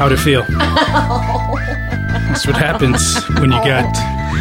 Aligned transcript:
How'd 0.00 0.12
it 0.12 0.16
feel? 0.16 0.44
That's 0.48 2.46
what 2.46 2.56
happens 2.56 3.22
when 3.38 3.52
you 3.52 3.58
got 3.58 3.84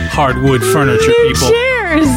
hardwood 0.10 0.62
furniture, 0.63 1.12
people. 1.28 1.50
Chairs. 1.50 2.08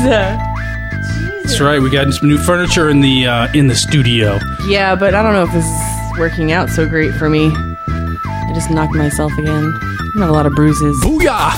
That's 1.42 1.60
right. 1.60 1.80
We 1.82 1.90
got 1.90 2.12
some 2.14 2.28
new 2.28 2.38
furniture 2.38 2.88
in 2.88 3.00
the 3.00 3.26
uh, 3.26 3.48
in 3.52 3.66
the 3.66 3.74
studio. 3.74 4.38
Yeah, 4.68 4.94
but 4.94 5.16
I 5.16 5.24
don't 5.24 5.32
know 5.32 5.42
if 5.42 5.50
this 5.50 5.66
is 5.66 6.18
working 6.20 6.52
out 6.52 6.70
so 6.70 6.88
great 6.88 7.14
for 7.14 7.28
me. 7.28 7.50
I 7.88 8.52
just 8.54 8.70
knocked 8.70 8.94
myself 8.94 9.32
again. 9.36 9.74
I 10.14 10.20
have 10.20 10.28
a 10.28 10.32
lot 10.32 10.46
of 10.46 10.52
bruises. 10.54 10.96
Booyah! 11.02 11.50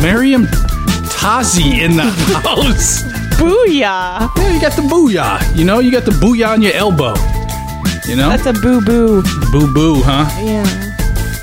Miriam 0.00 0.44
Tazi 1.10 1.80
in 1.80 1.96
the 1.96 2.04
house. 2.44 3.02
Booyah! 3.40 4.30
Yeah, 4.36 4.52
you 4.52 4.60
got 4.60 4.76
the 4.76 4.82
booyah. 4.82 5.56
You 5.56 5.64
know, 5.64 5.80
you 5.80 5.90
got 5.90 6.04
the 6.04 6.12
booyah 6.12 6.50
on 6.50 6.62
your 6.62 6.74
elbow. 6.74 7.14
You 8.06 8.14
know, 8.14 8.28
That's 8.28 8.46
a 8.46 8.52
boo 8.52 8.80
boo. 8.82 9.22
boo 9.50 9.74
boo, 9.74 10.00
huh? 10.04 10.28
Yeah. 10.40 10.84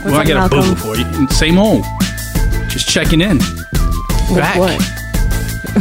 What's 0.06 0.18
well, 0.18 0.22
I 0.22 0.26
got 0.26 0.52
a 0.52 0.56
Malcolm? 0.56 0.76
boo 0.76 0.76
for 0.76 0.96
you. 0.96 1.28
Same 1.30 1.58
old. 1.58 1.84
Just 2.70 2.88
checking 2.88 3.22
in. 3.22 3.40
With 3.40 4.38
Back. 4.38 4.60
what? 4.60 4.80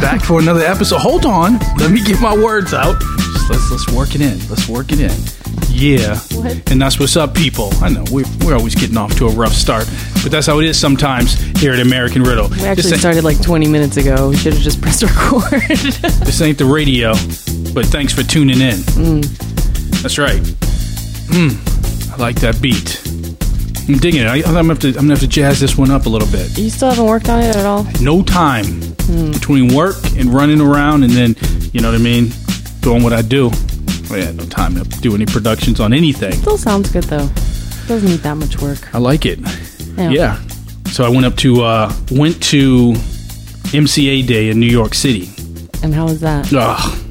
Back 0.01 0.21
for 0.21 0.39
another 0.39 0.65
episode. 0.65 0.97
Hold 0.97 1.25
on. 1.27 1.59
Let 1.77 1.91
me 1.91 2.03
get 2.03 2.19
my 2.19 2.35
words 2.35 2.73
out. 2.73 2.99
Just 2.99 3.49
let's 3.51 3.69
let's 3.71 3.91
work 3.91 4.15
it 4.15 4.21
in. 4.21 4.39
Let's 4.49 4.67
work 4.67 4.91
it 4.91 4.99
in. 4.99 5.11
Yeah. 5.69 6.17
What? 6.31 6.71
And 6.71 6.81
that's 6.81 6.99
what's 6.99 7.15
up, 7.15 7.35
people. 7.35 7.69
I 7.81 7.89
know 7.89 8.03
we're, 8.09 8.25
we're 8.43 8.55
always 8.55 8.73
getting 8.73 8.97
off 8.97 9.15
to 9.17 9.27
a 9.27 9.31
rough 9.31 9.53
start, 9.53 9.87
but 10.23 10.31
that's 10.31 10.47
how 10.47 10.59
it 10.59 10.65
is 10.65 10.79
sometimes 10.79 11.35
here 11.59 11.73
at 11.73 11.79
American 11.79 12.23
Riddle. 12.23 12.47
We 12.49 12.63
actually 12.65 12.89
this, 12.89 12.99
started 12.99 13.23
like 13.23 13.39
20 13.43 13.67
minutes 13.67 13.97
ago. 13.97 14.29
We 14.29 14.37
should 14.37 14.53
have 14.53 14.61
just 14.63 14.81
pressed 14.81 15.03
record. 15.03 15.61
this 15.69 16.41
ain't 16.41 16.57
the 16.57 16.65
radio, 16.65 17.11
but 17.75 17.85
thanks 17.85 18.11
for 18.11 18.23
tuning 18.23 18.59
in. 18.59 18.77
Mm. 18.97 20.01
That's 20.01 20.17
right. 20.17 20.41
Mm, 21.29 22.11
I 22.11 22.15
like 22.17 22.37
that 22.37 22.59
beat. 22.59 23.01
I'm 23.87 23.97
digging 23.99 24.21
it. 24.21 24.27
I, 24.27 24.37
I'm 24.37 24.41
gonna 24.53 24.67
have 24.69 24.79
to. 24.79 24.87
I'm 24.89 24.93
gonna 24.95 25.09
have 25.13 25.19
to 25.19 25.27
jazz 25.27 25.59
this 25.59 25.77
one 25.77 25.91
up 25.91 26.05
a 26.07 26.09
little 26.09 26.27
bit. 26.29 26.57
you 26.57 26.69
still 26.69 26.89
haven't 26.89 27.05
worked 27.05 27.29
on 27.29 27.41
it 27.41 27.55
at 27.55 27.65
all? 27.65 27.85
no 28.01 28.23
time 28.23 28.65
Hmm. 29.05 29.31
between 29.31 29.73
work 29.75 29.97
and 30.17 30.33
running 30.33 30.59
around 30.59 31.03
and 31.03 31.13
then 31.13 31.35
you 31.73 31.79
know 31.79 31.91
what 31.91 31.99
i 31.99 32.03
mean 32.03 32.31
doing 32.81 33.03
what 33.03 33.13
i 33.13 33.21
do 33.21 33.51
I 34.09 34.17
had 34.17 34.35
no 34.35 34.45
time 34.45 34.73
to 34.75 34.83
do 34.99 35.13
any 35.13 35.27
productions 35.27 35.79
on 35.79 35.93
anything 35.93 36.31
Still 36.31 36.57
sounds 36.57 36.89
good 36.91 37.03
though. 37.03 37.27
Doesn't 37.87 38.09
need 38.09 38.21
that 38.21 38.33
much 38.35 38.59
work. 38.63 38.79
i 38.95 38.97
like 38.97 39.27
it 39.27 39.37
Yeah. 39.95 40.09
yeah 40.09 40.41
so 40.87 41.05
i 41.05 41.09
went 41.09 41.27
up 41.27 41.35
to 41.37 41.61
uh 41.61 41.93
went 42.11 42.41
to 42.45 42.93
mca 43.73 44.25
day 44.25 44.49
in 44.49 44.59
new 44.59 44.65
york 44.65 44.95
city 44.95 45.29
And 45.83 45.93
how 45.93 46.05
was 46.05 46.21
that? 46.21 46.51
Ugh. 46.51 47.01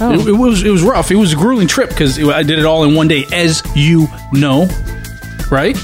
Oh. 0.00 0.12
It, 0.12 0.26
it 0.28 0.32
was 0.32 0.64
it 0.64 0.70
was 0.70 0.82
rough 0.82 1.12
it 1.12 1.16
was 1.16 1.32
a 1.34 1.36
grueling 1.36 1.68
trip 1.68 1.88
because 1.90 2.18
i 2.18 2.42
did 2.42 2.58
it 2.58 2.64
all 2.64 2.82
in 2.82 2.96
one 2.96 3.06
day 3.06 3.24
as 3.32 3.62
you 3.76 4.08
know 4.32 4.66
right 5.52 5.76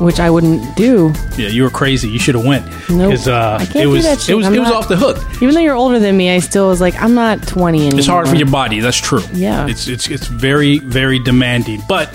Which 0.00 0.18
I 0.20 0.28
wouldn't 0.30 0.76
do. 0.76 1.12
yeah 1.38 1.48
you 1.48 1.62
were 1.62 1.70
crazy 1.70 2.08
you 2.08 2.18
should 2.18 2.34
have 2.34 2.44
went 2.44 2.66
Nope. 2.90 3.10
because 3.12 3.28
uh 3.28 3.58
I 3.60 3.64
can't 3.64 3.76
it 3.76 3.82
do 3.82 3.90
was 3.90 4.04
that 4.04 4.28
it 4.28 4.34
was 4.34 4.46
I'm 4.46 4.54
it 4.54 4.58
was 4.58 4.68
not- 4.68 4.76
off 4.84 4.88
the 4.88 4.96
hook 4.96 5.18
Even 5.40 5.54
though 5.54 5.60
you're 5.60 5.76
older 5.76 5.98
than 6.00 6.16
me, 6.16 6.30
I 6.34 6.40
still 6.40 6.68
was 6.68 6.80
like, 6.80 6.94
I'm 7.00 7.14
not 7.14 7.46
20 7.46 7.78
anymore. 7.78 7.98
It's 7.98 8.08
hard 8.08 8.28
for 8.28 8.34
your 8.36 8.50
body. 8.50 8.80
That's 8.80 8.96
true. 9.00 9.22
Yeah. 9.32 9.66
It's 9.68 9.86
it's 9.88 10.08
it's 10.08 10.26
very 10.26 10.78
very 10.80 11.18
demanding. 11.20 11.80
But 11.88 12.10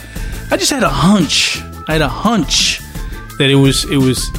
I 0.51 0.57
just 0.57 0.71
had 0.71 0.83
a 0.83 0.89
hunch. 0.89 1.61
I 1.87 1.93
had 1.93 2.01
a 2.01 2.09
hunch 2.09 2.81
that 3.37 3.49
it 3.49 3.55
was 3.55 3.85
it 3.89 3.97
was 3.97 4.29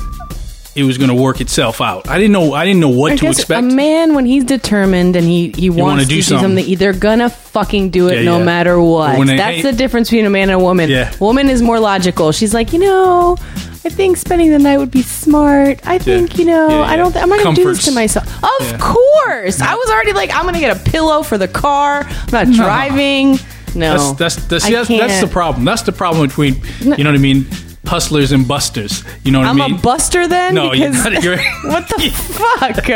it 0.81 0.85
was 0.85 0.99
going 0.99 1.11
to 1.11 1.15
work 1.15 1.41
itself 1.41 1.81
out. 1.81 2.09
I 2.09 2.17
didn't 2.19 2.33
know 2.33 2.55
I 2.55 2.65
didn't 2.65 2.81
know 2.81 2.89
what 2.89 3.13
I 3.13 3.17
to 3.17 3.27
expect. 3.29 3.59
a 3.61 3.63
man 3.63 4.15
when 4.15 4.25
he's 4.27 4.45
determined 4.45 5.15
and 5.17 5.27
he 5.27 5.51
he 5.51 5.71
wants 5.71 6.05
to 6.05 6.09
do 6.09 6.23
something. 6.23 6.57
something, 6.57 6.77
they're 6.79 6.93
gonna 6.93 7.31
fucking 7.31 7.91
do 7.91 8.09
it 8.09 8.17
Yeah, 8.19 8.23
no 8.25 8.39
yeah. 8.39 8.45
matter 8.45 8.81
what. 8.81 9.25
they 9.27 9.37
That's 9.37 9.63
the 9.63 9.73
difference 9.73 10.09
between 10.11 10.27
a 10.27 10.31
man 10.31 10.51
and 10.51 10.61
a 10.61 10.65
woman. 10.65 10.89
Yeah. 10.91 11.13
Woman 11.21 11.49
is 11.49 11.63
more 11.63 11.79
logical. 11.79 12.33
She's 12.33 12.53
like, 12.55 12.73
you 12.73 12.79
know, 12.81 13.37
I 13.85 13.89
think 13.89 14.17
spending 14.17 14.51
the 14.51 14.59
night 14.59 14.79
would 14.79 14.91
be 14.91 15.03
smart. 15.03 15.81
I 15.87 15.99
think 15.99 16.39
you 16.39 16.45
know, 16.45 16.69
Yeah, 16.69 16.79
yeah. 16.81 16.83
I 16.85 16.97
don't. 16.97 17.13
Th- 17.13 17.23
I'm 17.23 17.29
not 17.29 17.43
gonna 17.43 17.57
do 17.57 17.65
this 17.65 17.85
to 17.85 17.93
myself. 17.93 18.27
Of 18.43 18.67
Yeah. 18.73 18.79
course, 18.79 19.61
I 19.61 19.75
was 19.75 19.89
already 19.91 20.13
like, 20.13 20.35
I'm 20.35 20.45
gonna 20.45 20.61
get 20.61 20.77
a 20.77 20.91
pillow 20.91 21.23
for 21.23 21.39
the 21.39 21.49
car. 21.49 22.05
I'm 22.07 22.47
not 22.47 22.55
driving. 22.55 23.39
No, 23.75 23.97
that's 24.15 24.37
that's 24.37 24.37
that's, 24.49 24.65
see, 24.65 24.73
that's, 24.73 24.89
that's 24.89 25.21
the 25.21 25.27
problem. 25.29 25.65
That's 25.65 25.83
the 25.83 25.93
problem 25.93 26.27
between 26.27 26.61
you 26.81 26.87
know 27.05 27.11
what 27.11 27.15
I 27.15 27.19
mean, 27.19 27.47
hustlers 27.91 28.31
and 28.31 28.47
busters. 28.47 29.03
You 29.25 29.33
know 29.33 29.41
what 29.41 29.49
I'm 29.49 29.61
I 29.61 29.69
mean? 29.69 29.79
a 29.79 29.83
buster 29.83 30.29
then. 30.29 30.55
No, 30.55 30.73
you're 30.73 30.91
not. 30.91 31.23
You're, 31.25 31.37
what 31.65 31.89
the 31.89 32.11
fuck? 32.11 32.87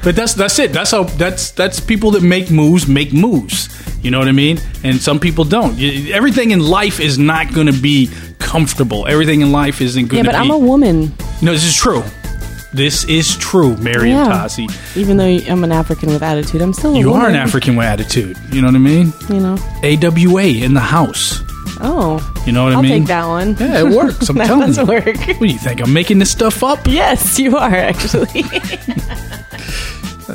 but 0.04 0.14
that's 0.16 0.34
that's 0.34 0.58
it. 0.58 0.72
That's 0.72 0.92
how 0.92 1.02
that's 1.04 1.50
that's 1.50 1.80
people 1.80 2.12
that 2.12 2.22
make 2.22 2.50
moves 2.50 2.86
make 2.86 3.12
moves. 3.12 3.68
You 4.02 4.10
know 4.10 4.18
what 4.18 4.28
I 4.28 4.32
mean? 4.32 4.60
And 4.84 5.00
some 5.00 5.18
people 5.18 5.44
don't. 5.44 5.80
Everything 6.12 6.50
in 6.52 6.60
life 6.60 7.00
is 7.00 7.18
not 7.18 7.52
going 7.54 7.66
to 7.68 7.72
be 7.72 8.10
comfortable. 8.38 9.06
Everything 9.06 9.40
in 9.40 9.50
life 9.50 9.80
isn't 9.80 10.04
yeah, 10.04 10.08
going 10.08 10.24
to 10.24 10.30
but 10.30 10.36
be. 10.36 10.44
I'm 10.44 10.50
a 10.50 10.58
woman. 10.58 11.12
no, 11.42 11.52
this 11.52 11.64
is 11.64 11.74
true. 11.74 12.02
This 12.74 13.04
is 13.04 13.36
true, 13.36 13.76
Mariam 13.78 14.16
Yeah. 14.16 14.26
Tassi. 14.26 14.66
Even 14.96 15.16
though 15.16 15.24
I'm 15.24 15.62
an 15.64 15.70
African 15.72 16.08
with 16.10 16.22
attitude, 16.22 16.60
I'm 16.60 16.72
still 16.72 16.94
a 16.94 16.98
You 16.98 17.12
are 17.14 17.28
an 17.28 17.36
African 17.36 17.76
with 17.76 17.86
attitude. 17.86 18.36
You 18.50 18.60
know 18.62 18.66
what 18.68 18.74
I 18.74 18.78
mean? 18.80 19.12
You 19.30 19.40
know. 19.40 19.56
AWA 19.84 20.42
in 20.66 20.74
the 20.74 20.80
house. 20.80 21.40
Oh, 21.80 22.18
You 22.46 22.52
know 22.52 22.64
what 22.64 22.72
I 22.72 22.76
I'll 22.76 22.82
mean? 22.82 23.00
take 23.00 23.08
that 23.08 23.26
one. 23.26 23.56
Yeah, 23.58 23.80
it 23.80 23.94
works. 23.94 24.28
I'm 24.28 24.36
that 24.38 24.46
telling 24.46 24.72
you. 24.74 24.84
work. 24.86 25.06
What 25.16 25.38
do 25.40 25.46
you 25.46 25.58
think? 25.58 25.80
I'm 25.80 25.92
making 25.92 26.18
this 26.18 26.30
stuff 26.30 26.62
up? 26.62 26.86
Yes, 26.86 27.38
you 27.38 27.56
are 27.56 27.74
actually. 27.74 28.42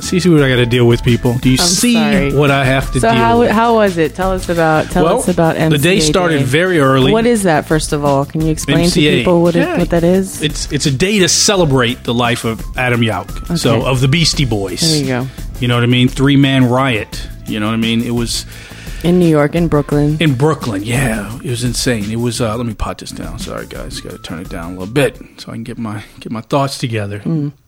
See, 0.01 0.19
see 0.19 0.29
what 0.29 0.44
I 0.44 0.50
got 0.50 0.57
to 0.57 0.68
deal 0.68 0.88
with, 0.88 1.03
people. 1.03 1.34
Do 1.39 1.50
you 1.50 1.57
see 1.57 1.95
sorry. 1.95 2.31
what 2.34 2.51
I 2.51 2.63
have 2.63 2.91
to 2.94 3.00
so 3.00 3.09
deal 3.09 3.18
how 3.18 3.39
with? 3.39 3.50
how 3.51 3.73
was 3.73 3.97
it? 3.97 4.13
Tell 4.13 4.31
us 4.31 4.47
about 4.47 4.85
tell 4.91 5.03
well, 5.03 5.18
us 5.19 5.28
about 5.28 5.56
MCA 5.56 5.69
the 5.72 5.78
day 5.79 6.00
started 6.00 6.44
very 6.44 6.79
early. 6.79 7.12
What 7.12 7.25
is 7.25 7.44
that? 7.44 7.66
First 7.68 7.91
of 7.91 8.06
all, 8.06 8.23
can 8.23 8.41
you 8.41 8.51
explain 8.51 8.88
to 8.91 9.00
MCA. 9.00 9.18
people 9.18 9.41
what, 9.41 9.56
Yeah. 9.56 9.73
it, 9.75 9.79
what 9.79 9.89
that 9.89 10.03
is? 10.03 10.44
It's 10.44 10.72
it's 10.72 10.85
a 10.85 10.91
day 10.91 11.19
to 11.19 11.28
celebrate 11.28 12.03
the 12.03 12.13
life 12.13 12.45
of 12.45 12.62
Adam 12.78 13.01
Yauch. 13.01 13.57
So 13.57 13.78
Okay. 13.78 13.85
of 13.89 14.00
the 14.00 14.07
Beastie 14.07 14.45
Boys. 14.45 14.79
there 14.81 15.00
you 15.01 15.07
go. 15.07 15.28
You 15.59 15.68
know 15.68 15.75
what 15.75 15.84
I 15.84 15.88
mean? 15.88 16.07
Three 16.07 16.38
man 16.38 16.66
riot. 16.69 17.28
You 17.47 17.59
know 17.59 17.66
what 17.66 17.73
I 17.73 17.78
mean? 17.78 18.01
It 18.01 18.12
was 18.13 18.45
In 19.03 19.17
New 19.19 19.27
York, 19.29 19.55
in 19.55 19.67
Brooklyn. 19.69 20.17
in 20.19 20.35
Brooklyn. 20.35 20.83
Yeah, 20.83 21.37
it 21.37 21.49
was 21.49 21.63
insane. 21.63 22.11
It 22.11 22.17
was. 22.17 22.41
Uh, 22.41 22.55
let 22.57 22.65
me 22.65 22.73
pot 22.73 22.97
this 22.97 23.11
down. 23.11 23.39
Sorry, 23.39 23.65
guys. 23.65 23.99
Got 24.01 24.11
to 24.11 24.17
turn 24.19 24.39
it 24.39 24.49
down 24.49 24.75
a 24.75 24.79
little 24.79 24.93
bit 24.93 25.17
so 25.37 25.51
I 25.51 25.55
can 25.55 25.63
get 25.63 25.77
my 25.77 26.03
get 26.19 26.31
my 26.31 26.41
thoughts 26.41 26.77
together. 26.77 27.21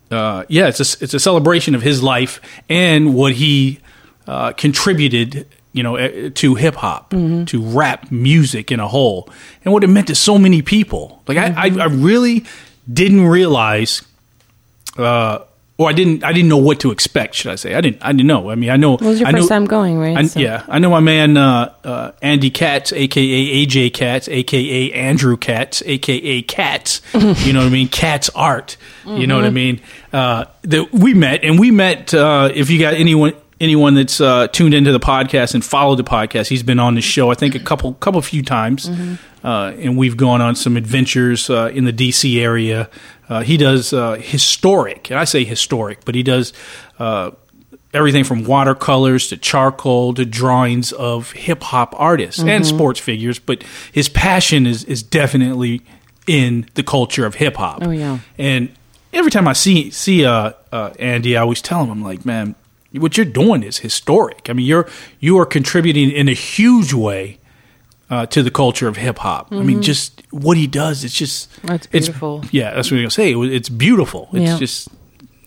Uh, 0.10 0.44
yeah, 0.50 0.68
it's 0.68 0.80
a 0.80 1.04
it's 1.04 1.14
a 1.14 1.20
celebration 1.20 1.74
of 1.74 1.82
his 1.82 2.04
life 2.04 2.42
and 2.68 3.14
what 3.14 3.34
he 3.34 3.80
uh, 4.28 4.52
contributed. 4.54 5.48
You 5.74 5.84
know, 5.84 5.96
eh, 5.96 6.30
to 6.36 6.56
hip 6.56 6.76
hop, 6.76 7.12
to 7.12 7.62
rap 7.62 8.12
music 8.12 8.74
in 8.74 8.82
a 8.82 8.90
whole, 8.90 9.30
and 9.64 9.74
what 9.74 9.86
it 9.86 9.88
meant 9.88 10.08
to 10.08 10.16
so 10.16 10.38
many 10.38 10.62
people. 10.62 11.24
Like 11.30 11.38
I, 11.38 11.48
I, 11.70 11.84
I 11.84 11.86
really 11.86 12.44
didn't 12.92 13.26
realize 13.26 14.02
uh, 14.98 15.46
or 15.82 15.90
I 15.90 15.94
didn't 15.94 16.24
I 16.24 16.32
didn't 16.34 16.50
know 16.50 16.58
what 16.58 16.80
to 16.82 16.92
expect. 16.92 17.36
Should 17.36 17.52
I 17.52 17.56
say? 17.56 17.74
I 17.74 17.82
didn't 17.82 18.04
I 18.04 18.12
didn't 18.12 18.28
know. 18.28 18.50
I 18.52 18.56
mean, 18.56 18.70
I 18.70 18.78
know. 18.78 18.94
It 18.96 19.02
was 19.02 19.20
your 19.20 19.28
I 19.30 19.32
first 19.32 19.44
knew- 19.44 19.50
time 19.50 19.66
going, 19.66 19.98
right? 19.98 20.18
I, 20.18 20.24
So- 20.24 20.40
Yeah, 20.40 20.64
I 20.70 20.80
know 20.80 20.90
my 20.90 21.00
man 21.00 21.38
uh, 21.38 21.74
uh, 21.84 22.12
Andy 22.22 22.50
Katz, 22.52 22.94
aka 22.94 23.66
AJ 23.66 23.94
Katz, 23.94 24.28
aka 24.28 24.92
Andrew 24.94 25.38
Katz, 25.38 25.82
aka 25.86 26.42
Katz. 26.44 27.02
you 27.46 27.54
know 27.54 27.60
what 27.60 27.68
I 27.68 27.70
mean? 27.70 27.88
Katz 27.88 28.30
Art. 28.36 28.78
You 29.06 29.26
know 29.28 29.36
what 29.36 29.46
I 29.46 29.48
Mm-hmm. 29.48 29.56
mean? 29.56 29.82
Uh, 30.14 30.46
that 30.64 30.94
we 30.94 31.14
met, 31.14 31.44
and 31.44 31.60
we 31.60 31.72
met. 31.72 32.14
Uh, 32.14 32.52
if 32.54 32.70
you 32.70 32.80
got 32.80 32.94
anyone 32.94 33.34
anyone 33.62 33.94
that's 33.94 34.20
uh, 34.20 34.48
tuned 34.48 34.74
into 34.74 34.92
the 34.92 35.00
podcast 35.00 35.54
and 35.54 35.64
followed 35.64 35.96
the 35.96 36.04
podcast, 36.04 36.50
he's 36.50 36.64
been 36.64 36.80
on 36.80 36.96
the 36.96 37.02
show. 37.02 37.32
I 37.32 37.36
think 37.36 37.56
a 37.56 37.60
couple 37.60 37.94
couple 37.94 38.22
few 38.22 38.42
times, 38.44 38.90
Mm-hmm. 38.90 39.46
uh, 39.48 39.72
and 39.72 39.98
we've 39.98 40.18
gone 40.18 40.42
on 40.42 40.56
some 40.56 40.76
adventures 40.76 41.50
uh, 41.50 41.72
in 41.74 41.86
the 41.86 41.94
DC 41.94 42.42
area. 42.42 42.90
Uh, 43.30 43.42
he 43.42 43.56
does 43.56 43.94
uh, 43.94 44.16
historic, 44.20 45.10
and 45.10 45.18
I 45.20 45.24
say 45.24 45.46
historic, 45.46 46.04
but 46.04 46.16
he 46.16 46.24
does. 46.24 46.52
Uh, 47.00 47.32
everything 47.94 48.24
from 48.24 48.46
watercolors 48.46 49.28
to 49.28 49.36
charcoal 49.36 50.14
to 50.14 50.24
drawings 50.26 50.94
of 50.94 51.32
hip 51.34 51.62
hop 51.62 51.94
artists 51.98 52.40
Mm-hmm. 52.40 52.50
and 52.50 52.66
sports 52.66 53.00
figures, 53.02 53.38
but 53.40 53.64
his 53.92 54.08
passion 54.10 54.66
is 54.66 54.84
is 54.86 55.04
definitely 55.04 55.82
in 56.28 56.66
the 56.76 56.84
culture 56.84 57.26
of 57.26 57.36
hip 57.36 57.58
hop. 57.58 57.80
Oh, 57.82 57.90
yeah. 57.92 58.20
And 58.38 58.70
every 59.12 59.30
time 59.32 59.46
I 59.48 59.54
see 59.54 59.92
see 59.92 60.24
uh, 60.26 60.54
uh, 60.72 60.92
Andy, 61.00 61.36
I 61.36 61.42
always 61.42 61.62
tell 61.62 61.84
him, 61.84 61.90
I'm 61.90 62.02
like, 62.02 62.26
man, 62.26 62.56
what 62.94 63.18
you're 63.18 63.26
doing 63.26 63.64
is 63.64 63.80
historic. 63.80 64.48
I 64.50 64.54
mean, 64.54 64.66
you're 64.66 64.88
you 65.20 65.38
are 65.40 65.46
contributing 65.46 66.12
in 66.12 66.28
a 66.30 66.34
huge 66.34 66.94
way. 66.94 67.38
Uh, 68.10 68.26
to 68.26 68.44
the 68.44 68.52
culture 68.52 68.90
of 68.90 68.98
hip 68.98 69.20
hop. 69.20 69.48
I 69.54 69.64
mean, 69.64 69.82
just 69.82 70.22
what 70.32 70.58
he 70.58 70.68
does, 70.68 71.06
it's 71.06 71.14
just 71.14 71.50
That's 71.64 71.86
it's- 71.94 72.08
beautiful. 72.10 72.44
yeah, 72.52 72.74
that's 72.74 72.92
what 72.92 72.98
I'm 72.98 73.04
gonna 73.04 73.10
say. 73.12 73.32
It 73.32 73.38
It's 73.54 73.70
beautiful. 73.70 74.28
It's 74.34 74.52
Yeah. 74.52 74.58
just 74.60 74.90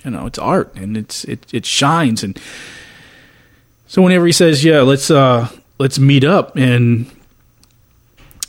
you 0.02 0.11
know, 0.11 0.25
it's 0.25 0.38
art 0.38 0.73
and 0.75 0.96
it's 0.96 1.25
it 1.25 1.44
it 1.52 1.67
shines. 1.67 2.23
And 2.25 2.38
so 3.87 4.00
whenever 4.00 4.25
he 4.25 4.32
says, 4.32 4.64
"Yeah, 4.64 4.81
let's 4.81 5.11
uh 5.11 5.49
let's 5.79 5.99
meet 5.99 6.25
up 6.25 6.56
and 6.56 7.05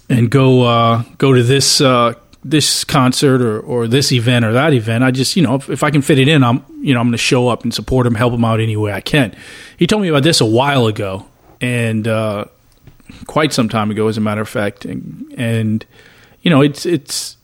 and 0.09 0.29
go 0.29 0.61
uh 0.63 1.03
go 1.17 1.33
to 1.33 1.43
this 1.43 1.81
uh 1.81 2.13
this 2.47 2.83
concert 2.83 3.41
or 3.41 3.59
or 3.59 3.87
this 3.87 4.11
event 4.11 4.45
or 4.45 4.53
that 4.53 4.73
event," 4.73 5.03
I 5.03 5.11
just 5.11 5.35
you 5.35 5.43
know 5.43 5.55
if, 5.55 5.69
if 5.69 5.83
I 5.83 5.91
can 5.91 6.01
fit 6.01 6.19
it 6.19 6.27
in, 6.27 6.43
I'm 6.43 6.63
you 6.81 6.93
know 6.93 6.99
I'm 6.99 7.07
going 7.07 7.13
to 7.13 7.17
show 7.17 7.47
up 7.47 7.63
and 7.63 7.73
support 7.73 8.05
him, 8.05 8.15
help 8.15 8.33
him 8.33 8.45
out 8.45 8.59
any 8.59 8.77
way 8.77 8.93
I 8.93 9.01
can. 9.01 9.35
He 9.77 9.87
told 9.87 10.01
me 10.01 10.07
about 10.09 10.23
this 10.23 10.39
a 10.39 10.45
while 10.45 10.87
ago, 10.87 11.25
and 11.59 12.07
uh, 12.07 12.45
quite 13.25 13.51
some 13.51 13.67
time 13.67 13.91
ago, 13.91 14.07
as 14.07 14.17
a 14.17 14.21
matter 14.21 14.41
of 14.41 14.49
fact, 14.49 14.85
and 14.85 15.33
and 15.37 15.85
you 16.41 16.49
know 16.49 16.61
it's 16.61 16.85
it's 16.85 17.37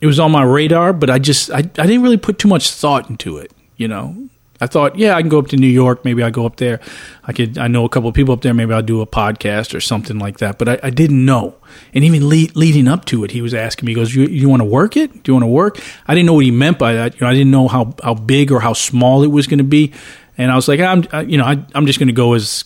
it 0.00 0.06
was 0.06 0.20
on 0.20 0.30
my 0.30 0.42
radar, 0.42 0.92
but 0.92 1.10
I 1.10 1.18
just 1.18 1.50
I, 1.50 1.58
I 1.58 1.60
didn't 1.60 2.02
really 2.02 2.16
put 2.16 2.38
too 2.38 2.48
much 2.48 2.70
thought 2.70 3.10
into 3.10 3.36
it. 3.36 3.52
You 3.76 3.88
know, 3.88 4.28
I 4.60 4.66
thought, 4.66 4.98
yeah, 4.98 5.14
I 5.14 5.20
can 5.22 5.28
go 5.28 5.38
up 5.38 5.46
to 5.48 5.56
New 5.56 5.68
York. 5.68 6.04
Maybe 6.04 6.22
I 6.22 6.30
go 6.30 6.44
up 6.44 6.56
there. 6.56 6.80
I 7.24 7.32
could. 7.32 7.58
I 7.58 7.68
know 7.68 7.84
a 7.84 7.88
couple 7.88 8.08
of 8.08 8.14
people 8.14 8.34
up 8.34 8.40
there. 8.40 8.52
Maybe 8.52 8.74
I'll 8.74 8.82
do 8.82 9.00
a 9.00 9.06
podcast 9.06 9.72
or 9.74 9.80
something 9.80 10.18
like 10.18 10.38
that. 10.38 10.58
But 10.58 10.68
I, 10.68 10.78
I 10.82 10.90
didn't 10.90 11.24
know. 11.24 11.54
And 11.94 12.02
even 12.04 12.28
lead, 12.28 12.56
leading 12.56 12.88
up 12.88 13.04
to 13.06 13.22
it, 13.22 13.30
he 13.30 13.40
was 13.40 13.54
asking 13.54 13.86
me. 13.86 13.92
He 13.92 13.94
goes, 13.94 14.14
"You, 14.14 14.24
you 14.24 14.48
want 14.48 14.60
to 14.60 14.64
work 14.64 14.96
it? 14.96 15.22
Do 15.22 15.30
you 15.30 15.34
want 15.34 15.44
to 15.44 15.48
work?" 15.48 15.78
I 16.08 16.14
didn't 16.14 16.26
know 16.26 16.34
what 16.34 16.44
he 16.44 16.50
meant 16.50 16.78
by 16.78 16.94
that. 16.94 17.14
You 17.14 17.20
know, 17.20 17.28
I 17.30 17.34
didn't 17.34 17.52
know 17.52 17.68
how 17.68 17.94
how 18.02 18.14
big 18.14 18.50
or 18.50 18.58
how 18.60 18.72
small 18.72 19.22
it 19.22 19.28
was 19.28 19.46
going 19.46 19.58
to 19.58 19.64
be. 19.64 19.92
And 20.36 20.50
I 20.50 20.54
was 20.56 20.66
like, 20.68 20.80
I'm, 20.80 21.04
I, 21.12 21.22
you 21.22 21.36
know, 21.36 21.44
I, 21.44 21.64
I'm 21.74 21.86
just 21.86 21.98
going 21.98 22.08
to 22.08 22.12
go 22.12 22.34
as 22.34 22.64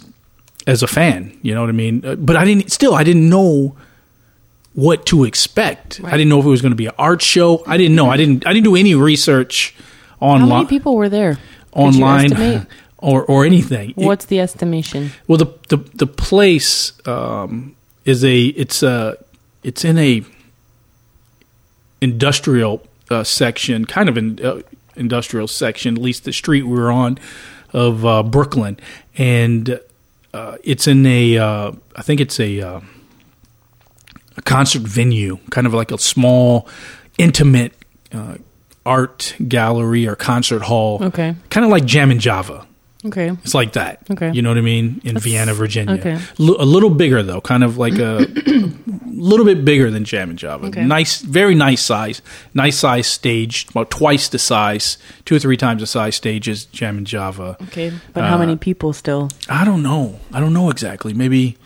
as 0.67 0.83
a 0.83 0.87
fan. 0.87 1.38
You 1.43 1.55
know 1.55 1.61
what 1.61 1.69
I 1.69 1.73
mean? 1.73 2.05
Uh, 2.05 2.15
But 2.17 2.37
I 2.37 2.45
didn't. 2.47 2.71
Still, 2.73 2.95
I 2.95 3.05
didn't 3.05 3.29
know 3.29 3.77
what 4.75 5.05
to 5.06 5.25
expect. 5.25 6.00
I 6.05 6.12
didn't 6.12 6.31
know 6.31 6.38
if 6.41 6.47
it 6.47 6.49
was 6.49 6.62
going 6.62 6.73
to 6.73 6.77
be 6.77 6.87
an 6.87 6.95
art 6.99 7.21
show. 7.21 7.62
I 7.67 7.77
didn't 7.77 7.97
know. 7.97 8.09
I 8.09 8.17
didn't. 8.17 8.47
I 8.47 8.53
didn't 8.55 8.65
do 8.65 8.77
any 8.77 8.95
research 8.95 9.75
online. 10.21 10.49
How 10.49 10.56
many 10.59 10.69
people 10.69 10.97
were 10.97 11.09
there? 11.11 11.38
Online 11.73 12.67
or 12.99 13.25
or 13.25 13.45
anything. 13.45 13.93
What's 13.97 14.27
the 14.27 14.41
estimation? 14.41 15.11
well, 15.27 15.39
the 15.39 15.53
the 15.69 15.77
the 15.95 16.07
place 16.07 16.93
um, 17.07 17.77
is 18.05 18.25
a 18.25 18.47
it's 18.47 18.83
a 18.83 19.17
it's 19.63 19.85
in 19.85 19.99
a 19.99 20.25
industrial 22.01 22.87
uh, 23.11 23.25
section, 23.25 23.85
kind 23.85 24.09
of 24.09 24.17
an 24.17 24.45
uh, 24.45 24.61
industrial 24.97 25.49
section, 25.49 25.97
at 25.97 26.03
least 26.03 26.25
the 26.25 26.33
street 26.33 26.63
we 26.63 26.79
were 26.79 26.91
on 26.91 27.19
of 27.73 28.05
uh, 28.05 28.23
Brooklyn, 28.23 28.79
and 29.17 29.81
uh, 30.35 30.57
it's 30.63 30.87
in 30.87 31.07
a 31.07 31.39
uh, 31.39 31.73
I 31.97 32.03
think 32.03 32.21
it's 32.21 32.39
a 32.39 32.61
uh, 32.61 32.81
a 34.37 34.43
concert 34.43 34.83
venue, 34.83 35.39
kind 35.51 35.67
of 35.67 35.75
like 35.75 35.91
a 35.91 35.99
small, 35.99 36.69
intimate 37.19 37.73
uh, 38.13 38.37
art 38.84 39.34
gallery 39.49 40.06
or 40.08 40.17
concert 40.17 40.62
hall. 40.62 41.02
Okay. 41.02 41.34
kind 41.50 41.64
of 41.64 41.70
like 41.70 41.84
Jam 41.84 42.11
and 42.11 42.20
Java. 42.20 42.67
Okay. 43.05 43.31
It's 43.43 43.52
like 43.55 43.73
that. 43.73 43.99
Okay. 44.12 44.31
You 44.31 44.43
know 44.43 44.50
what 44.50 44.58
I 44.58 44.62
mean? 44.62 45.00
In 45.02 45.19
Vienna, 45.19 45.55
Virginia. 45.55 45.94
okay. 45.96 46.20
L- 46.38 46.61
a 46.61 46.64
little 46.64 46.88
bigger 46.90 47.20
though, 47.25 47.40
kind 47.40 47.64
of 47.64 47.76
like 47.76 47.99
a, 47.99 48.19
a 48.19 48.73
little 49.12 49.44
bit 49.44 49.64
bigger 49.64 49.90
than 49.90 50.05
Jam 50.05 50.31
and 50.31 50.38
Java. 50.38 50.67
Okay. 50.67 50.84
Nice, 50.84 51.20
very 51.20 51.56
nice 51.56 51.82
size. 51.84 52.23
Nice 52.55 52.79
size 52.79 53.08
stage, 53.08 53.67
about 53.70 53.90
twice 53.90 54.29
the 54.29 54.38
size, 54.38 54.99
two 55.25 55.35
or 55.35 55.38
three 55.40 55.56
times 55.56 55.81
the 55.81 55.87
size 55.88 56.14
stage 56.14 56.49
as 56.49 56.64
Jam 56.67 56.96
and 56.96 57.06
Java. 57.06 57.56
Okay. 57.64 57.93
But 58.12 58.23
how 58.23 58.37
Uh, 58.37 58.38
many 58.38 58.56
people 58.56 58.93
still? 58.93 59.31
I 59.49 59.64
don't 59.64 59.82
know. 59.82 60.20
I 60.32 60.38
don't 60.38 60.52
know 60.52 60.70
exactly. 60.70 61.12
Maybe 61.12 61.56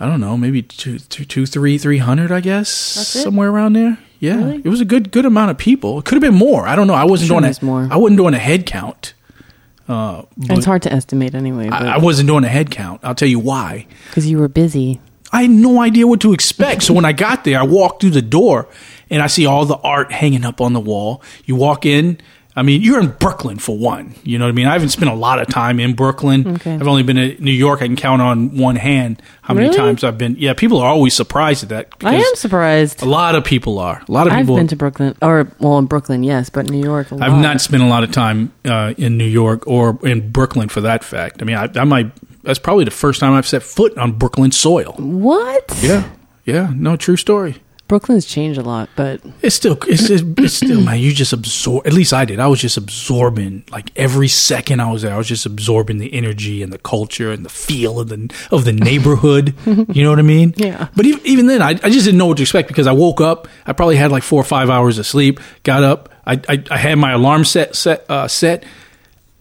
I 0.00 0.06
don't 0.06 0.20
know. 0.22 0.38
Maybe 0.38 0.62
two, 0.62 0.98
two, 1.00 1.24
two, 1.26 1.44
three, 1.46 1.76
three 1.76 1.98
hundred. 1.98 2.32
I 2.32 2.40
guess 2.40 2.94
That's 2.94 3.08
somewhere 3.22 3.50
around 3.50 3.74
there. 3.74 3.98
Yeah, 4.24 4.36
Really? 4.36 4.62
it 4.64 4.68
was 4.68 4.80
a 4.80 4.84
good, 4.84 5.10
good 5.12 5.26
amount 5.26 5.50
of 5.50 5.58
people. 5.58 5.98
It 5.98 6.04
could 6.04 6.14
have 6.14 6.22
been 6.32 6.38
more. 6.38 6.66
I 6.66 6.74
don't 6.76 6.86
know. 6.86 6.94
I 6.94 7.04
wasn't 7.04 7.28
Sure 7.28 7.40
doing 7.40 7.54
a, 7.60 7.64
more. 7.64 7.88
I 7.90 7.96
wasn't 7.96 8.16
doing 8.18 8.34
a 8.34 8.38
head 8.38 8.64
count. 8.66 9.14
Uh, 9.86 10.22
it's 10.40 10.64
hard 10.64 10.80
to 10.82 10.92
estimate 10.92 11.34
anyway, 11.34 11.68
I, 11.68 11.96
I 11.96 11.98
wasn't 11.98 12.26
doing 12.28 12.42
a 12.44 12.48
head 12.48 12.70
count. 12.70 13.00
I'll 13.04 13.14
tell 13.14 13.28
you 13.28 13.38
why. 13.38 13.86
because 14.08 14.26
you 14.26 14.38
were 14.38 14.48
busy. 14.48 14.98
I 15.30 15.42
had 15.42 15.50
no 15.50 15.80
idea 15.82 16.06
what 16.06 16.20
to 16.22 16.32
expect. 16.32 16.84
so 16.84 16.94
when 16.94 17.04
I 17.04 17.12
got 17.12 17.44
there, 17.44 17.58
I 17.58 17.64
walked 17.64 18.00
through 18.00 18.10
the 18.12 18.22
door 18.22 18.66
and 19.10 19.20
I 19.22 19.26
see 19.26 19.44
all 19.46 19.66
the 19.66 19.76
art 19.76 20.10
hanging 20.12 20.44
up 20.44 20.60
on 20.60 20.72
the 20.72 20.80
wall. 20.80 21.22
You 21.44 21.56
walk 21.56 21.84
in. 21.84 22.18
I 22.56 22.62
mean, 22.62 22.82
you're 22.82 23.00
in 23.00 23.08
Brooklyn 23.08 23.58
for 23.58 23.76
one. 23.76 24.14
You 24.22 24.38
know 24.38 24.44
what 24.44 24.50
I 24.50 24.52
mean? 24.52 24.66
I 24.66 24.74
haven't 24.74 24.90
spent 24.90 25.10
a 25.10 25.14
lot 25.14 25.40
of 25.40 25.48
time 25.48 25.80
in 25.80 25.94
Brooklyn. 25.94 26.46
Okay. 26.54 26.72
I've 26.74 26.86
only 26.86 27.02
been 27.02 27.16
to 27.16 27.42
New 27.42 27.50
York. 27.50 27.82
I 27.82 27.86
can 27.86 27.96
count 27.96 28.22
on 28.22 28.56
one 28.56 28.76
hand 28.76 29.20
how 29.42 29.54
many 29.54 29.66
Really? 29.66 29.76
times 29.78 30.04
I've 30.04 30.18
been. 30.18 30.36
Yeah, 30.38 30.54
people 30.54 30.78
are 30.78 30.88
always 30.88 31.14
surprised 31.14 31.64
at 31.64 31.68
that. 31.70 31.88
I 32.04 32.14
am 32.14 32.34
surprised. 32.36 33.02
A 33.02 33.06
lot 33.06 33.34
of 33.34 33.42
people 33.44 33.80
are. 33.80 34.02
A 34.08 34.12
lot 34.12 34.28
of 34.28 34.32
I've 34.32 34.42
people. 34.42 34.54
been 34.56 34.68
to 34.68 34.76
Brooklyn, 34.76 35.16
or 35.20 35.50
well, 35.58 35.78
in 35.78 35.86
Brooklyn, 35.86 36.22
yes, 36.22 36.48
but 36.48 36.70
New 36.70 36.80
York. 36.82 37.10
A 37.10 37.16
lot. 37.16 37.28
I've 37.28 37.42
not 37.42 37.60
spent 37.60 37.82
a 37.82 37.86
lot 37.86 38.04
of 38.04 38.12
time 38.12 38.52
uh, 38.64 38.94
in 38.96 39.18
New 39.18 39.26
York 39.26 39.66
or 39.66 39.98
in 40.04 40.30
Brooklyn 40.30 40.68
for 40.68 40.80
that 40.82 41.02
fact. 41.02 41.42
I 41.42 41.44
mean, 41.44 41.56
I, 41.56 41.68
I 41.74 41.82
might. 41.84 42.12
That's 42.44 42.60
probably 42.60 42.84
the 42.84 42.90
first 42.92 43.18
time 43.18 43.32
I've 43.32 43.48
set 43.48 43.64
foot 43.64 43.98
on 43.98 44.12
Brooklyn 44.12 44.52
soil. 44.52 44.94
What? 44.98 45.76
Yeah, 45.82 46.08
yeah. 46.44 46.72
No, 46.76 46.94
true 46.96 47.16
story. 47.16 47.56
Brooklyn's 47.86 48.24
changed 48.24 48.58
a 48.58 48.62
lot, 48.62 48.88
but 48.96 49.20
It's 49.42 49.54
still, 49.54 49.76
it's, 49.86 50.08
it's, 50.08 50.22
it's 50.38 50.54
still, 50.54 50.80
man. 50.80 50.98
You 50.98 51.12
just 51.12 51.32
absorb. 51.34 51.86
At 51.86 51.92
least 51.92 52.12
I 52.14 52.24
did. 52.24 52.40
I 52.40 52.46
was 52.46 52.58
just 52.60 52.76
absorbing. 52.78 53.64
Like 53.70 53.90
every 53.94 54.28
second 54.28 54.80
I 54.80 54.90
was 54.90 55.02
there, 55.02 55.12
I 55.12 55.18
was 55.18 55.28
just 55.28 55.44
absorbing 55.44 55.98
the 55.98 56.12
energy 56.14 56.62
and 56.62 56.72
the 56.72 56.78
culture 56.78 57.30
and 57.30 57.44
the 57.44 57.50
feel 57.50 58.00
of 58.00 58.08
the 58.08 58.34
of 58.50 58.64
the 58.64 58.72
neighborhood. 58.72 59.54
you 59.94 60.02
know 60.02 60.10
what 60.10 60.18
I 60.18 60.22
mean? 60.22 60.54
Yeah. 60.56 60.88
But 60.96 61.04
even, 61.06 61.20
even 61.26 61.46
then, 61.46 61.60
I, 61.60 61.70
I 61.70 61.90
just 61.90 62.04
didn't 62.06 62.16
know 62.18 62.26
what 62.26 62.38
to 62.38 62.42
expect 62.42 62.68
because 62.68 62.86
I 62.86 62.92
woke 62.92 63.20
up. 63.20 63.48
I 63.66 63.74
probably 63.74 63.96
had 63.96 64.10
like 64.10 64.22
four 64.22 64.40
or 64.40 64.44
five 64.44 64.70
hours 64.70 64.98
of 64.98 65.06
sleep. 65.06 65.38
Got 65.62 65.82
up. 65.84 66.08
I 66.26 66.40
I, 66.48 66.64
I 66.70 66.76
had 66.78 66.96
my 66.98 67.12
alarm 67.12 67.44
set 67.44 67.76
set 67.76 68.06
uh, 68.10 68.28
set. 68.28 68.64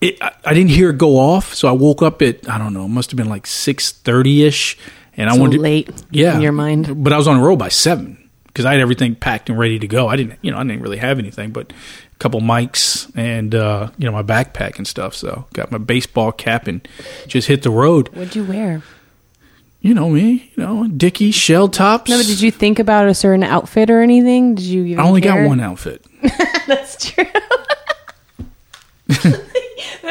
It, 0.01 0.22
I, 0.22 0.34
I 0.44 0.54
didn't 0.54 0.72
hear 0.72 0.90
it 0.90 0.98
go 0.98 1.18
off, 1.18 1.54
so 1.54 1.69
I 1.69 1.72
woke 1.72 2.01
up 2.01 2.22
at 2.22 2.50
I 2.50 2.57
don't 2.57 2.74
know. 2.74 2.84
It 2.86 2.90
must 2.90 3.12
have 3.12 3.18
been 3.18 3.30
like 3.30 3.48
six 3.48 3.94
thirty 3.94 4.44
ish, 4.44 4.78
and 5.16 5.30
I 5.30 5.36
so 5.36 5.40
wanted 5.40 5.57
to- 5.57 5.62
late. 5.63 5.90
yeah, 6.12 6.36
in 6.36 6.42
your 6.42 6.51
mind. 6.51 7.04
But 7.04 7.13
I 7.13 7.18
was 7.18 7.28
on 7.30 7.38
a 7.40 7.42
roll 7.42 7.56
by 7.56 7.69
seven 7.69 8.19
because 8.54 8.66
I 8.66 8.72
had 8.74 8.82
everything 8.82 9.16
packed 9.16 9.50
and 9.50 9.58
ready 9.58 9.80
to 9.80 9.88
go. 9.88 10.08
I 10.08 10.16
didn't, 10.16 10.38
you 10.44 10.52
know, 10.52 10.58
I 10.58 10.64
didn't 10.64 10.82
really 10.82 10.98
have 10.98 11.18
anything 11.18 11.52
but 11.52 11.72
a 11.72 12.18
couple 12.20 12.40
mics 12.40 13.12
and 13.16 13.56
uh, 13.56 13.90
you 13.98 14.06
know 14.06 14.12
my 14.12 14.22
backpack 14.22 14.78
and 14.78 14.88
stuff. 14.88 15.16
So 15.16 15.46
got 15.54 15.72
my 15.72 15.80
baseball 15.80 16.32
cap 16.32 16.68
and 16.68 16.88
just 17.28 17.48
hit 17.48 17.64
the 17.64 17.72
road. 17.72 18.10
What'd 18.10 18.36
you 18.36 18.46
wear? 18.46 18.84
You 19.82 19.94
know 19.94 20.10
me, 20.10 20.52
you 20.56 20.64
know 20.64 20.88
Dickies, 20.88 21.36
shell 21.36 21.68
tops. 21.68 22.10
No, 22.10 22.18
but 22.18 22.26
did 22.26 22.40
you 22.40 22.52
think 22.52 22.80
about 22.80 23.08
a 23.08 23.14
certain 23.14 23.44
outfit 23.44 23.90
or 23.90 24.02
anything? 24.02 24.56
Did 24.56 24.66
you? 24.66 24.98
I 24.98 25.04
only 25.04 25.20
care? 25.20 25.42
got 25.42 25.50
one 25.50 25.60
outfit. 25.60 26.06
That's 26.68 26.96
true. 27.04 27.26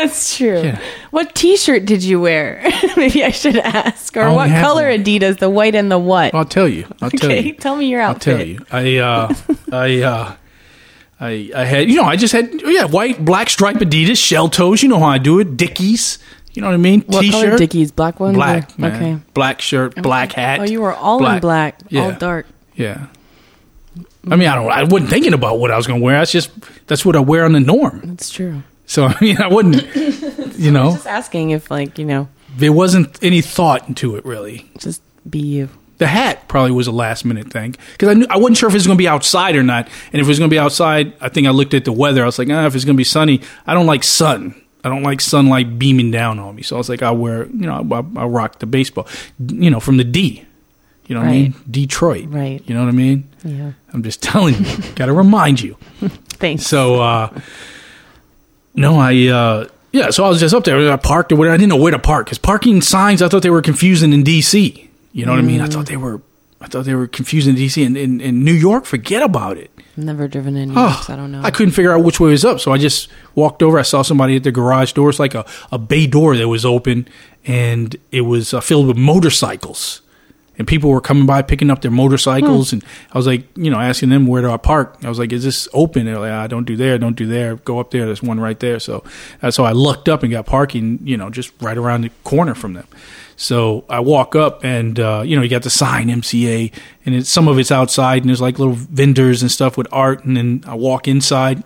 That's 0.02 0.36
true. 0.36 0.62
Yeah. 0.62 0.80
What 1.10 1.34
T-shirt 1.34 1.84
did 1.84 2.02
you 2.02 2.20
wear? 2.20 2.60
Maybe 2.96 3.24
I 3.24 3.30
should 3.30 3.56
ask. 3.56 4.16
Or 4.16 4.32
what 4.32 4.48
color 4.50 4.88
one. 4.90 5.04
Adidas? 5.04 5.38
The 5.38 5.48
white 5.48 5.74
and 5.74 5.90
the 5.90 5.98
what? 5.98 6.34
I'll 6.34 6.44
tell 6.44 6.68
you. 6.68 6.86
I'll 7.00 7.10
tell 7.10 7.30
you. 7.30 7.54
tell 7.54 7.76
me 7.76 7.86
your 7.86 8.02
I'll 8.02 8.18
tell 8.18 8.44
you. 8.44 8.58
I 8.70 8.96
uh, 8.98 9.34
I 9.72 10.02
uh, 10.02 10.34
I 11.20 11.50
I 11.54 11.64
had 11.64 11.88
you 11.88 11.96
know 11.96 12.04
I 12.04 12.16
just 12.16 12.32
had 12.32 12.50
yeah 12.64 12.84
white 12.86 13.24
black 13.24 13.48
striped 13.48 13.80
Adidas 13.80 14.16
shell 14.16 14.48
toes. 14.48 14.82
You 14.82 14.88
know 14.88 14.98
how 14.98 15.06
I 15.06 15.18
do 15.18 15.38
it. 15.38 15.56
Dickies. 15.56 16.18
You 16.52 16.60
know 16.62 16.68
what 16.68 16.74
I 16.74 16.78
mean? 16.78 17.00
What 17.02 17.22
T-shirt. 17.22 17.44
color 17.44 17.58
Dickies? 17.58 17.92
Black 17.92 18.20
ones? 18.20 18.34
Black, 18.34 18.70
or-. 18.78 18.86
Okay. 18.86 19.18
Black 19.32 19.60
shirt, 19.62 19.94
black 19.96 20.32
hat. 20.32 20.60
Oh, 20.60 20.64
you 20.64 20.82
were 20.82 20.92
all 20.92 21.24
in 21.26 21.40
black, 21.40 21.76
all 21.84 21.88
Yeah. 21.88 22.18
dark. 22.18 22.46
Yeah. 22.74 23.06
I 24.30 24.36
mean, 24.36 24.48
I 24.48 24.54
don't. 24.54 24.70
I 24.70 24.84
wasn't 24.84 25.10
thinking 25.10 25.32
about 25.32 25.58
what 25.58 25.70
I 25.70 25.76
was 25.76 25.86
going 25.86 26.00
to 26.00 26.04
wear. 26.04 26.18
That's 26.18 26.30
just 26.30 26.50
that's 26.86 27.04
what 27.04 27.16
I 27.16 27.20
wear 27.20 27.44
on 27.44 27.52
the 27.52 27.60
norm. 27.60 28.02
That's 28.04 28.30
true. 28.30 28.62
So 28.92 29.06
I 29.08 29.16
mean, 29.22 29.40
I 29.40 29.48
wouldn't. 29.48 29.82
You 30.58 30.70
know, 30.76 30.92
Just 30.92 31.06
asking 31.06 31.50
if, 31.50 31.70
like, 31.70 31.98
you 31.98 32.04
know, 32.04 32.28
there 32.58 32.72
wasn't 32.72 33.18
any 33.24 33.40
thought 33.40 33.88
into 33.88 34.16
it 34.16 34.24
really. 34.26 34.70
just 34.78 35.00
be 35.28 35.38
you. 35.38 35.68
The 35.96 36.06
hat 36.06 36.46
probably 36.48 36.72
was 36.72 36.88
a 36.88 36.92
last 36.92 37.24
minute 37.24 37.50
thing 37.50 37.74
because 37.92 38.08
I 38.10 38.14
knew 38.14 38.26
I 38.28 38.36
wasn't 38.36 38.58
sure 38.58 38.68
if 38.68 38.74
it 38.74 38.76
was 38.76 38.86
going 38.86 38.98
to 38.98 39.02
be 39.02 39.08
outside 39.08 39.56
or 39.56 39.62
not. 39.62 39.86
And 40.12 40.20
if 40.20 40.26
it 40.26 40.28
was 40.28 40.38
going 40.38 40.50
to 40.50 40.54
be 40.54 40.58
outside, 40.58 41.14
I 41.22 41.30
think 41.30 41.46
I 41.46 41.50
looked 41.50 41.72
at 41.72 41.84
the 41.86 41.92
weather. 41.92 42.22
I 42.22 42.26
was 42.26 42.38
like, 42.38 42.50
ah, 42.50 42.66
if 42.66 42.74
it's 42.74 42.84
going 42.84 42.96
to 42.96 43.00
be 43.00 43.04
sunny, 43.04 43.40
I 43.66 43.72
don't 43.72 43.86
like 43.86 44.04
sun. 44.04 44.54
I 44.84 44.88
don't 44.90 45.04
like 45.04 45.20
sunlight 45.22 45.78
beaming 45.78 46.10
down 46.10 46.38
on 46.38 46.54
me. 46.56 46.62
So 46.62 46.76
I 46.76 46.78
was 46.78 46.88
like, 46.90 47.02
I'll 47.02 47.16
wear, 47.16 47.46
you 47.46 47.66
know, 47.66 47.74
I'll, 47.90 48.10
I'll 48.18 48.28
rock 48.28 48.58
the 48.58 48.66
baseball, 48.66 49.06
you 49.38 49.70
know, 49.70 49.80
from 49.80 49.96
the 49.96 50.04
D. 50.04 50.44
You 51.06 51.14
know 51.14 51.20
what 51.22 51.28
I 51.30 51.32
mean? 51.32 51.54
Detroit. 51.70 52.26
Right. 52.28 52.62
You 52.66 52.74
know 52.74 52.80
what 52.82 52.88
I 52.88 52.92
mean? 52.92 53.28
Yeah. 53.44 53.72
I'm 53.94 54.02
just 54.02 54.22
telling 54.22 54.54
you. 54.56 54.92
Got 54.96 55.06
to 55.06 55.12
remind 55.12 55.60
you. 55.62 55.74
Thanks. 56.40 56.66
So, 56.66 57.00
uh, 57.00 57.40
no, 58.74 58.98
I, 58.98 59.26
uh, 59.28 59.68
yeah, 59.92 60.10
so 60.10 60.24
I 60.24 60.28
was 60.28 60.40
just 60.40 60.54
up 60.54 60.64
there. 60.64 60.90
I 60.90 60.96
parked 60.96 61.32
or 61.32 61.36
whatever. 61.36 61.54
I 61.54 61.56
didn't 61.58 61.68
know 61.70 61.76
where 61.76 61.92
to 61.92 61.98
park 61.98 62.26
because 62.26 62.38
parking 62.38 62.80
signs, 62.80 63.20
I 63.22 63.28
thought 63.28 63.42
they 63.42 63.50
were 63.50 63.62
confusing 63.62 64.12
in 64.12 64.24
DC. 64.24 64.88
You 65.12 65.26
know 65.26 65.32
what 65.32 65.38
I 65.38 65.42
mean? 65.42 65.60
I 65.60 65.66
thought 65.66 65.86
they 65.86 65.98
were, 65.98 66.22
I 66.60 66.68
thought 66.68 66.86
they 66.86 66.94
were 66.94 67.06
confusing 67.06 67.54
in 67.54 67.60
DC. 67.62 67.84
And 67.84 67.96
in, 67.98 68.20
in 68.20 68.44
New 68.44 68.52
York, 68.54 68.86
forget 68.86 69.22
about 69.22 69.58
it. 69.58 69.70
Never 69.94 70.26
driven 70.26 70.56
in 70.56 70.70
New 70.70 70.74
York, 70.74 70.90
Oh, 70.94 71.02
so 71.06 71.12
I 71.12 71.16
don't 71.16 71.30
know. 71.30 71.42
I 71.42 71.50
couldn't 71.50 71.74
figure 71.74 71.92
out 71.92 72.02
which 72.02 72.18
way 72.18 72.30
was 72.30 72.46
up. 72.46 72.60
So 72.60 72.72
I 72.72 72.78
just 72.78 73.08
walked 73.34 73.62
over. 73.62 73.78
I 73.78 73.82
saw 73.82 74.00
somebody 74.00 74.36
at 74.36 74.42
the 74.44 74.50
garage 74.52 74.92
door. 74.94 75.10
It's 75.10 75.18
like 75.18 75.34
a, 75.34 75.44
a 75.70 75.76
bay 75.78 76.06
door 76.06 76.34
that 76.38 76.48
was 76.48 76.64
open 76.64 77.06
and 77.44 77.94
it 78.10 78.22
was 78.22 78.54
uh, 78.54 78.60
filled 78.62 78.86
with 78.86 78.96
motorcycles. 78.96 80.00
And 80.58 80.68
people 80.68 80.90
were 80.90 81.00
coming 81.00 81.24
by 81.24 81.42
picking 81.42 81.70
up 81.70 81.80
their 81.80 81.90
motorcycles. 81.90 82.70
Hmm. 82.70 82.76
And 82.76 82.84
I 83.12 83.18
was 83.18 83.26
like, 83.26 83.46
you 83.56 83.70
know, 83.70 83.78
asking 83.78 84.10
them 84.10 84.26
where 84.26 84.42
do 84.42 84.50
I 84.50 84.58
park. 84.58 84.98
I 85.02 85.08
was 85.08 85.18
like, 85.18 85.32
is 85.32 85.44
this 85.44 85.68
open? 85.72 86.04
They're 86.04 86.18
like, 86.18 86.32
ah, 86.32 86.46
don't 86.46 86.64
do 86.64 86.76
there, 86.76 86.98
don't 86.98 87.16
do 87.16 87.26
there. 87.26 87.56
Go 87.56 87.80
up 87.80 87.90
there. 87.90 88.04
There's 88.04 88.22
one 88.22 88.38
right 88.38 88.58
there. 88.60 88.78
So 88.78 89.02
that's 89.40 89.56
how 89.56 89.64
I 89.64 89.72
lucked 89.72 90.08
up 90.08 90.22
and 90.22 90.30
got 90.30 90.46
parking, 90.46 91.00
you 91.04 91.16
know, 91.16 91.30
just 91.30 91.52
right 91.62 91.76
around 91.76 92.02
the 92.02 92.10
corner 92.24 92.54
from 92.54 92.74
them. 92.74 92.86
So 93.36 93.84
I 93.88 94.00
walk 94.00 94.36
up 94.36 94.62
and, 94.62 95.00
uh, 95.00 95.22
you 95.24 95.36
know, 95.36 95.42
you 95.42 95.48
got 95.48 95.62
the 95.62 95.70
sign 95.70 96.08
MCA 96.08 96.72
and 97.06 97.14
it's, 97.14 97.30
some 97.30 97.48
of 97.48 97.58
it's 97.58 97.72
outside 97.72 98.22
and 98.22 98.28
there's 98.28 98.40
like 98.40 98.58
little 98.58 98.74
vendors 98.74 99.42
and 99.42 99.50
stuff 99.50 99.76
with 99.78 99.88
art. 99.90 100.24
And 100.24 100.36
then 100.36 100.64
I 100.66 100.74
walk 100.74 101.08
inside 101.08 101.64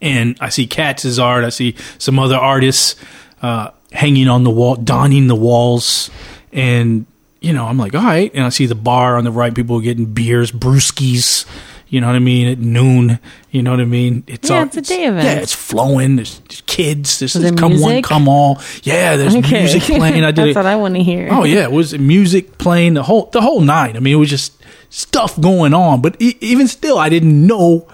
and 0.00 0.36
I 0.40 0.50
see 0.50 0.66
Katz's 0.66 1.18
art. 1.18 1.44
I 1.44 1.48
see 1.48 1.76
some 1.98 2.18
other 2.18 2.36
artists 2.36 2.96
uh, 3.42 3.70
hanging 3.92 4.28
on 4.28 4.44
the 4.44 4.50
wall, 4.50 4.76
donning 4.76 5.28
the 5.28 5.34
walls, 5.34 6.10
and 6.52 7.06
you 7.44 7.52
know, 7.52 7.66
I'm 7.66 7.78
like, 7.78 7.94
all 7.94 8.02
right. 8.02 8.30
And 8.34 8.44
I 8.44 8.48
see 8.48 8.66
the 8.66 8.74
bar 8.74 9.16
on 9.18 9.24
the 9.24 9.30
right, 9.30 9.54
people 9.54 9.80
getting 9.80 10.06
beers, 10.06 10.50
brewskis, 10.50 11.44
You 11.88 12.00
know 12.00 12.08
what 12.08 12.16
I 12.16 12.20
mean? 12.20 12.48
At 12.48 12.58
noon. 12.58 13.18
You 13.50 13.62
know 13.62 13.70
what 13.70 13.80
I 13.80 13.84
mean? 13.84 14.24
It's 14.26 14.50
Yeah, 14.50 14.58
all- 14.58 14.62
it's 14.64 14.76
a 14.76 14.80
day 14.82 15.04
event. 15.04 15.24
Yeah, 15.26 15.34
it's 15.42 15.52
flowing. 15.54 16.16
There's, 16.16 16.40
kids. 16.66 17.18
There's, 17.20 17.34
there's 17.34 17.44
there 17.52 17.52
come 17.56 17.78
one, 17.80 18.02
come 18.02 18.28
all. 18.28 18.60
Yeah, 18.82 19.16
there's 19.16 19.36
Okay. 19.36 19.60
music 19.60 19.82
playing. 19.82 20.24
I 20.24 20.30
did 20.32 20.36
That's 20.36 20.50
it. 20.50 20.56
what 20.56 20.66
I 20.66 20.76
want 20.76 20.94
to 20.96 21.02
hear. 21.02 21.28
Oh 21.30 21.44
yeah, 21.44 21.62
it 21.64 21.70
was 21.72 21.96
music 21.98 22.58
playing 22.58 22.94
the 22.94 23.02
whole 23.04 23.26
the 23.32 23.40
whole 23.42 23.60
night. 23.60 23.94
I 23.96 24.00
mean, 24.00 24.14
it 24.14 24.18
was 24.18 24.30
just 24.30 24.52
stuff 24.90 25.38
going 25.40 25.72
on. 25.74 26.00
But 26.00 26.16
e- 26.20 26.36
even 26.40 26.66
still, 26.66 26.98
I 26.98 27.08
didn't 27.10 27.46
know. 27.46 27.86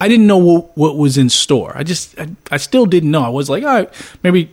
I 0.00 0.06
didn't 0.06 0.28
know 0.28 0.38
what, 0.38 0.76
what 0.78 0.96
was 0.96 1.18
in 1.18 1.28
store. 1.28 1.72
I 1.74 1.82
just, 1.82 2.16
I, 2.20 2.28
I 2.52 2.56
still 2.58 2.86
didn't 2.86 3.10
know. 3.10 3.22
I 3.24 3.30
was 3.30 3.50
like, 3.50 3.64
all 3.64 3.74
right, 3.74 3.90
maybe 4.22 4.50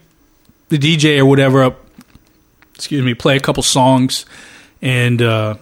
the 0.70 0.80
DJ 0.80 1.20
or 1.20 1.26
whatever, 1.28 1.62
uh, 1.66 1.70
excuse 2.76 3.04
me, 3.04 3.14
play 3.14 3.36
a 3.38 3.40
couple 3.40 3.64
songs, 3.64 4.26
and 4.82 5.22
uh, 5.22 5.56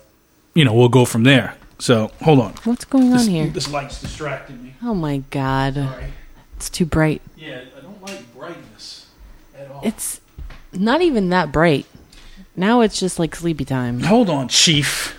you 0.54 0.66
know 0.66 0.74
we'll 0.74 0.90
go 0.90 1.06
from 1.06 1.24
there. 1.24 1.56
So 1.80 2.12
hold 2.22 2.40
on, 2.40 2.54
What's 2.64 2.86
going 2.86 3.14
on 3.14 3.28
here? 3.28 3.48
this 3.48 3.70
light's 3.70 4.02
distracting 4.02 4.64
me. 4.64 4.76
Oh 4.84 4.94
my 4.94 5.18
god. 5.30 5.76
Sorry. 5.76 6.14
It's 6.56 6.70
too 6.70 6.86
bright. 6.86 7.22
Yeah, 7.36 7.62
I 7.78 7.82
don't 7.82 8.02
like 8.02 8.34
brightness 8.34 9.08
at 9.58 9.70
all. 9.70 9.82
It's 9.84 10.22
not 10.72 11.02
even 11.02 11.30
that 11.30 11.52
bright. 11.52 11.86
Now 12.56 12.82
it's 12.82 13.00
just 13.00 13.20
like 13.20 13.36
sleepy 13.36 13.66
time. 13.66 14.00
hold 14.02 14.30
on, 14.30 14.48
Chief. 14.48 15.18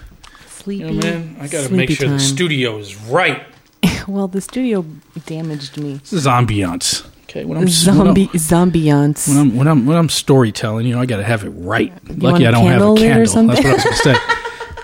Sleepy. 0.48 0.84
You 0.84 0.92
know, 0.92 1.02
man, 1.02 1.36
I 1.40 1.48
got 1.48 1.66
to 1.66 1.74
make 1.74 1.90
sure 1.90 2.06
time. 2.06 2.16
the 2.16 2.22
studio 2.22 2.78
is 2.78 2.96
right. 2.96 3.42
well, 4.08 4.28
the 4.28 4.40
studio 4.40 4.86
damaged 5.26 5.76
me. 5.76 5.94
This 5.94 6.12
is 6.12 6.26
ambiance. 6.26 7.06
Okay, 7.34 7.44
when 7.44 7.58
I'm 7.58 7.66
Zombie 7.66 8.26
when 8.26 8.36
zombieance. 8.36 9.28
I'm 9.36 9.56
when 9.56 9.66
I'm 9.66 9.86
when 9.86 9.96
I'm 9.96 10.08
storytelling, 10.08 10.86
you 10.86 10.94
know, 10.94 11.00
I 11.00 11.06
got 11.06 11.16
to 11.16 11.24
have 11.24 11.42
it 11.42 11.50
right. 11.50 11.90
want 11.90 12.22
Lucky 12.22 12.46
I 12.46 12.52
don't 12.52 12.64
have 12.64 12.76
a 12.76 12.94
candle 12.94 12.94
lit 12.94 13.10
or 13.10 13.26
candle. 13.26 13.46
That's 13.48 13.64
what 13.64 13.66
I 13.66 13.74
was 13.74 14.00
going 14.04 14.16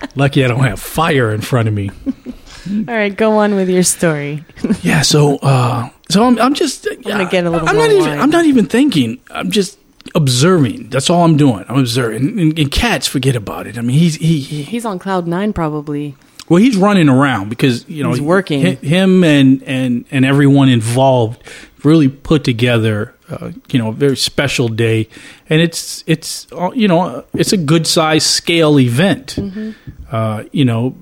Lucky 0.16 0.44
I 0.44 0.48
don't 0.48 0.64
have 0.64 0.80
fire 0.80 1.32
in 1.32 1.42
front 1.42 1.68
of 1.68 1.74
me. 1.74 1.92
All 2.88 2.94
right, 2.94 3.16
go 3.16 3.38
on 3.38 3.54
with 3.54 3.68
your 3.68 3.84
story. 3.84 4.44
Yeah, 4.82 5.02
so 5.02 5.36
uh 5.36 5.88
so 6.08 6.24
I'm 6.24 6.36
I'm 6.40 6.54
just 6.54 6.84
I'm 6.90 7.02
gonna 7.02 7.30
get 7.30 7.46
a 7.46 7.50
little 7.50 7.68
I'm 7.68 7.76
not 7.76 7.90
even 7.92 8.02
wine. 8.02 8.18
I'm 8.18 8.30
not 8.30 8.44
even 8.44 8.66
thinking. 8.66 9.20
I'm 9.30 9.52
just 9.52 9.78
observing. 10.16 10.88
That's 10.88 11.08
all 11.08 11.24
I'm 11.24 11.36
doing. 11.36 11.64
I'm 11.68 11.78
observing. 11.78 12.40
And, 12.40 12.58
and 12.58 12.72
Katz 12.72 13.06
forget 13.06 13.36
about 13.36 13.68
it. 13.68 13.78
I 13.78 13.82
mean, 13.82 13.96
he's 13.96 14.16
he, 14.16 14.40
he 14.40 14.64
He's 14.64 14.84
on 14.84 14.98
cloud 14.98 15.28
nine, 15.28 15.52
probably. 15.52 16.16
Well, 16.48 16.62
he's 16.62 16.76
running 16.76 17.08
around 17.08 17.48
because 17.50 17.88
you 17.88 18.02
know 18.02 18.10
He's 18.12 18.20
working. 18.20 18.62
hi- 18.62 18.74
Him 18.74 19.24
and 19.24 19.62
and 19.64 20.04
and 20.10 20.24
everyone 20.24 20.68
involved 20.68 21.42
really 21.84 22.08
put 22.08 22.42
together, 22.44 23.14
uh, 23.28 23.50
you 23.70 23.78
know, 23.78 23.88
a 23.88 23.92
very 23.92 24.16
special 24.16 24.68
day, 24.68 25.08
and 25.50 25.60
it's 25.60 26.04
it's 26.06 26.46
uh, 26.52 26.70
you 26.74 26.86
know 26.88 27.24
it's 27.34 27.52
a 27.52 27.56
good 27.56 27.86
size 27.86 28.24
scale 28.24 28.78
event. 28.78 29.34
Mm-hmm. 29.36 29.70
Uh, 30.10 30.44
you 30.52 30.64
know 30.64 30.94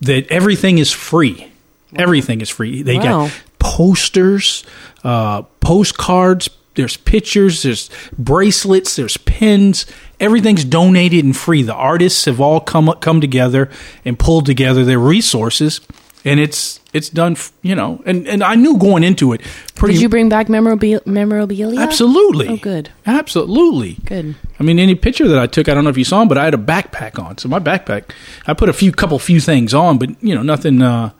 that 0.00 0.26
everything 0.30 0.78
is 0.78 0.90
free. 0.92 1.48
Everything 1.94 2.40
is 2.40 2.50
free. 2.50 2.82
They 2.82 2.96
Wow. 2.96 3.02
got 3.28 3.32
posters, 3.58 4.64
uh, 5.04 5.42
postcards. 5.60 6.50
There's 6.74 6.96
pictures. 6.98 7.62
There's 7.62 7.88
bracelets. 8.18 8.96
There's 8.96 9.16
pins. 9.16 9.86
Everything's 10.18 10.64
donated 10.64 11.24
and 11.24 11.36
free. 11.36 11.62
The 11.62 11.74
artists 11.74 12.24
have 12.24 12.40
all 12.40 12.60
come 12.60 12.92
come 13.00 13.20
together 13.20 13.70
and 14.04 14.18
pulled 14.18 14.46
together 14.46 14.84
their 14.84 14.98
resources, 14.98 15.80
and 16.24 16.40
it's 16.40 16.80
it's 16.94 17.10
done. 17.10 17.36
You 17.62 17.74
know, 17.74 18.02
and 18.06 18.26
and 18.26 18.42
I 18.42 18.54
knew 18.54 18.78
going 18.78 19.04
into 19.04 19.32
it. 19.34 19.42
Pretty 19.74 19.94
Did 19.94 20.02
you 20.02 20.08
bring 20.08 20.30
back 20.30 20.48
memorabilia? 20.48 21.00
memorabilia? 21.04 21.78
absolutely. 21.80 22.48
Oh, 22.48 22.56
good. 22.56 22.90
Absolutely. 23.04 23.98
Good. 24.06 24.34
I 24.58 24.62
mean, 24.62 24.78
any 24.78 24.94
picture 24.94 25.28
that 25.28 25.38
I 25.38 25.46
took, 25.46 25.68
I 25.68 25.74
don't 25.74 25.84
know 25.84 25.90
if 25.90 25.98
you 25.98 26.04
saw 26.04 26.20
them, 26.20 26.28
but 26.28 26.38
I 26.38 26.44
had 26.44 26.54
a 26.54 26.58
backpack 26.58 27.22
on. 27.22 27.36
So 27.36 27.48
my 27.50 27.58
backpack, 27.58 28.04
I 28.46 28.54
put 28.54 28.70
a 28.70 28.72
few, 28.72 28.92
couple, 28.92 29.18
few 29.18 29.38
things 29.40 29.74
on, 29.74 29.98
but 29.98 30.10
you 30.22 30.34
know, 30.34 30.42
nothing. 30.42 30.80
Uh, 30.80 31.10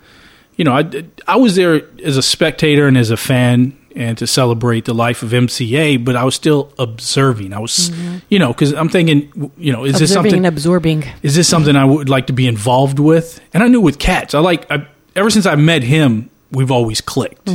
you 0.57 0.65
know, 0.65 0.73
I 0.73 1.05
I 1.29 1.37
was 1.37 1.55
there 1.55 1.83
as 2.03 2.17
a 2.17 2.23
spectator 2.23 2.87
and 2.88 2.97
as 2.97 3.11
a 3.11 3.17
fan, 3.19 3.76
and 3.97 4.19
to 4.19 4.26
celebrate 4.26 4.85
the 4.85 4.95
life 4.95 5.23
of 5.23 5.31
MCA, 5.31 6.05
but 6.05 6.15
I 6.15 6.25
was 6.25 6.35
still 6.35 6.71
observing. 6.79 7.53
I 7.55 7.59
was, 7.59 7.91
you 8.29 8.38
know, 8.38 8.49
because 8.49 8.73
I'm 8.75 8.91
thinking, 8.91 9.50
you 9.57 9.73
know, 9.73 9.85
is 9.85 9.99
this 9.99 10.12
something? 10.12 10.35
and 10.35 10.47
absorbing. 10.47 11.05
is 11.23 11.35
this 11.35 11.49
something 11.49 11.75
I 11.75 11.85
would 11.85 12.09
like 12.09 12.26
to 12.26 12.33
be 12.35 12.47
involved 12.47 12.99
with? 12.99 13.41
And 13.55 13.62
I 13.62 13.69
knew 13.69 13.81
with 13.81 13.99
Katz, 13.99 14.35
I 14.35 14.41
like 14.41 14.71
I, 14.71 14.87
ever 15.17 15.31
since 15.31 15.47
I 15.47 15.57
met 15.57 15.83
him, 15.83 16.31
we've 16.53 16.71
always 16.71 17.00
clicked. 17.00 17.49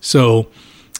So 0.00 0.48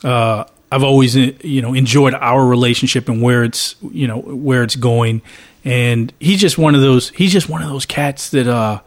uh, 0.05 0.45
I've 0.71 0.85
always 0.85 1.17
uh, 1.17 1.33
you 1.43 1.63
know 1.63 1.73
enjoyed 1.75 2.15
our 2.15 2.45
relationship 2.45 3.09
and 3.09 3.23
where 3.23 3.43
it's 3.43 3.77
you 3.91 4.07
know 4.07 4.19
where 4.19 4.63
it's 4.63 4.77
going. 4.77 5.23
And 5.65 6.13
he's 6.21 6.41
just 6.41 6.59
one 6.59 6.75
of 6.75 6.83
those. 6.83 7.09
He's 7.11 7.33
just 7.33 7.49
one 7.49 7.63
of 7.63 7.69
those 7.71 7.87
cats 7.87 8.31
that 8.31 8.47
uh 8.47 8.81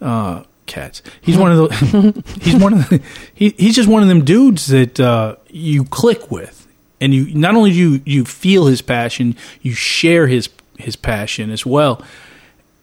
uh 0.00 0.44
cats. 0.66 1.02
He's 1.20 1.36
one 1.36 1.52
of 1.52 1.56
those. 1.58 2.22
he's 2.42 2.56
one 2.56 2.72
of 2.74 2.88
the, 2.88 3.02
he, 3.34 3.50
he's 3.58 3.74
just 3.76 3.88
one 3.88 4.02
of 4.02 4.08
them 4.08 4.24
dudes 4.24 4.66
that 4.68 4.98
uh, 5.00 5.36
you 5.48 5.84
click 5.84 6.30
with, 6.30 6.66
and 7.00 7.14
you 7.14 7.32
not 7.34 7.54
only 7.54 7.70
do 7.72 7.76
you 7.76 8.02
you 8.04 8.24
feel 8.24 8.66
his 8.66 8.82
passion, 8.82 9.36
you 9.62 9.72
share 9.72 10.26
his 10.26 10.48
his 10.78 10.96
passion 10.96 11.50
as 11.50 11.64
well. 11.66 12.02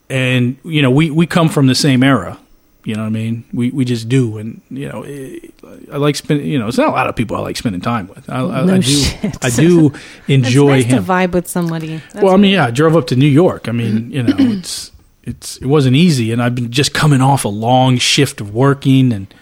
And 0.09 0.57
you 0.63 0.81
know, 0.81 0.91
we 0.91 1.09
we 1.09 1.25
come 1.25 1.49
from 1.49 1.67
the 1.67 1.75
same 1.75 2.03
era. 2.03 2.37
You 2.83 2.95
know 2.95 3.01
what 3.01 3.07
I 3.07 3.11
mean? 3.11 3.43
We 3.53 3.69
we 3.69 3.85
just 3.85 4.09
do, 4.09 4.39
and 4.39 4.59
you 4.71 4.89
know, 4.89 5.03
it, 5.05 5.53
I 5.91 5.97
like 5.97 6.15
spending. 6.15 6.47
You 6.47 6.57
know, 6.57 6.67
it's 6.67 6.79
not 6.79 6.87
a 6.87 6.91
lot 6.91 7.07
of 7.07 7.15
people 7.15 7.37
I 7.37 7.39
like 7.41 7.55
spending 7.55 7.79
time 7.79 8.07
with. 8.07 8.27
I, 8.27 8.39
I, 8.39 8.65
No 8.65 8.73
I 8.73 8.77
do. 8.77 8.81
shit. 8.81 9.45
I 9.45 9.49
do 9.51 9.93
enjoy 10.27 10.77
it's 10.79 10.85
nice 10.87 10.93
him. 10.97 11.05
to 11.05 11.11
vibe 11.11 11.31
with 11.33 11.47
somebody. 11.47 11.97
That's 12.11 12.23
Well, 12.23 12.33
I 12.33 12.37
mean, 12.37 12.53
yeah, 12.53 12.65
I 12.65 12.71
drove 12.71 12.95
up 12.95 13.05
to 13.07 13.15
New 13.15 13.27
York. 13.27 13.69
I 13.69 13.71
mean, 13.71 14.09
you 14.11 14.23
know, 14.23 14.33
it's 14.39 14.91
it's 15.23 15.57
it 15.57 15.65
wasn't 15.65 15.95
easy, 15.95 16.31
and 16.31 16.41
I've 16.41 16.55
been 16.55 16.71
just 16.71 16.93
coming 16.93 17.21
off 17.21 17.45
a 17.45 17.49
long 17.49 17.97
shift 17.97 18.41
of 18.41 18.53
working, 18.53 19.13
and 19.13 19.33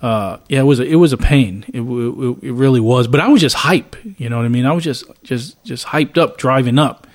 uh, 0.00 0.38
yeah, 0.48 0.60
it 0.60 0.64
was 0.64 0.80
a, 0.80 0.84
it 0.84 0.96
was 0.96 1.12
a 1.12 1.18
pain. 1.18 1.64
It, 1.68 1.80
it 1.80 2.48
it 2.48 2.52
really 2.52 2.80
was. 2.80 3.08
But 3.08 3.20
I 3.20 3.28
was 3.28 3.40
just 3.40 3.56
hype. 3.56 3.96
You 4.18 4.28
know 4.28 4.36
what 4.36 4.46
I 4.46 4.48
mean? 4.48 4.66
I 4.66 4.72
was 4.72 4.84
just 4.84 5.04
just 5.22 5.62
just 5.64 5.86
hyped 5.86 6.18
up 6.18 6.38
driving 6.38 6.78
up, 6.78 7.06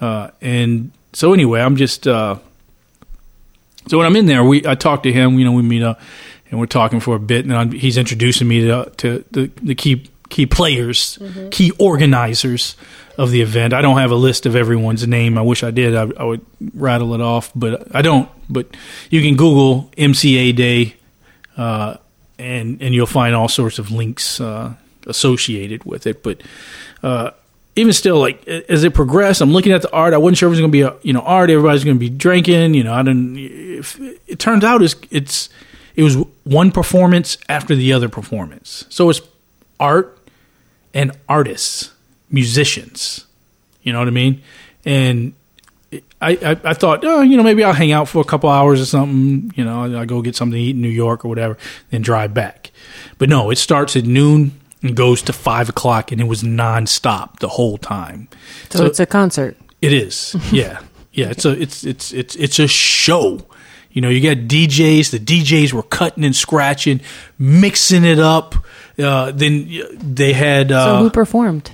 uh, 0.00 0.30
and 0.40 0.92
so 1.12 1.32
anyway, 1.32 1.60
I'm 1.60 1.76
just. 1.76 2.06
Uh, 2.06 2.38
so 3.88 3.98
when 3.98 4.06
I'm 4.06 4.14
in 4.16 4.26
there, 4.26 4.44
we 4.44 4.66
I 4.66 4.74
talk 4.74 5.02
to 5.04 5.12
him. 5.12 5.38
You 5.38 5.44
know, 5.44 5.52
we 5.52 5.62
meet 5.62 5.82
up 5.82 6.00
and 6.50 6.60
we're 6.60 6.66
talking 6.66 7.00
for 7.00 7.16
a 7.16 7.18
bit, 7.18 7.44
and 7.44 7.54
I'm, 7.54 7.72
he's 7.72 7.96
introducing 7.96 8.46
me 8.46 8.66
to, 8.66 8.92
to 8.98 9.24
the 9.30 9.50
the 9.62 9.74
key 9.74 10.08
key 10.28 10.46
players, 10.46 11.18
key 11.50 11.72
organizers 11.78 12.76
of 13.22 13.30
the 13.30 13.40
event. 13.40 13.72
I 13.72 13.82
don't 13.82 13.98
have 13.98 14.10
a 14.10 14.16
list 14.16 14.46
of 14.46 14.56
everyone's 14.56 15.06
name. 15.06 15.38
I 15.38 15.42
wish 15.42 15.62
I 15.62 15.70
did. 15.70 15.94
I, 15.94 16.10
I 16.18 16.24
would 16.24 16.44
rattle 16.74 17.14
it 17.14 17.20
off, 17.20 17.52
but 17.54 17.94
I 17.94 18.02
don't. 18.02 18.28
But 18.50 18.76
you 19.10 19.22
can 19.22 19.36
Google 19.36 19.92
MCA 19.96 20.56
Day, 20.56 20.96
uh, 21.56 21.98
and 22.36 22.82
and 22.82 22.92
you'll 22.92 23.06
find 23.06 23.36
all 23.36 23.46
sorts 23.46 23.78
of 23.78 23.92
links 23.92 24.40
uh, 24.40 24.74
associated 25.06 25.84
with 25.84 26.04
it. 26.08 26.24
But 26.24 26.42
uh, 27.04 27.30
even 27.76 27.92
still, 27.92 28.18
like 28.18 28.44
as 28.48 28.82
it 28.82 28.92
progressed, 28.92 29.40
I'm 29.40 29.52
looking 29.52 29.70
at 29.70 29.82
the 29.82 29.92
art. 29.92 30.14
I 30.14 30.18
wasn't 30.18 30.38
sure 30.38 30.48
it 30.48 30.50
was 30.50 30.58
going 30.58 30.72
to 30.72 30.76
be 30.76 30.82
a 30.82 30.96
you 31.02 31.12
know 31.12 31.20
art. 31.20 31.48
Everybody's 31.48 31.84
going 31.84 31.96
to 31.96 32.00
be 32.00 32.10
drinking. 32.10 32.74
You 32.74 32.82
know, 32.82 32.92
I 32.92 33.04
didn't. 33.04 33.38
If, 33.38 34.00
it 34.26 34.40
turns 34.40 34.64
out 34.64 34.82
it's 34.82 34.96
it's 35.12 35.48
it 35.94 36.02
was 36.02 36.16
one 36.42 36.72
performance 36.72 37.38
after 37.48 37.76
the 37.76 37.92
other 37.92 38.08
performance. 38.08 38.84
So 38.88 39.10
it's 39.10 39.20
art 39.78 40.18
and 40.92 41.12
artists, 41.28 41.91
musicians. 42.32 43.26
You 43.82 43.92
know 43.92 43.98
what 43.98 44.08
I 44.08 44.12
mean? 44.12 44.42
And 44.84 45.34
I, 46.20 46.30
I, 46.30 46.60
I 46.64 46.74
thought, 46.74 47.04
oh, 47.04 47.20
you 47.20 47.36
know, 47.36 47.42
maybe 47.42 47.62
I'll 47.62 47.72
hang 47.72 47.92
out 47.92 48.08
for 48.08 48.20
a 48.20 48.24
couple 48.24 48.48
hours 48.48 48.80
or 48.80 48.86
something. 48.86 49.52
You 49.56 49.64
know, 49.64 49.98
I 49.98 50.04
go 50.06 50.22
get 50.22 50.34
something 50.36 50.56
to 50.56 50.60
eat 50.60 50.76
in 50.76 50.82
New 50.82 50.88
York 50.88 51.24
or 51.24 51.28
whatever, 51.28 51.58
then 51.90 52.02
drive 52.02 52.32
back. 52.32 52.70
But 53.18 53.28
no, 53.28 53.50
it 53.50 53.58
starts 53.58 53.94
at 53.96 54.04
noon 54.04 54.52
and 54.82 54.96
goes 54.96 55.22
to 55.22 55.32
five 55.32 55.68
o'clock, 55.68 56.10
and 56.10 56.20
it 56.20 56.24
was 56.24 56.42
nonstop 56.42 57.38
the 57.38 57.48
whole 57.48 57.78
time. 57.78 58.28
so, 58.70 58.86
it's 58.86 58.98
a 59.00 59.06
concert. 59.06 59.56
It 59.80 59.92
is. 59.92 60.34
Yeah. 60.52 60.80
Yeah, 61.14 61.28
it's 61.28 61.44
a 61.44 61.50
it's 61.50 61.84
it's 61.84 62.10
it's 62.14 62.34
it's 62.36 62.58
a 62.58 62.66
show. 62.66 63.40
You 63.90 64.00
know, 64.00 64.08
you 64.08 64.22
got 64.22 64.48
DJs, 64.48 65.10
the 65.10 65.18
DJs 65.18 65.74
were 65.74 65.82
cutting 65.82 66.24
and 66.24 66.34
scratching, 66.34 67.02
mixing 67.38 68.02
it 68.04 68.18
up. 68.18 68.54
Uh, 68.98 69.30
then 69.32 69.68
they 70.00 70.32
had 70.32 70.70
So 70.70 70.74
uh, 70.76 71.02
who 71.02 71.10
performed? 71.10 71.72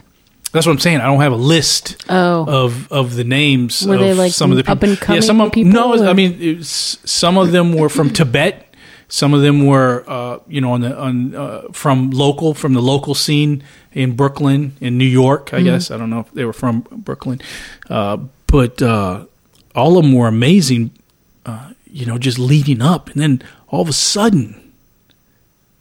That's 0.59 0.67
what 0.67 0.73
I'm 0.73 0.79
saying. 0.81 0.99
I 1.00 1.07
don't 1.07 1.21
have 1.21 1.33
a 1.33 1.37
list 1.37 1.97
Oh. 2.09 2.45
of 2.47 2.91
of 2.93 3.15
the 3.15 3.25
names 3.25 3.87
Were 3.87 3.95
of 3.95 4.00
they, 4.00 4.12
like, 4.15 4.33
some 4.33 4.50
of 4.50 4.57
the 4.57 4.65
people. 4.65 4.73
up-and-coming 4.73 5.23
yeah, 5.23 5.27
some 5.27 5.41
of, 5.41 5.53
people, 5.53 5.73
No, 5.73 5.95
I 5.95 6.11
or- 6.11 6.15
mean 6.15 6.37
it's, 6.41 6.99
some 7.05 7.38
of 7.38 7.53
them 7.53 7.73
were 7.73 7.88
from 7.88 8.11
Tibet. 8.11 8.65
Some 9.11 9.33
of 9.33 9.41
them 9.41 9.65
were, 9.67 10.05
uh, 10.07 10.38
you 10.49 10.61
know, 10.61 10.73
on 10.73 10.81
the 10.83 10.93
on 10.99 11.35
uh, 11.35 11.62
from 11.73 12.11
local 12.11 12.53
from 12.55 12.75
the 12.75 12.83
local 12.83 13.15
scene 13.15 13.62
in 13.95 14.15
Brooklyn, 14.17 14.73
in 14.81 14.99
New 14.99 15.07
York. 15.23 15.47
Mm-hmm. 15.47 15.57
I 15.57 15.62
guess 15.62 15.91
I 15.91 15.97
don't 15.97 16.11
know 16.11 16.21
if 16.21 16.31
they 16.33 16.45
were 16.45 16.53
from 16.53 16.81
Brooklyn, 16.93 17.41
uh, 17.88 18.19
but 18.47 18.83
uh, 18.83 19.25
all 19.75 19.97
of 19.97 20.05
them 20.05 20.12
were 20.12 20.29
amazing. 20.29 20.91
Uh, 21.47 21.71
you 21.91 22.05
know, 22.05 22.19
just 22.19 22.38
leading 22.38 22.83
up, 22.83 23.09
and 23.11 23.19
then 23.23 23.41
all 23.69 23.81
of 23.81 23.88
a 23.88 23.95
sudden, 23.95 24.73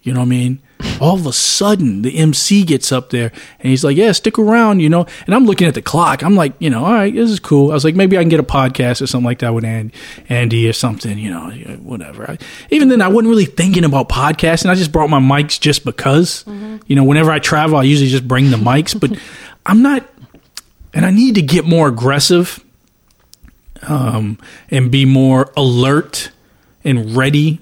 you 0.03 0.13
know 0.13 0.21
what 0.21 0.27
I 0.27 0.29
mean? 0.29 0.59
All 0.99 1.15
of 1.15 1.25
a 1.25 1.33
sudden 1.33 2.01
the 2.01 2.17
MC 2.17 2.63
gets 2.63 2.91
up 2.91 3.09
there 3.09 3.31
and 3.59 3.69
he's 3.69 3.83
like, 3.83 3.97
"Yeah, 3.97 4.11
stick 4.11 4.37
around," 4.37 4.79
you 4.79 4.89
know. 4.89 5.05
And 5.25 5.33
I'm 5.35 5.45
looking 5.45 5.67
at 5.67 5.73
the 5.73 5.81
clock. 5.81 6.23
I'm 6.23 6.35
like, 6.35 6.53
you 6.59 6.69
know, 6.69 6.85
all 6.85 6.93
right, 6.93 7.13
this 7.13 7.29
is 7.29 7.39
cool. 7.39 7.71
I 7.71 7.73
was 7.73 7.83
like, 7.83 7.95
maybe 7.95 8.17
I 8.17 8.21
can 8.21 8.29
get 8.29 8.39
a 8.39 8.43
podcast 8.43 9.01
or 9.01 9.07
something 9.07 9.25
like 9.25 9.39
that 9.39 9.53
with 9.53 9.65
Andy, 10.29 10.69
or 10.69 10.73
something, 10.73 11.17
you 11.17 11.29
know, 11.29 11.49
whatever. 11.81 12.29
I, 12.31 12.37
even 12.69 12.89
then, 12.89 13.01
I 13.01 13.07
wasn't 13.07 13.29
really 13.29 13.45
thinking 13.45 13.83
about 13.83 14.09
podcasting. 14.09 14.69
I 14.69 14.75
just 14.75 14.91
brought 14.91 15.09
my 15.09 15.19
mics 15.19 15.59
just 15.59 15.83
because, 15.85 16.43
you 16.87 16.95
know, 16.95 17.03
whenever 17.03 17.31
I 17.31 17.39
travel, 17.39 17.77
I 17.77 17.83
usually 17.83 18.09
just 18.09 18.27
bring 18.27 18.51
the 18.51 18.57
mics, 18.57 18.97
but 18.99 19.17
I'm 19.65 19.81
not, 19.81 20.07
and 20.93 21.05
I 21.05 21.11
need 21.11 21.35
to 21.35 21.41
get 21.41 21.65
more 21.65 21.87
aggressive 21.87 22.63
um, 23.83 24.37
and 24.69 24.89
be 24.91 25.05
more 25.05 25.51
alert 25.57 26.31
and 26.83 27.15
ready 27.15 27.59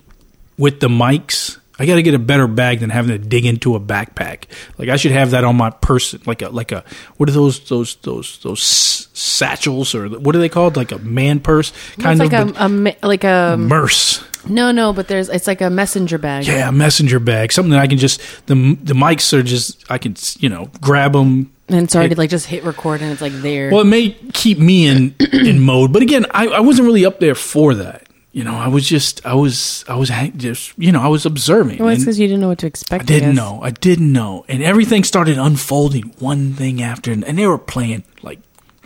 with 0.58 0.80
the 0.80 0.88
mics. 0.88 1.58
I 1.78 1.86
got 1.86 1.96
to 1.96 2.04
get 2.04 2.14
a 2.14 2.20
better 2.20 2.48
bag 2.48 2.80
than 2.80 2.90
having 2.90 3.12
to 3.12 3.18
dig 3.18 3.46
into 3.46 3.76
a 3.76 3.80
backpack. 3.80 4.46
Like 4.78 4.90
I 4.90 4.96
should 4.96 5.12
have 5.12 5.32
that 5.32 5.44
on 5.44 5.56
my 5.58 5.70
person, 5.72 6.22
like 6.26 6.42
a 6.42 6.50
like 6.50 6.72
a 6.72 6.84
what 7.18 7.28
are 7.30 7.34
those 7.34 7.60
those 7.68 7.96
those 7.98 8.40
those 8.40 8.62
satchels 9.14 9.94
or 9.94 10.08
what 10.08 10.36
are 10.36 10.40
they 10.40 10.50
called? 10.50 10.78
Like 10.78 10.92
a 10.92 11.00
man 11.00 11.40
purse 11.40 11.72
kind 12.00 12.20
it's 12.20 12.34
of 12.34 12.34
like 12.34 12.56
a, 12.58 12.66
a 13.04 13.08
like 13.08 13.24
a 13.24 13.58
merce. 13.58 14.24
no 14.48 14.72
no, 14.72 14.94
but 14.94 15.08
there's 15.08 15.28
it's 15.30 15.48
like 15.48 15.62
a 15.62 15.70
messenger 15.70 16.18
bag. 16.18 16.48
Yeah, 16.48 16.70
a 16.70 16.72
messenger 16.72 17.20
bag, 17.20 17.52
something 17.52 17.72
that 17.72 17.80
I 17.82 17.88
can 17.88 17.98
just 17.98 18.22
the 18.48 18.56
the 18.82 18.94
mics 18.94 19.34
are 19.34 19.44
just 19.44 19.90
I 19.92 19.98
can 19.98 20.16
you 20.40 20.50
know 20.50 20.70
grab 20.82 21.14
them. 21.14 21.52
and 21.68 21.84
it's 21.84 21.96
already 21.96 22.16
like 22.16 22.30
just 22.30 22.46
hit 22.46 22.64
record 22.64 23.02
and 23.02 23.12
it's 23.12 23.22
like 23.22 23.34
there. 23.34 23.70
Well, 23.70 23.82
it 23.82 23.86
may 23.86 24.12
keep 24.34 24.60
me 24.60 24.88
in 24.88 25.16
in 25.34 25.60
mode, 25.60 25.92
but 25.92 26.02
again, 26.04 26.26
I, 26.32 26.48
I 26.48 26.60
wasn't 26.62 26.86
really 26.86 27.06
up 27.06 27.20
there 27.20 27.36
for 27.36 27.74
that. 27.76 28.05
You 28.36 28.44
know, 28.44 28.54
I 28.54 28.68
was 28.68 28.86
just 28.86 29.26
I 29.26 29.34
was 29.34 29.86
I 29.88 29.96
was 29.96 30.10
hang- 30.10 30.38
just 30.38 30.74
you 30.78 30.92
know 30.92 31.02
I 31.02 31.08
was 31.08 31.26
observing. 31.26 31.78
well, 31.80 31.88
it's 31.88 32.04
because 32.04 32.20
you 32.20 32.28
didn't 32.28 32.42
know 32.42 32.50
what 32.50 32.58
to 32.60 32.68
expect. 32.68 33.04
I 33.04 33.06
didn't 33.06 33.30
guess. 33.30 33.38
know. 33.38 33.62
I 33.64 33.72
didn't 33.72 34.12
know. 34.12 34.44
And 34.50 34.62
everything 34.62 35.06
started 35.06 35.38
unfolding 35.38 36.14
one 36.20 36.52
thing 36.52 36.82
after 36.82 37.14
and 37.14 37.24
they 37.24 37.48
were 37.48 37.58
playing 37.58 38.04
like 38.24 38.40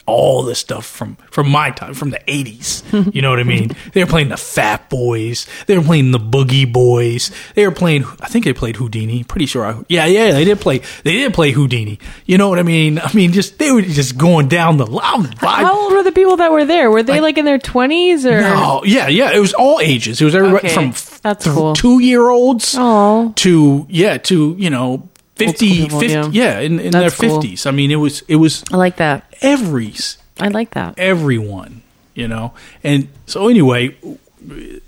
all 0.10 0.44
this 0.44 0.60
stuff 0.60 0.86
from 0.86 1.16
from 1.32 1.50
my 1.50 1.72
time, 1.72 1.94
from 1.94 2.10
the 2.10 2.20
80s. 2.28 2.84
You 3.14 3.22
know 3.22 3.30
what 3.30 3.40
I 3.40 3.44
mean? 3.44 3.72
They 3.94 4.04
were 4.04 4.10
playing 4.10 4.30
the 4.30 4.38
Fat 4.38 4.90
Boys. 4.90 5.46
They 5.68 5.78
were 5.78 5.84
playing 5.84 6.12
the 6.12 6.20
Boogie 6.20 6.72
Boys. 6.72 7.32
They 7.56 7.66
were 7.66 7.74
playing 7.74 8.04
I 8.22 8.28
think 8.28 8.46
they 8.46 8.54
played 8.54 8.76
Whodini. 8.76 9.28
Pretty 9.28 9.46
sure 9.46 9.66
I 9.66 9.82
Yeah, 9.88 10.06
yeah, 10.06 10.32
they 10.32 10.44
did 10.46 10.60
play 10.60 10.80
they 11.04 11.14
did 11.14 11.34
play 11.34 11.54
Whodini. 11.54 12.00
You 12.26 12.38
know 12.38 12.50
what 12.50 12.60
I 12.60 12.64
mean? 12.64 13.00
I 13.00 13.12
mean 13.14 13.32
just 13.32 13.58
they 13.60 13.72
were 13.72 13.82
just 13.82 14.18
going 14.18 14.48
down 14.48 14.78
the 14.78 14.86
line. 14.86 15.32
How 15.38 15.80
old 15.84 15.94
were 15.94 16.04
the 16.04 16.12
people 16.12 16.38
that 16.38 16.52
were 16.52 16.66
there? 16.66 16.90
Were 16.92 17.04
they 17.04 17.20
like 17.22 17.38
in 17.38 17.46
their 17.46 17.60
twenties 17.60 18.26
or? 18.26 18.42
Oh, 18.44 18.82
yeah, 18.86 19.08
yeah. 19.08 19.32
It 19.34 19.40
was 19.40 19.54
all 19.54 19.80
ages. 19.80 20.22
It 20.22 20.26
was 20.26 20.36
everybody 20.36 20.68
Okay, 20.68 20.74
from 20.76 20.92
that's 21.22 21.44
th- 21.46 21.56
cool. 21.56 21.74
two 21.76 22.00
year 22.00 22.30
olds 22.30 22.72
to 22.74 23.86
yeah 23.90 24.18
to 24.18 24.56
you 24.58 24.70
know 24.70 25.09
50, 25.48 25.68
people, 25.70 26.00
50 26.00 26.14
yeah. 26.14 26.30
yeah. 26.32 26.60
in, 26.60 26.80
in 26.80 26.92
their 26.92 27.04
That's 27.04 27.18
cool. 27.20 27.42
fifties. 27.42 27.66
I 27.66 27.72
mean, 27.72 27.92
it 27.92 27.96
was 27.98 28.22
it 28.28 28.36
was 28.38 28.64
I 28.72 28.78
like 28.78 28.98
that. 28.98 29.24
every 29.42 29.94
I 30.40 30.48
like 30.50 30.72
that. 30.72 30.98
everyone, 30.98 31.82
you 32.14 32.28
know. 32.28 32.54
And 32.84 33.08
so 33.26 33.48
anyway, 33.48 33.96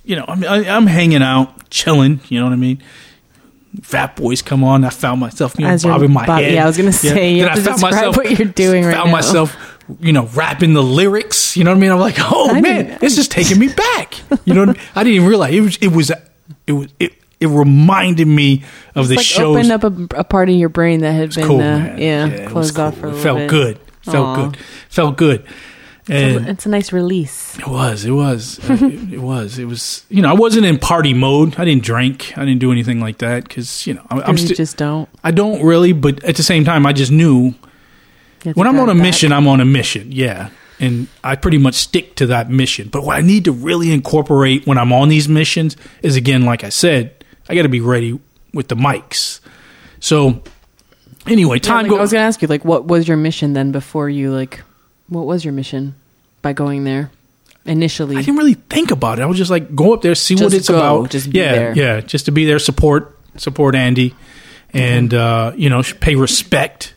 you 0.06 0.16
know, 0.16 0.26
I 0.28 0.36
mean, 0.36 0.50
I, 0.50 0.70
I'm 0.76 0.88
hanging 0.88 1.22
out, 1.24 1.70
chilling. 1.70 2.20
You 2.30 2.40
know 2.40 2.46
what 2.46 2.54
I 2.54 2.58
mean. 2.58 2.82
Fat 3.84 4.18
boys 4.18 4.42
come 4.42 4.64
on. 4.66 4.84
I 4.84 4.90
found 4.90 5.22
myself, 5.22 5.56
you 5.58 5.64
know, 5.66 5.72
As 5.72 5.84
you're 5.86 5.94
bobbing 5.94 6.12
my 6.12 6.26
bob- 6.26 6.42
head. 6.42 6.54
yeah, 6.54 6.64
I 6.64 6.68
was 6.68 6.76
gonna 6.78 6.92
say, 6.92 7.34
you 7.34 7.46
Then 7.46 7.50
have 7.56 7.58
I 7.58 7.62
to 7.62 7.78
found 7.80 7.82
describe 7.94 8.18
what 8.18 8.38
you're 8.40 8.48
doing 8.50 8.84
right 8.84 8.96
found 8.96 9.08
now. 9.08 9.12
myself, 9.14 9.56
you 10.02 10.12
know, 10.12 10.26
rapping 10.28 10.74
the 10.74 10.84
lyrics. 10.84 11.56
You 11.56 11.64
know 11.64 11.72
what 11.72 11.78
I 11.78 11.80
mean? 11.80 11.92
I'm 11.92 12.00
like, 12.00 12.18
oh 12.20 12.50
I 12.50 12.60
man, 12.60 12.86
didn't- 12.86 13.00
this 13.02 13.18
is 13.18 13.30
taking 13.30 13.60
me 13.60 13.70
back. 13.70 14.16
You 14.46 14.54
know, 14.54 14.62
what 14.66 14.70
I, 14.70 14.74
mean? 14.74 14.82
I 14.96 15.04
didn't 15.04 15.16
even 15.16 15.28
realize 15.30 15.54
it 15.54 15.62
was. 15.62 15.78
It 15.78 15.88
was. 15.94 16.12
It 16.68 16.72
was. 16.74 16.88
It, 17.00 17.14
it 17.42 17.48
reminded 17.48 18.28
me 18.28 18.64
of 18.96 19.08
the 19.10 19.16
like 19.16 19.26
shows. 19.26 19.58
opened 19.58 19.72
up 19.72 19.84
a, 19.84 20.20
a 20.20 20.24
part 20.24 20.48
of 20.50 20.56
your 20.56 20.70
brain 20.70 21.02
that 21.02 21.12
had 21.14 21.34
been, 21.36 21.46
cool, 21.48 21.60
uh, 21.60 21.96
yeah, 21.98 22.44
was 22.54 22.72
closed 22.72 22.80
off 22.80 22.94
cool. 22.94 23.02
for 23.02 23.08
a 23.08 23.10
It 23.10 23.14
little 23.14 23.24
felt 23.24 23.38
bit. 23.40 23.50
good. 23.50 23.80
Felt 24.04 24.26
Aw. 24.28 24.46
good. 24.46 24.58
Felt 24.90 25.18
good. 25.18 25.46
And 26.10 26.48
It's 26.50 26.66
a 26.66 26.70
nice 26.70 26.92
release. 26.92 27.58
it 27.60 27.68
was. 27.68 28.06
It 28.06 28.12
was. 28.12 28.60
Uh, 28.70 28.74
it, 28.74 29.14
it 29.14 29.20
was. 29.22 29.60
It 29.60 29.66
was. 29.66 30.04
You 30.10 30.22
know, 30.24 30.30
I 30.30 30.34
wasn't 30.34 30.66
in 30.66 30.78
party 30.80 31.14
mode. 31.14 31.56
I 31.60 31.66
didn't 31.66 31.84
drink. 31.84 32.34
I 32.38 32.44
didn't 32.46 32.60
do 32.60 32.72
anything 32.72 33.00
like 33.00 33.20
that 33.20 33.44
because 33.48 33.86
you 33.88 33.94
know 33.94 34.06
I'm 34.10 34.32
you 34.36 34.38
still. 34.46 34.56
just 34.56 34.78
don't. 34.78 35.08
I 35.24 35.32
don't 35.32 35.64
really, 35.64 35.94
but 35.94 36.24
at 36.24 36.36
the 36.38 36.44
same 36.44 36.66
time, 36.66 36.86
I 36.86 36.94
just 36.94 37.12
knew 37.12 37.54
to 38.42 38.52
when 38.54 38.68
I'm 38.68 38.80
on 38.80 38.90
a 38.90 38.94
back. 38.94 39.04
mission, 39.04 39.32
I'm 39.32 39.48
on 39.48 39.62
a 39.62 39.66
mission. 39.66 40.12
Yeah. 40.12 40.50
And 40.80 41.08
I 41.24 41.36
pretty 41.36 41.60
much 41.60 41.76
stick 41.76 42.16
to 42.16 42.26
that 42.26 42.50
mission. 42.50 42.90
But 42.90 43.04
what 43.04 43.16
I 43.16 43.22
need 43.22 43.46
to 43.46 43.52
really 43.52 43.92
incorporate 43.92 44.66
when 44.66 44.80
I'm 44.80 44.92
on 44.92 45.10
these 45.10 45.30
missions 45.30 45.78
is 46.02 46.16
again, 46.16 46.44
like 46.44 46.64
I 46.64 46.70
said, 46.70 47.21
I 47.52 47.56
got 47.56 47.64
to 47.64 47.70
be 47.70 47.82
ready 47.82 48.20
with 48.54 48.68
the 48.68 48.76
mics. 48.76 49.40
So, 50.00 50.42
anyway, 51.28 51.58
Yeah, 51.58 51.62
time 51.64 51.84
like, 51.84 51.90
goes. 51.92 51.98
I 52.00 52.02
was 52.02 52.12
gonna 52.12 52.26
ask 52.26 52.42
you, 52.42 52.48
like, 52.48 52.66
what 52.66 52.86
was 52.86 53.08
your 53.08 53.18
mission 53.18 53.54
then 53.54 53.72
before 53.72 54.10
you 54.10 54.32
like? 54.32 54.62
What 55.10 55.26
was 55.26 55.44
your 55.46 55.54
mission 55.54 55.96
by 56.42 56.54
going 56.54 56.84
there 56.84 57.12
initially? 57.66 58.18
I 58.18 58.22
didn't 58.22 58.38
really 58.38 58.56
think 58.56 58.92
about 58.92 59.20
it. 59.20 59.22
I 59.22 59.26
was 59.26 59.38
just 59.38 59.52
like, 59.52 59.76
go 59.76 59.94
up 59.94 60.02
there, 60.02 60.16
see 60.16 60.36
what 60.36 60.54
it's 60.54 60.70
go, 60.70 60.76
about. 60.76 61.10
just 61.12 61.32
be 61.32 61.40
yeah, 61.40 61.52
there. 61.52 61.74
yeah, 61.76 62.02
just 62.02 62.26
to 62.26 62.32
be 62.32 62.46
there, 62.46 62.60
support, 62.60 63.18
support 63.38 63.76
Andy, 63.76 64.16
and 64.74 65.14
uh, 65.14 65.52
you 65.56 65.70
know, 65.70 65.84
pay 66.00 66.16
respect, 66.16 66.96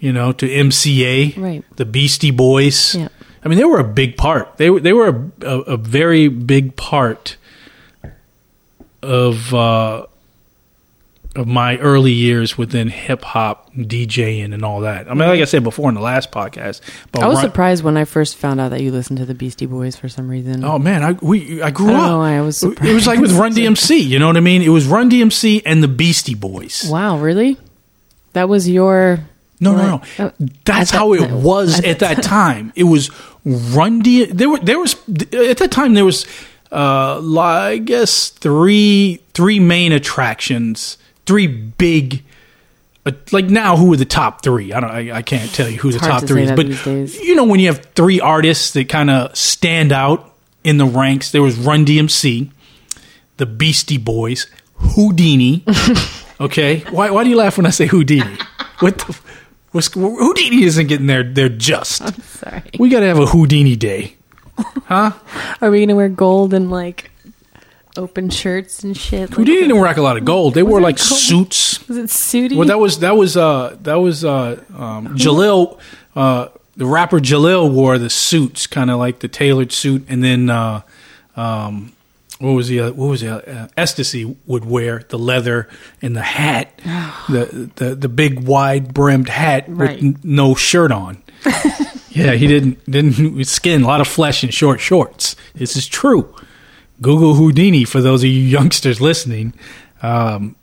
you 0.00 0.12
know, 0.12 0.32
to 0.32 0.46
MCA, 0.46 1.32
Mm-hmm. 1.32 1.42
Right. 1.42 1.64
the 1.76 1.84
Beastie 1.86 2.32
Boys. 2.32 2.94
Yeah. 2.96 3.08
I 3.44 3.48
mean, 3.48 3.58
they 3.58 3.64
were 3.64 3.78
a 3.78 3.84
big 3.84 4.16
part. 4.16 4.56
They 4.56 4.70
were 4.70 4.80
they 4.80 4.92
were 4.92 5.30
a, 5.40 5.46
a, 5.46 5.60
a 5.60 5.76
very 5.76 6.26
big 6.28 6.74
part 6.76 7.36
of 9.02 9.52
uh, 9.54 10.06
of 11.34 11.46
my 11.46 11.76
early 11.78 12.12
years 12.12 12.56
within 12.56 12.88
hip 12.88 13.22
hop 13.22 13.70
DJing 13.74 14.54
and 14.54 14.64
all 14.64 14.80
that. 14.80 15.06
I 15.10 15.14
mean, 15.14 15.28
like 15.28 15.40
I 15.40 15.44
said 15.44 15.62
before 15.62 15.88
in 15.90 15.94
the 15.94 16.00
last 16.00 16.30
podcast, 16.32 16.80
but 17.12 17.22
I 17.22 17.28
was 17.28 17.36
Run- 17.36 17.44
surprised 17.46 17.84
when 17.84 17.96
I 17.98 18.04
first 18.06 18.36
found 18.36 18.58
out 18.60 18.70
that 18.70 18.80
you 18.80 18.90
listened 18.90 19.18
to 19.18 19.26
the 19.26 19.34
Beastie 19.34 19.66
Boys 19.66 19.96
for 19.96 20.08
some 20.08 20.28
reason. 20.28 20.64
Oh 20.64 20.78
man, 20.78 21.02
I 21.02 21.12
we 21.12 21.60
I 21.62 21.70
grew 21.70 21.90
I 21.90 21.94
up. 21.98 22.06
know 22.08 22.18
why 22.18 22.38
I 22.38 22.40
was 22.40 22.62
It 22.62 22.80
was 22.80 23.06
like 23.06 23.20
with 23.20 23.32
Run. 23.32 23.52
DMC. 23.52 24.02
You 24.02 24.18
know 24.18 24.26
what 24.28 24.36
I 24.38 24.40
mean? 24.40 24.62
It 24.62 24.70
was 24.70 24.86
Run 24.86 25.10
DMC 25.10 25.62
and 25.66 25.82
the 25.82 25.88
Beastie 25.88 26.34
Boys. 26.34 26.86
wow, 26.90 27.18
really? 27.18 27.58
That 28.32 28.48
was 28.48 28.68
your 28.68 29.20
No, 29.60 29.74
no, 29.76 29.82
no. 29.86 30.02
What? 30.16 30.34
That's 30.64 30.92
At 30.92 30.98
how 30.98 31.12
it 31.14 31.30
was 31.30 31.78
at 31.80 31.84
at 31.84 31.98
that 32.00 32.16
that 32.16 32.22
time. 32.22 32.72
It 32.76 32.84
was 32.84 33.10
Run 33.44 34.00
D. 34.00 34.24
There 34.24 34.48
were 34.48 34.58
there 34.58 34.78
was 34.78 34.94
at 35.32 35.58
that 35.58 35.70
time 35.70 35.92
there 35.94 36.04
was 36.06 36.26
uh 36.72 37.38
I 37.38 37.78
guess 37.78 38.30
three 38.30 39.20
three 39.34 39.60
main 39.60 39.92
attractions, 39.92 40.98
three 41.26 41.46
big. 41.46 42.22
Uh, 43.04 43.12
like 43.30 43.44
now, 43.44 43.76
who 43.76 43.92
are 43.92 43.96
the 43.96 44.04
top 44.04 44.42
three? 44.42 44.72
I 44.72 44.80
don't. 44.80 44.90
I, 44.90 45.18
I 45.18 45.22
can't 45.22 45.52
tell 45.54 45.68
you 45.68 45.78
who 45.78 45.92
the 45.92 46.00
top 46.00 46.22
to 46.22 46.26
three 46.26 46.42
is, 46.42 46.52
but 46.52 46.66
you 47.22 47.36
know 47.36 47.44
when 47.44 47.60
you 47.60 47.68
have 47.68 47.84
three 47.94 48.20
artists 48.20 48.72
that 48.72 48.88
kind 48.88 49.10
of 49.10 49.36
stand 49.36 49.92
out 49.92 50.34
in 50.66 50.78
the 50.78 50.84
ranks. 50.84 51.30
There 51.30 51.42
was 51.42 51.56
Run 51.56 51.86
DMC, 51.86 52.50
the 53.36 53.46
Beastie 53.46 53.98
Boys, 53.98 54.48
Whodini. 54.80 55.62
okay, 56.40 56.80
why 56.90 57.10
why 57.10 57.22
do 57.22 57.30
you 57.30 57.36
laugh 57.36 57.56
when 57.56 57.66
I 57.66 57.70
say 57.70 57.86
Whodini? 57.86 58.42
What 58.80 58.98
the, 58.98 59.18
what's, 59.70 59.88
Whodini 59.90 60.62
isn't 60.62 60.88
getting 60.88 61.06
their 61.06 61.22
their 61.22 61.48
just. 61.48 62.02
Sorry. 62.24 62.62
We 62.78 62.88
got 62.88 63.00
to 63.00 63.06
have 63.06 63.18
a 63.18 63.26
Whodini 63.26 63.78
day. 63.78 64.15
Are 64.88 65.70
we 65.70 65.80
gonna 65.80 65.96
wear 65.96 66.08
gold 66.08 66.54
and 66.54 66.70
like 66.70 67.10
open 67.96 68.30
shirts 68.30 68.84
and 68.84 68.96
shit? 68.96 69.30
Like, 69.30 69.38
Whodini 69.40 69.60
didn't 69.60 69.78
rock 69.80 69.96
a 69.96 70.02
lot 70.02 70.16
of 70.16 70.24
gold. 70.24 70.54
They 70.54 70.62
wore 70.62 70.80
like 70.80 70.96
gold? 70.98 71.20
suits. 71.20 71.86
was 71.88 71.96
it 71.96 72.10
Sooty? 72.10 72.56
Well, 72.56 72.68
that 72.68 72.78
was 72.78 73.00
that 73.00 73.16
was 73.16 73.36
uh 73.36 73.76
that 73.82 73.96
was 73.96 74.24
uh 74.24 74.62
um, 74.76 75.16
Jalil 75.16 75.78
uh 76.14 76.48
the 76.76 76.86
rapper 76.86 77.18
Jalil 77.20 77.72
wore 77.72 77.96
the 77.98 78.10
suits, 78.10 78.66
kind 78.66 78.90
of 78.90 78.98
like 78.98 79.20
the 79.20 79.28
tailored 79.28 79.72
suit, 79.72 80.04
and 80.08 80.22
then 80.22 80.50
uh 80.50 80.82
um 81.36 81.92
what 82.38 82.52
was 82.52 82.68
the 82.68 82.80
uh, 82.80 82.92
what 82.92 83.06
was 83.06 83.22
the 83.22 83.62
uh, 83.62 83.68
Ecstasy 83.78 84.36
would 84.46 84.64
wear 84.66 85.02
the 85.08 85.18
leather 85.18 85.68
and 86.02 86.14
the 86.14 86.22
hat, 86.22 86.78
the 87.30 87.70
the 87.76 87.94
the 87.94 88.08
big 88.10 88.40
wide 88.46 88.92
brimmed 88.92 89.30
hat 89.30 89.64
Right. 89.68 89.96
with 89.96 90.04
n- 90.04 90.18
no 90.22 90.54
shirt 90.54 90.92
on. 90.92 91.22
yeah, 92.16 92.32
he 92.32 92.46
didn't 92.46 92.84
didn't 92.90 93.44
skin 93.44 93.82
a 93.82 93.86
lot 93.86 94.00
of 94.00 94.08
flesh 94.08 94.42
in 94.42 94.50
short 94.50 94.80
shorts. 94.80 95.36
This 95.54 95.76
is 95.76 95.86
true. 95.86 96.34
Google 97.00 97.34
Whodini 97.34 97.86
for 97.86 98.00
those 98.00 98.22
of 98.22 98.30
you 98.30 98.40
youngsters 98.40 99.00
listening. 99.00 99.52
Um, 100.02 100.56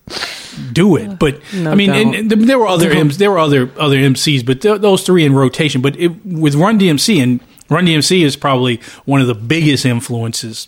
do 0.72 0.96
it, 0.96 1.18
but 1.18 1.42
No, 1.54 1.72
I 1.72 1.76
mean, 1.76 1.90
and, 1.90 2.14
and 2.14 2.30
there 2.48 2.60
were 2.60 2.68
other 2.68 3.04
there 3.06 3.32
were 3.32 3.40
other 3.40 3.72
other 3.80 3.98
MCs, 3.98 4.46
but 4.46 4.62
th- 4.62 4.82
those 4.82 5.04
three 5.04 5.26
in 5.26 5.34
rotation. 5.34 5.82
But 5.82 6.00
it, 6.00 6.26
with 6.26 6.56
Run 6.56 6.80
DMC, 6.80 7.22
and 7.22 7.40
Run 7.70 7.86
DMC 7.88 8.22
is 8.24 8.36
probably 8.36 8.80
one 9.06 9.22
of 9.22 9.28
the 9.28 9.34
biggest 9.34 9.86
influences 9.86 10.68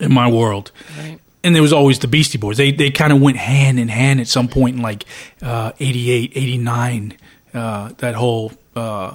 in 0.00 0.12
my 0.12 0.30
world. 0.30 0.70
Right. 0.98 1.18
And 1.42 1.54
there 1.54 1.62
was 1.62 1.72
always 1.72 1.98
the 1.98 2.08
Beastie 2.08 2.38
Boys. 2.38 2.58
They 2.58 2.72
they 2.72 2.90
kind 2.90 3.12
of 3.12 3.20
went 3.20 3.38
hand 3.38 3.80
in 3.80 3.88
hand 3.88 4.20
at 4.20 4.28
some 4.28 4.48
point 4.48 4.76
in 4.76 4.82
like 4.82 5.06
uh, 5.40 5.72
88, 5.80 6.32
89, 6.34 7.16
uh, 7.54 7.88
that 7.98 8.14
whole 8.14 8.52
uh, 8.76 8.80
uh, 8.80 9.14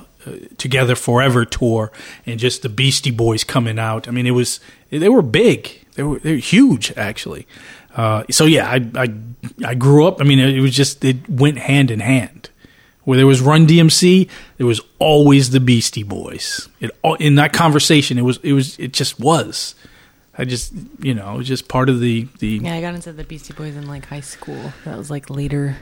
Together 0.58 0.96
Forever 0.96 1.46
tour, 1.46 1.92
and 2.26 2.40
just 2.40 2.62
the 2.62 2.70
Beastie 2.70 3.12
Boys 3.12 3.44
coming 3.44 3.80
out. 3.80 4.08
I 4.08 4.12
mean, 4.12 4.26
it 4.26 4.32
was 4.32 4.60
they 4.90 5.10
were 5.10 5.22
big. 5.22 5.86
They 5.96 6.04
were 6.04 6.20
they 6.20 6.38
huge 6.38 6.94
actually. 6.98 7.48
Uh, 7.96 8.24
so 8.30 8.46
yeah, 8.46 8.70
I, 8.70 8.90
I 8.96 9.14
I 9.66 9.74
grew 9.76 10.06
up. 10.06 10.22
I 10.22 10.24
mean, 10.24 10.40
it 10.40 10.62
was 10.62 10.76
just 10.76 11.04
it 11.04 11.28
went 11.30 11.58
hand 11.58 11.92
in 11.92 12.00
hand. 12.00 12.50
Where 13.04 13.16
there 13.16 13.26
was 13.26 13.40
Run 13.40 13.66
DMC, 13.66 14.30
there 14.58 14.68
was 14.68 14.82
always 15.00 15.52
the 15.52 15.62
Beastie 15.62 16.04
Boys. 16.04 16.68
It 16.82 16.92
in 17.20 17.36
that 17.36 17.54
conversation, 17.54 18.18
it 18.18 18.24
was 18.24 18.38
it 18.44 18.54
was 18.54 18.78
it 18.80 18.92
just 18.92 19.20
was. 19.20 19.76
I 20.38 20.46
just 20.46 20.74
you 21.00 21.14
know 21.14 21.34
it 21.34 21.38
was 21.38 21.48
just 21.48 21.68
part 21.68 21.90
of 21.90 22.00
the 22.00 22.28
the 22.40 22.60
Yeah, 22.62 22.76
I 22.76 22.82
got 22.82 22.94
into 22.94 23.14
the 23.14 23.24
Beastie 23.24 23.54
Boys 23.54 23.76
in 23.76 23.88
like 23.88 24.06
high 24.06 24.20
school. 24.20 24.74
That 24.86 24.98
was 24.98 25.10
like 25.10 25.30
later, 25.30 25.78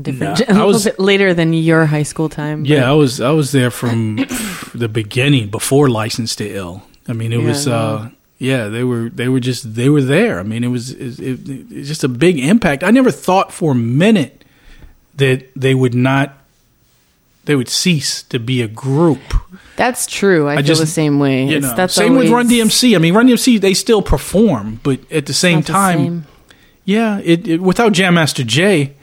different, 0.00 0.40
No, 0.40 0.44
a 0.46 0.48
I 0.48 0.52
little 0.52 0.66
was- 0.68 0.84
bit 0.84 0.98
later 0.98 1.34
than 1.34 1.52
your 1.52 1.86
high 1.86 2.02
school 2.04 2.28
time. 2.28 2.64
Yeah, 2.64 2.88
I 2.90 2.92
was 2.94 3.20
I 3.20 3.30
was 3.30 3.52
there 3.52 3.70
from 3.70 4.16
the 4.74 4.88
beginning 4.88 5.48
before 5.50 5.88
Licensed 5.88 6.38
to 6.38 6.48
Ill. 6.54 6.82
I 7.08 7.12
mean, 7.12 7.32
it 7.32 7.40
Yeah, 7.40 7.46
was 7.48 7.68
uh 7.68 8.10
yeah, 8.38 8.68
they 8.68 8.82
were 8.84 9.08
they 9.08 9.28
were 9.28 9.40
just 9.40 9.74
they 9.74 9.88
were 9.88 10.02
there. 10.02 10.40
I 10.40 10.42
mean, 10.42 10.64
it 10.64 10.68
was 10.68 10.90
it, 10.90 11.18
it, 11.20 11.48
it 11.48 11.70
was 11.70 11.88
just 11.88 12.04
a 12.04 12.08
big 12.08 12.38
impact. 12.38 12.82
I 12.82 12.90
never 12.90 13.10
thought 13.10 13.52
for 13.52 13.72
a 13.72 13.76
minute 13.76 14.44
that 15.16 15.48
they 15.54 15.74
would 15.74 15.94
not 15.94 16.36
they 17.44 17.54
would 17.54 17.68
cease 17.68 18.22
to 18.24 18.38
be 18.38 18.62
a 18.62 18.68
group. 18.68 19.20
That's 19.76 20.06
true. 20.06 20.48
I, 20.48 20.52
I 20.52 20.56
feel 20.56 20.64
just- 20.66 20.80
the 20.80 20.86
same 20.86 21.18
way. 21.18 21.44
You 21.46 21.60
know, 21.60 21.74
that's 21.74 21.94
same 21.94 22.16
with 22.16 22.30
Run 22.30 22.48
DMC. 22.48 22.94
I 22.96 22.98
mean, 22.98 23.14
Run 23.14 23.28
DMC 23.28 23.60
they 23.60 23.74
still 23.74 24.02
perform, 24.02 24.80
but 24.82 25.00
at 25.12 25.26
the 25.26 25.34
same 25.34 25.56
not 25.58 25.66
the 25.66 25.72
time, 25.72 25.98
same. 25.98 26.26
yeah, 26.84 27.20
it, 27.22 27.46
it 27.46 27.60
without 27.60 27.92
Jam 27.92 28.14
Master 28.14 28.44
Jay, 28.44 28.94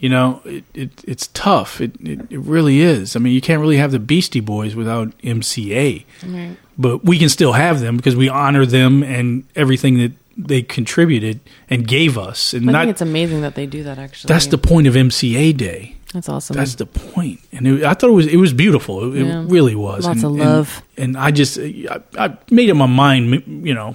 you 0.00 0.08
know, 0.08 0.40
it, 0.44 0.64
it 0.74 0.90
it's 1.06 1.28
tough. 1.28 1.80
It, 1.80 1.92
it 2.00 2.20
it 2.32 2.40
really 2.40 2.80
is. 2.80 3.14
I 3.14 3.18
mean, 3.20 3.32
you 3.34 3.40
can't 3.40 3.60
really 3.60 3.76
have 3.76 3.92
the 3.92 3.98
Beastie 4.00 4.40
Boys 4.40 4.74
without 4.74 5.16
MCA, 5.18 6.04
Right. 6.26 6.56
but 6.76 7.04
we 7.04 7.18
can 7.18 7.28
still 7.28 7.52
have 7.52 7.80
them 7.80 7.96
because 7.96 8.16
we 8.16 8.28
honor 8.28 8.66
them 8.66 9.02
and 9.02 9.44
everything 9.54 9.98
that 9.98 10.12
they 10.36 10.62
contributed 10.62 11.38
and 11.68 11.86
gave 11.86 12.16
us. 12.16 12.54
And 12.54 12.68
I 12.68 12.72
not 12.72 12.78
think 12.80 12.90
it's 12.92 13.02
amazing 13.02 13.42
that 13.42 13.54
they 13.54 13.66
do 13.66 13.82
that. 13.84 13.98
Actually, 13.98 14.28
that's 14.32 14.46
the 14.46 14.58
point 14.58 14.86
of 14.86 14.94
MCA 14.94 15.54
Day. 15.56 15.96
that's 16.14 16.28
awesome. 16.30 16.56
That's 16.56 16.76
the 16.76 16.86
point. 16.86 17.40
and 17.52 17.66
it, 17.66 17.84
I 17.84 17.92
thought 17.94 18.08
it 18.10 18.14
was 18.14 18.26
it 18.26 18.38
was 18.38 18.52
beautiful. 18.54 19.14
It, 19.14 19.20
Yeah. 19.26 19.42
it 19.42 19.50
really 19.50 19.74
was. 19.74 20.06
Lots 20.06 20.22
and, 20.22 20.24
of 20.24 20.40
and- 20.40 20.50
love. 20.50 20.82
and, 20.96 21.16
I 21.16 21.30
just 21.30 21.58
I, 21.58 22.00
I 22.18 22.36
made 22.50 22.70
up 22.70 22.76
my 22.78 22.86
mind. 22.86 23.66
You 23.66 23.74
know, 23.74 23.94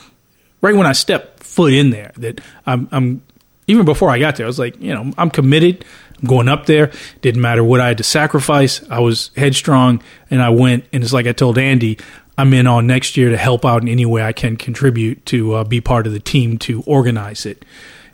right 0.62 0.76
when 0.76 0.86
I 0.86 0.94
stepped 0.94 1.44
foot 1.44 1.74
in 1.74 1.89
there, 1.89 2.12
that 2.18 2.41
I'm, 2.68 2.88
I'm 2.91 3.22
even 3.67 3.86
before 3.86 4.10
I 4.10 4.19
got 4.19 4.36
there, 4.36 4.45
I 4.45 4.47
was 4.47 4.60
like, 4.60 4.80
you 4.82 4.93
know, 4.93 5.12
I'm 5.17 5.30
committed. 5.30 5.86
I'm 6.21 6.28
going 6.28 6.47
up 6.47 6.65
there. 6.65 6.91
Didn't 7.21 7.41
matter 7.41 7.63
what 7.63 7.82
I 7.82 7.88
had 7.89 7.97
to 7.97 8.04
sacrifice. 8.04 8.84
I 8.89 8.99
was 8.99 9.32
headstrong, 9.36 10.01
and 10.30 10.41
I 10.41 10.49
went. 10.49 10.86
And 10.93 11.04
it's 11.04 11.13
like 11.13 11.28
I 11.28 11.34
told 11.34 11.58
Andy. 11.58 11.97
I'm 12.38 12.54
in 12.54 12.67
on 12.67 12.86
next 12.86 13.15
year 13.15 13.30
to 13.30 13.38
help 13.38 13.65
out 13.65 13.82
in 13.82 13.88
any 13.88 14.06
way 14.06 14.21
I 14.21 14.34
can 14.34 14.58
contribute 14.58 15.25
to 15.28 15.54
uh, 15.54 15.63
be 15.63 15.80
part 15.80 16.06
of 16.06 16.12
the 16.12 16.19
team 16.19 16.58
to 16.60 16.82
organize 16.82 17.45
it. 17.45 17.63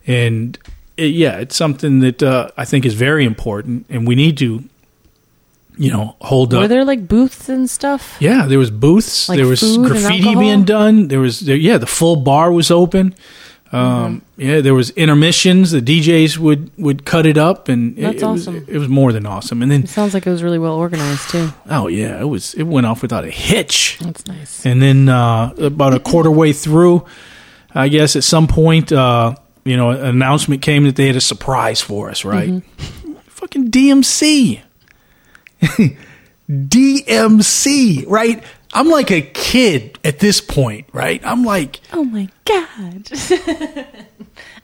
And 0.05 0.57
it, 0.95 1.07
yeah, 1.07 1.37
it's 1.37 1.55
something 1.55 2.01
that 2.01 2.21
uh, 2.21 2.51
I 2.55 2.65
think 2.65 2.85
is 2.85 2.93
very 2.93 3.25
important, 3.25 3.87
and 3.89 4.07
we 4.07 4.13
need 4.13 4.37
to, 4.37 4.63
you 5.75 5.91
know, 5.91 6.15
hold 6.21 6.51
Were 6.51 6.59
up. 6.59 6.61
Were 6.63 6.67
there 6.67 6.85
like 6.85 7.07
booths 7.07 7.49
and 7.49 7.67
stuff? 7.67 8.17
Yeah, 8.19 8.45
there 8.45 8.59
was 8.59 8.69
booths. 8.69 9.27
Like 9.27 9.37
there 9.37 9.47
was 9.47 9.61
graffiti 9.77 10.35
being 10.35 10.65
done. 10.65 11.07
There 11.07 11.19
was 11.19 11.39
there, 11.39 11.55
yeah, 11.55 11.77
the 11.77 11.87
full 11.87 12.17
bar 12.17 12.51
was 12.51 12.69
open. 12.69 13.15
Um, 13.73 14.21
Mm-hmm. 14.37 14.41
Yeah, 14.41 14.59
there 14.61 14.73
was 14.73 14.89
intermissions. 14.91 15.71
The 15.71 15.81
DJs 15.81 16.37
would 16.39 16.71
would 16.77 17.05
cut 17.05 17.25
it 17.25 17.37
up, 17.37 17.69
and 17.69 17.97
it- 17.97 18.01
That's 18.01 18.21
it, 18.23 18.25
was, 18.25 18.47
awesome. 18.47 18.65
it 18.67 18.77
was 18.77 18.89
more 18.89 19.13
than 19.13 19.25
awesome. 19.25 19.61
And 19.61 19.71
then 19.71 19.83
It 19.83 19.89
sounds 19.89 20.13
like 20.13 20.25
it 20.27 20.29
was 20.31 20.41
really 20.43 20.59
well 20.59 20.73
organized 20.75 21.29
too. 21.29 21.49
oh 21.69 21.87
yeah, 21.87 22.19
it 22.19 22.25
was 22.27 22.53
it 22.55 22.63
went 22.63 22.85
off 22.87 23.01
without 23.01 23.23
a 23.23 23.29
hitch. 23.29 23.97
That's 24.01 24.25
nice. 24.27 24.65
And 24.65 24.81
then 24.81 25.07
uh, 25.09 25.53
about 25.57 25.93
a 25.93 25.99
quarter 25.99 26.31
way 26.31 26.53
through, 26.53 27.05
I 27.73 27.87
guess 27.87 28.15
at 28.15 28.23
some 28.23 28.47
point, 28.47 28.91
uh, 28.91 29.35
you 29.63 29.77
know, 29.77 29.91
an 29.91 30.05
announcement 30.05 30.61
came 30.63 30.83
that 30.85 30.95
they 30.95 31.07
had 31.07 31.15
a 31.15 31.21
surprise 31.21 31.79
for 31.81 32.09
us. 32.09 32.25
Right? 32.25 32.49
Mm-hmm. 32.49 33.13
Fucking 33.27 33.69
DMC. 33.71 34.61
DMC, 36.49 38.05
right? 38.07 38.43
I'm 38.73 38.89
like 38.89 39.11
a 39.11 39.21
kid 39.21 39.99
at 40.03 40.19
this 40.19 40.39
point, 40.41 40.87
right? 40.93 41.21
I'm 41.25 41.43
like, 41.43 41.81
Oh 41.91 42.03
my 42.03 42.29
god! 42.45 43.03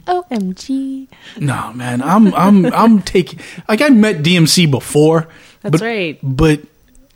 Omg! 0.08 1.08
no, 1.38 1.74
man, 1.74 2.02
I'm 2.02 2.34
I'm 2.34 2.66
I'm 2.74 3.02
taking 3.02 3.40
like 3.68 3.82
I 3.82 3.90
met 3.90 4.18
DMC 4.18 4.72
before. 4.72 5.28
That's 5.62 5.74
but, 5.74 5.82
right. 5.82 6.20
But 6.24 6.62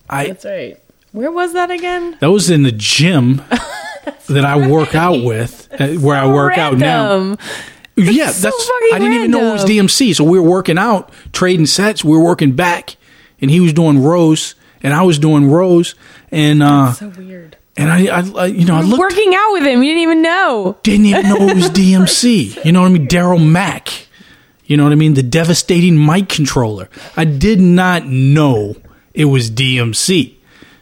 I 0.10 0.27
That's 0.27 0.45
right. 0.45 0.77
Where 1.13 1.32
was 1.32 1.54
that 1.54 1.71
again? 1.71 2.17
that 2.19 2.32
was 2.32 2.49
in 2.49 2.63
the 2.63 2.71
gym 2.71 3.38
that 4.30 4.45
I 4.45 4.67
work 4.67 4.95
out 4.95 5.23
with, 5.23 5.67
uh, 5.80 5.89
where 5.95 6.17
I 6.17 6.25
work 6.27 6.58
out 6.58 6.77
now. 6.77 7.10
Random. 7.10 7.38
yeah, 7.97 8.32
so 8.32 8.49
that's. 8.49 8.69
I 8.93 8.99
didn't 8.99 9.13
even 9.13 9.32
know 9.32 9.49
it 9.49 9.54
was. 9.54 9.65
DMC. 9.65 10.15
So 10.15 10.23
we 10.23 10.39
were 10.39 10.49
working 10.49 10.77
out, 10.77 11.12
trading 11.34 11.65
sets. 11.65 12.04
We 12.04 12.17
were 12.17 12.23
working 12.23 12.54
back, 12.54 12.95
and 13.41 13.51
he 13.51 13.60
was 13.60 13.73
doing 13.73 14.01
rows, 14.01 14.56
and 14.84 14.94
I 14.94 15.04
was 15.04 15.20
doing 15.20 15.50
rows, 15.50 15.96
and 16.32 16.62
uh, 16.63 16.94
So 16.94 17.10
weird. 17.10 17.58
and 17.78 17.89
I, 17.91 18.08
I, 18.20 18.30
I 18.44 18.46
you 18.48 18.65
know, 18.65 18.76
I 18.76 18.82
looked, 18.82 19.00
Working 19.00 19.34
out 19.36 19.52
with 19.54 19.63
him, 19.63 19.82
you 19.84 19.89
didn't 19.91 20.04
even 20.04 20.22
know. 20.22 20.78
didn't 20.84 21.06
even 21.08 21.24
know 21.30 21.36
it 21.50 21.56
was 21.56 21.70
DMC. 21.72 22.63
You 22.65 22.72
know 22.72 22.82
what 22.82 22.88
I 22.89 22.94
mean? 22.94 23.08
Daryl 23.08 23.46
Mack. 23.46 23.89
You 24.65 24.78
know 24.78 24.84
what 24.84 24.94
I 24.94 24.96
mean? 24.96 25.15
The 25.15 25.24
devastating 25.24 26.04
mic 26.06 26.30
controller. 26.30 26.89
I 27.17 27.26
did 27.26 27.60
not 27.60 28.06
know 28.06 28.76
it 29.13 29.26
was 29.26 29.52
DMC. 29.52 30.36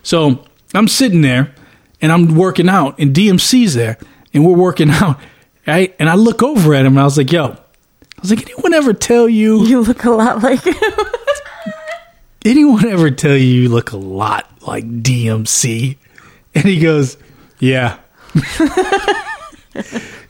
So 0.04 0.46
I'm 0.76 0.88
sitting 0.88 1.22
there 1.22 1.54
and 2.02 2.12
I'm 2.12 2.36
working 2.36 2.70
out, 2.70 3.00
and 3.00 3.16
DMC's 3.16 3.74
there, 3.74 3.98
and 4.34 4.46
we're 4.46 4.56
working 4.56 4.90
out, 4.92 5.20
right? 5.68 5.96
And 6.00 6.08
I 6.10 6.16
look 6.16 6.44
over 6.44 6.74
at 6.76 6.86
him, 6.86 6.94
and 6.94 7.00
I 7.00 7.04
was 7.04 7.18
like, 7.18 7.32
"Yo," 7.32 7.46
I 7.48 7.58
was 8.22 8.30
like, 8.30 8.42
"Anyone 8.50 8.74
ever 8.74 8.94
tell 8.94 9.28
you? 9.28 9.66
You 9.66 9.82
look 9.82 10.04
a 10.06 10.12
lot 10.12 10.42
like 10.44 10.64
him. 10.64 10.76
Anyone 12.50 12.88
ever 12.88 13.12
tell 13.12 13.36
you 13.36 13.62
you 13.62 13.70
look 13.70 13.92
a 13.92 13.98
lot 13.98 14.50
like 14.66 14.84
DMC?" 15.04 15.98
And 16.56 16.66
he 16.66 16.80
goes, 16.80 17.16
"Yeah." 17.60 18.00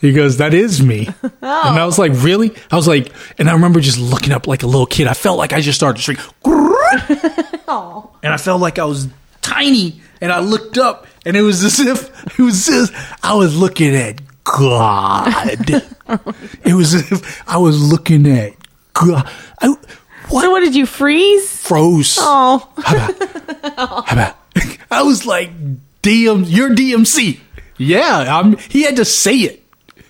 he 0.02 0.12
goes, 0.12 0.38
"That 0.38 0.54
is 0.54 0.84
me." 0.84 1.08
And 1.24 1.80
I 1.80 1.86
was 1.86 1.98
like, 1.98 2.12
"Really?" 2.16 2.54
I 2.70 2.76
was 2.76 2.90
like, 2.90 3.14
and 3.38 3.50
I 3.50 3.54
remember 3.54 3.80
just 3.80 3.98
looking 4.00 4.34
up 4.34 4.48
like 4.48 4.64
a 4.64 4.68
little 4.68 4.86
kid. 4.86 5.08
I 5.08 5.14
felt 5.14 5.38
like 5.38 5.54
I 5.54 5.62
just 5.62 5.78
started 5.78 5.98
to 5.98 6.04
shrink. 6.04 6.20
and 8.26 8.34
I 8.34 8.38
felt 8.38 8.60
like 8.60 8.80
I 8.80 8.86
was 8.86 9.08
tiny. 9.42 10.02
And 10.20 10.34
I 10.34 10.40
looked 10.40 10.78
up, 10.78 11.08
and 11.26 11.38
it 11.38 11.42
was 11.42 11.64
as 11.64 11.80
if 11.80 12.38
it 12.38 12.44
was 12.44 12.68
as 12.68 12.92
I 13.24 13.36
was 13.36 13.56
looking 13.58 13.96
at 13.96 14.22
God. 14.44 15.84
Oh 16.12 16.20
it 16.66 16.74
was 16.74 16.96
as 16.96 17.12
if 17.12 17.48
I 17.48 17.58
was 17.58 17.80
looking 17.80 18.26
at 18.26 18.54
God. 18.96 19.30
I, 19.62 19.76
what 20.30 20.44
so 20.44 20.52
what 20.52 20.62
did 20.62 20.76
you 20.76 20.86
freeze? 20.86 21.62
froze? 21.62 22.18
Oh, 22.20 22.70
How 22.78 22.96
about? 22.96 24.08
How 24.08 24.14
about? 24.14 24.36
I 24.92 25.04
was 25.04 25.26
like, 25.26 25.52
DM, 26.02 26.46
you're 26.48 26.70
DMC. 26.70 27.40
Yeah, 27.78 28.26
I'm. 28.38 28.58
He 28.58 28.84
had 28.84 28.98
to 28.98 29.06
say 29.06 29.36
it. 29.38 29.64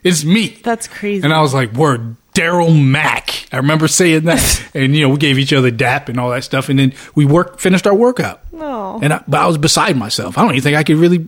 It's 0.04 0.24
me. 0.24 0.60
that's 0.64 0.88
crazy. 0.88 1.24
And 1.24 1.34
I 1.34 1.42
was 1.42 1.54
like, 1.54 1.74
word, 1.74 2.16
Daryl 2.34 2.74
Mack. 2.84 3.48
I 3.52 3.58
remember 3.58 3.88
saying 3.88 4.24
that. 4.26 4.64
and, 4.74 4.96
you 4.96 5.02
know, 5.04 5.10
we 5.10 5.18
gave 5.18 5.38
each 5.38 5.52
other 5.52 5.72
dap 5.72 6.08
and 6.10 6.20
all 6.20 6.30
that 6.30 6.44
stuff. 6.46 6.70
And 6.70 6.80
then 6.80 6.94
we 7.16 7.26
worked, 7.26 7.60
finished 7.60 7.86
our 7.86 7.94
workout. 7.94 8.42
Oh. 8.54 9.00
And 9.04 9.14
I, 9.14 9.24
but 9.28 9.42
I 9.42 9.48
was 9.48 9.58
beside 9.58 9.98
myself. 9.98 10.38
I 10.38 10.42
don't 10.44 10.52
even 10.52 10.62
think 10.64 10.78
I 10.78 10.84
could 10.84 10.96
really. 10.96 11.26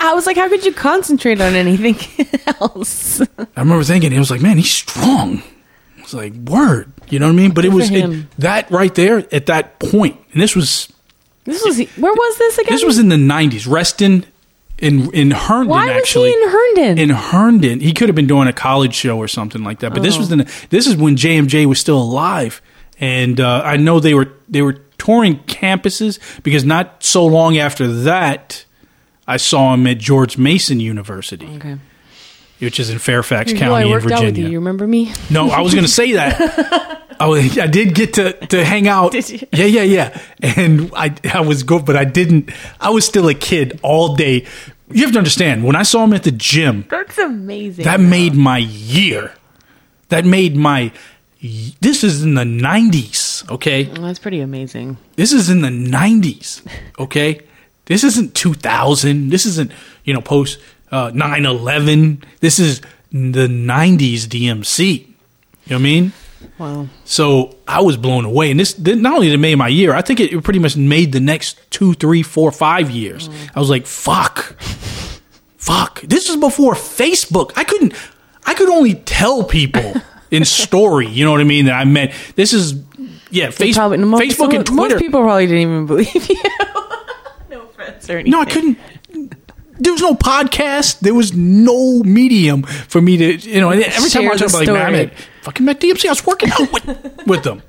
I 0.00 0.14
was 0.14 0.26
like, 0.26 0.36
how 0.36 0.48
could 0.48 0.64
you 0.64 0.72
concentrate 0.74 1.40
on 1.40 1.54
anything 1.54 1.96
else? 2.60 3.20
I 3.20 3.60
remember 3.60 3.84
thinking, 3.84 4.12
it 4.12 4.18
was 4.18 4.30
like, 4.30 4.42
man, 4.42 4.56
he's 4.58 4.70
strong. 4.70 5.42
I 5.98 6.02
was 6.02 6.12
like, 6.14 6.34
word. 6.34 6.92
You 7.12 7.18
know 7.18 7.26
what 7.26 7.32
I 7.32 7.36
mean? 7.36 7.50
But 7.52 7.64
it 7.64 7.72
was 7.72 7.90
it, 7.90 8.26
that 8.38 8.70
right 8.70 8.94
there 8.94 9.18
at 9.32 9.46
that 9.46 9.78
point, 9.78 10.18
And 10.32 10.42
this 10.42 10.54
was 10.56 10.92
This 11.44 11.64
was 11.64 11.78
where 11.96 12.12
was 12.12 12.38
this 12.38 12.58
again? 12.58 12.74
this 12.74 12.84
was 12.84 12.98
in 12.98 13.08
the 13.08 13.16
90s. 13.16 13.70
Reston 13.70 14.24
in 14.78 15.10
in 15.14 15.30
Herndon 15.30 15.68
Why 15.68 15.86
was 15.86 15.96
actually. 15.96 16.30
he 16.30 16.42
in 16.42 16.48
Herndon? 16.50 16.98
in 16.98 17.08
Herndon. 17.10 17.80
He 17.80 17.92
could 17.94 18.08
have 18.08 18.16
been 18.16 18.26
doing 18.26 18.46
a 18.48 18.52
college 18.52 18.94
show 18.94 19.16
or 19.18 19.28
something 19.28 19.64
like 19.64 19.78
that. 19.80 19.92
But 19.94 20.02
this 20.02 20.16
Oh. 20.16 20.18
was 20.18 20.28
the 20.28 20.50
this 20.70 20.86
is 20.86 20.96
when 20.96 21.16
JMJ 21.16 21.64
was 21.66 21.78
still 21.80 21.98
alive, 22.00 22.60
and 23.00 23.40
uh, 23.40 23.62
I 23.64 23.76
know 23.78 24.00
they 24.00 24.12
were 24.14 24.28
they 24.48 24.60
were 24.62 24.74
touring 24.98 25.38
campuses 25.46 26.18
because 26.42 26.64
not 26.64 27.02
so 27.02 27.24
long 27.24 27.56
after 27.58 27.86
that, 28.04 28.64
I 29.26 29.36
saw 29.38 29.72
him 29.74 29.86
at 29.86 29.98
George 29.98 30.36
Mason 30.36 30.78
University, 30.80 31.46
okay. 31.56 31.76
Which 32.60 32.80
is 32.80 32.90
in 32.90 32.98
Fairfax 32.98 33.52
County 33.52 33.90
in 33.90 34.04
with 34.04 34.38
you. 34.38 34.48
You 34.48 34.58
remember 34.58 34.86
me? 34.86 35.12
No, 35.30 35.50
I 35.50 35.60
was 35.60 35.74
going 35.74 35.84
to 35.86 35.90
say 35.92 36.12
that. 36.12 37.02
I, 37.20 37.26
was- 37.26 37.58
I 37.58 37.66
did 37.66 37.94
get 37.94 38.14
to, 38.14 38.32
to 38.48 38.64
hang 38.64 38.88
out. 38.88 39.12
Did 39.12 39.28
you? 39.30 39.38
Yeah, 39.52 39.64
yeah, 39.66 39.82
yeah. 39.82 40.20
And 40.42 40.90
I 40.94 41.14
I 41.32 41.40
was 41.40 41.62
good, 41.62 41.84
but 41.86 41.96
I 41.96 42.04
didn't. 42.04 42.50
I 42.80 42.90
was 42.90 43.06
still 43.06 43.28
a 43.28 43.34
kid 43.34 43.80
all 43.82 44.14
day. 44.16 44.46
You 44.90 45.02
have 45.02 45.12
to 45.12 45.18
understand 45.18 45.64
when 45.64 45.74
I 45.76 45.82
saw 45.82 46.04
him 46.04 46.12
at 46.12 46.22
the 46.24 46.30
gym. 46.30 46.84
That's 46.90 47.18
amazing. 47.18 47.84
That 47.84 48.00
made 48.00 48.34
my 48.34 48.58
year. 48.58 49.32
That 50.10 50.24
made 50.24 50.56
my. 50.56 50.92
This 51.80 52.04
is 52.04 52.22
in 52.22 52.34
the 52.34 52.44
nineties. 52.44 53.44
Okay, 53.50 53.84
that's 53.84 54.18
pretty 54.18 54.40
amazing. 54.40 54.96
this 55.16 55.32
is 55.32 55.48
in 55.50 55.60
the 55.62 55.70
nineties. 55.70 56.62
Okay, 56.98 57.40
this 57.86 58.04
isn't 58.04 58.34
two 58.34 58.54
thousand. 58.54 59.30
This 59.30 59.46
isn't 59.46 59.70
you 60.04 60.12
know 60.14 60.20
post 60.20 60.58
uh, 60.90 61.10
nine 61.14 61.44
eleven. 61.46 62.22
This 62.40 62.58
is 62.58 62.80
the 63.12 63.46
'90s 63.48 64.22
DMC. 64.26 64.98
You 65.00 65.06
know 65.06 65.14
what 65.66 65.74
I 65.76 65.78
mean? 65.78 66.12
Wow. 66.58 66.88
So 67.04 67.56
I 67.66 67.80
was 67.82 67.96
blown 67.96 68.24
away, 68.24 68.50
and 68.50 68.60
this 68.60 68.78
not 68.78 69.14
only 69.14 69.26
did 69.28 69.34
it 69.34 69.38
made 69.38 69.56
my 69.56 69.68
year, 69.68 69.94
I 69.94 70.00
think 70.02 70.20
it 70.20 70.42
pretty 70.44 70.58
much 70.60 70.76
made 70.76 71.12
the 71.12 71.20
next 71.20 71.58
two, 71.70 71.94
three, 71.94 72.22
four, 72.22 72.52
five 72.52 72.90
years. 72.90 73.28
I 73.54 73.58
was 73.60 73.68
like, 73.68 73.86
"Fuck, 73.86 74.56
fuck." 75.56 76.00
This 76.02 76.28
is 76.28 76.36
before 76.36 76.74
Facebook. 76.74 77.52
I 77.56 77.64
couldn't. 77.64 77.94
I 78.44 78.54
could 78.54 78.68
only 78.68 78.94
tell 78.94 79.44
people 79.44 79.94
in 80.30 80.44
story. 80.44 81.08
You 81.08 81.24
know 81.24 81.32
what 81.32 81.40
I 81.40 81.44
mean? 81.44 81.66
That 81.66 81.74
I 81.74 81.84
meant 81.84 82.12
this 82.36 82.52
is 82.52 82.74
yeah. 83.30 83.50
Face, 83.50 83.76
probably- 83.76 83.98
most- 83.98 84.22
Facebook 84.22 84.54
and 84.54 84.64
Twitter. 84.64 84.94
Most 84.94 84.98
people 85.02 85.22
probably 85.22 85.46
didn't 85.46 85.62
even 85.62 85.86
believe 85.86 86.14
you. 86.28 86.36
no 87.50 87.62
offense 87.62 88.08
or 88.08 88.14
anything. 88.18 88.30
No, 88.30 88.40
I 88.40 88.44
couldn't. 88.44 88.78
There 89.78 89.92
was 89.92 90.00
no 90.02 90.14
podcast. 90.14 91.00
There 91.00 91.14
was 91.14 91.34
no 91.34 92.02
medium 92.02 92.62
for 92.62 93.00
me 93.00 93.16
to, 93.18 93.36
you 93.36 93.60
know. 93.60 93.70
and 93.70 93.82
Every 93.82 94.10
time 94.10 94.22
I 94.22 94.36
Share 94.36 94.44
was 94.46 94.52
the 94.52 94.58
like, 94.58 94.68
man, 94.68 94.94
I 95.10 95.42
fucking 95.42 95.64
met 95.64 95.80
DMC. 95.80 96.06
I 96.06 96.10
was 96.10 96.26
working 96.26 96.50
out 96.50 96.72
with, 96.72 97.22
with 97.26 97.42
them. 97.42 97.62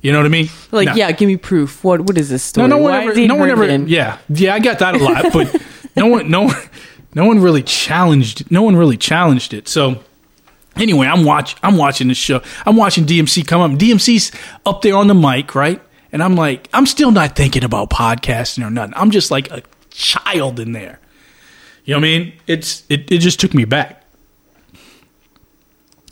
You 0.00 0.12
know 0.12 0.18
what 0.18 0.26
I 0.26 0.28
mean? 0.28 0.48
Like, 0.70 0.94
yeah, 0.96 1.10
give 1.12 1.26
me 1.26 1.36
proof. 1.38 1.82
What 1.82 2.02
What 2.02 2.18
is 2.18 2.28
this 2.28 2.42
story? 2.42 2.68
No, 2.68 2.76
no 2.76 2.82
one 2.82 2.92
Why 2.92 3.04
ever. 3.10 3.26
No 3.26 3.34
one 3.36 3.50
ever. 3.50 3.76
Yeah, 3.76 4.18
yeah, 4.28 4.54
I 4.54 4.58
got 4.58 4.78
that 4.80 4.94
a 4.96 4.98
lot, 4.98 5.32
but 5.32 5.54
no 5.96 6.06
one, 6.08 6.30
no, 6.30 6.42
one- 6.42 6.56
no 7.14 7.24
one 7.24 7.40
really 7.40 7.62
challenged. 7.62 8.50
No 8.50 8.62
one 8.62 8.76
really 8.76 8.98
challenged 8.98 9.54
it. 9.54 9.66
So 9.66 10.02
anyway, 10.76 11.06
I'm 11.06 11.24
watch. 11.24 11.56
I'm 11.62 11.76
watching 11.78 12.08
the 12.08 12.14
show. 12.14 12.42
I'm 12.66 12.76
watching 12.76 13.06
DMC 13.06 13.46
come 13.46 13.60
up. 13.62 13.78
DMC's 13.78 14.30
up 14.66 14.82
there 14.82 14.94
on 14.96 15.06
the 15.06 15.14
mic, 15.14 15.54
right? 15.54 15.80
And 16.12 16.22
I'm 16.22 16.36
like, 16.36 16.68
I'm 16.74 16.86
still 16.86 17.10
not 17.10 17.34
thinking 17.34 17.64
about 17.64 17.88
podcasting 17.90 18.64
or 18.66 18.70
nothing. 18.70 18.92
I'm 18.96 19.10
just 19.10 19.30
like 19.30 19.50
a 19.50 19.62
child 19.90 20.60
in 20.60 20.72
there. 20.72 21.00
You 21.84 21.94
know 21.94 21.98
what 22.00 22.06
I 22.06 22.18
mean? 22.18 22.32
It's 22.46 22.82
it. 22.88 23.10
It 23.12 23.18
just 23.18 23.38
took 23.40 23.52
me 23.54 23.64
back. 23.64 24.02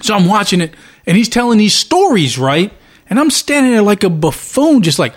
So 0.00 0.14
I'm 0.14 0.26
watching 0.26 0.60
it, 0.60 0.74
and 1.06 1.16
he's 1.16 1.28
telling 1.28 1.58
these 1.58 1.74
stories, 1.74 2.36
right? 2.38 2.72
And 3.08 3.20
I'm 3.20 3.30
standing 3.30 3.72
there 3.72 3.82
like 3.82 4.02
a 4.04 4.10
buffoon, 4.10 4.82
just 4.82 4.98
like, 4.98 5.14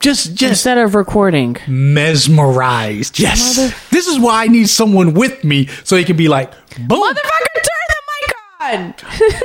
just, 0.00 0.34
just 0.34 0.50
Instead 0.50 0.78
of 0.78 0.94
recording. 0.94 1.56
mesmerized. 1.66 3.18
Yes. 3.18 3.56
Mother- 3.56 3.74
This 3.90 4.06
is 4.06 4.18
why 4.18 4.44
I 4.44 4.48
need 4.48 4.68
someone 4.68 5.14
with 5.14 5.44
me 5.44 5.68
so 5.84 5.96
he 5.96 6.04
can 6.04 6.16
be 6.16 6.28
like, 6.28 6.50
boom. 6.76 7.00
Motherfucker, 7.00 7.54
turn 7.54 7.86
the 7.88 8.02
mic 8.10 8.34
on! 8.60 8.94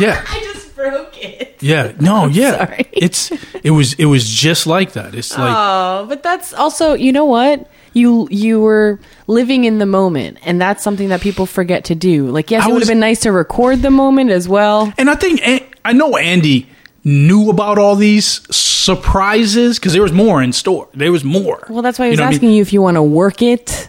Yeah. 0.00 0.24
I 0.28 0.38
just 0.52 0.76
broke 0.76 1.16
it. 1.22 1.56
Yeah. 1.60 1.90
No, 2.00 2.26
yeah. 2.26 2.66
sorry. 2.66 2.86
It's 2.92 3.32
it 3.64 3.72
was 3.72 3.94
it 3.94 4.04
was 4.04 4.28
just 4.28 4.64
like 4.64 4.92
that. 4.92 5.12
It's 5.12 5.36
like 5.36 5.52
Oh, 5.52 6.06
but 6.08 6.22
that's 6.22 6.54
also, 6.54 6.94
you 6.94 7.10
know 7.10 7.24
what? 7.24 7.68
You 7.92 8.28
you 8.30 8.60
were 8.60 9.00
living 9.26 9.64
in 9.64 9.78
the 9.78 9.86
moment, 9.86 10.38
and 10.42 10.60
that's 10.60 10.82
something 10.82 11.08
that 11.08 11.20
people 11.20 11.46
forget 11.46 11.84
to 11.86 11.94
do. 11.94 12.26
Like, 12.28 12.50
yes, 12.50 12.64
I 12.64 12.70
it 12.70 12.72
would 12.72 12.82
have 12.82 12.88
been 12.88 13.00
nice 13.00 13.20
to 13.20 13.32
record 13.32 13.82
the 13.82 13.90
moment 13.90 14.30
as 14.30 14.48
well. 14.48 14.92
and 14.98 15.08
I 15.10 15.14
think 15.14 15.40
I 15.84 15.92
know 15.92 16.16
Andy 16.16 16.68
knew 17.04 17.48
about 17.50 17.78
all 17.78 17.96
these 17.96 18.42
surprises 18.54 19.78
because 19.78 19.92
there 19.92 20.02
was 20.02 20.12
more 20.12 20.42
in 20.42 20.52
store. 20.52 20.88
There 20.94 21.12
was 21.12 21.24
more. 21.24 21.66
Well, 21.68 21.82
that's 21.82 21.98
why 21.98 22.06
You 22.06 22.10
was 22.10 22.18
know 22.18 22.24
what 22.24 22.28
I 22.28 22.30
mean? 22.30 22.36
asking 22.36 22.52
you 22.52 22.62
if 22.62 22.72
you 22.72 22.82
want 22.82 22.96
to 22.96 23.02
work 23.02 23.42
it. 23.42 23.88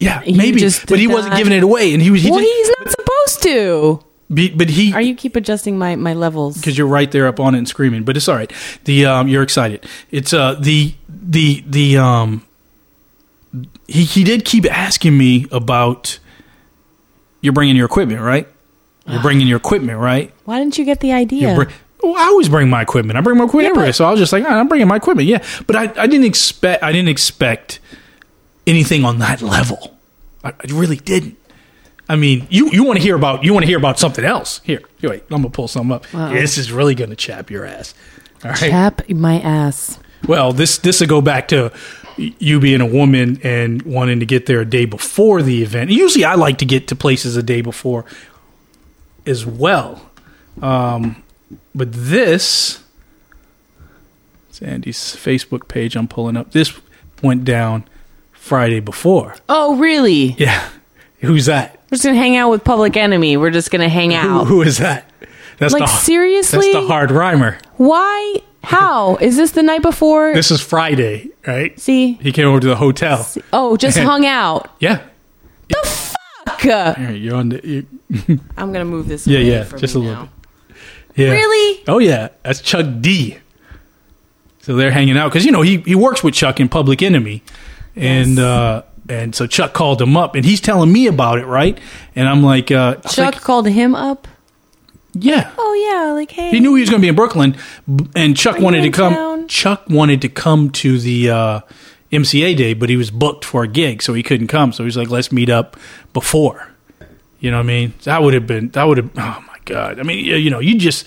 Yeah, 0.00 0.22
you 0.22 0.36
maybe, 0.36 0.60
but 0.88 0.98
he 0.98 1.06
wasn't 1.08 1.34
giving 1.36 1.52
it 1.52 1.62
away, 1.64 1.92
and 1.92 2.00
he 2.02 2.10
was. 2.10 2.22
He 2.22 2.30
well, 2.30 2.38
did, 2.40 2.46
he's 2.46 2.70
not 2.78 2.90
supposed 2.90 3.42
to. 3.42 4.04
be- 4.32 4.50
but 4.50 4.68
he 4.70 4.92
Are 4.94 5.00
you 5.00 5.14
keep 5.16 5.34
adjusting 5.34 5.76
my 5.78 5.96
my 5.96 6.14
levels? 6.14 6.56
because 6.56 6.78
you're 6.78 6.86
right 6.86 7.10
there 7.10 7.26
up 7.26 7.40
on 7.40 7.54
it 7.54 7.58
and 7.58 7.68
screaming. 7.68 8.04
But 8.04 8.16
it's 8.16 8.28
all 8.28 8.36
right. 8.36 8.52
The 8.84 9.06
um, 9.06 9.26
you're 9.28 9.42
excited. 9.42 9.84
It's 10.12 10.32
uh 10.32 10.54
the 10.54 10.94
the 11.08 11.64
the 11.66 11.96
um 11.98 12.44
he 13.86 14.04
he 14.04 14.24
did 14.24 14.44
keep 14.44 14.64
asking 14.70 15.16
me 15.16 15.46
about 15.50 16.18
you're 17.40 17.52
bringing 17.52 17.76
your 17.76 17.86
equipment, 17.86 18.20
right? 18.20 18.48
You're 19.06 19.22
bringing 19.22 19.46
your 19.46 19.56
equipment, 19.56 19.98
right? 19.98 20.34
Why 20.44 20.58
didn't 20.58 20.76
you 20.76 20.84
get 20.84 21.00
the 21.00 21.12
idea? 21.12 21.54
Bring- 21.54 21.68
well, 22.02 22.14
I 22.16 22.24
always 22.26 22.48
bring 22.50 22.68
my 22.68 22.82
equipment. 22.82 23.16
I 23.18 23.22
bring 23.22 23.38
my 23.38 23.44
equipment 23.44 23.74
Yeah, 23.74 23.82
but- 23.86 23.94
So 23.94 24.04
I 24.04 24.10
was 24.10 24.20
just 24.20 24.32
like, 24.34 24.44
"Ah, 24.46 24.58
I'm 24.60 24.68
bringing 24.68 24.86
my 24.86 24.96
equipment. 24.96 25.26
Yeah, 25.28 25.42
but 25.66 25.76
I, 25.76 25.82
I 26.02 26.06
didn't 26.06 26.26
expect 26.26 26.82
I 26.82 26.92
didn't 26.92 27.08
expect 27.08 27.80
anything 28.66 29.04
on 29.06 29.18
that 29.20 29.40
level. 29.40 29.96
I, 30.44 30.50
I 30.50 30.54
really 30.72 30.96
didn't. 30.96 31.36
I 32.10 32.16
mean, 32.16 32.46
you, 32.50 32.70
you 32.70 32.84
want 32.84 32.98
to 32.98 33.02
hear 33.02 33.16
about 33.16 33.44
you 33.44 33.52
want 33.54 33.62
to 33.64 33.66
hear 33.66 33.78
about 33.78 33.98
something 33.98 34.24
else? 34.24 34.60
Here, 34.64 34.80
here, 34.98 35.10
wait, 35.10 35.22
I'm 35.30 35.38
gonna 35.42 35.50
pull 35.50 35.68
something 35.68 35.92
up. 35.92 36.04
Yeah, 36.12 36.34
this 36.40 36.58
is 36.58 36.70
really 36.70 36.94
gonna 36.94 37.16
chap 37.16 37.50
your 37.50 37.64
ass. 37.64 37.94
All 38.44 38.50
right. 38.50 38.58
Tap 38.70 39.08
my 39.08 39.40
ass. 39.40 39.98
Well, 40.26 40.52
this 40.52 40.78
this 40.78 41.00
will 41.00 41.06
go 41.08 41.20
back 41.22 41.48
to 41.48 41.72
you 42.18 42.60
being 42.60 42.80
a 42.80 42.86
woman 42.86 43.40
and 43.42 43.82
wanting 43.82 44.20
to 44.20 44.26
get 44.26 44.46
there 44.46 44.60
a 44.60 44.64
day 44.64 44.84
before 44.84 45.42
the 45.42 45.62
event. 45.62 45.90
Usually, 45.90 46.24
I 46.24 46.34
like 46.34 46.58
to 46.58 46.64
get 46.64 46.88
to 46.88 46.96
places 46.96 47.36
a 47.36 47.42
day 47.42 47.60
before 47.60 48.04
as 49.26 49.46
well. 49.46 50.10
Um, 50.60 51.22
but 51.74 51.92
this, 51.92 52.82
it's 54.48 54.60
Andy's 54.60 54.98
Facebook 54.98 55.68
page. 55.68 55.96
I'm 55.96 56.08
pulling 56.08 56.36
up. 56.36 56.52
This 56.52 56.78
went 57.22 57.44
down 57.44 57.84
Friday 58.32 58.80
before. 58.80 59.36
Oh, 59.48 59.76
really? 59.76 60.34
Yeah, 60.38 60.68
who's 61.20 61.46
that? 61.46 61.74
We're 61.90 61.96
just 61.96 62.04
gonna 62.04 62.16
hang 62.16 62.36
out 62.36 62.50
with 62.50 62.64
Public 62.64 62.96
Enemy. 62.96 63.36
We're 63.36 63.50
just 63.50 63.70
gonna 63.70 63.88
hang 63.88 64.10
Who, 64.10 64.16
out. 64.16 64.46
who 64.46 64.62
is 64.62 64.78
that? 64.78 65.10
That's 65.58 65.72
like 65.72 65.82
the 65.82 65.86
seriously? 65.88 66.72
that's 66.72 66.84
the 66.84 66.86
hard 66.86 67.10
rhymer. 67.10 67.58
Why? 67.76 68.36
How 68.64 69.16
is 69.16 69.36
this 69.36 69.52
the 69.52 69.62
night 69.62 69.82
before? 69.82 70.34
This 70.34 70.50
is 70.50 70.60
Friday, 70.60 71.30
right? 71.46 71.78
See? 71.78 72.14
He 72.14 72.32
came 72.32 72.46
over 72.48 72.60
to 72.60 72.66
the 72.66 72.76
hotel. 72.76 73.26
Oh, 73.52 73.76
just 73.76 73.96
hung 73.98 74.26
out. 74.26 74.70
Yeah. 74.80 75.02
The 75.68 75.76
fuck? 75.84 76.60
Here, 76.60 77.10
you're 77.12 77.36
on 77.36 77.50
the. 77.50 77.66
You, 77.66 77.86
I'm 78.56 78.72
gonna 78.72 78.84
move 78.84 79.06
this. 79.08 79.26
Yeah, 79.26 79.38
yeah, 79.38 79.64
from 79.64 79.78
just 79.78 79.94
me 79.94 80.00
a 80.00 80.04
little 80.04 80.24
now. 80.24 80.30
Yeah. 81.14 81.30
Really? 81.30 81.84
Oh 81.88 81.98
yeah, 81.98 82.28
that's 82.42 82.60
Chuck 82.60 82.86
D. 83.00 83.38
So 84.62 84.76
they're 84.76 84.90
hanging 84.90 85.16
out 85.16 85.30
because 85.30 85.44
you 85.44 85.52
know 85.52 85.62
he 85.62 85.78
he 85.78 85.94
works 85.94 86.22
with 86.24 86.34
Chuck 86.34 86.58
in 86.60 86.68
Public 86.68 87.02
Enemy, 87.02 87.42
and 87.96 88.36
Yes. 88.36 88.38
uh, 88.38 88.82
and 89.08 89.34
so 89.34 89.46
Chuck 89.46 89.72
called 89.72 90.00
him 90.02 90.16
up 90.16 90.34
and 90.34 90.44
he's 90.44 90.60
telling 90.60 90.92
me 90.92 91.06
about 91.06 91.38
it, 91.38 91.46
right? 91.46 91.78
And 92.14 92.28
I'm 92.28 92.42
like, 92.42 92.70
uh, 92.70 92.96
Chuck 92.96 93.34
like, 93.34 93.40
called 93.40 93.66
him 93.66 93.94
up. 93.94 94.28
Yeah. 95.20 95.52
Oh 95.58 95.74
yeah, 95.74 96.12
like 96.12 96.30
hey. 96.30 96.50
He 96.50 96.60
knew 96.60 96.74
he 96.74 96.80
was 96.80 96.90
going 96.90 97.00
to 97.00 97.04
be 97.04 97.08
in 97.08 97.14
Brooklyn, 97.16 97.56
and 98.14 98.36
Chuck 98.36 98.58
wanted 98.58 98.82
to 98.82 98.90
come. 98.90 99.14
town? 99.14 99.48
Chuck 99.48 99.84
wanted 99.88 100.22
to 100.22 100.28
come 100.28 100.70
to 100.70 100.98
the 100.98 101.30
uh, 101.30 101.60
MCA 102.12 102.56
day, 102.56 102.74
but 102.74 102.88
he 102.90 102.96
was 102.96 103.10
booked 103.10 103.44
for 103.44 103.62
a 103.64 103.68
gig, 103.68 104.02
so 104.02 104.14
he 104.14 104.22
couldn't 104.22 104.48
come. 104.48 104.72
So 104.72 104.84
he's 104.84 104.96
like, 104.96 105.10
"Let's 105.10 105.30
meet 105.32 105.50
up 105.50 105.76
before." 106.12 106.68
You 107.40 107.50
know 107.50 107.58
what 107.58 107.64
I 107.64 107.66
mean? 107.66 107.94
That 108.04 108.22
would 108.22 108.34
have 108.34 108.46
been. 108.46 108.70
That 108.70 108.84
would 108.84 108.96
have. 108.98 109.10
Oh 109.16 109.44
my 109.46 109.58
god! 109.64 110.00
I 110.00 110.02
mean, 110.02 110.24
you 110.24 110.50
know, 110.50 110.58
you 110.60 110.76
just 110.78 111.06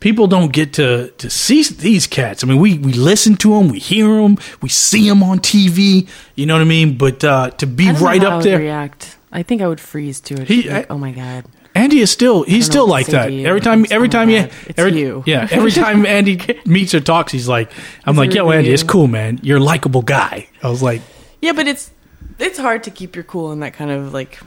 people 0.00 0.26
don't 0.26 0.52
get 0.52 0.74
to 0.74 1.08
to 1.18 1.28
see 1.30 1.62
these 1.64 2.06
cats. 2.06 2.44
I 2.44 2.46
mean, 2.46 2.58
we 2.60 2.78
we 2.78 2.92
listen 2.92 3.36
to 3.38 3.50
them, 3.54 3.68
we 3.68 3.78
hear 3.78 4.06
them, 4.22 4.36
we 4.62 4.68
see 4.68 5.08
them 5.08 5.22
on 5.22 5.40
TV. 5.40 6.06
You 6.34 6.46
know 6.46 6.54
what 6.54 6.60
I 6.62 6.66
mean? 6.66 6.96
But 6.98 7.24
uh, 7.24 7.50
to 7.50 7.66
be 7.66 7.88
I 7.88 7.92
don't 7.92 8.00
know 8.00 8.06
right 8.06 8.24
up 8.24 8.42
there, 8.42 8.58
React. 8.58 9.16
I 9.32 9.42
think 9.42 9.60
I 9.60 9.66
would 9.68 9.80
freeze 9.80 10.20
to 10.20 10.34
it. 10.42 10.48
He- 10.48 10.68
Like, 10.70 10.88
I- 10.90 10.94
oh 10.94 10.98
my 10.98 11.10
god. 11.12 11.44
Andy 11.86 12.00
is 12.00 12.10
still 12.10 12.42
he's 12.42 12.48
I 12.48 12.52
don't 12.52 12.58
know 12.58 12.72
still 12.72 12.88
like 12.88 13.06
that. 13.08 13.32
Every 13.32 13.60
time 13.60 13.80
It's- 13.84 13.94
every 13.94 14.08
oh 14.08 14.10
time 14.10 14.30
you 14.30 14.48
every, 14.76 14.98
you. 14.98 15.22
Yeah, 15.26 15.46
every 15.50 15.70
time 15.70 16.04
Andy 16.04 16.40
meets 16.66 16.94
or 16.94 17.00
talks, 17.00 17.32
he's 17.32 17.48
like 17.48 17.70
I'm 18.04 18.12
It's 18.14 18.18
like, 18.18 18.34
"Yo, 18.34 18.50
Andy, 18.50 18.68
you. 18.68 18.74
it's 18.74 18.82
cool, 18.82 19.06
man. 19.06 19.38
You're 19.42 19.58
a 19.58 19.62
likable 19.62 20.02
guy." 20.02 20.48
I 20.62 20.68
was 20.68 20.82
like, 20.82 21.00
Yeah, 21.40 21.52
but 21.52 21.66
it's 21.66 21.90
it's 22.38 22.58
hard 22.58 22.82
to 22.84 22.90
keep 22.90 23.14
your 23.14 23.24
cool 23.24 23.52
in 23.52 23.60
that 23.60 23.72
kind 23.74 23.90
of 23.90 24.12
like 24.12 24.38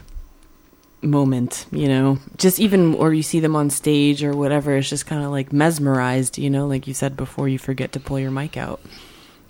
moment, 1.02 1.66
you 1.72 1.88
know. 1.88 2.18
Just 2.36 2.60
even 2.60 2.94
or 2.94 3.12
you 3.14 3.22
see 3.22 3.40
them 3.40 3.56
on 3.56 3.70
stage 3.70 4.22
or 4.22 4.32
whatever, 4.36 4.76
it's 4.76 4.88
just 4.88 5.06
kind 5.06 5.24
of 5.24 5.30
like 5.30 5.52
mesmerized, 5.52 6.38
you 6.38 6.50
know, 6.50 6.66
like 6.66 6.86
you 6.86 6.94
said 6.94 7.16
before 7.16 7.48
you 7.48 7.58
forget 7.58 7.92
to 7.92 8.00
pull 8.00 8.18
your 8.18 8.30
mic 8.30 8.56
out. 8.56 8.80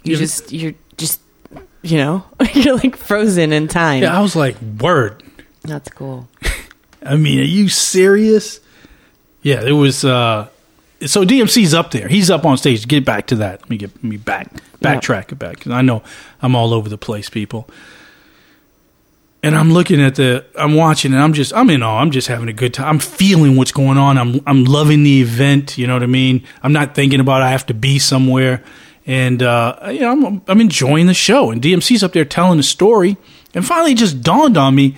You 0.05 0.13
Yeah, 0.15 0.19
just 0.21 0.53
you're 0.53 0.75
just 0.97 1.21
you 1.83 1.97
know, 1.99 2.25
you're 2.55 2.77
like 2.77 2.97
frozen 2.97 3.53
in 3.53 3.67
time. 3.69 4.03
yeah, 4.03 4.17
I 4.17 4.21
was 4.21 4.37
like, 4.37 4.57
"Word." 4.81 5.23
That's 5.63 5.91
cool. 5.91 6.29
I 7.03 7.17
mean, 7.17 7.41
are 7.41 7.45
you 7.45 7.69
serious? 7.69 8.61
Yeah, 9.43 9.63
it 9.63 9.73
was 9.73 10.05
uh 10.05 10.49
so 11.07 11.25
DMC's 11.25 11.73
up 11.73 11.91
there. 11.93 12.09
He's 12.09 12.31
up 12.31 12.45
on 12.45 12.59
stage. 12.59 12.87
Get 12.87 13.05
back 13.05 13.27
to 13.29 13.37
that. 13.37 13.63
Let 13.63 13.71
me 13.71 13.77
get 13.79 14.05
me 14.05 14.17
back 14.19 14.53
backtrack 14.83 15.33
it 15.33 15.39
back 15.39 15.61
cuz 15.61 15.73
I 15.73 15.83
know 15.83 16.03
I'm 16.43 16.55
all 16.55 16.75
over 16.75 16.89
the 16.89 16.99
place, 16.99 17.31
people. 17.31 17.69
and 19.43 19.57
I'm 19.57 19.73
looking 19.73 20.03
at 20.03 20.17
the, 20.17 20.45
I'm 20.55 20.75
watching, 20.75 21.15
and 21.15 21.23
I'm 21.23 21.33
just, 21.33 21.55
I'm 21.55 21.71
in 21.71 21.83
awe. 21.83 22.01
I'm 22.01 22.11
just 22.11 22.29
having 22.29 22.49
a 22.49 22.53
good 22.53 22.75
time. 22.75 22.89
I'm 22.89 22.99
feeling 22.99 23.57
what's 23.57 23.73
going 23.73 23.97
on. 23.97 24.19
I'm, 24.19 24.41
I'm 24.47 24.65
loving 24.65 25.03
the 25.03 25.23
event. 25.23 25.79
You 25.79 25.87
know 25.87 25.95
what 25.95 26.03
I 26.03 26.07
mean? 26.07 26.45
I'm 26.63 26.75
not 26.75 26.95
thinking 26.95 27.21
about 27.21 27.41
I 27.41 27.51
have 27.51 27.65
to 27.67 27.75
be 27.75 27.99
somewhere, 27.99 28.63
and 29.07 29.43
uh, 29.43 29.77
you 29.91 30.01
know, 30.01 30.13
I'm, 30.13 30.43
I'm 30.47 30.61
enjoying 30.61 31.07
the 31.07 31.15
show. 31.15 31.51
And 31.51 31.63
DMC's 31.63 32.03
up 32.03 32.13
there 32.13 32.27
telling 32.27 32.59
the 32.59 32.63
story, 32.63 33.17
and 33.55 33.65
finally, 33.65 33.93
it 33.93 33.99
just 33.99 34.21
dawned 34.23 34.59
on 34.59 34.75
me. 34.75 34.97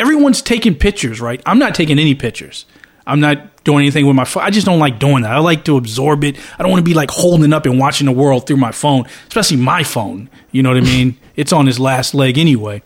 Everyone's 0.00 0.42
taking 0.42 0.74
pictures, 0.74 1.20
right? 1.20 1.40
I'm 1.46 1.58
not 1.58 1.74
taking 1.74 1.98
any 1.98 2.14
pictures. 2.14 2.64
I'm 3.06 3.20
not 3.20 3.64
doing 3.64 3.80
anything 3.80 4.06
with 4.06 4.16
my 4.16 4.24
phone. 4.24 4.42
I 4.44 4.50
just 4.50 4.66
don't 4.66 4.78
like 4.78 4.98
doing 4.98 5.22
that. 5.22 5.32
I 5.32 5.38
like 5.38 5.64
to 5.64 5.76
absorb 5.76 6.22
it. 6.24 6.36
I 6.58 6.62
don't 6.62 6.70
want 6.70 6.84
to 6.84 6.88
be 6.88 6.94
like 6.94 7.10
holding 7.10 7.52
up 7.52 7.66
and 7.66 7.78
watching 7.78 8.06
the 8.06 8.12
world 8.12 8.46
through 8.46 8.56
my 8.58 8.72
phone, 8.72 9.04
especially 9.28 9.56
my 9.58 9.82
phone. 9.82 10.30
You 10.52 10.62
know 10.62 10.70
what 10.70 10.78
I 10.78 10.82
mean? 10.82 11.16
it's 11.36 11.52
on 11.52 11.66
his 11.66 11.78
last 11.80 12.14
leg 12.14 12.38
anyway. 12.38 12.82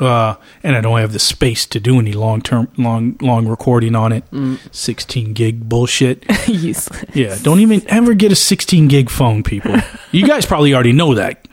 uh, 0.00 0.34
and 0.62 0.76
I 0.76 0.80
don't 0.80 0.98
have 0.98 1.12
the 1.12 1.18
space 1.18 1.66
to 1.66 1.80
do 1.80 1.98
any 1.98 2.12
long 2.12 2.40
term, 2.42 2.68
long, 2.76 3.16
long 3.20 3.46
recording 3.48 3.94
on 3.94 4.12
it. 4.12 4.24
Sixteen 4.72 5.32
gig 5.32 5.68
bullshit. 5.68 6.24
Useless. 6.48 7.04
yeah, 7.14 7.36
don't 7.42 7.60
even 7.60 7.82
ever 7.88 8.14
get 8.14 8.30
a 8.32 8.36
sixteen 8.36 8.88
gig 8.88 9.08
phone, 9.10 9.42
people. 9.42 9.74
you 10.12 10.26
guys 10.26 10.44
probably 10.46 10.74
already 10.74 10.92
know 10.92 11.14
that. 11.14 11.46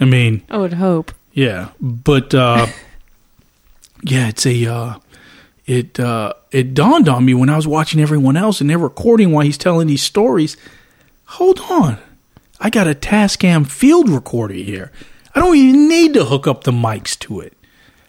I 0.00 0.04
mean, 0.04 0.42
I 0.50 0.58
would 0.58 0.74
hope. 0.74 1.12
yeah, 1.32 1.68
but 1.80 2.34
uh, 2.34 2.66
yeah, 4.02 4.28
it's 4.28 4.46
a. 4.46 4.66
Uh, 4.66 4.98
it 5.64 6.00
uh, 6.00 6.32
it 6.50 6.74
dawned 6.74 7.08
on 7.08 7.24
me 7.24 7.34
when 7.34 7.48
I 7.48 7.56
was 7.56 7.66
watching 7.66 8.00
everyone 8.00 8.36
else 8.36 8.60
and 8.60 8.68
they're 8.68 8.78
recording 8.78 9.30
while 9.30 9.44
he's 9.44 9.58
telling 9.58 9.86
these 9.86 10.02
stories. 10.02 10.56
Hold 11.26 11.60
on, 11.70 11.98
I 12.60 12.68
got 12.68 12.88
a 12.88 12.94
Tascam 12.94 13.66
field 13.66 14.08
recorder 14.08 14.54
here. 14.54 14.90
I 15.34 15.40
don't 15.40 15.56
even 15.56 15.88
need 15.88 16.14
to 16.14 16.24
hook 16.24 16.46
up 16.46 16.64
the 16.64 16.72
mics 16.72 17.18
to 17.20 17.40
it. 17.40 17.56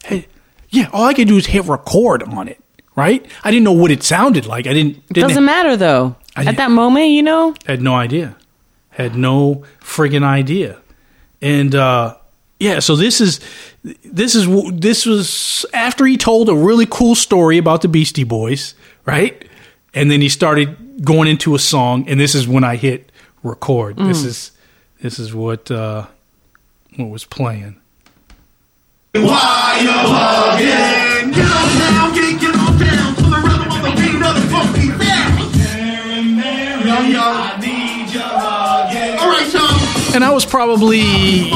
Hey, 0.04 0.28
yeah, 0.70 0.90
all 0.92 1.06
I 1.06 1.14
can 1.14 1.28
do 1.28 1.38
is 1.38 1.46
hit 1.46 1.66
record 1.66 2.24
on 2.24 2.48
it. 2.48 2.60
Right? 2.96 3.26
I 3.44 3.50
didn't 3.50 3.64
know 3.64 3.72
what 3.72 3.92
it 3.92 4.04
sounded 4.04 4.46
like. 4.46 4.68
I 4.68 4.74
didn't. 4.74 4.98
It 4.98 5.14
didn't 5.14 5.30
doesn't 5.30 5.46
matter 5.46 5.78
though. 5.78 6.16
At 6.36 6.58
that 6.58 6.72
moment, 6.72 7.10
you 7.10 7.22
know, 7.22 7.54
had 7.66 7.82
no 7.82 7.94
idea 7.96 8.36
had 8.94 9.16
no 9.16 9.64
friggin 9.80 10.24
idea 10.24 10.80
and 11.42 11.76
uh 11.76 12.16
yeah 12.64 12.80
so 12.80 12.96
this 12.96 13.20
is 13.20 13.40
this 14.04 14.36
is 14.36 14.48
this 14.74 15.06
was 15.06 15.66
after 15.74 16.06
he 16.06 16.18
told 16.18 16.50
a 16.50 16.56
really 16.56 16.88
cool 16.90 17.16
story 17.16 17.58
about 17.58 17.82
the 17.82 17.88
beastie 17.88 18.24
boys 18.24 18.76
right? 19.06 19.46
And 19.94 20.10
then 20.10 20.22
he 20.22 20.30
started 20.30 21.04
going 21.04 21.28
into 21.28 21.56
a 21.56 21.60
song 21.60 22.08
and 22.08 22.20
this 22.20 22.36
is 22.36 22.48
when 22.48 22.64
i 22.64 22.76
hit 22.76 23.12
record. 23.44 23.98
This 23.98 24.24
is 24.24 24.52
this 25.02 25.20
is 25.20 25.34
what 25.34 25.70
uh 25.70 26.06
what 26.96 27.10
was 27.10 27.26
playing. 27.26 27.76
Why 29.14 29.80
you 29.82 29.90
bugging? 30.10 32.03
Was 40.34 40.46
probably 40.46 41.50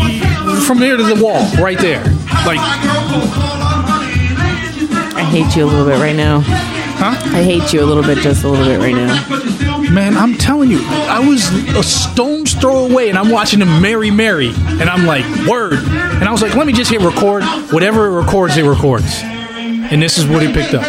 from 0.65 0.79
there 0.79 0.97
to 0.97 1.03
the 1.03 1.21
wall 1.23 1.43
right 1.55 1.79
there 1.79 2.03
like 2.45 2.57
My 2.57 2.79
girl 2.83 3.19
will 3.19 3.27
call 3.33 3.61
on 3.61 3.83
honey. 3.83 5.17
I 5.17 5.23
hate 5.23 5.55
you 5.55 5.65
a 5.65 5.67
little 5.67 5.85
bit 5.85 5.99
right 5.99 6.15
now. 6.15 6.41
huh 6.41 7.15
I 7.35 7.43
hate 7.43 7.73
you 7.73 7.83
a 7.83 7.85
little 7.85 8.03
bit, 8.03 8.19
just 8.19 8.43
a 8.43 8.47
little 8.47 8.65
bit 8.65 8.79
right 8.79 8.95
now. 8.95 9.27
But 9.27 9.43
you 9.43 9.51
still 9.51 9.81
get 9.81 9.91
Man, 9.91 10.15
I'm 10.15 10.35
telling 10.35 10.69
you, 10.69 10.79
I 10.85 11.19
was 11.19 11.49
a 11.75 11.83
stone's 11.83 12.53
throw 12.53 12.85
away, 12.85 13.09
and 13.09 13.17
I'm 13.17 13.29
watching 13.29 13.59
him 13.61 13.81
Mary 13.81 14.11
Mary, 14.11 14.49
and 14.49 14.83
I'm 14.83 15.05
like, 15.05 15.25
word. 15.47 15.73
And 15.73 16.23
I 16.23 16.31
was 16.31 16.41
like, 16.41 16.55
let 16.55 16.67
me 16.67 16.73
just 16.73 16.91
hit 16.91 17.01
record. 17.01 17.43
Whatever 17.71 18.07
it 18.07 18.21
records, 18.21 18.57
it 18.57 18.63
records. 18.63 19.21
And 19.23 20.01
this 20.01 20.17
is 20.17 20.25
what 20.25 20.41
he 20.41 20.53
picked 20.53 20.73
up. 20.73 20.85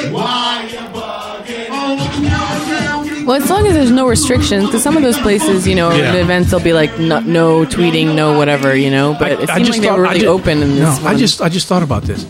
Well, 3.29 3.37
as 3.43 3.51
long 3.51 3.67
as 3.67 3.75
there's 3.75 3.91
no 3.91 4.09
restrictions, 4.09 4.65
because 4.65 4.83
some 4.83 4.97
of 4.97 5.03
those 5.03 5.19
places, 5.19 5.69
you 5.69 5.75
know, 5.75 5.91
Yeah. 5.93 6.13
the 6.13 6.21
events, 6.23 6.51
they'll 6.51 6.61
be 6.61 6.73
like 6.73 6.99
no, 6.99 7.21
no 7.21 7.67
tweeting, 7.67 8.15
no 8.15 8.39
whatever, 8.39 8.75
you 8.75 8.91
know. 8.91 9.15
But 9.19 9.33
it 9.33 9.51
seemed 9.51 9.69
like 9.69 9.83
they 9.83 9.91
were 9.91 10.07
I 10.07 10.15
really 10.15 10.27
open 10.27 10.63
in 10.63 10.71
this 10.77 10.81
No, 10.81 11.05
one. 11.05 11.15
I 11.15 11.15
just, 11.15 11.43
I 11.43 11.51
just 11.51 11.67
thought 11.67 11.83
about 11.83 12.05
this. 12.05 12.25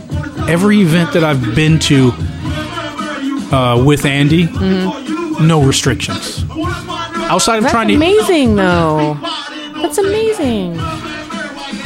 Every 0.49 0.81
event 0.81 1.13
that 1.13 1.23
I've 1.23 1.55
been 1.55 1.79
to 1.91 2.11
uh, 3.55 3.81
with 3.87 4.05
Andy, 4.07 4.47
no 5.41 5.63
restrictions. 5.65 6.45
Outside 7.31 7.59
of 7.59 7.63
That's 7.63 7.73
trying 7.73 7.89
to, 7.89 7.95
amazing, 7.95 8.57
though. 8.57 9.17
That's 9.81 9.99
amazing. 9.99 10.79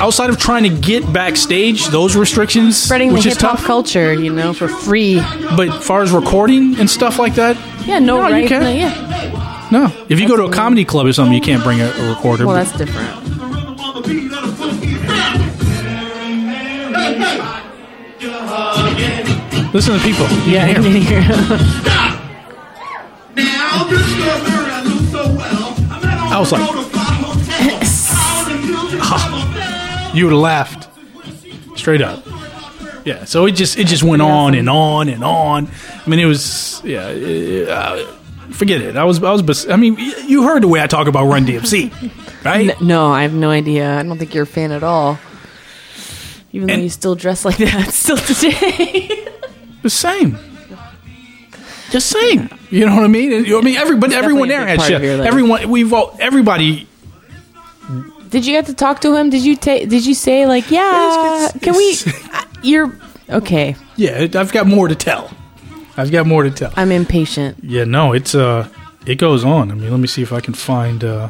outside 0.01 0.31
of 0.31 0.39
trying 0.39 0.63
to 0.63 0.71
get 0.71 1.13
backstage, 1.13 1.87
those 1.89 2.17
restrictions, 2.17 2.77
Spreading 2.79 3.09
the 3.09 3.15
which 3.15 3.27
is 3.27 3.35
hip 3.35 3.43
hop 3.43 3.57
tough. 3.59 3.67
culture, 3.67 4.15
you 4.15 4.33
know, 4.33 4.55
for 4.55 4.69
free. 4.69 5.17
But 5.55 5.69
as 5.69 5.85
far 5.87 6.01
as 6.03 6.13
recording 6.13 6.77
and 6.81 6.89
stuff 6.89 7.19
like 7.19 7.35
that, 7.35 7.57
Yeah, 7.87 7.99
no, 7.99 8.21
No, 8.21 8.27
you 8.29 8.33
right? 8.35 8.49
can't. 8.49 8.65
no, 8.65 8.71
yeah. 8.71 9.69
No, 9.71 9.91
if 10.09 10.21
you 10.21 10.29
go 10.29 10.37
to 10.37 10.45
a 10.45 10.53
comedy 10.53 10.85
club 10.85 11.07
or 11.07 11.13
something, 11.13 11.35
you 11.35 11.41
can't 11.41 11.63
bring 11.65 11.81
a, 11.81 11.87
a 11.87 12.09
recorder. 12.11 12.47
Well, 12.47 12.55
that's 12.57 12.73
different. 12.77 13.09
the 13.25 13.31
rhythm 13.47 13.81
of 13.81 13.95
the 13.95 14.01
beat 14.09 14.33
of 14.33 14.43
the 14.47 14.53
funky 14.55 14.95
sound. 15.07 15.43
Hey, 16.95 17.15
hey. 19.55 19.71
listen 19.73 19.95
to 19.95 19.99
the 19.99 20.05
people. 20.05 20.27
You 20.47 20.53
Yeah, 20.53 20.65
I 20.67 20.75
can 20.75 20.83
can 20.83 20.93
hear 20.93 21.19
'em. 21.19 21.23
hear. 21.25 21.37
Now, 23.35 23.85
this 23.85 24.07
girl 24.15 24.39
Mary 24.45 24.71
I 24.71 24.85
knew 24.85 25.01
so 25.11 25.23
well. 25.35 25.75
I 25.91 26.01
met 26.03 26.13
her 26.13 26.35
on 26.35 26.41
was 26.41 26.51
the 26.51 26.57
like- 26.59 26.75
road 26.75 26.83
to 26.83 26.89
Fly 26.91 27.03
Hotel. 27.03 27.81
Out 28.13 28.51
in 28.51 28.57
the 28.61 28.67
hills 28.67 28.93
of 30.11 30.15
You 30.15 30.25
would 30.27 30.33
have 30.33 30.41
laughed 30.43 30.89
straight 31.79 32.03
up. 32.03 32.23
Yeah, 33.05 33.25
so 33.25 33.47
it 33.47 33.53
just 33.53 33.79
it 33.79 33.87
just 33.87 34.03
went 34.03 34.23
on 34.23 34.55
and 34.55 34.69
on 34.69 35.09
and 35.09 35.25
on. 35.25 35.69
I 36.07 36.09
mean, 36.09 36.21
it 36.21 36.27
was 36.27 36.81
yeah. 36.85 37.07
Uh, 37.07 38.07
forget 38.53 38.81
it. 38.81 38.97
I 38.97 39.05
was 39.05 39.23
I 39.23 39.31
was. 39.33 39.43
bes- 39.43 39.69
I 39.69 39.77
mean, 39.77 39.97
you 40.27 40.45
heard 40.45 40.63
the 40.63 40.69
way 40.69 40.81
I 40.81 40.87
talk 40.87 41.09
about 41.09 41.27
Run 41.27 41.45
DMC, 41.47 41.91
right? 42.45 42.71
N- 42.71 42.87
No, 42.87 43.11
I 43.13 43.23
have 43.23 43.35
no 43.35 43.51
idea. 43.51 43.99
I 43.99 44.03
don't 44.03 44.19
think 44.19 44.35
you're 44.35 44.45
a 44.45 44.47
fan 44.47 44.71
at 44.73 44.83
all. 44.83 45.19
Even 46.53 46.69
though 46.69 46.75
you 46.75 46.91
still 46.91 47.15
dress 47.15 47.45
like 47.45 47.57
that 47.59 47.91
still 47.93 48.17
today. 48.19 49.27
The 49.83 49.91
same. 49.91 50.37
Just 51.91 52.09
saying. 52.09 52.49
You 52.71 52.87
know 52.87 52.95
what 52.95 53.05
I 53.05 53.09
mean? 53.09 53.33
And, 53.33 53.47
I 53.47 53.61
mean, 53.61 53.77
everybody, 53.77 54.15
everyone 54.15 54.49
there 54.49 54.67
had 54.67 54.81
shit. 54.81 55.03
Everyone, 55.03 55.69
we've 55.69 55.93
all, 55.93 56.17
everybody. 56.21 56.87
Did 58.31 58.47
you 58.47 58.53
get 58.53 58.65
to 58.67 58.75
talk 58.75 59.01
to 59.03 59.15
him? 59.15 59.29
Did 59.29 59.45
you 59.45 59.57
take? 59.57 59.89
Did 59.91 60.07
you 60.07 60.15
say 60.15 60.47
like, 60.47 60.71
yeah? 60.71 61.49
It's- 61.49 61.59
Can 61.63 61.75
we? 61.77 61.95
You're 62.63 62.93
okay. 63.29 63.77
Yeah, 63.97 64.27
I've 64.35 64.53
got 64.53 64.67
more 64.67 64.89
to 64.89 64.95
tell. 64.95 65.31
I've 65.97 66.11
got 66.11 66.27
more 66.27 66.43
to 66.45 66.51
tell. 66.51 66.73
I'm 66.77 66.91
impatient. 66.93 67.59
Yeah, 67.63 67.85
no, 67.85 68.13
it's 68.13 68.35
uh, 68.35 68.69
it 69.07 69.17
goes 69.17 69.45
on. 69.45 69.71
I 69.71 69.75
mean, 69.75 69.91
let 69.91 70.01
me 70.01 70.07
see 70.07 70.23
if 70.23 70.33
I 70.33 70.41
can 70.41 70.55
find. 70.55 71.05
uh 71.05 71.29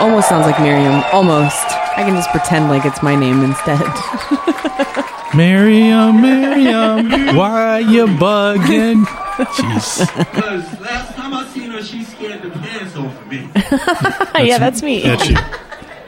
Almost 0.00 0.28
sounds 0.28 0.46
like 0.46 0.60
Miriam. 0.60 1.02
Almost. 1.12 1.64
I 1.96 2.02
can 2.04 2.14
just 2.16 2.30
pretend 2.30 2.68
like 2.68 2.84
it's 2.84 3.02
my 3.02 3.14
name 3.14 3.42
instead. 3.44 3.78
Miriam, 5.34 6.20
Miriam, 6.20 7.36
why 7.36 7.78
you 7.78 8.06
bugging? 8.06 9.04
Jeez, 9.04 10.06
Because 10.18 10.80
last 10.80 11.14
time 11.14 11.32
I 11.32 11.46
seen 11.46 11.70
her, 11.70 11.82
she 11.82 12.02
scared 12.04 12.42
the 12.42 12.50
pants 12.50 12.96
off 12.96 13.18
of 13.22 13.26
me. 13.28 13.48
yeah, 14.48 14.58
that's 14.58 14.82
me. 14.82 15.02
that's 15.02 15.28
you. 15.28 15.36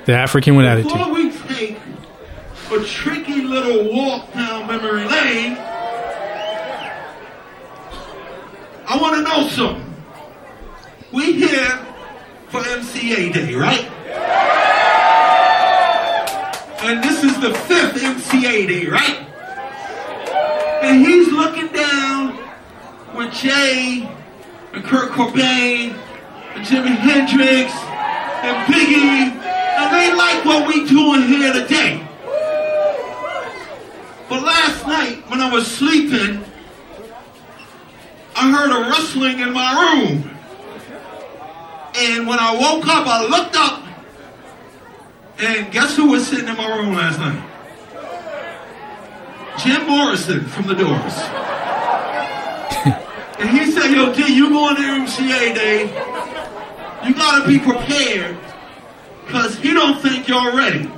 The 0.07 0.13
African 0.13 0.55
with 0.57 0.67
Before 0.67 0.99
attitude. 0.99 1.15
we 1.15 1.55
take 1.55 1.79
a 2.71 2.85
tricky 2.85 3.43
little 3.43 3.91
walk 3.95 4.33
down 4.35 4.67
memory 4.67 5.05
lane, 5.07 5.57
I 8.87 8.99
want 9.01 9.17
to 9.17 9.23
know 9.23 9.49
something. 9.49 9.95
We 11.11 11.33
here 11.33 11.87
for 12.49 12.61
MCA 12.61 13.33
Day, 13.33 13.55
right? 13.55 13.91
And 16.83 17.03
this 17.03 17.25
is 17.25 17.41
the 17.41 17.55
fifth 17.55 17.95
MCA 18.03 18.69
Day, 18.69 18.87
right? 18.89 19.27
And 20.83 21.01
he's 21.07 21.29
looking 21.33 21.69
down 21.69 22.39
with 23.17 23.33
Jay 23.33 24.07
and 24.75 24.85
Kurt 24.85 25.13
Cobain 25.13 25.95
and 26.55 26.67
Jimi 26.67 26.95
Hendrix 26.95 27.73
and 28.45 28.67
Biggie, 28.73 29.34
they 30.05 30.15
like 30.15 30.45
what 30.45 30.69
we 30.69 30.87
doing 30.87 31.23
here 31.23 31.53
today. 31.53 32.07
But 34.29 34.43
last 34.43 34.87
night, 34.87 35.23
when 35.31 35.41
I 35.41 35.51
was 35.51 35.67
sleeping, 35.67 36.45
I 38.37 38.51
heard 38.51 38.71
a 38.71 38.89
rustling 38.91 39.39
in 39.41 39.53
my 39.53 39.73
room. 39.81 40.31
And 41.97 42.27
when 42.27 42.39
I 42.39 42.53
woke 42.55 42.87
up, 42.87 43.07
I 43.07 43.25
looked 43.27 43.57
up, 43.57 43.83
and 45.39 45.73
guess 45.73 45.97
who 45.97 46.11
was 46.11 46.27
sitting 46.27 46.49
in 46.49 46.57
my 46.57 46.77
room 46.77 46.95
last 46.95 47.19
night? 47.19 47.51
Jim 49.63 49.87
Morrison 49.87 50.45
from 50.47 50.67
The 50.67 50.75
Doors. 50.75 51.19
and 53.39 53.49
he 53.51 53.71
said, 53.71 53.93
Yo, 53.93 54.13
D, 54.13 54.35
you 54.35 54.49
going 54.51 54.75
to 54.77 54.83
MCA 54.83 55.55
Day, 55.55 55.83
you 57.07 57.15
gotta 57.15 57.47
be 57.47 57.61
prepared, 57.61 58.37
because 59.25 59.57
he 59.59 59.73
don't 59.73 60.01
think 60.01 60.29
you're 60.29 60.57
ready. 60.57 60.91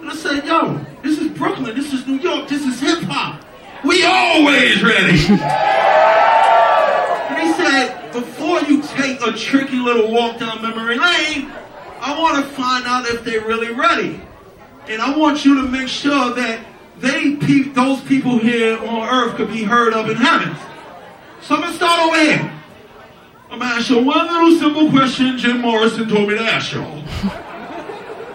And 0.00 0.10
I 0.10 0.14
said, 0.14 0.46
Yo, 0.46 0.84
this 1.02 1.18
is 1.18 1.28
Brooklyn, 1.32 1.74
this 1.76 1.92
is 1.92 2.06
New 2.06 2.18
York, 2.18 2.48
this 2.48 2.64
is 2.64 2.80
hip 2.80 3.00
hop. 3.02 3.44
We 3.84 4.04
always 4.04 4.82
ready. 4.82 5.18
and 7.28 7.38
he 7.40 7.52
said, 7.52 8.10
before 8.12 8.60
you 8.62 8.82
take 8.82 9.20
a 9.24 9.32
tricky 9.32 9.76
little 9.76 10.10
walk 10.10 10.38
down 10.40 10.60
memory 10.62 10.98
lane, 10.98 11.52
I 12.00 12.18
want 12.18 12.44
to 12.44 12.50
find 12.52 12.86
out 12.86 13.06
if 13.06 13.24
they're 13.24 13.46
really 13.46 13.72
ready. 13.72 14.20
And 14.88 15.00
I 15.00 15.16
want 15.16 15.44
you 15.44 15.62
to 15.62 15.68
make 15.68 15.88
sure 15.88 16.34
that 16.34 16.64
they 16.98 17.36
pe- 17.36 17.70
those 17.70 18.00
people 18.02 18.38
here 18.38 18.78
on 18.78 19.08
earth 19.08 19.36
could 19.36 19.48
be 19.48 19.62
heard 19.62 19.92
of 19.92 20.10
in 20.10 20.16
heaven. 20.16 20.56
So 21.42 21.54
I'm 21.54 21.60
gonna 21.60 21.74
start 21.74 22.00
over 22.00 22.20
here. 22.20 22.57
I'm 23.50 23.58
gonna 23.60 23.74
ask 23.76 23.88
you 23.90 24.02
one 24.02 24.26
little 24.26 24.58
simple 24.58 24.90
question 24.90 25.38
Jim 25.38 25.60
Morrison 25.60 26.08
told 26.08 26.28
me 26.28 26.36
to 26.36 26.42
ask 26.42 26.72
y'all. 26.72 27.02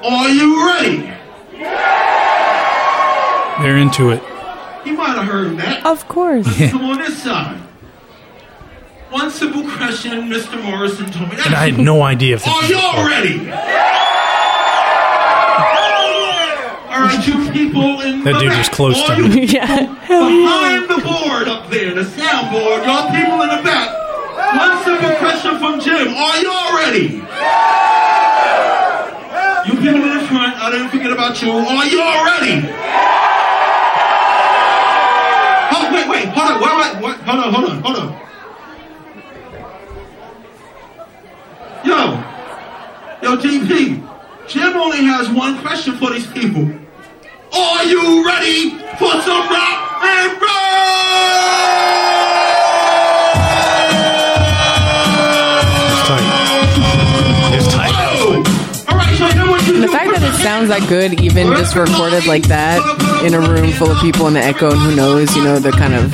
Are 0.04 0.30
you 0.30 0.68
ready? 0.68 0.98
They're 3.64 3.78
into 3.78 4.10
it. 4.10 4.22
You 4.86 4.94
might 4.98 5.16
have 5.16 5.26
heard 5.26 5.58
that. 5.58 5.86
Of 5.86 6.08
course. 6.08 6.48
Come 6.72 6.86
on 6.86 6.98
this 6.98 7.22
side. 7.22 7.58
One 9.12 9.30
simple 9.30 9.62
question 9.78 10.12
Mr. 10.30 10.62
Morrison 10.64 11.06
told 11.12 11.30
me. 11.30 11.36
And 11.46 11.54
I 11.54 11.70
had 11.70 11.80
no 11.80 12.02
idea 12.02 12.36
if 12.36 12.44
this 12.44 12.52
Are 12.54 12.62
was 12.62 12.70
y'all 12.72 13.06
recorded. 13.06 13.48
ready? 13.48 13.52
All 16.90 17.00
right, 17.02 17.28
you 17.28 17.52
people 17.52 18.02
in 18.02 18.24
That 18.24 18.34
the 18.34 18.40
dude 18.40 18.50
back. 18.50 18.58
was 18.58 18.70
close 18.70 19.02
to 19.04 19.14
All 19.14 19.18
you 19.20 19.28
me. 19.30 19.46
yeah. 19.46 19.78
behind 20.08 20.90
the 20.90 20.98
board 21.04 21.48
up 21.48 21.70
there, 21.70 21.94
the 21.94 22.02
soundboard, 22.04 22.86
y'all 22.86 23.10
people 23.12 23.42
in 23.44 23.50
the 23.56 23.62
back. 23.64 23.90
One 24.56 24.84
simple 24.84 25.16
question 25.18 25.58
from 25.58 25.80
Jim. 25.80 26.10
Are 26.10 26.38
y'all 26.38 26.76
ready? 26.78 27.22
You 29.66 29.74
people 29.80 30.04
in 30.04 30.18
the 30.20 30.26
front, 30.28 30.56
I 30.62 30.70
didn't 30.72 30.90
forget 30.90 31.12
about 31.12 31.42
you. 31.42 31.50
Are 31.52 31.86
y'all 31.86 32.24
ready? 32.24 32.70
Oh, 35.74 35.90
wait, 35.92 36.08
wait, 36.08 36.26
hold 36.30 36.52
on, 36.52 36.62
wait, 36.62 36.74
wait, 36.78 36.94
wait, 37.04 37.18
hold 37.26 37.40
on, 37.40 37.54
hold 37.54 37.70
on, 37.70 37.82
hold 37.82 37.98
on. 37.98 38.24
Yo, 41.84 42.00
yo, 43.24 43.38
GP, 43.38 44.08
Jim 44.48 44.78
only 44.78 45.04
has 45.04 45.30
one 45.30 45.58
question 45.62 45.98
for 45.98 46.12
these 46.12 46.28
people. 46.28 46.70
Are 47.56 47.84
you 47.86 48.26
ready 48.26 48.78
for 48.98 49.12
some 49.22 49.50
rock 49.50 50.04
and 50.04 50.44
It's 50.44 52.23
sounds 60.44 60.68
that 60.70 60.88
good, 60.90 61.20
even 61.22 61.48
just 61.48 61.76
recorded 61.76 62.26
like 62.28 62.44
that 62.50 62.80
in 63.26 63.34
a 63.34 63.40
room 63.40 63.72
full 63.72 63.90
of 63.90 64.00
people 64.02 64.28
in 64.28 64.34
the 64.34 64.42
echo, 64.42 64.70
and 64.72 64.80
who 64.80 64.96
knows, 64.96 65.36
you 65.36 65.44
know, 65.44 65.58
the 65.60 65.72
kind 65.72 65.94
of 65.94 66.14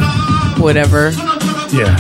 whatever. 0.62 1.10
Yeah. 1.76 1.96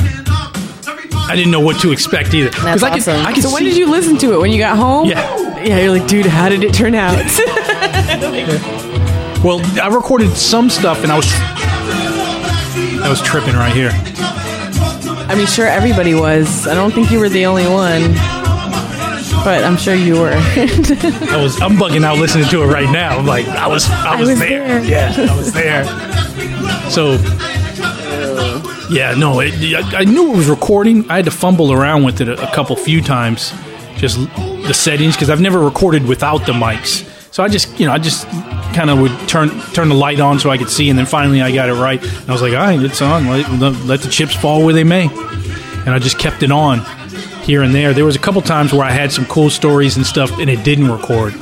I 1.28 1.34
didn't 1.36 1.52
know 1.52 1.60
what 1.60 1.80
to 1.82 1.92
expect 1.92 2.34
either. 2.34 2.50
That's 2.52 2.82
I 2.84 2.90
could, 2.90 3.00
awesome. 3.00 3.26
I 3.26 3.34
could 3.34 3.44
so 3.44 3.52
when 3.52 3.64
see- 3.64 3.70
did 3.70 3.78
you 3.78 3.90
listen 3.90 4.18
to 4.20 4.34
it? 4.34 4.40
When 4.40 4.52
you 4.52 4.58
got 4.60 4.78
home? 4.78 5.08
Yeah. 5.08 5.38
Yeah, 5.64 5.80
you're 5.80 5.92
like, 5.98 6.08
dude, 6.08 6.26
how 6.26 6.48
did 6.50 6.64
it 6.64 6.74
turn 6.74 6.96
out? 6.96 7.18
Well, 9.42 9.62
I 9.82 9.88
recorded 9.88 10.36
some 10.36 10.70
stuff 10.70 11.02
and 11.02 11.10
I 11.14 11.16
was 11.16 11.26
I 13.02 13.08
was 13.10 13.22
tripping 13.22 13.54
right 13.56 13.72
here. 13.72 13.90
I 13.94 15.34
mean, 15.38 15.48
sure, 15.48 15.66
everybody 15.66 16.14
was. 16.14 16.68
I 16.68 16.74
don't 16.74 16.92
think 16.92 17.10
you 17.10 17.20
were 17.20 17.30
the 17.30 17.46
only 17.46 17.64
one, 17.66 18.02
but 19.44 19.64
I'm 19.64 19.78
sure 19.78 19.96
you 19.96 20.20
were. 20.20 20.32
I 20.34 21.40
was 21.42 21.60
I'm 21.62 21.78
bugging 21.78 22.04
out 22.04 22.18
listening 22.18 22.48
to 22.50 22.64
it 22.64 22.68
right 22.68 22.90
now. 22.92 23.18
I'm 23.20 23.26
like 23.26 23.48
I 23.48 23.68
was 23.68 23.90
I 23.90 24.16
was, 24.20 24.30
was 24.30 24.40
there. 24.40 24.82
there. 24.82 24.84
Yeah, 24.84 25.32
I 25.32 25.38
was 25.38 25.54
there. 25.54 25.86
So 26.90 27.14
yeah, 28.92 29.14
no, 29.18 29.40
it, 29.40 29.54
I 29.76 30.00
I 30.00 30.04
knew 30.06 30.34
it 30.34 30.38
was 30.38 30.48
recording. 30.48 31.10
I 31.10 31.18
had 31.18 31.26
to 31.26 31.32
fumble 31.32 31.72
around 31.72 32.04
with 32.04 32.22
it 32.22 32.30
a, 32.30 32.50
a 32.50 32.52
couple 32.54 32.76
few 32.76 33.02
times, 33.02 33.54
just 33.98 34.18
the 34.36 34.74
settings 34.74 35.16
because 35.16 35.30
I've 35.30 35.42
never 35.42 35.60
recorded 35.60 36.06
without 36.06 36.46
the 36.46 36.54
mics. 36.54 37.06
So 37.32 37.44
I 37.44 37.48
just, 37.48 37.80
you 37.80 37.86
know, 37.86 37.92
I 37.94 38.00
just 38.00 38.28
kind 38.74 38.90
of 38.90 39.00
would 39.00 39.12
turn 39.30 39.50
turn 39.74 39.90
the 39.90 39.96
light 39.96 40.20
on 40.20 40.40
so 40.40 40.50
I 40.50 40.58
could 40.58 40.70
see, 40.70 40.90
and 40.90 40.98
then 40.98 41.06
finally 41.06 41.42
I 41.42 41.52
got 41.54 41.70
it 41.70 41.74
right. 41.74 42.02
And 42.04 42.30
I 42.30 42.34
was 42.34 42.42
like, 42.42 42.54
all 42.54 42.60
right, 42.60 42.82
it's 42.82 43.02
on. 43.02 43.28
Let- 43.28 43.86
let 43.86 44.02
the 44.02 44.10
chips 44.10 44.36
fall 44.36 44.66
where 44.66 44.74
they 44.74 44.84
may. 44.84 45.08
And 45.86 45.90
I 45.90 46.00
just 46.00 46.20
kept 46.20 46.44
it 46.44 46.52
on 46.52 46.80
here 47.50 47.64
and 47.64 47.74
there. 47.74 47.94
There 47.96 48.06
was 48.06 48.16
a 48.16 48.20
couple 48.20 48.44
times 48.44 48.72
where 48.72 48.84
I 48.84 48.92
had 48.92 49.12
some 49.12 49.26
cool 49.26 49.50
stories 49.50 49.98
and 49.98 50.06
stuff, 50.06 50.38
and 50.38 50.52
it 50.52 50.64
didn't 50.64 50.92
record. 50.92 51.34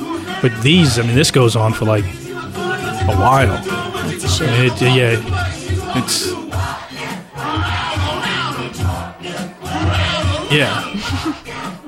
But 0.41 0.53
these, 0.61 0.97
I 0.97 1.01
mean, 1.01 1.15
this 1.15 1.31
goes 1.31 1.57
on 1.57 1.73
for 1.73 1.83
like 1.83 2.05
a 2.05 3.15
while. 3.17 3.61
It, 4.09 4.81
uh, 4.81 4.85
yeah, 4.85 5.97
it's 5.97 6.27
yeah. 10.49 10.83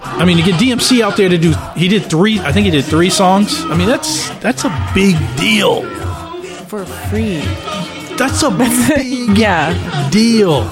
I 0.03 0.26
mean, 0.26 0.36
to 0.38 0.43
get 0.43 0.55
DMC 0.59 0.99
out 1.01 1.15
there 1.15 1.30
to 1.30 1.38
do, 1.38 1.53
he 1.78 1.88
did 1.88 2.03
three. 2.09 2.39
I 2.41 2.51
think 2.51 2.65
he 2.65 2.72
did 2.72 2.84
three 2.84 3.09
songs. 3.09 3.61
I 3.65 3.78
mean, 3.78 3.88
that's 3.88 4.30
that's 4.41 4.65
a 4.65 4.91
big 4.93 5.15
deal. 5.38 5.84
For 6.65 6.84
free. 6.86 7.39
That's 8.17 8.43
a 8.43 8.51
big 8.97 9.38
Yeah. 9.38 10.09
deal. 10.11 10.63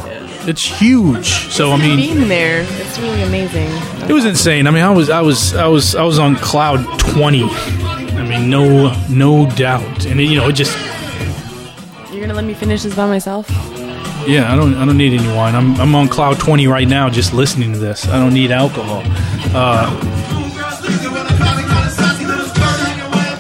It's 0.48 0.64
huge. 0.64 1.28
So 1.52 1.72
I 1.72 1.78
mean, 1.78 1.98
Being 1.98 2.28
there, 2.30 2.62
it's 2.70 2.98
really 3.00 3.22
amazing. 3.24 3.68
it 4.10 4.14
was 4.14 4.24
insane. 4.26 4.66
I 4.66 4.72
mean, 4.72 4.84
I 4.84 4.90
was 4.92 5.10
I 5.10 5.22
was 5.22 5.54
I 5.56 5.68
was 5.68 5.94
I 5.96 6.04
was 6.04 6.20
on 6.20 6.36
cloud 6.38 6.80
twenty. 7.00 7.44
I 7.44 8.24
mean, 8.28 8.50
no 8.50 8.96
no 9.10 9.50
doubt. 9.52 10.06
And 10.06 10.20
it, 10.20 10.24
you 10.30 10.38
know, 10.38 10.48
it 10.48 10.54
just 10.54 10.76
You're 12.14 12.28
to 12.28 12.34
let 12.34 12.46
me 12.46 12.54
finish 12.54 12.84
this 12.84 12.96
by 12.96 13.08
myself? 13.08 13.50
Yeah, 14.26 14.52
I 14.52 14.56
don't. 14.56 14.74
I 14.76 14.86
don't 14.86 14.98
need 14.98 15.14
any 15.20 15.28
wine. 15.36 15.56
I'm. 15.56 15.80
I'm 15.80 15.96
on 15.96 16.08
cloud 16.10 16.40
twenty 16.40 16.68
right 16.68 16.88
now, 16.88 17.10
just 17.10 17.34
listening 17.34 17.72
to 17.74 17.80
this. 17.80 18.08
I 18.08 18.18
don't 18.20 18.34
need 18.34 18.52
alcohol. 18.52 19.02
Uh, 19.56 19.88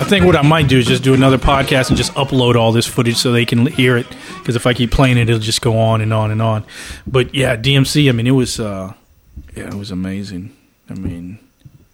think 0.08 0.26
what 0.26 0.36
I 0.36 0.42
might 0.42 0.68
do 0.68 0.78
is 0.78 0.86
just 0.86 1.04
do 1.04 1.14
another 1.14 1.38
podcast 1.38 1.90
and 1.90 1.98
just 1.98 2.14
upload 2.14 2.56
all 2.56 2.72
this 2.72 2.86
footage 2.86 3.18
so 3.18 3.32
they 3.32 3.46
can 3.46 3.66
hear 3.66 3.98
it. 3.98 4.08
Because 4.40 4.56
if 4.56 4.66
I 4.66 4.74
keep 4.74 4.92
playing 4.92 5.18
it, 5.18 5.30
it'll 5.30 5.40
just 5.40 5.62
go 5.62 5.78
on 5.78 6.02
and 6.02 6.14
on 6.14 6.32
and 6.32 6.42
on. 6.42 6.66
But 7.06 7.36
yeah, 7.36 7.56
DMC. 7.56 8.10
I 8.10 8.12
mean, 8.14 8.28
it 8.28 8.32
was. 8.32 8.60
Uh, 8.60 8.94
yeah, 9.56 9.68
it 9.68 9.74
was 9.74 9.92
amazing. 9.92 10.56
I 10.90 10.94
mean, 10.94 11.40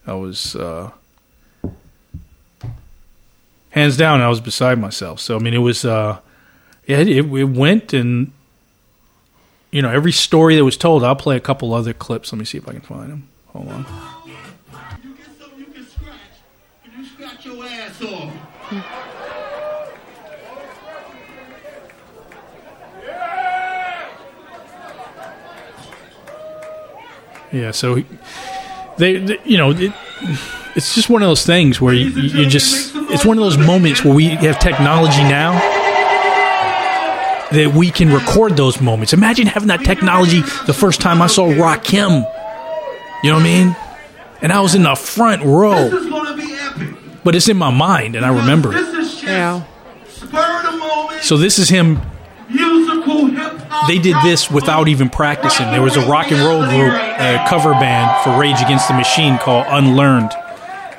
I 0.05 0.13
was. 0.13 0.55
Uh, 0.55 0.91
hands 3.71 3.97
down, 3.97 4.21
I 4.21 4.29
was 4.29 4.39
beside 4.39 4.79
myself. 4.79 5.19
So 5.19 5.35
I 5.35 5.39
mean, 5.39 5.53
it 5.53 5.59
was. 5.59 5.83
Uh, 5.83 6.19
yeah, 6.85 6.97
it, 6.97 7.07
it, 7.07 7.45
went 7.45 7.93
and 7.93 8.31
you 9.71 9.81
know, 9.81 9.89
every 9.89 10.11
story 10.11 10.55
that 10.55 10.63
was 10.63 10.77
told, 10.77 11.03
I'll 11.03 11.15
play 11.15 11.35
a 11.35 11.39
couple 11.39 11.73
other 11.73 11.93
clips. 11.93 12.31
Let 12.31 12.37
me 12.37 12.45
see 12.45 12.59
if 12.59 12.67
I 12.69 12.73
can 12.73 12.81
find 12.81 13.11
them. 13.11 13.29
Hold 13.47 13.69
on. 13.69 14.12
Mm-hmm. 18.73 19.03
Yeah, 27.53 27.69
so 27.69 28.01
they, 28.97 29.17
they 29.17 29.37
you 29.45 29.57
know, 29.57 29.71
it, 29.71 29.93
it's 30.75 30.95
just 30.95 31.07
one 31.09 31.21
of 31.21 31.27
those 31.27 31.45
things 31.45 31.79
where 31.79 31.93
you, 31.93 32.09
you 32.09 32.49
just, 32.49 32.93
it's 32.95 33.23
one 33.23 33.37
of 33.37 33.43
those 33.43 33.59
moments 33.59 34.03
where 34.03 34.13
we 34.13 34.29
have 34.29 34.57
technology 34.57 35.21
now 35.21 35.51
that 37.51 37.73
we 37.75 37.91
can 37.91 38.11
record 38.11 38.57
those 38.57 38.81
moments. 38.81 39.13
Imagine 39.13 39.45
having 39.45 39.67
that 39.67 39.83
technology 39.83 40.41
the 40.65 40.73
first 40.73 40.99
time 40.99 41.21
I 41.21 41.27
saw 41.27 41.47
Rakim. 41.47 42.27
You 43.23 43.29
know 43.29 43.35
what 43.35 43.41
I 43.41 43.43
mean? 43.43 43.75
And 44.41 44.51
I 44.51 44.59
was 44.61 44.73
in 44.73 44.81
the 44.81 44.95
front 44.95 45.43
row, 45.43 45.77
is 45.77 46.09
gonna 46.09 46.35
be 46.35 46.55
epic. 46.55 46.95
But 47.23 47.35
it's 47.35 47.47
in 47.47 47.57
my 47.57 47.71
mind 47.71 48.15
and 48.15 48.25
I 48.25 48.29
remember 48.29 48.71
it. 48.71 48.75
This 48.75 48.87
is 48.93 49.11
just 49.13 49.23
Yeah. 49.23 49.61
spur 50.07 50.61
the 50.63 50.77
moment, 50.77 51.23
So 51.23 51.37
this 51.37 51.57
is 51.59 51.69
him 51.69 52.01
musical 52.49 53.25
hip 53.27 53.59
hop. 53.69 53.87
they 53.87 53.97
did 53.97 54.15
this 54.23 54.49
without 54.51 54.87
even 54.87 55.09
practicing. 55.09 55.71
There 55.71 55.81
was 55.81 55.95
a 55.95 56.05
rock 56.07 56.31
and 56.31 56.41
roll 56.41 56.63
group, 56.65 56.93
a 56.93 57.45
cover 57.49 57.71
band 57.73 58.23
for 58.23 58.37
Rage 58.39 58.61
Against 58.61 58.87
the 58.87 58.93
Machine 58.93 59.37
called 59.37 59.65
Unlearned. 59.69 60.31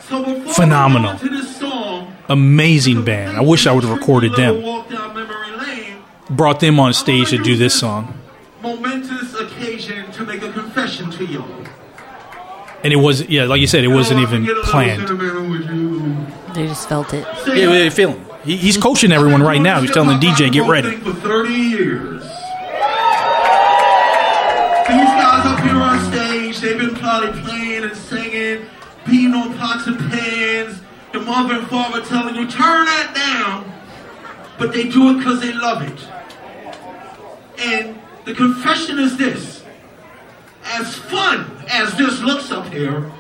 So 0.09 0.22
phenomenal. 0.53 1.14
go 1.16 1.25
into 1.25 1.29
this 1.37 1.57
song, 1.57 2.12
Amazing 2.29 3.05
band. 3.05 3.37
I 3.37 3.43
wish 3.43 3.66
I 3.66 3.72
would 3.72 3.85
have 3.85 3.93
recorded 3.93 4.35
them. 4.35 4.62
Walk 4.62 4.89
down 4.91 5.14
memory 5.14 5.51
lane. 5.59 5.97
Brought 6.31 6.61
them 6.61 6.81
on 6.81 6.93
stage 6.95 7.31
to 7.31 7.39
do 7.39 7.55
this 7.57 7.75
song. 7.75 8.14
Momentous 8.62 9.35
occasion 9.39 10.11
to 10.12 10.25
make 10.25 10.43
a 10.43 10.51
confession 10.51 11.11
to 11.12 11.25
you. 11.27 11.45
And 12.83 12.93
it 12.93 12.97
was, 12.97 13.27
yeah, 13.29 13.45
like 13.45 13.61
you 13.61 13.66
said, 13.66 13.85
it 13.85 13.89
wasn't 13.89 14.20
even 14.20 14.47
planned. 14.62 15.07
They 16.55 16.68
just 16.68 16.88
felt 16.88 17.12
it. 17.12 17.26
Yeah, 17.48 17.66
they're 17.66 17.90
feeling. 17.90 18.24
He, 18.44 18.57
he's 18.57 18.76
coaching 18.76 19.11
everyone 19.11 19.42
right 19.42 19.61
now. 19.61 19.80
He's 19.80 19.90
telling 19.90 20.20
the 20.20 20.24
DJ, 20.26 20.52
get 20.52 20.68
ready. 20.68 20.96
For 20.98 21.12
30 21.12 21.52
years. 21.52 22.22
These 22.22 22.30
guys 25.18 25.46
up 25.46 25.61
here 25.61 25.74
on 25.74 26.12
stage, 26.12 26.61
they've 26.61 26.78
been 26.78 26.94
probably 26.94 27.40
playing 27.42 27.82
and 27.82 27.96
singing, 27.96 28.66
beating 29.05 29.34
on 29.34 29.59
pots 29.59 29.88
and 29.88 29.98
pans, 29.98 30.80
your 31.12 31.22
mother 31.22 31.55
and 31.55 31.66
father 31.66 32.05
telling 32.05 32.36
you, 32.36 32.42
turn 32.42 32.84
that 32.84 33.14
down. 33.16 33.72
But 34.57 34.72
they 34.72 34.88
do 34.88 35.11
it 35.11 35.18
because 35.18 35.40
they 35.40 35.52
love 35.52 35.82
it. 35.82 36.07
And 37.59 37.98
the 38.26 38.34
confession 38.34 39.00
is 39.00 39.16
this. 39.16 39.64
As 40.66 40.94
fun 40.94 41.50
as 41.68 41.96
this 41.96 42.20
looks 42.20 42.52
up 42.52 42.72
here, 42.72 43.11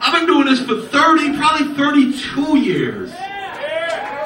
I've 0.00 0.12
been 0.12 0.26
doing 0.26 0.46
this 0.46 0.60
for 0.60 0.80
30, 0.80 1.36
probably 1.36 1.74
32 1.74 2.58
years. 2.58 3.10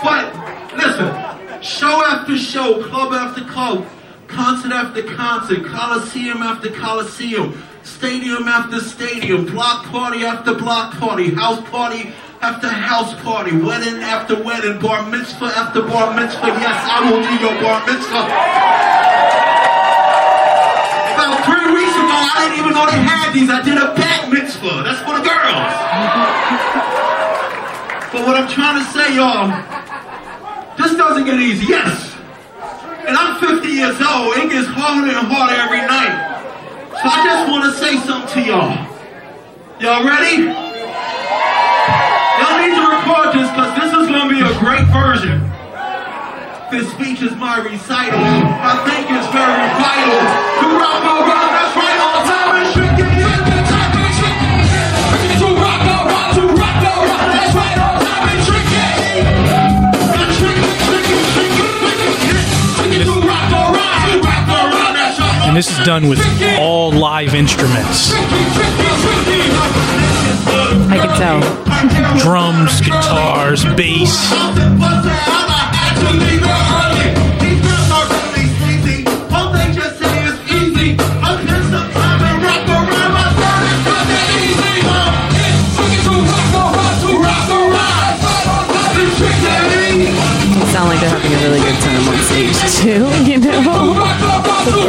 But 0.03 0.35
listen, 0.77 1.63
show 1.63 2.05
after 2.05 2.37
show, 2.37 2.83
club 2.89 3.13
after 3.15 3.45
club, 3.45 3.87
concert 4.27 4.73
after 4.73 5.03
concert, 5.03 5.65
coliseum 5.65 6.39
after 6.39 6.71
coliseum, 6.71 7.63
stadium 7.83 8.49
after 8.49 8.81
stadium, 8.81 9.47
block 9.47 9.87
party 9.87 10.25
after 10.25 10.55
block 10.55 10.95
party, 10.99 11.33
house 11.33 11.67
party 11.71 12.13
after 12.43 12.69
house 12.69 13.15
party, 13.23 13.57
wedding 13.57 14.03
after 14.03 14.43
wedding, 14.43 14.79
bar 14.79 15.09
mitzvah 15.09 15.47
after 15.47 15.81
bar 15.83 16.15
mitzvah. 16.15 16.49
Yes, 16.49 16.87
I 16.91 17.11
will 17.11 17.23
do 17.23 17.35
your 17.43 17.63
bar 17.63 17.87
mitzvah. 17.87 19.52
I 22.23 22.47
didn't 22.47 22.59
even 22.63 22.73
know 22.75 22.87
they 22.87 23.03
had 23.03 23.35
these. 23.35 23.51
I 23.51 23.63
did 23.63 23.79
a 23.79 23.95
bat 23.99 24.31
mitzvah. 24.31 24.87
That's 24.87 25.03
for 25.03 25.19
the 25.19 25.25
girls. 25.27 25.73
but 28.15 28.23
what 28.27 28.39
I'm 28.39 28.47
trying 28.47 28.79
to 28.79 28.87
say, 28.95 29.17
y'all, 29.19 29.51
this 30.79 30.95
doesn't 30.95 31.25
get 31.25 31.41
easy. 31.41 31.67
Yes. 31.67 32.15
And 33.07 33.17
I'm 33.17 33.41
50 33.43 33.67
years 33.67 33.99
old. 33.99 34.39
It 34.39 34.51
gets 34.55 34.69
harder 34.71 35.11
and 35.11 35.27
harder 35.27 35.59
every 35.59 35.83
night. 35.83 36.15
So 37.03 37.11
I 37.11 37.19
just 37.27 37.51
want 37.51 37.67
to 37.67 37.73
say 37.75 37.99
something 38.07 38.31
to 38.31 38.41
y'all. 38.47 38.79
Y'all 39.83 40.07
ready? 40.07 40.47
Y'all 42.39 42.59
need 42.63 42.75
to 42.79 42.85
record 42.87 43.35
this 43.35 43.51
because 43.51 43.75
this 43.75 43.91
is 43.91 44.07
going 44.07 44.23
to 44.23 44.31
be 44.31 44.39
a 44.39 44.55
great 44.63 44.87
version. 44.95 45.43
This 46.71 46.87
speech 46.95 47.21
is 47.21 47.35
my 47.37 47.59
recital. 47.59 48.23
I 48.23 48.79
think 48.87 49.11
it's 49.11 49.29
very 49.35 49.67
vital. 49.77 50.53
That's 51.73 51.77
right, 51.77 52.12
And 65.53 65.59
this 65.59 65.69
is 65.71 65.85
done 65.85 66.09
with 66.09 66.19
all 66.59 66.91
live 66.91 67.35
instruments 67.35 68.11
I 70.89 70.97
can 70.97 71.15
tell. 71.19 71.41
drums, 72.23 72.81
guitars, 72.81 73.63
bass. 73.77 74.33
Sound 90.73 90.89
like 90.89 91.01
they're 91.01 91.11
having 91.11 91.33
a 91.35 91.37
really 91.45 91.61
good 91.61 91.79
time 91.83 92.09
on 92.09 92.17
stage 92.25 92.57
too. 92.81 93.03
You 93.31 93.39
know, 93.39 93.92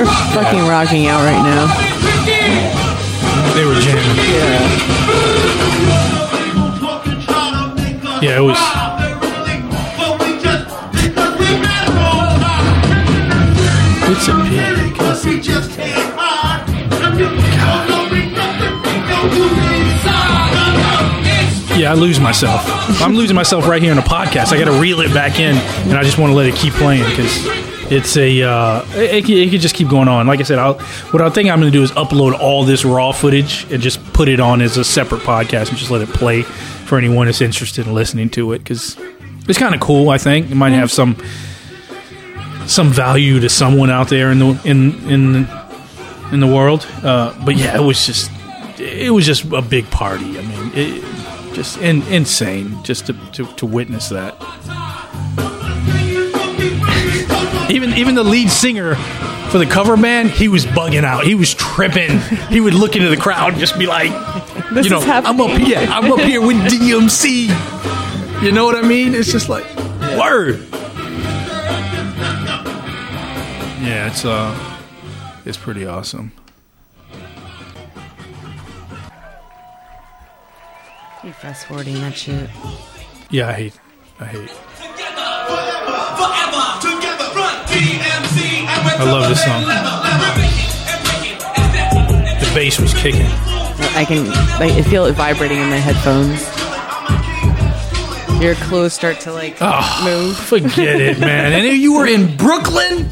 we're 0.03 0.33
fucking 0.33 0.67
rocking 0.67 1.07
out 1.07 1.23
right 1.23 1.41
now. 1.43 1.67
They 3.55 3.65
were 3.65 3.79
jamming. 3.79 4.17
Yeah, 8.21 8.37
it 8.37 8.41
was. 8.41 8.57
It's 14.05 14.27
a 14.27 14.33
pig. 14.43 14.73
Yeah, 21.75 21.91
I 21.91 21.95
lose 21.95 22.19
myself. 22.19 22.61
I'm 23.01 23.15
losing 23.15 23.35
myself 23.35 23.67
right 23.67 23.81
here 23.81 23.91
in 23.91 23.97
a 23.97 24.03
podcast. 24.03 24.53
I 24.53 24.59
got 24.59 24.65
to 24.65 24.79
reel 24.79 25.01
it 25.01 25.13
back 25.13 25.39
in, 25.39 25.55
and 25.57 25.97
I 25.97 26.03
just 26.03 26.17
want 26.17 26.31
to 26.31 26.35
let 26.35 26.45
it 26.45 26.55
keep 26.55 26.73
playing 26.73 27.03
because 27.09 27.72
it's 27.91 28.15
a 28.17 28.41
uh, 28.43 28.83
it, 28.95 29.15
it, 29.15 29.21
could- 29.25 29.37
it 29.37 29.49
could 29.51 29.61
just 29.61 29.75
keep 29.75 29.89
going 29.89 30.07
on. 30.07 30.27
Like 30.27 30.39
I 30.39 30.43
said, 30.43 30.59
I'll, 30.59 30.75
what 31.11 31.21
I 31.21 31.29
think 31.29 31.49
I'm 31.49 31.59
going 31.59 31.71
to 31.71 31.77
do 31.77 31.83
is 31.83 31.91
upload 31.91 32.37
all 32.39 32.63
this 32.63 32.85
raw 32.85 33.11
footage 33.11 33.65
and 33.71 33.81
just 33.81 34.03
put 34.13 34.27
it 34.29 34.39
on 34.39 34.61
as 34.61 34.77
a 34.77 34.83
separate 34.83 35.21
podcast 35.21 35.69
and 35.69 35.77
just 35.77 35.91
let 35.91 36.01
it 36.01 36.09
play 36.09 36.41
for 36.43 36.97
anyone 36.97 37.25
that's 37.27 37.41
interested 37.41 37.85
in 37.87 37.93
listening 37.93 38.29
to 38.31 38.53
it 38.53 38.59
because 38.59 38.97
it's 39.47 39.57
kind 39.59 39.73
of 39.75 39.81
cool. 39.81 40.09
I 40.09 40.17
think 40.17 40.49
it 40.51 40.55
might 40.55 40.71
have 40.71 40.91
some 40.91 41.15
some 42.67 42.89
value 42.91 43.39
to 43.41 43.49
someone 43.49 43.89
out 43.89 44.07
there 44.09 44.31
in 44.31 44.39
the 44.39 44.61
in 44.63 44.93
in 45.09 45.47
in 46.31 46.39
the 46.39 46.47
world. 46.47 46.87
Uh, 47.03 47.33
but 47.45 47.57
yeah, 47.57 47.75
it 47.75 47.83
was 47.83 48.05
just 48.05 48.31
it 48.79 49.11
was 49.11 49.25
just 49.25 49.43
a 49.51 49.61
big 49.61 49.89
party. 49.91 50.37
I 50.39 50.41
mean, 50.41 50.71
it, 50.73 51.53
just 51.53 51.77
in, 51.77 52.01
insane 52.03 52.83
just 52.83 53.05
to, 53.05 53.13
to, 53.33 53.45
to 53.57 53.65
witness 53.67 54.09
that. 54.09 54.35
Even 57.73 57.93
even 57.93 58.13
the 58.13 58.23
lead 58.23 58.51
singer 58.51 58.93
for 59.49 59.57
the 59.57 59.65
cover 59.65 59.97
band, 59.97 60.29
he 60.29 60.47
was 60.47 60.63
bugging 60.63 61.03
out. 61.03 61.25
He 61.25 61.33
was 61.33 61.55
tripping. 61.55 62.19
He 62.49 62.61
would 62.61 62.75
look 62.75 62.95
into 62.95 63.09
the 63.09 63.17
crowd 63.17 63.53
and 63.53 63.59
just 63.59 63.79
be 63.79 63.87
like, 63.87 64.11
This 64.71 64.85
you 64.85 64.91
know, 64.91 65.01
I'm 65.01 65.41
up 65.41 65.49
here. 65.57 65.79
I'm 65.79 66.11
up 66.11 66.19
here 66.19 66.39
with 66.39 66.57
DMC. 66.57 68.43
You 68.43 68.51
know 68.51 68.65
what 68.65 68.75
I 68.75 68.87
mean? 68.87 69.15
It's 69.15 69.31
just 69.31 69.49
like 69.49 69.65
word. 70.19 70.59
Yeah, 73.81 74.07
it's 74.07 74.23
uh, 74.23 74.77
it's 75.43 75.57
pretty 75.57 75.87
awesome. 75.87 76.31
You 81.23 81.31
fast 81.31 81.65
forwarding 81.65 81.95
that 82.01 82.15
shit. 82.15 82.49
Yeah, 83.31 83.47
I 83.47 83.53
hate, 83.53 83.79
I 84.19 84.25
hate. 84.25 84.51
I 88.99 89.03
love 89.11 89.27
this 89.29 89.43
song. 89.43 89.63
The 92.39 92.51
bass 92.55 92.79
was 92.79 92.93
kicking. 92.93 93.25
I 93.95 94.05
can 94.07 94.27
I 94.61 94.81
feel 94.83 95.05
it 95.05 95.13
vibrating 95.13 95.57
in 95.59 95.69
my 95.69 95.77
headphones. 95.77 96.41
Your 98.41 98.55
clothes 98.55 98.93
start 98.93 99.19
to 99.21 99.31
like 99.33 99.57
Oh, 99.61 100.01
move. 100.03 100.37
forget 100.37 100.99
it, 101.01 101.19
man. 101.19 101.53
And 101.53 101.65
you 101.77 101.93
were 101.93 102.05
in 102.07 102.35
Brooklyn, 102.35 103.07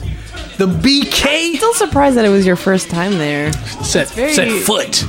the 0.57 0.67
BK 0.67 1.55
Still 1.55 1.73
surprised 1.73 2.17
that 2.17 2.25
it 2.25 2.29
was 2.29 2.45
your 2.45 2.55
first 2.57 2.89
time 2.89 3.17
there. 3.17 3.51
set 3.83 4.09
very- 4.09 4.33
set 4.33 4.49
foot 4.51 5.03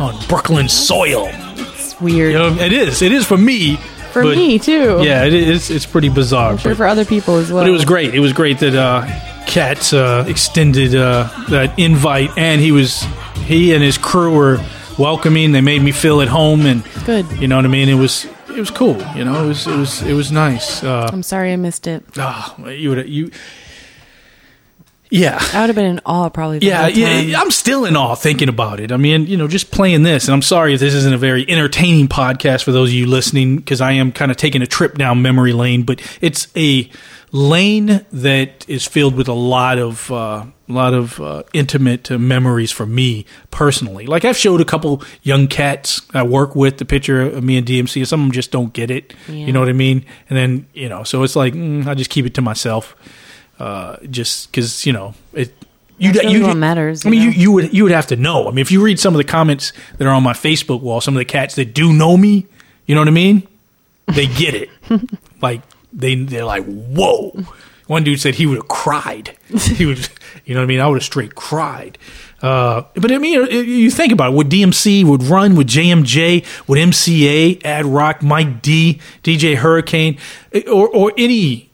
on 0.00 0.16
Brooklyn 0.28 0.68
soil. 0.68 1.28
It's 1.56 2.00
weird 2.00 2.32
You 2.32 2.38
know, 2.38 2.54
it 2.58 2.72
is. 2.72 3.02
It 3.02 3.12
is 3.12 3.26
for 3.26 3.36
me. 3.36 3.76
for 4.12 4.22
me 4.24 4.58
too. 4.58 5.00
Yeah, 5.02 5.24
it 5.24 5.34
is. 5.34 5.68
It's 5.70 5.84
pretty 5.86 6.08
bizarre. 6.08 6.56
sure 6.58 6.70
but- 6.72 6.76
for 6.76 6.86
other 6.86 7.04
people 7.04 7.36
as 7.36 7.50
well. 7.52 7.62
But 7.64 7.68
it 7.68 7.72
was 7.72 7.84
great. 7.84 8.14
It 8.14 8.20
was 8.20 8.32
great 8.32 8.58
that 8.60 8.74
uh, 8.74 9.04
Katz 9.46 9.92
uh, 9.92 10.24
extended 10.28 10.94
uh, 10.94 11.28
that 11.48 11.78
invite, 11.78 12.30
and 12.36 12.60
he 12.60 12.72
was 12.72 13.02
he 13.44 13.72
and 13.74 13.82
his 13.82 13.96
crew 13.98 14.34
were 14.36 14.58
welcoming. 14.98 15.52
They 15.52 15.60
made 15.60 15.82
me 15.82 15.92
feel 15.92 16.20
at 16.20 16.28
home, 16.28 16.66
and 16.66 16.82
Good. 17.04 17.30
You 17.40 17.48
know 17.48 17.56
what 17.56 17.64
I 17.64 17.68
mean? 17.68 17.88
It 17.88 17.94
was 17.94 18.26
it 18.48 18.58
was 18.58 18.70
cool. 18.70 18.96
You 19.14 19.24
know, 19.24 19.44
it 19.44 19.48
was 19.48 19.66
it 19.66 19.76
was 19.76 20.02
it 20.02 20.12
was 20.14 20.32
nice. 20.32 20.82
Uh, 20.82 21.08
I'm 21.12 21.22
sorry 21.22 21.52
I 21.52 21.56
missed 21.56 21.86
it. 21.86 22.04
ah, 22.18 22.56
you 22.68 22.90
would 22.90 23.08
you. 23.08 23.30
Yeah. 25.08 25.38
I 25.52 25.60
would 25.60 25.68
have 25.68 25.76
been 25.76 25.86
in 25.86 26.00
awe 26.04 26.28
probably. 26.30 26.58
Yeah, 26.58 26.88
yeah, 26.88 27.40
I'm 27.40 27.52
still 27.52 27.84
in 27.84 27.96
awe 27.96 28.16
thinking 28.16 28.48
about 28.48 28.80
it. 28.80 28.90
I 28.90 28.96
mean, 28.96 29.26
you 29.26 29.36
know, 29.36 29.46
just 29.46 29.70
playing 29.70 30.02
this, 30.02 30.26
and 30.26 30.34
I'm 30.34 30.42
sorry 30.42 30.74
if 30.74 30.80
this 30.80 30.94
isn't 30.94 31.14
a 31.14 31.18
very 31.18 31.48
entertaining 31.48 32.08
podcast 32.08 32.64
for 32.64 32.72
those 32.72 32.88
of 32.88 32.94
you 32.94 33.06
listening, 33.06 33.56
because 33.56 33.80
I 33.80 33.92
am 33.92 34.10
kind 34.10 34.32
of 34.32 34.36
taking 34.36 34.62
a 34.62 34.66
trip 34.66 34.98
down 34.98 35.22
memory 35.22 35.52
lane, 35.52 35.84
but 35.84 36.00
it's 36.20 36.48
a 36.56 36.90
lane 37.36 38.04
that 38.12 38.68
is 38.68 38.86
filled 38.86 39.14
with 39.14 39.28
a 39.28 39.34
lot 39.34 39.78
of 39.78 40.10
uh, 40.10 40.46
a 40.68 40.72
lot 40.72 40.94
of 40.94 41.20
uh, 41.20 41.42
intimate 41.52 42.10
uh, 42.10 42.18
memories 42.18 42.72
for 42.72 42.86
me 42.86 43.26
personally. 43.50 44.06
Like 44.06 44.24
I've 44.24 44.36
showed 44.36 44.60
a 44.60 44.64
couple 44.64 45.02
young 45.22 45.46
cats 45.46 46.00
I 46.12 46.22
work 46.22 46.56
with 46.56 46.78
the 46.78 46.84
picture 46.84 47.20
of 47.22 47.44
me 47.44 47.56
and 47.56 47.66
DMC, 47.66 47.96
and 47.96 48.08
some 48.08 48.20
of 48.20 48.26
them 48.26 48.32
just 48.32 48.50
don't 48.50 48.72
get 48.72 48.90
it. 48.90 49.14
Yeah. 49.28 49.46
You 49.46 49.52
know 49.52 49.60
what 49.60 49.68
I 49.68 49.74
mean? 49.74 50.04
And 50.28 50.36
then 50.36 50.66
you 50.72 50.88
know, 50.88 51.04
so 51.04 51.22
it's 51.22 51.36
like 51.36 51.54
mm, 51.54 51.86
I 51.86 51.94
just 51.94 52.10
keep 52.10 52.26
it 52.26 52.34
to 52.34 52.42
myself, 52.42 52.96
uh, 53.58 53.98
just 54.10 54.50
because 54.50 54.86
you 54.86 54.92
know 54.92 55.14
it. 55.32 55.52
You, 55.98 56.12
That's 56.12 56.26
really 56.26 56.42
what 56.42 56.58
matters, 56.58 57.06
I 57.06 57.08
mean, 57.08 57.22
you 57.22 57.30
you, 57.30 57.40
you 57.40 57.52
would 57.52 57.74
you 57.74 57.82
would 57.84 57.92
have 57.92 58.08
to 58.08 58.16
know. 58.16 58.48
I 58.48 58.50
mean, 58.50 58.58
if 58.58 58.70
you 58.70 58.82
read 58.84 59.00
some 59.00 59.14
of 59.14 59.18
the 59.18 59.24
comments 59.24 59.72
that 59.96 60.06
are 60.06 60.12
on 60.12 60.22
my 60.22 60.34
Facebook 60.34 60.82
wall, 60.82 61.00
some 61.00 61.14
of 61.14 61.18
the 61.18 61.24
cats 61.24 61.54
that 61.54 61.72
do 61.72 61.90
know 61.90 62.18
me, 62.18 62.46
you 62.84 62.94
know 62.94 63.00
what 63.00 63.08
I 63.08 63.12
mean? 63.12 63.48
They 64.06 64.26
get 64.26 64.54
it. 64.54 64.68
like 65.40 65.62
they 65.96 66.14
they're 66.14 66.44
like, 66.44 66.64
whoa. 66.64 67.32
One 67.88 68.02
dude 68.02 68.20
said 68.20 68.34
he 68.34 68.46
would 68.46 68.56
have 68.56 68.68
cried. 68.68 69.36
He 69.60 69.86
would, 69.86 70.08
you 70.44 70.54
know 70.54 70.60
what 70.60 70.64
I 70.64 70.66
mean? 70.66 70.80
I 70.80 70.88
would 70.88 70.96
have 70.96 71.04
straight 71.04 71.36
cried. 71.36 71.98
Uh, 72.42 72.82
but 72.94 73.12
I 73.12 73.18
mean, 73.18 73.46
you, 73.48 73.90
think 73.92 74.12
about 74.12 74.32
it. 74.32 74.34
Would 74.36 74.48
DMC 74.50 75.04
would 75.04 75.22
run 75.22 75.54
with 75.54 75.68
JMJ, 75.68 76.44
would 76.68 76.78
MCA, 76.80 77.64
Ad 77.64 77.86
Rock, 77.86 78.22
Mike 78.24 78.60
D, 78.60 79.00
DJ 79.22 79.54
Hurricane, 79.54 80.18
or 80.70 80.88
or 80.88 81.12
any 81.16 81.70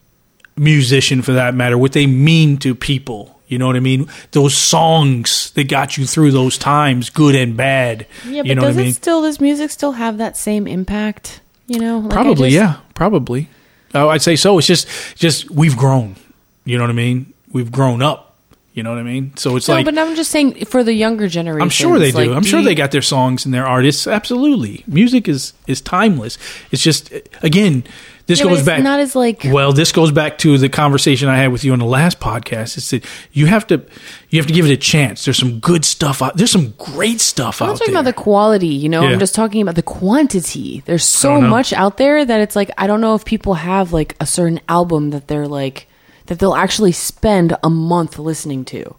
musician 0.56 1.22
for 1.22 1.32
that 1.32 1.54
matter, 1.54 1.78
what 1.78 1.92
they 1.92 2.06
mean 2.06 2.58
to 2.58 2.74
people. 2.74 3.40
You 3.48 3.58
know 3.58 3.66
what 3.66 3.76
I 3.76 3.80
mean? 3.80 4.06
Those 4.32 4.54
songs 4.54 5.50
that 5.52 5.68
got 5.68 5.96
you 5.98 6.06
through 6.06 6.30
those 6.30 6.56
times, 6.56 7.10
good 7.10 7.34
and 7.34 7.56
bad. 7.56 8.06
Yeah, 8.26 8.42
but 8.42 8.46
you 8.48 8.54
know 8.54 8.62
does 8.62 8.76
what 8.76 8.80
I 8.80 8.84
mean? 8.84 8.90
it 8.92 8.94
still? 8.96 9.22
Does 9.22 9.40
music 9.40 9.70
still 9.70 9.92
have 9.92 10.18
that 10.18 10.36
same 10.36 10.66
impact? 10.66 11.40
You 11.66 11.78
know, 11.78 11.98
Like, 11.98 12.10
probably, 12.10 12.50
just- 12.50 12.54
yeah, 12.62 12.76
probably. 12.94 13.48
Oh, 13.94 14.08
I'd 14.08 14.22
say 14.22 14.36
so. 14.36 14.58
It's 14.58 14.66
just, 14.66 14.86
just 15.16 15.50
we've 15.50 15.76
grown. 15.76 16.16
You 16.64 16.78
know 16.78 16.84
what 16.84 16.90
I 16.90 16.94
mean? 16.94 17.32
We've 17.52 17.70
grown 17.70 18.02
up. 18.02 18.28
You 18.74 18.82
know 18.82 18.88
what 18.90 18.98
I 19.00 19.02
mean? 19.02 19.36
So 19.36 19.56
it's 19.56 19.68
No, 19.68 19.74
like 19.74 19.84
but 19.84 19.98
I'm 19.98 20.16
just 20.16 20.30
saying 20.30 20.64
for 20.64 20.82
the 20.82 20.94
younger 20.94 21.28
generation. 21.28 21.60
I'm 21.60 21.68
sure 21.68 21.98
they 21.98 22.10
do. 22.10 22.16
like, 22.16 22.30
I'm 22.30 22.42
sure 22.42 22.60
you- 22.60 22.64
they 22.64 22.74
got 22.74 22.90
their 22.90 23.02
songs 23.02 23.44
and 23.44 23.52
their 23.52 23.66
artists. 23.66 24.06
Absolutely, 24.06 24.82
music 24.86 25.28
is 25.28 25.52
is 25.66 25.82
timeless. 25.82 26.38
It's 26.70 26.82
just 26.82 27.12
again, 27.42 27.84
this 28.32 28.40
Yeah, 28.40 28.46
goes 28.46 28.64
back. 28.64 28.82
not 28.82 28.98
as 29.00 29.14
like 29.14 29.42
well, 29.46 29.72
this 29.72 29.92
goes 29.92 30.10
back 30.10 30.38
to 30.38 30.56
the 30.58 30.68
conversation 30.68 31.28
I 31.28 31.36
had 31.36 31.52
with 31.52 31.64
you 31.64 31.72
on 31.72 31.78
the 31.78 31.84
last 31.84 32.18
podcast. 32.20 32.76
It's 32.78 32.90
that 32.90 33.04
you 33.32 33.46
have 33.46 33.66
to 33.68 33.84
you 34.30 34.38
have 34.38 34.46
to 34.46 34.52
give 34.54 34.64
it 34.64 34.70
a 34.72 34.76
chance. 34.76 35.24
There's 35.24 35.36
some 35.38 35.58
good 35.60 35.84
stuff 35.84 36.22
out. 36.22 36.36
There's 36.36 36.50
some 36.50 36.70
great 36.78 37.20
stuff 37.20 37.60
out 37.60 37.66
there. 37.66 37.66
I'm 37.66 37.68
not 37.72 37.78
talking 37.78 37.94
about 37.94 38.04
the 38.04 38.12
quality, 38.14 38.68
you 38.68 38.88
know. 38.88 39.02
Yeah. 39.02 39.10
I'm 39.10 39.18
just 39.18 39.34
talking 39.34 39.60
about 39.62 39.74
the 39.74 39.82
quantity. 39.82 40.82
There's 40.86 41.04
so 41.04 41.40
much 41.40 41.72
out 41.72 41.98
there 41.98 42.24
that 42.24 42.40
it's 42.40 42.56
like 42.56 42.70
I 42.78 42.86
don't 42.86 43.00
know 43.00 43.14
if 43.14 43.24
people 43.24 43.54
have 43.54 43.92
like 43.92 44.16
a 44.20 44.26
certain 44.26 44.60
album 44.68 45.10
that 45.10 45.28
they're 45.28 45.48
like 45.48 45.86
that 46.26 46.38
they'll 46.38 46.54
actually 46.54 46.92
spend 46.92 47.56
a 47.62 47.68
month 47.70 48.18
listening 48.18 48.64
to 48.66 48.96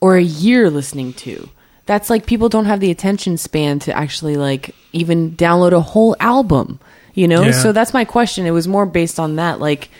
or 0.00 0.16
a 0.16 0.22
year 0.22 0.68
listening 0.70 1.12
to. 1.12 1.48
That's 1.84 2.08
like 2.10 2.26
people 2.26 2.48
don't 2.48 2.64
have 2.66 2.80
the 2.80 2.90
attention 2.90 3.36
span 3.36 3.78
to 3.80 3.92
actually 3.96 4.36
like 4.36 4.74
even 4.92 5.32
download 5.36 5.72
a 5.72 5.80
whole 5.80 6.14
album, 6.20 6.78
you 7.14 7.28
know? 7.28 7.42
Yeah. 7.42 7.52
So 7.52 7.72
that's 7.72 7.92
my 7.94 8.04
question. 8.04 8.46
It 8.46 8.50
was 8.52 8.66
more 8.68 8.86
based 8.86 9.18
on 9.20 9.36
that 9.36 9.60
like 9.60 9.90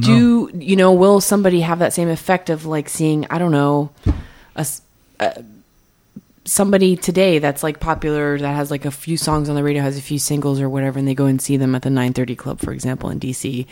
don't 0.00 0.50
you 0.54 0.76
know 0.76 0.92
will 0.92 1.20
somebody 1.20 1.60
have 1.60 1.78
that 1.78 1.92
same 1.92 2.08
effect 2.08 2.50
of 2.50 2.66
like 2.66 2.88
seeing 2.88 3.26
I 3.30 3.38
don't 3.38 3.52
know 3.52 3.90
a, 4.56 4.66
a- 5.20 5.44
somebody 6.44 6.96
today 6.96 7.38
that's 7.38 7.62
like 7.62 7.80
popular 7.80 8.38
that 8.38 8.54
has 8.54 8.70
like 8.70 8.84
a 8.84 8.90
few 8.90 9.16
songs 9.16 9.48
on 9.48 9.54
the 9.54 9.62
radio 9.62 9.82
has 9.82 9.96
a 9.96 10.02
few 10.02 10.18
singles 10.18 10.60
or 10.60 10.68
whatever 10.68 10.98
and 10.98 11.06
they 11.06 11.14
go 11.14 11.26
and 11.26 11.40
see 11.40 11.56
them 11.56 11.74
at 11.74 11.82
the 11.82 11.90
930 11.90 12.34
club 12.36 12.60
for 12.60 12.72
example 12.72 13.08
in 13.10 13.20
DC 13.20 13.66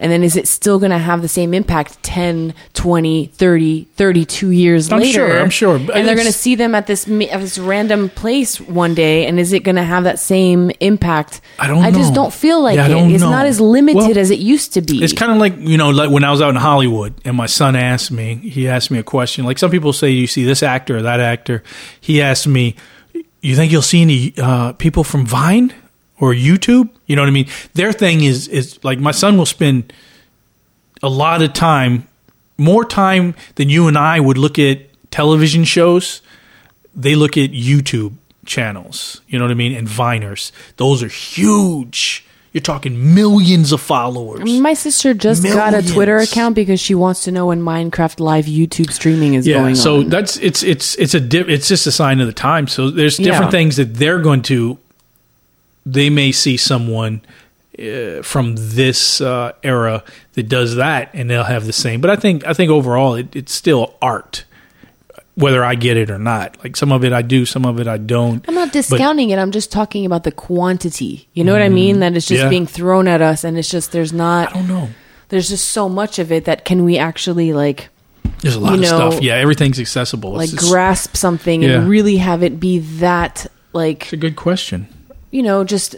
and 0.00 0.10
then 0.10 0.24
is 0.24 0.34
it 0.36 0.48
still 0.48 0.78
going 0.80 0.90
to 0.90 0.98
have 0.98 1.22
the 1.22 1.28
same 1.28 1.54
impact 1.54 2.02
10 2.02 2.54
20 2.74 3.26
30 3.26 3.84
32 3.84 4.50
years 4.50 4.90
later? 4.90 5.04
I'm 5.04 5.12
sure, 5.12 5.40
I'm 5.40 5.50
sure. 5.50 5.76
and 5.76 6.08
they're 6.08 6.14
going 6.16 6.26
to 6.26 6.32
see 6.32 6.54
them 6.56 6.74
at 6.74 6.86
this 6.88 7.06
at 7.06 7.40
this 7.40 7.58
random 7.58 8.08
place 8.08 8.60
one 8.60 8.94
day 8.94 9.26
and 9.26 9.38
is 9.38 9.52
it 9.52 9.60
going 9.60 9.76
to 9.76 9.84
have 9.84 10.04
that 10.04 10.18
same 10.18 10.70
impact 10.80 11.40
I 11.58 11.66
don't 11.68 11.84
I 11.84 11.90
just 11.90 12.14
don't 12.14 12.32
feel 12.32 12.60
like 12.62 12.76
Yeah, 12.76 12.88
it 12.88 13.12
it's 13.12 13.22
know. 13.22 13.30
not 13.30 13.46
as 13.46 13.60
limited 13.60 13.96
Well, 13.96 14.18
as 14.18 14.30
it 14.30 14.38
used 14.40 14.72
to 14.74 14.80
be 14.80 15.04
It's 15.04 15.12
kind 15.12 15.30
of 15.30 15.38
like 15.38 15.54
you 15.58 15.76
know, 15.76 15.90
like 15.90 16.10
when 16.10 16.24
I 16.24 16.30
was 16.30 16.40
out 16.40 16.50
in 16.50 16.56
Hollywood, 16.56 17.14
and 17.24 17.36
my 17.36 17.46
son 17.46 17.76
asked 17.76 18.10
me. 18.10 18.36
He 18.36 18.66
asked 18.68 18.90
me 18.90 18.98
a 18.98 19.02
question. 19.02 19.44
Like 19.44 19.58
some 19.58 19.70
people 19.70 19.92
say, 19.92 20.10
you 20.10 20.26
see 20.26 20.44
this 20.44 20.62
actor 20.62 20.96
or 20.96 21.02
that 21.02 21.20
actor. 21.20 21.62
He 22.00 22.22
asked 22.22 22.46
me, 22.46 22.74
"You 23.42 23.54
think 23.56 23.70
you'll 23.70 23.82
see 23.82 24.00
any 24.02 24.32
uh, 24.38 24.72
people 24.74 25.04
from 25.04 25.26
Vine 25.26 25.72
or 26.20 26.32
YouTube?" 26.32 26.88
You 27.06 27.16
know 27.16 27.22
what 27.22 27.28
I 27.28 27.32
mean? 27.32 27.48
Their 27.74 27.92
thing 27.92 28.22
is 28.22 28.46
is 28.48 28.78
like 28.84 29.00
my 29.00 29.10
son 29.12 29.36
will 29.36 29.46
spend 29.46 29.92
a 31.02 31.08
lot 31.08 31.42
of 31.42 31.52
time, 31.52 32.06
more 32.58 32.84
time 32.84 33.34
than 33.56 33.68
you 33.68 33.88
and 33.88 33.96
I 33.98 34.20
would 34.20 34.38
look 34.38 34.58
at 34.58 34.78
television 35.10 35.64
shows. 35.64 36.20
They 36.94 37.14
look 37.14 37.36
at 37.36 37.50
YouTube 37.52 38.14
channels. 38.46 39.20
You 39.28 39.38
know 39.38 39.44
what 39.44 39.50
I 39.52 39.54
mean? 39.54 39.74
And 39.74 39.88
Viners. 39.88 40.52
Those 40.76 41.02
are 41.02 41.08
huge. 41.08 42.24
You're 42.52 42.60
talking 42.62 43.14
millions 43.14 43.70
of 43.70 43.80
followers. 43.80 44.40
My 44.60 44.74
sister 44.74 45.14
just 45.14 45.44
got 45.44 45.72
a 45.72 45.82
Twitter 45.86 46.16
account 46.16 46.56
because 46.56 46.80
she 46.80 46.96
wants 46.96 47.22
to 47.24 47.30
know 47.30 47.46
when 47.46 47.62
Minecraft 47.62 48.18
live 48.18 48.46
YouTube 48.46 48.90
streaming 48.90 49.34
is 49.34 49.46
yeah, 49.46 49.58
going 49.58 49.76
so 49.76 49.98
on. 49.98 50.02
So 50.02 50.08
that's 50.08 50.36
it's 50.38 50.64
it's 50.64 50.96
it's 50.96 51.14
a 51.14 51.20
di- 51.20 51.46
it's 51.46 51.68
just 51.68 51.86
a 51.86 51.92
sign 51.92 52.20
of 52.20 52.26
the 52.26 52.32
time. 52.32 52.66
So 52.66 52.90
there's 52.90 53.18
different 53.18 53.44
Yeah. 53.44 53.50
things 53.50 53.76
that 53.76 53.94
they're 53.94 54.18
going 54.18 54.42
to. 54.42 54.78
They 55.86 56.10
may 56.10 56.32
see 56.32 56.56
someone 56.56 57.22
uh, 57.78 58.22
from 58.22 58.54
this 58.56 59.20
uh, 59.20 59.52
era 59.62 60.04
that 60.34 60.48
does 60.48 60.76
that, 60.76 61.10
and 61.14 61.30
they'll 61.30 61.44
have 61.44 61.64
the 61.66 61.72
same. 61.72 62.00
But 62.00 62.10
I 62.10 62.16
think 62.16 62.46
I 62.46 62.52
think 62.52 62.70
overall, 62.70 63.14
it, 63.14 63.34
it's 63.34 63.54
still 63.54 63.94
art, 64.02 64.44
whether 65.34 65.64
I 65.64 65.74
get 65.76 65.96
it 65.96 66.10
or 66.10 66.18
not. 66.18 66.62
Like 66.62 66.76
some 66.76 66.92
of 66.92 67.02
it 67.04 67.12
I 67.12 67.22
do, 67.22 67.46
some 67.46 67.64
of 67.64 67.80
it 67.80 67.86
I 67.88 67.96
don't. 67.96 68.46
I'm 68.48 68.54
not 68.54 68.72
discounting 68.72 69.30
it. 69.30 69.38
I'm 69.38 69.50
just 69.52 69.72
talking 69.72 70.04
about 70.04 70.24
the 70.24 70.32
quantity. 70.32 71.28
You 71.32 71.44
know 71.44 71.52
what 71.52 71.62
I 71.62 71.68
mean? 71.70 72.00
That 72.00 72.14
it's 72.16 72.26
just 72.26 72.38
Mm-hmm. 72.40 72.44
Yeah. 72.46 72.50
being 72.50 72.66
thrown 72.66 73.08
at 73.08 73.22
us, 73.22 73.44
and 73.44 73.56
it's 73.56 73.70
just 73.70 73.92
there's 73.92 74.12
not. 74.12 74.50
I 74.50 74.52
don't 74.58 74.68
know. 74.68 74.90
There's 75.30 75.48
just 75.48 75.68
so 75.68 75.88
much 75.88 76.18
of 76.18 76.30
it 76.32 76.44
that 76.46 76.64
can 76.64 76.84
we 76.84 76.98
actually 76.98 77.52
like 77.54 77.88
There's 78.42 78.56
a 78.56 78.60
lot 78.60 78.74
of 78.74 78.80
know, 78.80 78.86
stuff. 79.10 79.22
Yeah, 79.22 79.34
everything's 79.36 79.78
accessible. 79.80 80.32
like 80.32 80.50
just- 80.50 80.68
grasp 80.70 81.16
something 81.16 81.62
Yeah. 81.62 81.78
and 81.80 81.88
really 81.88 82.16
have 82.18 82.42
it 82.42 82.58
be 82.60 82.80
that 82.98 83.46
like 83.72 84.02
it's 84.04 84.12
a 84.12 84.16
good 84.18 84.36
question. 84.36 84.88
You 85.30 85.42
know 85.42 85.64
just 85.64 85.96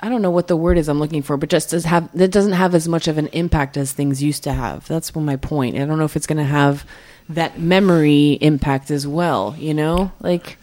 I 0.00 0.08
don't 0.08 0.20
know 0.22 0.30
what 0.30 0.48
the 0.48 0.56
word 0.56 0.78
is 0.78 0.88
I'm 0.88 0.98
looking 0.98 1.22
for, 1.22 1.36
but 1.36 1.48
just 1.48 1.70
does 1.70 1.84
have 1.84 2.10
that 2.16 2.28
doesn't 2.32 2.52
have 2.52 2.74
as 2.74 2.88
much 2.88 3.06
of 3.06 3.18
an 3.18 3.28
impact 3.28 3.76
as 3.76 3.92
things 3.92 4.22
used 4.22 4.42
to 4.44 4.52
have. 4.52 4.86
That's 4.88 5.14
my 5.14 5.36
point. 5.36 5.76
I 5.76 5.84
don't 5.84 5.98
know 5.98 6.04
if 6.04 6.16
it's 6.16 6.26
going 6.26 6.38
to 6.38 6.44
have 6.44 6.84
that 7.28 7.60
memory 7.60 8.32
impact 8.40 8.90
as 8.90 9.06
well. 9.06 9.54
You 9.58 9.74
know, 9.74 10.10
like 10.20 10.58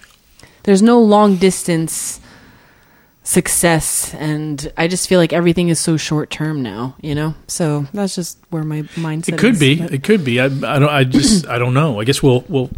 there's 0.64 0.82
no 0.82 1.00
long 1.02 1.38
distance 1.38 2.20
success, 3.24 4.14
and 4.16 4.72
I 4.76 4.88
just 4.90 5.08
feel 5.08 5.20
like 5.20 5.32
everything 5.32 5.70
is 5.70 5.80
so 5.80 5.96
short 5.96 6.30
term 6.30 6.62
now. 6.62 6.96
You 7.02 7.16
know, 7.16 7.34
so 7.48 7.88
that's 7.94 8.16
just 8.16 8.38
where 8.50 8.64
my 8.64 8.82
mindset. 8.96 9.30
It 9.34 9.40
could 9.40 9.54
is. 9.54 9.60
be. 9.60 9.76
But- 9.82 9.94
It 9.94 10.04
could 10.04 10.26
be. 10.26 10.42
I, 10.42 10.46
I 10.46 10.50
don't. 10.50 10.84
I 10.90 11.04
just. 11.06 11.48
I 11.48 11.60
don't 11.60 11.74
know. 11.74 12.00
I 12.02 12.04
guess 12.04 12.22
we'll. 12.22 12.44
We'll. 12.50 12.70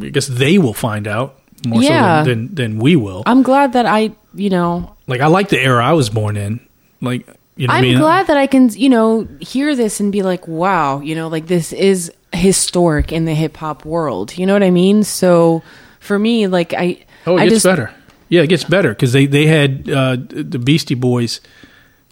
I 0.00 0.08
guess 0.08 0.26
they 0.26 0.56
will 0.58 0.74
find 0.74 1.06
out 1.06 1.38
more 1.66 1.82
Yeah. 1.82 2.22
so 2.22 2.28
than, 2.30 2.46
than 2.46 2.54
than 2.54 2.78
we 2.78 2.96
will. 2.96 3.22
I'm 3.26 3.42
glad 3.42 3.72
that 3.74 3.86
I, 3.86 4.12
you 4.34 4.50
know, 4.50 4.94
Like 5.06 5.20
I 5.20 5.26
like 5.26 5.48
the 5.48 5.60
era 5.60 5.84
I 5.84 5.92
was 5.92 6.10
born 6.10 6.36
in. 6.36 6.60
Like 7.00 7.26
you 7.56 7.66
know. 7.66 7.72
what 7.72 7.74
I 7.74 7.78
I'm 7.78 7.82
mean? 7.82 7.98
glad 7.98 8.26
that 8.28 8.36
I 8.36 8.46
can, 8.46 8.68
you 8.70 8.88
know, 8.88 9.26
hear 9.40 9.74
this 9.74 10.00
and 10.00 10.12
be 10.12 10.22
like, 10.22 10.46
wow, 10.46 11.00
you 11.00 11.14
know, 11.14 11.28
like 11.28 11.46
this 11.46 11.72
is 11.72 12.12
historic 12.32 13.10
in 13.12 13.24
the 13.24 13.34
hip 13.34 13.56
hop 13.56 13.84
world. 13.84 14.36
You 14.38 14.46
know 14.46 14.52
what 14.52 14.62
I 14.62 14.70
mean? 14.70 15.02
So 15.04 15.62
for 16.00 16.18
me, 16.18 16.46
like 16.46 16.74
I, 16.74 17.04
Oh, 17.26 17.36
it 17.36 17.40
I 17.40 17.44
gets 17.44 17.56
just, 17.56 17.64
better. 17.64 17.92
Yeah, 18.28 18.42
it 18.42 18.48
gets 18.48 18.64
better 18.64 18.90
because 18.90 19.12
they 19.12 19.26
they 19.26 19.46
had 19.46 19.88
uh, 19.90 20.16
the 20.18 20.58
Beastie 20.58 20.94
Boys, 20.94 21.40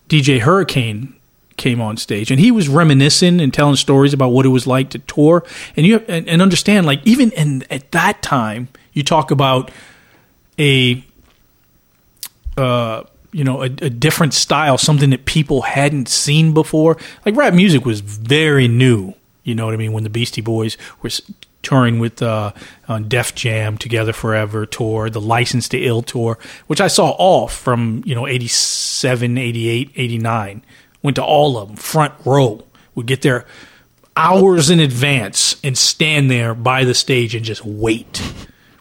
DJ 0.08 0.40
Hurricane 0.40 1.14
came 1.56 1.80
on 1.80 1.96
stage 1.96 2.30
and 2.30 2.38
he 2.38 2.50
was 2.50 2.68
reminiscing 2.68 3.40
and 3.40 3.52
telling 3.52 3.76
stories 3.76 4.12
about 4.12 4.28
what 4.28 4.44
it 4.44 4.50
was 4.50 4.66
like 4.66 4.90
to 4.90 4.98
tour 5.00 5.42
and 5.74 5.86
you 5.86 6.04
and, 6.06 6.28
and 6.28 6.42
understand 6.42 6.84
like 6.86 7.00
even 7.06 7.30
in 7.32 7.64
at 7.70 7.90
that 7.92 8.20
time 8.20 8.68
you 8.96 9.04
talk 9.04 9.30
about 9.30 9.70
a 10.58 11.04
uh 12.56 13.04
you 13.32 13.44
know 13.44 13.62
a, 13.62 13.66
a 13.66 13.90
different 13.90 14.34
style 14.34 14.78
something 14.78 15.10
that 15.10 15.24
people 15.26 15.62
hadn't 15.62 16.08
seen 16.08 16.54
before. 16.54 16.96
Like 17.24 17.36
rap 17.36 17.54
music 17.54 17.84
was 17.84 18.00
very 18.00 18.66
new 18.66 19.14
you 19.44 19.54
know 19.54 19.64
what 19.64 19.74
i 19.74 19.76
mean 19.76 19.92
when 19.92 20.02
the 20.02 20.10
beastie 20.10 20.40
boys 20.40 20.76
were 21.02 21.10
touring 21.62 22.00
with 22.00 22.20
uh 22.20 22.52
on 22.88 23.08
def 23.08 23.34
jam 23.34 23.78
together 23.78 24.12
forever 24.12 24.66
tour 24.66 25.08
the 25.08 25.20
license 25.20 25.68
to 25.68 25.78
ill 25.78 26.02
tour 26.02 26.36
which 26.66 26.80
i 26.80 26.88
saw 26.88 27.10
all 27.10 27.46
from 27.46 28.02
you 28.04 28.14
know 28.14 28.26
87 28.26 29.38
88 29.38 29.92
89 29.94 30.62
went 31.06 31.14
to 31.16 31.24
all 31.24 31.56
of 31.56 31.68
them 31.68 31.76
front 31.76 32.14
row. 32.24 32.64
Would 32.96 33.06
get 33.06 33.22
there 33.22 33.46
hours 34.16 34.70
in 34.70 34.80
advance 34.80 35.54
and 35.62 35.78
stand 35.78 36.30
there 36.30 36.52
by 36.52 36.84
the 36.84 36.94
stage 36.94 37.34
and 37.34 37.44
just 37.44 37.64
wait 37.64 38.20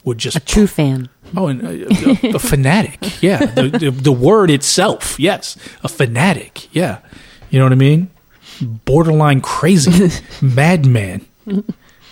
would 0.06 0.20
just 0.20 0.48
true 0.48 0.68
fan. 0.68 1.10
Oh, 1.36 1.48
and 1.48 1.66
uh, 1.66 1.70
a, 1.70 2.30
a, 2.32 2.36
a 2.36 2.40
fanatic. 2.40 3.22
Yeah, 3.22 3.46
the, 3.46 3.70
the 3.70 3.92
the 3.92 4.12
word 4.12 4.50
itself. 4.50 5.20
Yes, 5.20 5.58
a 5.84 5.90
fanatic. 5.90 6.74
Yeah, 6.74 7.00
you 7.50 7.60
know 7.60 7.66
what 7.66 7.74
I 7.74 7.76
mean. 7.76 8.12
Borderline 8.62 9.42
crazy, 9.42 10.12
madman, 10.42 11.26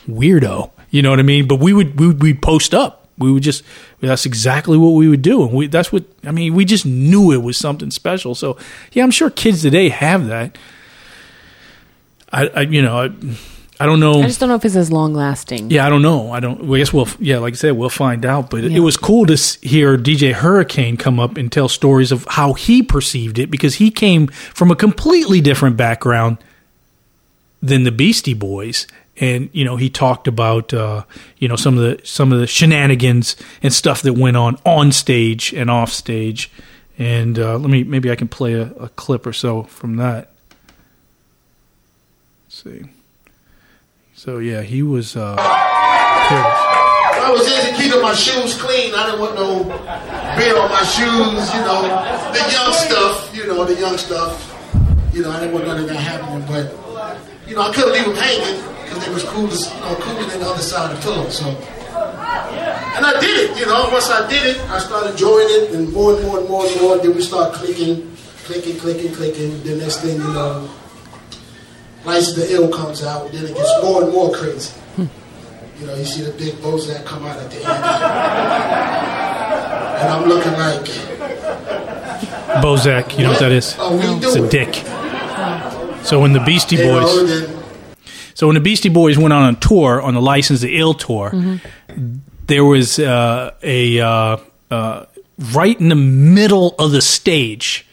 weirdo. 0.08 0.72
You 0.90 1.02
know 1.02 1.12
what 1.12 1.20
I 1.20 1.24
mean. 1.24 1.48
But 1.48 1.60
we 1.60 1.72
would 1.74 2.00
we 2.00 2.08
would 2.08 2.22
we'd 2.22 2.42
post 2.42 2.74
up. 2.74 3.08
We 3.18 3.32
would 3.32 3.44
just 3.44 3.64
that's 4.02 4.26
exactly 4.26 4.78
what 4.78 4.90
we 4.90 5.08
would 5.08 5.22
do, 5.22 5.44
and 5.44 5.54
we 5.54 5.68
that's 5.68 5.92
what 5.92 6.04
I 6.24 6.32
mean. 6.32 6.56
We 6.56 6.66
just 6.66 6.86
knew 6.86 7.32
it 7.32 7.44
was 7.44 7.58
something 7.58 7.92
special. 7.92 8.36
So 8.36 8.58
yeah, 8.92 9.04
I'm 9.04 9.12
sure 9.12 9.30
kids 9.30 9.62
today 9.62 9.90
have 9.90 10.28
that. 10.28 10.58
I, 12.32 12.48
I 12.48 12.62
you 12.62 12.82
know 12.82 13.00
I, 13.00 13.10
I 13.84 13.86
don't 13.86 14.00
know. 14.00 14.22
I 14.22 14.28
just 14.28 14.40
don't 14.40 14.48
know 14.48 14.56
if 14.56 14.64
it's 14.64 14.78
as 14.78 14.94
long 14.94 15.14
lasting. 15.14 15.70
Yeah, 15.70 15.86
I 15.86 15.90
don't 15.90 16.02
know. 16.02 16.32
I 16.32 16.40
don't. 16.40 16.64
Well, 16.64 16.76
I 16.76 16.78
guess 16.78 16.94
we'll. 16.94 17.10
Yeah, 17.20 17.40
like 17.40 17.54
I 17.54 17.58
said, 17.58 17.72
we'll 17.74 17.90
find 17.90 18.26
out. 18.26 18.50
But 18.50 18.64
it, 18.64 18.72
Yeah. 18.72 18.78
it 18.78 18.80
was 18.80 18.96
cool 18.96 19.26
to 19.26 19.36
hear 19.62 19.98
DJ 19.98 20.32
Hurricane 20.32 20.96
come 20.96 21.20
up 21.20 21.36
and 21.36 21.52
tell 21.52 21.68
stories 21.68 22.14
of 22.14 22.26
how 22.30 22.54
he 22.54 22.82
perceived 22.82 23.38
it 23.40 23.52
because 23.52 23.76
he 23.76 23.92
came 23.92 24.28
from 24.28 24.72
a 24.72 24.76
completely 24.78 25.42
different 25.42 25.76
background 25.76 26.38
than 27.62 27.84
the 27.84 27.92
Beastie 27.92 28.34
Boys, 28.34 28.88
and 29.18 29.50
you 29.52 29.66
know 29.66 29.76
he 29.76 29.90
talked 29.90 30.30
about 30.30 30.74
uh, 30.74 31.04
you 31.38 31.50
know 31.50 31.58
some 31.58 31.78
of 31.78 31.84
the 31.84 32.00
some 32.06 32.32
of 32.32 32.40
the 32.40 32.48
shenanigans 32.48 33.36
and 33.62 33.74
stuff 33.74 34.02
that 34.04 34.14
went 34.14 34.38
on 34.38 34.58
on 34.66 34.94
stage 34.94 35.52
and 35.54 35.70
off 35.70 35.92
stage. 35.92 36.50
And 36.98 37.38
uh, 37.38 37.58
let 37.58 37.70
me 37.70 37.84
maybe 37.84 38.10
I 38.12 38.16
can 38.16 38.30
play 38.30 38.54
a, 38.54 38.72
a 38.76 38.88
clip 38.88 39.26
or 39.28 39.34
so 39.34 39.64
from 39.64 39.98
that. 39.98 40.30
Let's 42.46 42.64
see. 42.64 42.90
So 44.24 44.40
yeah, 44.40 44.62
he 44.62 44.84
was. 44.84 45.18
Uh, 45.18 45.36
it. 45.36 45.44
I 47.20 47.28
was 47.28 47.44
into 47.44 47.76
keeping 47.76 48.00
my 48.00 48.16
shoes 48.16 48.56
clean. 48.56 48.96
I 48.96 49.12
didn't 49.12 49.20
want 49.20 49.36
no 49.36 49.68
beer 50.40 50.56
on 50.56 50.72
my 50.72 50.80
shoes, 50.88 51.44
you 51.52 51.60
know. 51.68 51.84
The 52.32 52.40
young 52.48 52.72
stuff, 52.72 53.36
you 53.36 53.46
know, 53.48 53.66
the 53.66 53.76
young 53.76 53.98
stuff. 53.98 54.40
You 55.12 55.24
know, 55.24 55.30
I 55.30 55.42
didn't 55.42 55.54
want 55.54 55.68
none 55.68 55.84
of 55.84 55.90
that 55.90 56.00
happening. 56.00 56.40
But 56.48 56.72
you 57.50 57.56
know, 57.60 57.68
I 57.68 57.74
couldn't 57.76 57.92
leave 57.92 58.06
them 58.06 58.16
hanging 58.16 58.64
because 58.88 59.04
they 59.04 59.12
was 59.12 59.26
cool, 59.28 59.52
you 59.52 59.82
know, 59.84 60.00
cooler 60.00 60.24
than 60.24 60.40
the 60.40 60.48
other 60.48 60.64
side 60.64 60.96
of 60.96 60.96
the 60.96 61.04
pillow. 61.04 61.28
So, 61.28 61.50
and 62.96 63.04
I 63.04 63.20
did 63.20 63.52
it. 63.52 63.60
You 63.60 63.66
know, 63.66 63.90
once 63.92 64.10
I 64.10 64.24
did 64.30 64.56
it, 64.56 64.58
I 64.72 64.80
started 64.80 65.20
enjoying 65.20 65.52
it, 65.52 65.76
and 65.76 65.92
more 65.92 66.16
and 66.16 66.24
more 66.24 66.40
and 66.40 66.48
more 66.48 66.66
and 66.66 66.80
more. 66.80 66.98
Then 66.98 67.14
we 67.14 67.22
start 67.22 67.56
clicking, 67.56 68.16
clicking, 68.48 68.80
clicking, 68.80 69.12
clicking. 69.12 69.62
The 69.64 69.76
next 69.76 70.00
thing 70.00 70.16
you 70.16 70.32
know, 70.32 70.70
Licensed 72.06 72.36
to 72.36 72.54
Ill 72.54 72.70
comes 72.70 73.04
out. 73.04 73.32
Then 73.32 73.46
it 73.46 73.56
gets 73.56 73.84
more 73.84 74.04
and 74.04 74.12
more 74.12 74.32
crazy. 74.32 74.74
You 74.98 75.88
know, 75.88 75.96
you 75.96 76.06
see 76.06 76.22
the 76.22 76.32
big 76.32 76.54
Bozak 76.56 77.04
come 77.06 77.26
out 77.26 77.38
at 77.38 77.50
the 77.50 77.58
end, 77.58 77.68
and 80.00 80.10
I'm 80.14 80.30
looking 80.30 80.54
like. 80.54 80.86
Bozak, 82.64 83.18
you 83.18 83.24
know 83.24 83.32
what 83.32 83.40
that 83.40 83.52
is? 83.52 83.76
Oh, 83.80 83.98
we 83.98 84.26
It's 84.26 84.36
a 84.36 84.48
dick. 84.48 84.76
So 86.06 86.20
when 86.22 86.34
the 86.34 86.40
Beastie 86.42 86.78
Boys, 86.78 87.50
so 88.34 88.48
when 88.48 88.54
the 88.54 88.62
Beastie 88.62 88.90
Boys 88.90 89.18
went 89.18 89.34
on 89.34 89.54
a 89.54 89.58
tour 89.58 90.02
on 90.02 90.14
the 90.14 90.22
Licensed 90.22 90.64
to 90.64 90.70
Ill 90.72 90.94
tour, 90.94 91.32
there 92.48 92.64
was 92.64 93.00
uh, 93.00 93.52
a 93.64 94.00
uh, 94.00 94.38
uh, 94.70 95.06
right 95.54 95.80
in 95.80 95.90
the 95.90 95.96
middle 95.96 96.76
of 96.78 96.92
the 96.92 97.02
stage, 97.02 97.86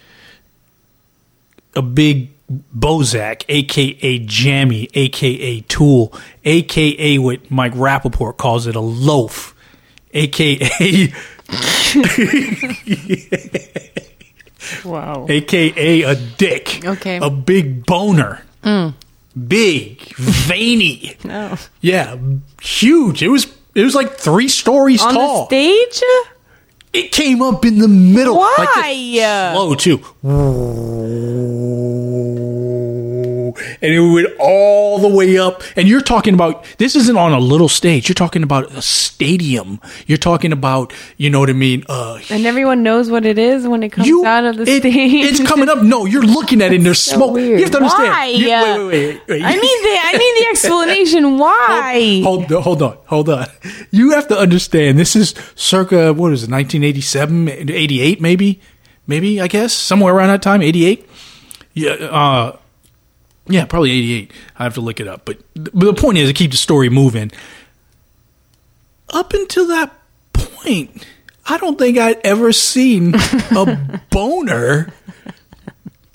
a 1.75 1.83
big 1.83 2.31
Bozak, 2.77 3.45
aka 3.49 4.19
Jammy, 4.27 4.89
aka 4.95 5.61
Tool, 5.69 6.13
aka 6.45 7.19
what 7.19 7.51
Mike 7.51 7.75
Rapaport 7.75 8.37
calls 8.39 8.67
it 8.67 8.75
a 8.75 8.81
loaf, 8.81 9.55
aka 10.13 10.59
Wow. 14.85 15.27
aka 15.29 16.03
a 16.03 16.15
dick. 16.15 16.85
Okay. 16.85 17.19
A 17.21 17.31
big 17.31 17.87
boner. 17.87 18.43
Mm. 18.63 18.95
Big, 19.49 20.03
veiny. 20.17 21.17
No. 21.25 21.57
Yeah, 21.81 22.17
huge. 22.61 23.23
It 23.23 23.29
was 23.29 23.47
it 23.75 23.85
was 23.85 23.95
like 23.95 24.17
three 24.19 24.49
stories 24.49 25.03
On 25.03 25.15
tall. 25.15 25.47
stage? 25.47 26.03
It 26.93 27.13
came 27.13 27.41
up 27.41 27.65
in 27.65 27.79
the 27.79 27.87
middle. 27.89 28.37
Why? 28.37 28.55
Like 28.59 29.55
slow 29.55 29.75
too. 29.77 29.99
And 33.83 33.93
it 33.95 34.01
went 34.01 34.29
all 34.39 34.99
the 34.99 35.09
way 35.09 35.39
up. 35.39 35.63
And 35.77 35.89
you're 35.89 36.01
talking 36.01 36.35
about 36.35 36.65
this 36.79 36.97
isn't 36.97 37.17
on 37.17 37.33
a 37.33 37.39
little 37.41 37.69
stage. 37.69 38.09
You're 38.09 38.15
talking 38.15 38.43
about 38.43 38.71
a 38.73 38.83
stadium. 38.83 39.81
You're 40.07 40.19
talking 40.19 40.53
about, 40.53 40.93
you 41.17 41.31
know 41.31 41.41
what 41.41 41.51
I 41.51 41.55
mean? 41.55 41.85
Uh 41.89 42.19
And 42.31 42.47
everyone 42.47 42.83
knows 42.83 43.11
what 43.11 43.25
it 43.27 43.39
is 43.39 43.67
when 43.67 43.83
it 43.83 43.91
comes 43.91 44.07
you, 44.09 44.25
out 44.27 44.45
of 44.45 44.57
the 44.57 44.63
it- 44.63 44.81
stage. 44.83 44.95
It's 45.41 45.43
coming 45.47 45.69
up. 45.69 45.83
No, 45.83 46.05
you're 46.07 46.23
looking 46.23 46.63
at 46.63 46.73
it 46.73 46.77
and 46.77 46.87
there's 46.87 47.01
So 47.01 47.17
smoke. 47.17 47.35
weird. 47.35 47.59
You 47.59 47.65
have 47.67 47.73
to 47.73 47.79
understand. 47.79 48.09
Why? 48.11 48.27
You- 48.27 48.49
wait, 48.49 48.79
wait, 48.79 48.87
wait, 48.87 49.21
wait. 49.29 49.43
I 49.45 49.55
need 49.55 49.79
the 49.87 49.97
I 50.03 50.13
need 50.13 50.35
the 50.45 50.47
explanation. 50.51 51.39
Why? 51.45 52.21
Hold, 52.23 52.45
hold 52.51 52.83
on, 52.83 52.97
hold 53.07 53.29
on. 53.29 53.47
You 53.91 54.11
have 54.13 54.29
to 54.29 54.39
understand. 54.39 54.99
This 54.99 55.15
is 55.17 55.35
circa 55.55 56.13
what 56.13 56.33
is 56.33 56.45
it, 56.45 56.51
1987, 56.51 57.71
88, 57.71 58.21
maybe, 58.21 58.61
maybe 59.07 59.41
I 59.41 59.49
guess 59.49 59.73
somewhere 59.73 60.15
around 60.15 60.29
that 60.29 60.43
time, 60.43 60.63
88. 60.63 61.09
Yeah, 61.75 61.93
uh, 61.93 62.57
yeah, 63.47 63.65
probably 63.65 63.91
88. 63.93 64.33
I 64.59 64.63
have 64.65 64.75
to 64.75 64.81
look 64.81 65.01
it 65.01 65.09
up, 65.09 65.25
but 65.25 65.39
but 65.55 65.81
the 65.81 65.95
point 65.95 66.19
is 66.19 66.29
to 66.29 66.35
keep 66.35 66.51
the 66.51 66.57
story 66.57 66.89
moving. 66.89 67.33
Up 69.09 69.33
until 69.33 69.67
that 69.69 69.93
point, 70.33 71.05
I 71.47 71.59
don't 71.59 71.79
think 71.79 71.99
I'd 71.99 72.21
ever 72.25 72.53
seen 72.53 73.15
a 73.15 74.01
boner 74.11 74.93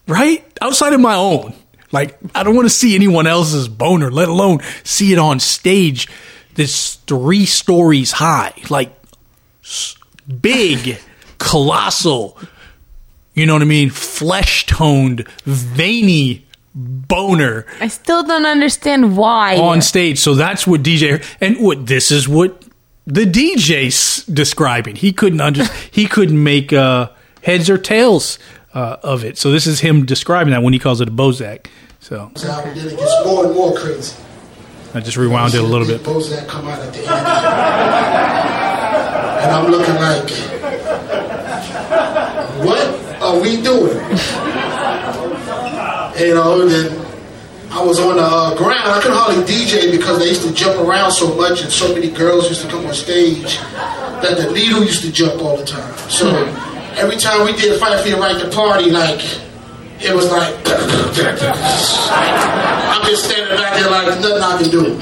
right? 0.08 0.46
Outside 0.62 0.94
of 0.94 1.00
my 1.00 1.16
own. 1.16 1.54
Like, 1.92 2.18
I 2.34 2.44
don't 2.44 2.56
want 2.56 2.66
to 2.66 2.74
see 2.74 2.96
anyone 2.96 3.28
else's 3.28 3.68
boner, 3.68 4.12
let 4.12 4.28
alone 4.28 4.60
see 4.84 5.14
it 5.14 5.20
on 5.20 5.40
stage 5.40 6.08
that's 6.56 6.96
three 6.96 7.46
stories 7.46 8.12
high. 8.12 8.54
Like, 8.70 8.96
big, 10.42 11.00
colossal, 11.38 12.38
you 13.34 13.46
know 13.46 13.54
what 13.54 13.62
I 13.62 13.66
mean? 13.66 13.90
Flesh 13.90 14.66
toned, 14.66 15.28
veiny 15.46 16.45
boner 16.76 17.66
I 17.80 17.88
still 17.88 18.24
don't 18.24 18.46
understand 18.46 19.16
why. 19.16 19.58
on 19.58 19.82
stage. 19.82 20.20
So 20.20 20.34
that's 20.34 20.68
what 20.68 20.84
DJ 20.84 21.24
and 21.40 21.58
what 21.64 21.86
this 21.88 22.12
is 22.12 22.28
what 22.28 22.66
the 23.08 23.26
DJ's 23.26 24.26
describing. 24.26 24.96
He 24.98 25.14
couldn't 25.14 25.40
under 25.40 25.64
he 25.92 26.06
couldn't 26.08 26.42
make 26.44 26.74
uh, 26.74 27.10
heads 27.44 27.70
or 27.70 27.78
tails 27.78 28.38
uh, 28.74 28.98
of 29.04 29.24
it. 29.24 29.38
So 29.38 29.52
this 29.52 29.66
is 29.68 29.80
him 29.80 30.06
describing 30.06 30.52
that 30.52 30.64
when 30.64 30.74
he 30.74 30.80
calls 30.80 31.00
it 31.02 31.08
a 31.08 31.12
Bozak. 31.12 31.68
So 32.02 32.30
then 32.36 32.78
it 32.78 32.98
gets 32.98 33.26
more 33.26 33.46
and 33.46 33.56
more 33.56 33.74
crazy. 33.76 34.16
I 34.94 35.00
just 35.00 35.18
rewound 35.18 35.54
it 35.54 35.62
a 35.62 35.64
little 35.64 35.88
bit. 35.88 36.02
Bozak 36.02 36.48
come 36.48 36.68
out 36.68 36.80
at 36.80 36.94
the 36.94 37.00
end, 37.00 37.10
and 39.42 39.52
I'm 39.52 39.72
looking 39.72 39.96
like, 39.96 40.30
what 42.66 43.22
are 43.22 43.40
we 43.42 43.62
doing? 43.62 44.65
You 46.18 46.34
know, 46.34 46.62
and 46.62 46.72
then 46.72 47.06
I 47.72 47.84
was 47.84 48.00
on 48.00 48.16
the 48.16 48.24
uh, 48.24 48.56
ground. 48.56 48.88
I 48.88 49.02
couldn't 49.02 49.18
hardly 49.18 49.44
DJ 49.44 49.92
because 49.92 50.20
they 50.20 50.30
used 50.30 50.48
to 50.48 50.54
jump 50.54 50.80
around 50.80 51.12
so 51.12 51.36
much, 51.36 51.62
and 51.62 51.70
so 51.70 51.94
many 51.94 52.10
girls 52.10 52.48
used 52.48 52.62
to 52.62 52.70
come 52.70 52.86
on 52.86 52.94
stage 52.94 53.58
that 54.24 54.38
the 54.38 54.52
needle 54.54 54.84
used 54.84 55.04
to 55.04 55.12
jump 55.12 55.42
all 55.42 55.58
the 55.58 55.66
time. 55.66 55.94
So 56.10 56.32
every 56.96 57.18
time 57.18 57.46
we 57.46 57.52
did 57.54 57.78
Fight 57.80 58.00
for 58.02 58.08
Your 58.08 58.20
Right 58.20 58.40
to 58.42 58.50
Party, 58.50 58.92
like 58.92 59.20
it 60.00 60.16
was 60.16 60.32
like 60.32 60.56
I'm 62.96 63.06
just 63.06 63.26
standing 63.26 63.58
back 63.58 63.76
there 63.76 63.92
like 63.92 64.08
nothing 64.24 64.42
I 64.42 64.58
can 64.62 64.72
do. 64.72 65.00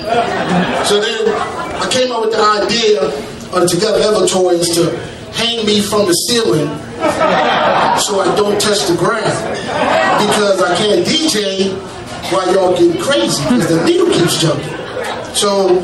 So 0.86 1.00
then 1.00 1.30
I 1.78 1.88
came 1.92 2.12
up 2.12 2.26
with 2.26 2.34
the 2.34 2.42
idea 2.42 3.06
of 3.06 3.62
the 3.62 3.68
Together 3.68 4.00
Ever 4.02 4.26
toys 4.26 4.70
to 4.76 4.90
hang 5.34 5.66
me 5.66 5.82
from 5.82 6.06
the 6.06 6.14
ceiling 6.14 6.68
so 8.00 8.22
I 8.22 8.34
don't 8.36 8.60
touch 8.60 8.86
the 8.88 8.96
ground 8.98 9.34
because 10.26 10.62
I 10.62 10.76
can't 10.78 11.06
DJ 11.06 11.74
while 12.32 12.54
y'all 12.54 12.78
getting 12.78 13.02
crazy 13.02 13.44
because 13.44 13.68
the 13.70 13.84
needle 13.86 14.10
keeps 14.12 14.42
jumping. 14.42 14.70
So 15.36 15.80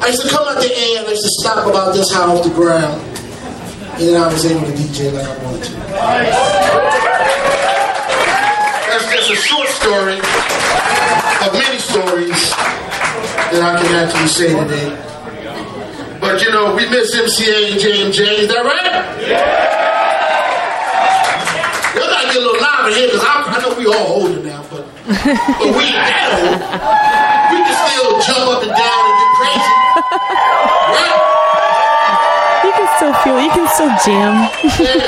I 0.00 0.08
used 0.08 0.22
to 0.22 0.28
come 0.28 0.46
out 0.48 0.60
the 0.60 0.72
air 0.72 0.98
and 1.00 1.08
I 1.08 1.10
used 1.10 1.22
to 1.22 1.30
stop 1.40 1.66
about 1.66 1.94
this 1.94 2.10
high 2.12 2.26
off 2.26 2.42
the 2.42 2.50
ground 2.50 3.00
and 3.94 4.08
then 4.08 4.20
I 4.20 4.26
was 4.26 4.44
able 4.44 4.66
to 4.66 4.72
DJ 4.72 5.12
like 5.12 5.26
I 5.26 5.44
wanted 5.44 5.64
to. 5.64 5.70
That's 8.90 9.06
just 9.12 9.30
a 9.30 9.36
short 9.36 9.68
story 9.68 10.18
of 10.18 11.52
many 11.52 11.78
stories 11.78 12.50
that 13.52 13.62
I 13.62 13.80
can 13.80 13.94
actually 13.94 14.28
say 14.28 14.48
today. 14.52 15.13
But 16.34 16.42
you 16.42 16.50
know, 16.50 16.74
we 16.74 16.82
miss 16.90 17.14
MCA 17.14 17.70
and 17.70 17.78
JMJ, 17.78 18.18
is 18.42 18.48
that 18.50 18.66
right? 18.66 18.90
Yeah. 19.22 19.38
Y'all 21.94 22.10
gotta 22.10 22.26
get 22.26 22.34
a 22.34 22.40
little 22.42 22.58
louder 22.58 22.90
here, 22.90 23.06
because 23.06 23.22
I, 23.22 23.54
I 23.54 23.62
know 23.62 23.70
we 23.78 23.86
all 23.86 24.18
older 24.18 24.42
now, 24.42 24.66
but, 24.66 24.82
but 25.06 25.70
we 25.78 25.94
that 25.94 26.34
old. 26.34 26.58
We 27.54 27.62
can 27.62 27.70
still 27.86 28.18
jump 28.18 28.50
up 28.50 28.66
and 28.66 28.74
down 28.74 28.82
and 28.82 29.14
get 29.14 29.30
crazy. 29.38 29.62
Right? 30.90 31.22
you 32.66 32.72
can 32.82 32.88
still 32.98 33.14
feel. 33.22 33.38
You 33.38 33.54
can 33.54 33.70
still 33.70 33.94
jam. 34.02 34.34
Yeah. 34.82 35.06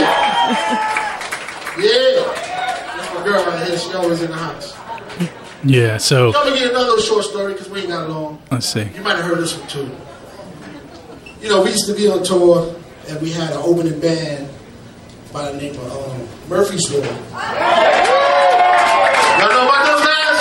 Yeah. 1.74 2.22
That's 2.22 3.10
my 3.18 3.26
girl 3.26 3.42
right 3.50 3.66
here. 3.66 3.76
She 3.76 3.90
always 3.94 4.22
in 4.22 4.30
the 4.30 4.38
house. 4.38 4.78
Yeah. 5.64 5.96
So 5.96 6.30
Let 6.30 6.52
me 6.52 6.56
get 6.56 6.70
another 6.70 7.02
short 7.02 7.24
story 7.24 7.54
because 7.54 7.68
we 7.68 7.80
ain't 7.80 7.88
got 7.88 8.08
long. 8.08 8.38
let's 8.52 8.66
see. 8.68 8.86
You 8.94 9.02
might 9.02 9.16
have 9.16 9.24
heard 9.24 9.38
this 9.38 9.58
one 9.58 9.66
too. 9.66 9.90
You 11.40 11.48
know, 11.50 11.62
we 11.62 11.70
used 11.70 11.86
to 11.86 11.94
be 11.94 12.08
on 12.08 12.24
tour 12.24 12.74
and 13.08 13.20
we 13.20 13.30
had 13.30 13.50
an 13.52 13.58
opening 13.58 14.00
band 14.00 14.48
by 15.32 15.50
the 15.52 15.58
name 15.58 15.74
of 15.78 15.92
um, 15.92 16.26
Murphy's 16.48 16.90
Law. 16.90 17.00
Y'all 17.00 17.12
know 19.50 19.64
about 19.68 19.86
those 19.86 20.06
guys? 20.06 20.38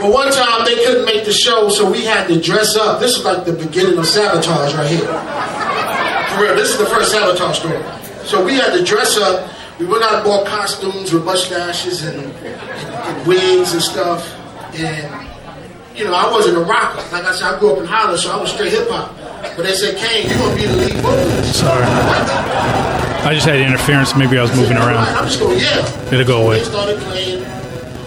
Well, 0.00 0.12
one 0.12 0.30
time 0.32 0.64
they 0.66 0.74
couldn't 0.84 1.06
make 1.06 1.24
the 1.24 1.32
show, 1.32 1.68
so 1.70 1.90
we 1.90 2.04
had 2.04 2.26
to 2.28 2.40
dress 2.40 2.76
up. 2.76 3.00
This 3.00 3.16
is 3.16 3.24
like 3.24 3.44
the 3.44 3.52
beginning 3.54 3.98
of 3.98 4.06
Sabotage 4.06 4.74
right 4.74 4.90
here. 4.90 5.06
For 6.36 6.42
real, 6.42 6.54
this 6.54 6.70
is 6.70 6.78
the 6.78 6.86
first 6.86 7.12
Sabotage 7.12 7.58
story. 7.60 7.82
So 8.24 8.44
we 8.44 8.54
had 8.54 8.72
to 8.76 8.84
dress 8.84 9.16
up. 9.16 9.50
We 9.78 9.86
went 9.86 10.02
out 10.04 10.16
and 10.16 10.24
bought 10.24 10.46
costumes 10.46 11.12
with 11.12 11.24
mustaches 11.24 12.02
and, 12.04 12.20
and, 12.20 12.34
and 12.46 13.26
wigs 13.26 13.72
and 13.72 13.82
stuff. 13.82 14.38
And 14.74 15.31
you 15.94 16.04
know, 16.04 16.14
I 16.14 16.30
wasn't 16.30 16.56
a 16.58 16.60
rocker. 16.60 17.02
Like 17.12 17.24
I 17.24 17.32
said, 17.34 17.54
I 17.54 17.58
grew 17.58 17.72
up 17.72 17.78
in 17.78 17.84
Hollis, 17.86 18.22
so 18.22 18.30
I 18.32 18.40
was 18.40 18.50
straight 18.52 18.72
hip 18.72 18.88
hop. 18.88 19.14
But 19.56 19.64
they 19.64 19.74
said, 19.74 19.96
Kane, 19.96 20.28
you're 20.28 20.38
gonna 20.38 20.54
be 20.56 20.66
the 20.66 20.76
lead 20.76 20.94
vocalist. 21.02 21.58
Sorry. 21.60 21.82
I 21.84 23.30
just 23.34 23.46
had 23.46 23.60
interference. 23.60 24.14
Maybe 24.16 24.38
I 24.38 24.42
was 24.42 24.54
moving 24.56 24.76
Right, 24.76 24.94
around. 24.94 25.08
I'm 25.16 25.26
just 25.26 25.38
going, 25.40 25.58
yeah. 25.58 26.12
It'll 26.12 26.24
go 26.26 26.46
away. 26.46 26.58
They 26.58 26.64
started 26.64 26.98
playing. 27.00 27.44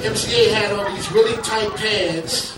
MCA 0.04 0.54
had 0.54 0.72
on 0.74 0.94
these 0.96 1.12
really 1.12 1.36
tight 1.42 1.74
pants. 1.76 2.58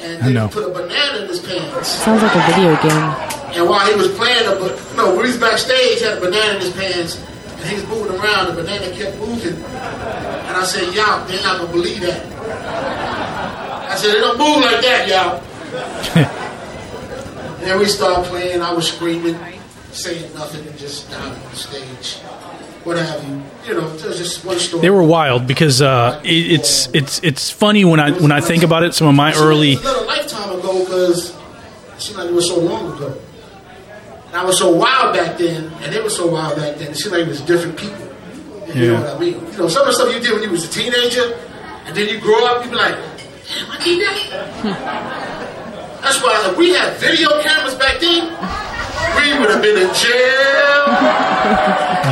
And 0.00 0.22
I 0.24 0.28
know. 0.32 0.46
he 0.48 0.52
put 0.54 0.64
a 0.66 0.70
banana 0.70 1.22
in 1.22 1.28
his 1.28 1.38
pants. 1.40 1.88
Sounds 1.88 2.22
like 2.22 2.34
a 2.34 2.42
video 2.52 2.74
game. 2.82 3.56
And 3.56 3.68
while 3.68 3.86
he 3.88 3.94
was 3.94 4.08
playing, 4.08 4.46
a, 4.48 4.56
ba- 4.56 4.76
no, 4.96 5.14
when 5.14 5.26
he 5.26 5.30
was 5.32 5.38
backstage, 5.38 5.98
he 5.98 6.04
had 6.04 6.18
a 6.18 6.20
banana 6.20 6.54
in 6.56 6.60
his 6.60 6.72
pants. 6.72 7.22
And 7.58 7.64
he 7.70 7.74
was 7.76 7.86
moving 7.86 8.18
around, 8.18 8.46
the 8.48 8.54
banana 8.62 8.90
kept 8.96 9.16
moving. 9.18 9.54
And 9.62 10.56
I 10.56 10.64
said, 10.64 10.92
y'all, 10.94 11.24
they're 11.28 11.40
not 11.42 11.58
gonna 11.60 11.70
believe 11.72 12.00
that. 12.00 12.26
I 13.92 13.96
said, 13.96 14.14
they 14.14 14.20
don't 14.20 14.38
move 14.38 14.62
like 14.64 14.80
that, 14.82 15.08
y'all. 15.08 15.40
and 17.56 17.62
then 17.66 17.78
we 17.78 17.84
started 17.86 18.24
playing, 18.28 18.60
I 18.62 18.72
was 18.72 18.88
screaming, 18.92 19.36
saying 19.92 20.32
nothing, 20.34 20.66
and 20.66 20.78
just 20.78 21.10
down 21.10 21.32
on 21.32 21.50
the 21.50 21.56
stage. 21.56 22.16
What 22.84 22.96
have 22.98 23.22
you. 23.28 23.42
You 23.66 23.74
know, 23.80 23.96
just 23.98 24.44
one 24.44 24.58
story. 24.58 24.82
They 24.82 24.90
were 24.90 25.04
wild 25.04 25.46
because 25.46 25.80
uh, 25.80 26.20
it, 26.24 26.50
it's 26.50 26.88
it's 26.92 27.20
it's 27.22 27.48
funny 27.48 27.84
when 27.84 28.00
I 28.00 28.10
when 28.10 28.32
I 28.32 28.40
think 28.40 28.64
about 28.64 28.82
it. 28.82 28.92
Some 28.92 29.06
of 29.06 29.14
my 29.14 29.30
It 29.30 29.36
early 29.36 29.72
it 29.74 29.84
a 29.84 30.00
lifetime 30.00 30.58
ago 30.58 30.80
because 30.84 31.30
it 31.30 32.00
seemed 32.00 32.18
like 32.18 32.28
it 32.30 32.34
was 32.34 32.48
so 32.48 32.58
long 32.58 32.90
ago. 32.96 33.16
And 34.26 34.34
I 34.36 34.44
was 34.44 34.58
so 34.58 34.74
wild 34.74 35.14
back 35.14 35.38
then, 35.38 35.70
and 35.82 35.92
they 35.92 36.02
were 36.02 36.10
so 36.10 36.26
wild 36.26 36.56
back 36.56 36.74
then. 36.78 36.90
It 36.90 36.96
seemed 36.96 37.12
like 37.14 37.22
it 37.22 37.28
was 37.28 37.40
different 37.42 37.76
people. 37.78 38.04
You 38.66 38.74
Yeah. 38.74 38.92
know 38.98 39.00
what 39.04 39.14
I 39.14 39.18
mean? 39.20 39.34
You 39.52 39.58
know, 39.58 39.68
some 39.68 39.82
of 39.82 39.86
the 39.88 39.92
stuff 39.92 40.12
you 40.12 40.18
did 40.20 40.32
when 40.32 40.42
you 40.42 40.50
was 40.50 40.64
a 40.66 40.72
teenager, 40.72 41.38
and 41.86 41.94
then 41.94 42.08
you 42.08 42.18
grow 42.20 42.44
up, 42.46 42.64
you 42.64 42.70
be 42.70 42.76
like, 42.76 42.96
damn, 43.54 43.70
I 43.70 43.84
did 43.84 44.00
that. 44.00 45.98
That's 46.02 46.22
why 46.22 46.48
if 46.50 46.56
we 46.58 46.72
had 46.74 46.96
video 46.96 47.40
cameras 47.42 47.74
back 47.74 48.00
then, 48.00 48.24
we 49.16 49.38
would 49.38 49.50
have 49.50 49.62
been 49.62 49.76
in 49.78 49.94
jail. 49.94 50.86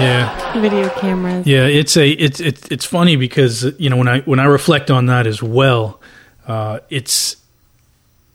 yeah 0.00 0.60
Video 0.60 0.88
cameras. 0.90 1.46
yeah 1.46 1.64
it's 1.64 1.96
a 1.96 2.08
it's 2.10 2.40
it's 2.40 2.66
it's 2.70 2.84
funny 2.84 3.16
because 3.16 3.64
you 3.78 3.88
know 3.88 3.96
when 3.96 4.08
I 4.08 4.20
when 4.20 4.40
I 4.40 4.44
reflect 4.44 4.90
on 4.90 5.06
that 5.06 5.26
as 5.26 5.42
well, 5.42 6.00
uh, 6.46 6.80
it's 6.88 7.36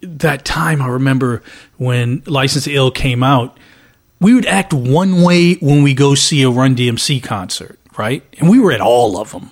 that 0.01 0.45
time 0.45 0.81
I 0.81 0.87
remember 0.87 1.41
when 1.77 2.23
Licensed 2.25 2.65
to 2.65 2.73
Ill 2.73 2.91
came 2.91 3.23
out. 3.23 3.57
We 4.21 4.33
would 4.33 4.45
act 4.45 4.73
one 4.73 5.21
way 5.21 5.55
when 5.55 5.83
we 5.83 5.93
go 5.93 6.15
see 6.15 6.41
a 6.43 6.49
Run 6.49 6.75
DMC 6.75 7.21
concert, 7.21 7.77
right? 7.97 8.23
And 8.39 8.49
we 8.49 8.59
were 8.59 8.71
at 8.71 8.81
all 8.81 9.17
of 9.17 9.31
them. 9.31 9.51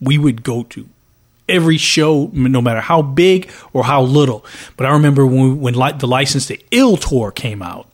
We 0.00 0.18
would 0.18 0.42
go 0.42 0.64
to 0.64 0.88
every 1.48 1.76
show, 1.78 2.30
no 2.32 2.60
matter 2.62 2.80
how 2.80 3.02
big 3.02 3.50
or 3.72 3.84
how 3.84 4.02
little. 4.02 4.44
But 4.76 4.86
I 4.86 4.90
remember 4.92 5.26
when 5.26 5.60
when 5.60 5.74
li- 5.74 5.92
the 5.98 6.06
Licensed 6.06 6.48
to 6.48 6.58
Ill 6.70 6.96
tour 6.96 7.30
came 7.30 7.62
out, 7.62 7.88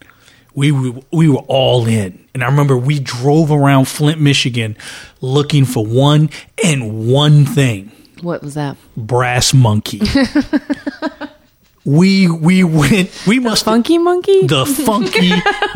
we 0.53 0.71
were, 0.71 1.01
we 1.11 1.29
were 1.29 1.43
all 1.47 1.85
in. 1.87 2.25
And 2.33 2.43
I 2.43 2.47
remember 2.47 2.77
we 2.77 2.99
drove 2.99 3.51
around 3.51 3.85
Flint, 3.85 4.19
Michigan, 4.21 4.77
looking 5.21 5.65
for 5.65 5.85
one 5.85 6.29
and 6.63 7.07
one 7.11 7.45
thing: 7.45 7.91
What 8.21 8.41
was 8.41 8.53
that? 8.53 8.77
Brass 8.95 9.53
Monkey. 9.53 10.01
we 11.85 12.29
we 12.29 12.63
went. 12.63 13.09
We 13.27 13.39
must 13.39 13.65
Funky 13.65 13.97
Monkey? 13.97 14.45
the 14.47 14.65
funky 14.65 15.31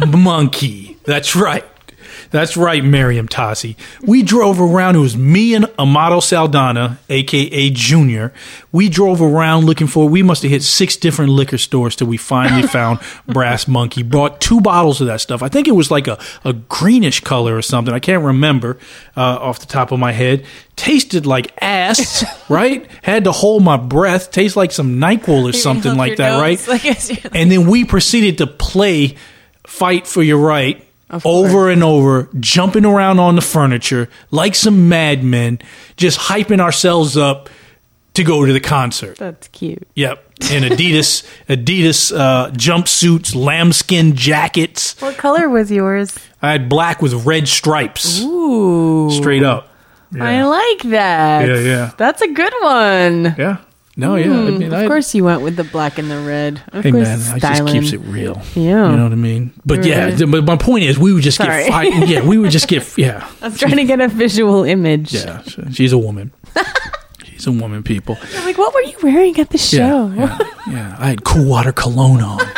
monkey. 0.17 0.97
That's 1.05 1.35
right. 1.35 1.65
That's 2.33 2.57
right, 2.57 2.83
Miriam 2.83 3.27
Tassi. 3.27 3.75
We 4.01 4.23
drove 4.23 4.59
around. 4.59 4.95
It 4.95 4.99
was 5.01 5.15
me 5.15 5.53
and 5.53 5.67
Amato 5.77 6.19
Saldana, 6.19 6.97
aka 7.07 7.69
Junior. 7.69 8.33
We 8.71 8.89
drove 8.89 9.21
around 9.21 9.65
looking 9.65 9.85
for. 9.85 10.09
We 10.09 10.23
must 10.23 10.41
have 10.41 10.49
hit 10.49 10.63
six 10.63 10.97
different 10.97 11.29
liquor 11.29 11.59
stores 11.59 11.95
till 11.95 12.07
we 12.07 12.17
finally 12.17 12.63
found 12.67 13.01
Brass 13.27 13.67
Monkey. 13.67 14.01
Brought 14.01 14.41
two 14.41 14.61
bottles 14.61 14.99
of 14.99 15.05
that 15.05 15.21
stuff. 15.21 15.43
I 15.43 15.47
think 15.47 15.67
it 15.67 15.73
was 15.73 15.91
like 15.91 16.07
a, 16.07 16.17
a 16.43 16.53
greenish 16.53 17.19
color 17.19 17.55
or 17.55 17.61
something. 17.61 17.93
I 17.93 17.99
can't 17.99 18.23
remember 18.23 18.79
uh, 19.15 19.21
off 19.21 19.59
the 19.59 19.67
top 19.67 19.91
of 19.91 19.99
my 19.99 20.11
head. 20.11 20.43
Tasted 20.75 21.27
like 21.27 21.53
ass, 21.61 22.25
right? 22.49 22.89
Had 23.03 23.25
to 23.25 23.31
hold 23.31 23.61
my 23.63 23.77
breath. 23.77 24.31
Tastes 24.31 24.57
like 24.57 24.71
some 24.71 24.95
Nyquil 24.99 25.47
or 25.47 25.53
something 25.53 25.95
like 25.95 26.17
that, 26.17 26.41
right? 26.41 26.59
I 26.67 26.79
guess 26.79 27.11
and 27.31 27.51
then 27.51 27.69
we 27.69 27.85
proceeded 27.85 28.39
to 28.39 28.47
play 28.47 29.17
fight 29.67 30.07
for 30.07 30.23
your 30.23 30.39
right 30.39 30.83
over 31.25 31.69
and 31.69 31.83
over 31.83 32.29
jumping 32.39 32.85
around 32.85 33.19
on 33.19 33.35
the 33.35 33.41
furniture 33.41 34.09
like 34.31 34.55
some 34.55 34.89
madmen 34.89 35.59
just 35.97 36.19
hyping 36.19 36.59
ourselves 36.59 37.15
up 37.17 37.49
to 38.13 38.23
go 38.23 38.45
to 38.45 38.53
the 38.53 38.59
concert 38.59 39.17
That's 39.17 39.47
cute. 39.49 39.87
yep 39.95 40.23
and 40.51 40.65
adidas 40.65 41.25
adidas 41.49 42.15
uh, 42.15 42.51
jumpsuits 42.51 43.35
lambskin 43.35 44.15
jackets 44.15 44.99
What 45.01 45.17
color 45.17 45.49
was 45.49 45.71
yours? 45.71 46.17
i 46.41 46.51
had 46.51 46.69
black 46.69 47.01
with 47.01 47.25
red 47.25 47.47
stripes 47.47 48.21
Ooh. 48.21 49.09
straight 49.11 49.43
up 49.43 49.69
I 50.15 50.43
like 50.43 50.83
that. 50.91 51.47
Yeah, 51.47 51.57
yeah. 51.57 51.91
That's 51.97 52.21
a 52.21 52.27
good 52.31 52.53
one. 52.61 53.33
yeah 53.35 53.57
no 53.95 54.15
yeah 54.15 54.25
I 54.25 54.27
hmm, 54.49 54.57
mean, 54.59 54.73
of 54.73 54.73
I- 54.73 54.87
course 54.87 55.13
you 55.13 55.23
went 55.23 55.41
with 55.41 55.55
the 55.55 55.63
black 55.63 55.97
and 55.99 56.09
the 56.09 56.19
red. 56.21 56.61
Of 56.71 56.83
Hey 56.83 56.91
course, 56.91 57.07
man, 57.07 57.37
it 57.37 57.41
just 57.41 57.67
keeps 57.67 57.93
it 57.93 57.99
real. 57.99 58.41
Yeah. 58.55 58.89
you 58.91 58.97
know 58.97 59.03
what 59.03 59.11
I 59.11 59.15
mean. 59.15 59.53
But 59.65 59.85
yeah, 59.85 60.05
Right. 60.05 60.17
th- 60.17 60.29
but 60.31 60.43
my 60.45 60.57
point 60.57 60.83
is, 60.85 60.97
we 60.97 61.13
would 61.13 61.23
just 61.23 61.37
Sorry. 61.37 61.63
get 61.63 61.71
fight. 61.71 62.07
Yeah, 62.07 62.25
we 62.25 62.37
would 62.37 62.51
just 62.51 62.67
get 62.67 62.97
yeah. 62.97 63.27
I 63.41 63.49
was 63.49 63.59
trying 63.59 63.77
to 63.77 63.83
get 63.85 64.01
a 64.01 64.07
visual 64.07 64.63
image. 64.63 65.13
Yeah, 65.13 65.41
she's 65.71 65.93
a 65.93 65.97
woman. 65.97 66.31
she's 67.25 67.45
a 67.47 67.51
woman, 67.51 67.83
people. 67.83 68.17
I'm 68.35 68.45
like, 68.45 68.57
what 68.57 68.73
were 68.73 68.81
you 68.81 68.97
wearing 69.03 69.39
at 69.39 69.49
the 69.51 69.57
show? 69.57 70.11
Yeah, 70.15 70.37
yeah, 70.39 70.71
yeah. 70.73 70.95
I 70.99 71.07
had 71.09 71.23
cool 71.23 71.45
water 71.45 71.71
cologne 71.71 72.21
on. 72.21 72.39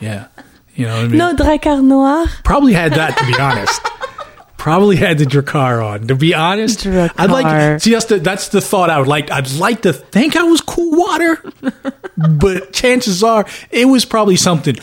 Yeah, 0.00 0.26
you 0.74 0.84
know 0.86 0.96
what 0.96 1.04
I 1.04 1.08
mean. 1.08 1.18
No 1.18 1.34
Drakkar 1.34 1.82
Noir. 1.82 2.26
Probably 2.42 2.72
had 2.74 2.92
that 2.92 3.16
to 3.16 3.24
be 3.26 3.38
honest. 3.38 3.80
Probably 4.64 4.96
had 4.96 5.18
the 5.18 5.26
Drakkar 5.26 5.84
on. 5.84 6.06
To 6.06 6.14
be 6.14 6.34
honest, 6.34 6.86
I'd 6.86 7.30
like 7.30 7.82
see 7.82 7.90
that's 7.92 8.06
the 8.06 8.18
that's 8.18 8.48
the 8.48 8.62
thought 8.62 8.88
I 8.88 8.98
would 8.98 9.06
like. 9.08 9.30
I'd 9.30 9.50
like 9.52 9.82
to 9.82 9.92
think 9.92 10.36
I 10.36 10.42
was 10.44 10.62
cool 10.62 10.98
water, 10.98 11.36
but 12.16 12.72
chances 12.72 13.22
are 13.22 13.44
it 13.70 13.84
was 13.84 14.06
probably 14.06 14.36
something 14.36 14.76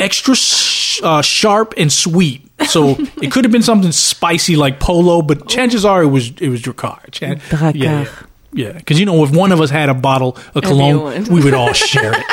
extra 0.00 0.34
sh- 0.34 1.02
uh, 1.02 1.20
sharp 1.20 1.74
and 1.76 1.92
sweet. 1.92 2.50
So 2.66 2.96
it 3.20 3.30
could 3.30 3.44
have 3.44 3.52
been 3.52 3.62
something 3.62 3.92
spicy 3.92 4.56
like 4.56 4.80
Polo, 4.80 5.20
but 5.20 5.48
chances 5.48 5.84
are 5.84 6.02
it 6.02 6.06
was 6.06 6.30
it 6.40 6.48
was 6.48 6.62
Drakkar. 6.62 7.10
Chan- 7.10 7.40
Drakkar. 7.40 7.74
Yeah, 7.74 8.00
yeah. 8.04 8.08
Yeah, 8.54 8.72
because 8.72 8.98
you 8.98 9.04
know, 9.04 9.22
if 9.22 9.32
one 9.36 9.52
of 9.52 9.60
us 9.60 9.68
had 9.68 9.90
a 9.90 9.94
bottle 9.94 10.38
of 10.54 10.62
cologne, 10.62 11.12
Everyone. 11.12 11.24
we 11.34 11.44
would 11.44 11.52
all 11.52 11.72
share 11.74 12.14
it. 12.16 12.24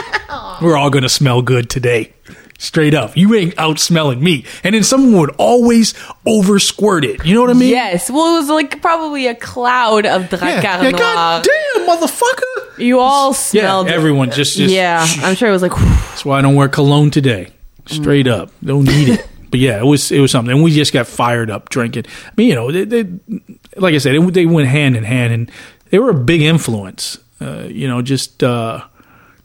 We're 0.62 0.78
all 0.78 0.90
going 0.90 1.04
to 1.04 1.10
smell 1.10 1.42
good 1.42 1.70
today. 1.70 2.14
Straight 2.62 2.94
up. 2.94 3.18
You 3.18 3.34
ain't 3.34 3.58
out 3.58 3.80
smelling 3.80 4.24
me. 4.24 4.46
And 4.64 4.76
then 4.76 4.84
someone 4.84 5.20
would 5.20 5.36
always 5.40 5.96
over 6.28 6.60
squirt 6.60 7.04
it. 7.04 7.26
You 7.26 7.34
know 7.34 7.42
what 7.42 7.50
I 7.50 7.54
mean? 7.54 7.70
Yes. 7.72 8.08
Well, 8.08 8.36
it 8.36 8.40
was 8.40 8.50
like 8.50 8.84
probably 8.84 9.26
a 9.26 9.34
cloud 9.34 10.06
of 10.06 10.26
Drakkar 10.26 10.62
Yeah, 10.62 10.82
yeah. 10.84 10.92
God 10.92 11.44
damn, 11.44 11.88
motherfucker. 11.88 12.78
You 12.78 13.00
all 13.00 13.34
smelled. 13.34 13.88
Yeah, 13.88 13.94
everyone 13.94 14.30
just, 14.30 14.58
just 14.58 14.72
yeah, 14.72 15.04
I'm 15.24 15.34
sure 15.34 15.50
it 15.50 15.52
was 15.52 15.64
like. 15.64 15.72
That's 15.72 16.24
why 16.24 16.38
I 16.38 16.44
don't 16.44 16.54
wear 16.54 16.70
cologne 16.70 17.10
today. 17.10 17.50
Straight 17.88 18.28
up. 18.28 18.52
Don't 18.64 18.86
need 18.86 19.10
it. 19.10 19.28
But 19.50 19.60
yeah, 19.60 19.80
it 19.80 19.86
was 19.86 20.14
it 20.14 20.22
was 20.22 20.32
something. 20.32 20.54
And 20.54 20.64
we 20.64 20.72
just 20.72 20.94
got 20.94 21.08
fired 21.08 21.52
up 21.52 21.68
drinking. 21.68 22.06
I 22.08 22.32
mean, 22.38 22.48
you 22.48 22.56
know, 22.56 22.72
they, 22.72 22.86
they 22.86 23.04
like 23.76 23.94
I 23.94 23.98
said, 23.98 24.16
it, 24.16 24.34
they 24.34 24.46
went 24.46 24.70
hand 24.70 24.96
in 24.96 25.04
hand, 25.04 25.34
and 25.34 25.52
they 25.90 26.00
were 26.00 26.12
a 26.12 26.14
big 26.14 26.42
influence. 26.42 27.18
Uh, 27.42 27.68
you 27.68 27.86
know, 27.86 28.02
just 28.02 28.44
uh, 28.44 28.86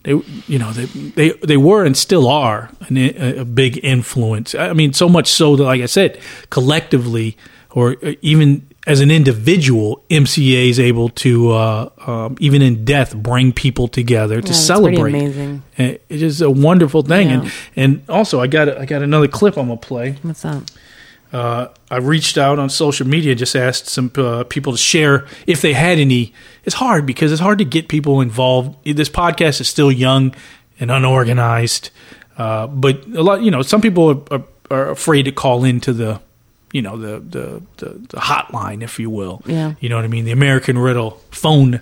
they, 0.07 0.13
you 0.47 0.59
know, 0.61 0.73
they 0.73 0.85
they 0.85 1.31
they 1.45 1.57
were 1.57 1.85
and 1.85 1.97
still 1.97 2.29
are 2.29 2.71
an, 2.89 2.97
a, 2.97 3.45
big 3.45 3.85
influence. 3.85 4.55
I 4.55 4.73
mean, 4.73 4.93
so 4.93 5.09
much 5.09 5.27
so 5.27 5.57
that, 5.57 5.65
like 5.65 5.83
I 5.83 5.87
said, 5.87 6.21
collectively 6.49 7.37
or 7.71 7.97
uh, 8.05 8.13
even 8.23 8.69
as 8.87 9.01
an 9.01 9.11
individual, 9.11 10.05
MCA 10.09 10.71
is 10.71 10.79
able 10.79 11.09
to, 11.09 11.51
uh, 11.51 11.89
um, 12.07 12.37
even 12.39 12.63
in 12.63 12.85
death, 12.85 13.17
bring 13.17 13.53
people 13.53 13.89
together 13.89 14.37
to 14.37 14.43
pretty 14.43 14.55
celebrate. 14.55 15.11
amazing. 15.11 15.63
It 15.77 16.03
is 16.09 16.41
a 16.41 16.51
wonderful 16.51 17.03
thing, 17.03 17.29
Yeah. 17.29 17.41
and 17.41 17.53
and 17.75 18.03
also 18.09 18.41
I 18.41 18.47
got 18.47 18.69
I 18.69 18.87
got 18.87 19.03
another 19.03 19.27
clip 19.27 19.59
I'm 19.59 19.67
gonna 19.67 19.81
play. 19.81 20.17
What's 20.23 20.45
up? 20.45 20.63
Uh, 21.37 21.69
I 21.91 21.99
reached 21.99 22.39
out 22.39 22.59
on 22.59 22.71
social 22.71 23.07
media, 23.07 23.35
just 23.35 23.55
asked 23.55 23.87
some 23.89 24.11
uh, 24.17 24.45
people 24.45 24.73
to 24.73 24.79
share 24.79 25.27
if 25.47 25.61
they 25.61 25.75
had 25.75 25.99
any. 25.99 26.33
It's 26.65 26.77
hard 26.77 27.05
because 27.05 27.31
it's 27.33 27.43
hard 27.43 27.59
to 27.59 27.65
get 27.65 27.89
people 27.89 28.23
involved. 28.23 28.69
This 28.85 29.11
podcast 29.11 29.61
is 29.61 29.69
still 29.69 29.93
young 29.93 30.35
and 30.81 30.91
unorganized, 30.91 31.91
uh, 32.39 32.67
but 32.69 33.05
a 33.15 33.23
lot, 33.23 33.43
you 33.43 33.51
know, 33.51 33.63
some 33.63 33.83
people 33.83 34.05
are, 34.13 34.21
are, 34.35 34.45
are 34.71 34.91
afraid 34.91 35.25
to 35.25 35.33
call 35.33 35.65
into 35.65 35.93
the, 35.93 36.21
you 36.73 36.83
know, 36.83 36.97
the, 36.97 37.21
the 37.21 37.63
the 37.77 37.89
the 38.13 38.21
hotline, 38.31 38.83
if 38.83 38.99
you 38.99 39.11
will. 39.11 39.43
Yeah. 39.47 39.75
You 39.81 39.89
know 39.91 39.97
what 39.97 40.05
I 40.05 40.09
mean? 40.09 40.25
The 40.25 40.33
American 40.33 40.79
Riddle 40.79 41.21
phone 41.31 41.81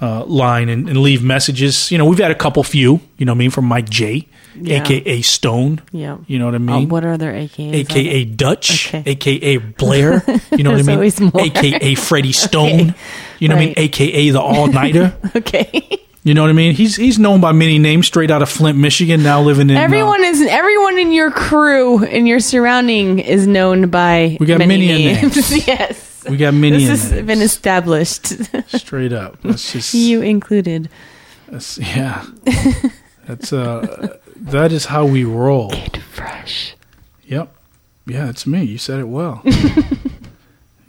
uh, 0.00 0.24
line 0.26 0.68
and, 0.68 0.88
and 0.88 0.98
leave 0.98 1.22
messages. 1.24 1.90
You 1.90 1.98
know, 1.98 2.06
we've 2.06 2.22
had 2.22 2.30
a 2.30 2.40
couple 2.44 2.62
few. 2.62 3.00
You 3.18 3.26
know 3.26 3.32
what 3.32 3.42
I 3.42 3.44
mean? 3.44 3.50
From 3.50 3.66
Mike 3.66 3.90
J, 3.90 4.28
Yeah. 4.60 4.82
aka 4.82 5.22
Stone. 5.22 5.80
Yeah. 5.92 6.18
You 6.26 6.38
know 6.38 6.46
what 6.46 6.54
I 6.54 6.56
Uh, 6.56 6.60
mean? 6.60 6.88
what 6.88 7.04
are 7.04 7.16
their 7.16 7.32
AKAs? 7.32 7.74
aka 7.74 8.24
Dutch, 8.24 8.88
Okay. 8.94 9.02
aka 9.06 9.56
Blair. 9.58 10.22
You 10.52 10.64
know 10.64 10.70
what 10.72 10.80
I 10.80 10.82
mean? 10.82 11.30
more. 11.32 11.42
AKA 11.42 11.94
Freddie 12.08 12.32
Stone. 12.32 12.94
You 13.38 13.48
know 13.48 13.54
what 13.56 13.62
I 13.62 13.64
mean? 13.66 13.74
AKA 13.76 14.30
the 14.30 14.40
All 14.40 14.66
Nighter. 14.66 15.14
Okay. 15.36 15.98
You 16.24 16.34
know 16.34 16.42
what 16.42 16.50
I 16.50 16.52
mean? 16.52 16.74
He's 16.74 16.94
he's 16.94 17.18
known 17.18 17.40
by 17.40 17.50
many 17.50 17.78
names. 17.80 18.06
Straight 18.06 18.30
out 18.30 18.42
of 18.42 18.48
Flint, 18.48 18.78
Michigan. 18.78 19.24
Now 19.24 19.42
living 19.42 19.70
in 19.70 19.76
uh, 19.76 19.80
everyone 19.80 20.22
is 20.22 20.40
everyone 20.42 20.96
in 20.98 21.10
your 21.10 21.32
crew 21.32 22.04
in 22.04 22.26
your 22.26 22.38
surrounding 22.38 23.18
is 23.18 23.44
known 23.48 23.88
by 23.90 24.36
We 24.38 24.46
got 24.46 24.58
many, 24.58 24.86
many 24.86 25.08
a 25.08 25.14
names. 25.22 25.66
yes. 25.66 26.22
we 26.30 26.36
got 26.36 26.54
many. 26.54 26.84
This 26.84 27.10
has 27.10 27.22
been 27.26 27.42
established. 27.42 28.26
straight 28.68 29.12
up. 29.12 29.38
That's 29.42 29.72
just 29.72 29.94
you 29.94 30.22
included. 30.22 30.88
that's- 31.46 31.78
yeah. 31.78 32.24
That's 33.26 33.52
uh 33.52 34.18
that 34.36 34.72
is 34.72 34.86
how 34.86 35.04
we 35.06 35.24
roll. 35.24 35.70
Fresh. 36.12 36.74
Yep. 37.26 37.54
Yeah, 38.06 38.28
it's 38.28 38.46
me. 38.46 38.62
You 38.64 38.78
said 38.78 38.98
it 39.00 39.08
well. 39.08 39.42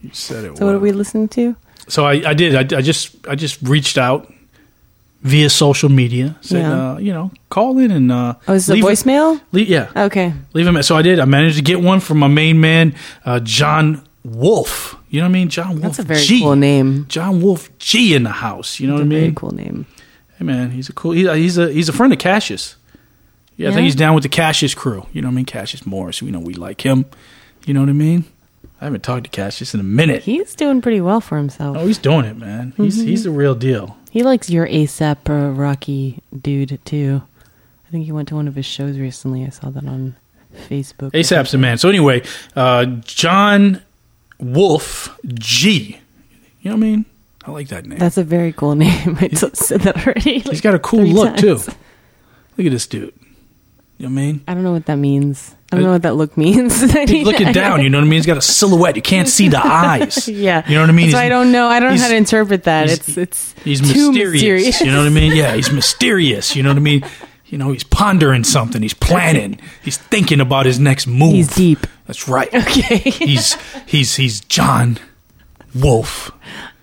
You 0.01 0.09
said 0.11 0.43
it 0.43 0.57
So 0.57 0.65
what 0.65 0.75
are 0.75 0.79
we 0.79 0.91
listening 0.91 1.29
to? 1.29 1.55
So 1.87 2.05
I, 2.05 2.31
I 2.31 2.33
did. 2.33 2.55
I, 2.73 2.77
I 2.77 2.81
just 2.81 3.25
I 3.25 3.35
just 3.35 3.61
reached 3.61 3.97
out 3.97 4.31
via 5.21 5.49
social 5.49 5.87
media. 5.89 6.35
Said, 6.41 6.59
Yeah. 6.59 6.91
uh, 6.93 6.97
you 6.97 7.13
know, 7.13 7.31
call 7.49 7.77
in 7.77 7.89
and 7.89 8.11
uh, 8.11 8.35
Oh, 8.47 8.53
is 8.53 8.69
a 8.69 8.73
leave 8.73 8.83
a- 8.83 8.87
voicemail? 8.87 9.39
leave- 9.53 9.69
yeah, 9.69 9.89
Okay. 9.95 10.33
leave 10.51 10.67
him. 10.67 10.81
So 10.83 10.97
I 10.97 11.01
did. 11.03 11.19
I 11.19 11.25
managed 11.25 11.55
to 11.55 11.61
get 11.63 11.79
one 11.79 12.01
from 12.01 12.19
my 12.19 12.27
main 12.27 12.59
man, 12.59 12.95
uh, 13.23 13.39
John 13.39 14.05
Wolf. 14.25 14.97
You 15.09 15.21
know 15.21 15.25
what 15.25 15.29
I 15.29 15.33
mean? 15.33 15.47
John 15.47 15.69
Wolf. 15.69 15.81
That's 15.83 15.99
a 15.99 16.03
very 16.03 16.19
G. 16.21 16.41
cool 16.41 16.57
name. 16.57 17.05
John 17.07 17.41
Wolf 17.41 17.69
G 17.77 18.13
in 18.13 18.23
the 18.23 18.29
house. 18.31 18.81
You 18.81 18.87
know 18.87 18.95
what 18.95 19.03
I 19.03 19.05
a 19.05 19.07
very 19.09 19.21
mean? 19.27 19.35
cool 19.35 19.51
name. 19.53 19.85
Hey 20.37 20.43
man, 20.43 20.71
he's 20.71 20.89
a 20.89 20.93
cool. 20.93 21.11
He, 21.13 21.29
he's 21.41 21.57
a 21.57 21.71
he's 21.71 21.87
a 21.87 21.93
friend 21.93 22.11
of 22.11 22.19
Cassius. 22.19 22.75
Yeah, 23.57 23.67
I 23.67 23.69
Yeah? 23.69 23.75
think 23.75 23.85
he's 23.85 23.95
down 23.95 24.13
with 24.15 24.23
the 24.23 24.29
Cassius 24.29 24.73
crew. 24.73 25.05
You 25.13 25.21
know 25.21 25.27
what 25.27 25.33
I 25.33 25.35
mean? 25.35 25.45
Cassius 25.45 25.85
Morris. 25.85 26.21
We 26.21 26.31
know 26.31 26.39
we 26.39 26.53
like 26.53 26.81
him. 26.85 27.05
You 27.65 27.73
know 27.73 27.79
what 27.81 27.89
I 27.89 27.93
mean? 27.93 28.25
I 28.81 28.85
haven't 28.85 29.03
talked 29.03 29.23
to 29.25 29.29
Cassius 29.29 29.73
in 29.73 29.79
a 29.79 29.83
minute. 29.83 30.23
He's 30.23 30.55
doing 30.55 30.81
pretty 30.81 30.99
well 31.01 31.21
for 31.21 31.37
himself. 31.37 31.77
oh, 31.77 31.85
he's 31.87 31.97
doing 31.97 32.25
it, 32.25 32.37
man. 32.37 32.73
He's 32.77 32.97
Mm-hmm. 32.97 33.07
he's 33.07 33.23
the 33.23 33.31
real 33.31 33.55
deal. 33.55 33.97
He 34.11 34.23
likes 34.23 34.49
your 34.49 34.67
ASAP 34.67 35.29
uh, 35.29 35.51
Rocky 35.51 36.21
dude 36.39 36.79
too. 36.85 37.21
I 37.87 37.91
think 37.91 38.05
he 38.05 38.11
went 38.11 38.27
to 38.29 38.35
one 38.35 38.47
of 38.47 38.55
his 38.55 38.65
shows 38.65 38.97
recently. 38.97 39.45
I 39.45 39.49
saw 39.49 39.69
that 39.69 39.85
on 39.85 40.15
Facebook. 40.69 41.11
ASAP's 41.11 41.51
the 41.51 41.57
man. 41.57 41.77
So 41.77 41.87
anyway, 41.89 42.23
uh, 42.55 42.85
John 43.05 43.81
Wolf 44.39 45.17
G. 45.33 45.99
You 46.61 46.71
know 46.71 46.77
what 46.77 46.83
I 46.85 46.89
mean? 46.89 47.05
I 47.45 47.51
like 47.51 47.67
that 47.69 47.85
name. 47.85 47.99
That's 47.99 48.17
a 48.17 48.23
very 48.23 48.51
cool 48.53 48.75
name. 48.75 49.17
I 49.19 49.29
said 49.29 49.81
that 49.81 49.97
already. 50.05 50.39
he's 50.39 50.47
like 50.47 50.61
got 50.61 50.75
a 50.75 50.79
cool 50.79 51.03
look 51.05 51.37
too. 51.37 51.55
Look 51.55 52.65
at 52.67 52.71
this 52.71 52.87
dude. 52.87 53.13
You 54.03 54.09
know 54.09 54.15
what 54.15 54.21
I 54.21 54.25
mean? 54.25 54.43
I 54.49 54.53
don't 54.53 54.63
know 54.63 54.73
what 54.73 54.85
that 54.87 54.97
means. 54.97 55.55
I 55.71 55.77
don't 55.77 55.85
uh, 55.85 55.87
know 55.87 55.93
what 55.93 56.01
that 56.01 56.15
look 56.15 56.35
means. 56.35 56.81
He's 56.93 57.25
looking 57.25 57.53
down. 57.53 57.81
You 57.81 57.89
know 57.89 57.99
what 57.99 58.03
I 58.03 58.07
mean? 58.09 58.17
He's 58.17 58.25
got 58.25 58.35
a 58.35 58.41
silhouette. 58.41 58.97
You 58.97 59.01
can't 59.01 59.29
see 59.29 59.47
the 59.47 59.59
eyes. 59.65 60.27
Yeah, 60.27 60.67
You 60.67 60.75
know 60.75 60.81
what 60.81 60.89
I 60.89 60.91
mean? 60.93 61.11
So 61.11 61.17
I 61.17 61.29
don't 61.29 61.53
know. 61.53 61.69
I 61.69 61.79
don't 61.79 61.95
know 61.95 62.01
how 62.01 62.09
to 62.09 62.15
interpret 62.17 62.63
that. 62.63 62.89
he's- 62.89 63.07
It's 63.07 63.17
it's 63.17 63.55
He's 63.63 63.93
too 63.93 64.11
mysterious, 64.11 64.81
You 64.81 64.87
know 64.91 64.97
what 64.97 65.07
I 65.07 65.09
mean? 65.09 65.33
Yeah, 65.33 65.55
he's 65.55 65.71
mysterious. 65.71 66.53
You 66.53 66.63
know 66.63 66.69
what 66.71 66.75
I 66.75 66.81
mean? 66.81 67.05
You 67.45 67.57
know, 67.57 67.71
he's 67.71 67.85
pondering 67.85 68.43
something. 68.43 68.81
He's 68.81 68.93
planning. 68.93 69.57
He's 69.85 69.97
thinking 69.97 70.41
about 70.41 70.65
his 70.65 70.79
next 70.79 71.07
move. 71.07 71.31
He's 71.35 71.55
deep. 71.55 71.87
That's 72.05 72.27
right. 72.27 72.53
Okay, 72.53 72.97
He's 72.97 73.55
he's 73.85 74.17
he's 74.17 74.41
John 74.41 74.97
Wolf. 75.73 76.29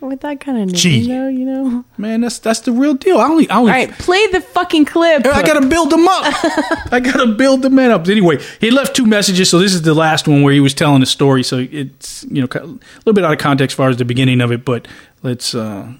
With 0.09 0.21
that 0.21 0.39
kind 0.39 0.57
of 0.57 0.67
name, 0.67 0.75
Gee. 0.75 1.07
though, 1.07 1.27
you 1.27 1.45
know. 1.45 1.85
Man, 1.97 2.21
that's 2.21 2.39
that's 2.39 2.61
the 2.61 2.71
real 2.71 2.93
deal. 2.93 3.17
I 3.17 3.25
only 3.25 3.49
I 3.49 3.57
only 3.57 3.71
All 3.71 3.77
right, 3.77 3.91
play 3.91 4.27
the 4.27 4.41
fucking 4.41 4.85
clip. 4.85 5.25
I 5.25 5.41
gotta 5.43 5.67
build 5.67 5.89
them 5.89 6.07
up. 6.07 6.23
I 6.91 6.99
gotta 6.99 7.27
build 7.27 7.61
the 7.61 7.69
man 7.69 7.91
up. 7.91 8.07
Anyway, 8.07 8.39
he 8.59 8.71
left 8.71 8.95
two 8.95 9.05
messages. 9.05 9.49
So 9.49 9.59
this 9.59 9.73
is 9.73 9.83
the 9.83 9.93
last 9.93 10.27
one 10.27 10.41
where 10.41 10.53
he 10.53 10.59
was 10.59 10.73
telling 10.73 11.01
a 11.01 11.05
story. 11.05 11.43
So 11.43 11.59
it's 11.71 12.23
you 12.29 12.41
know 12.41 12.47
a 12.53 12.65
little 12.65 13.13
bit 13.13 13.23
out 13.23 13.33
of 13.33 13.39
context 13.39 13.73
as 13.73 13.77
far 13.77 13.89
as 13.89 13.97
the 13.97 14.05
beginning 14.05 14.41
of 14.41 14.51
it. 14.51 14.65
But 14.65 14.87
let's 15.23 15.53
uh 15.55 15.93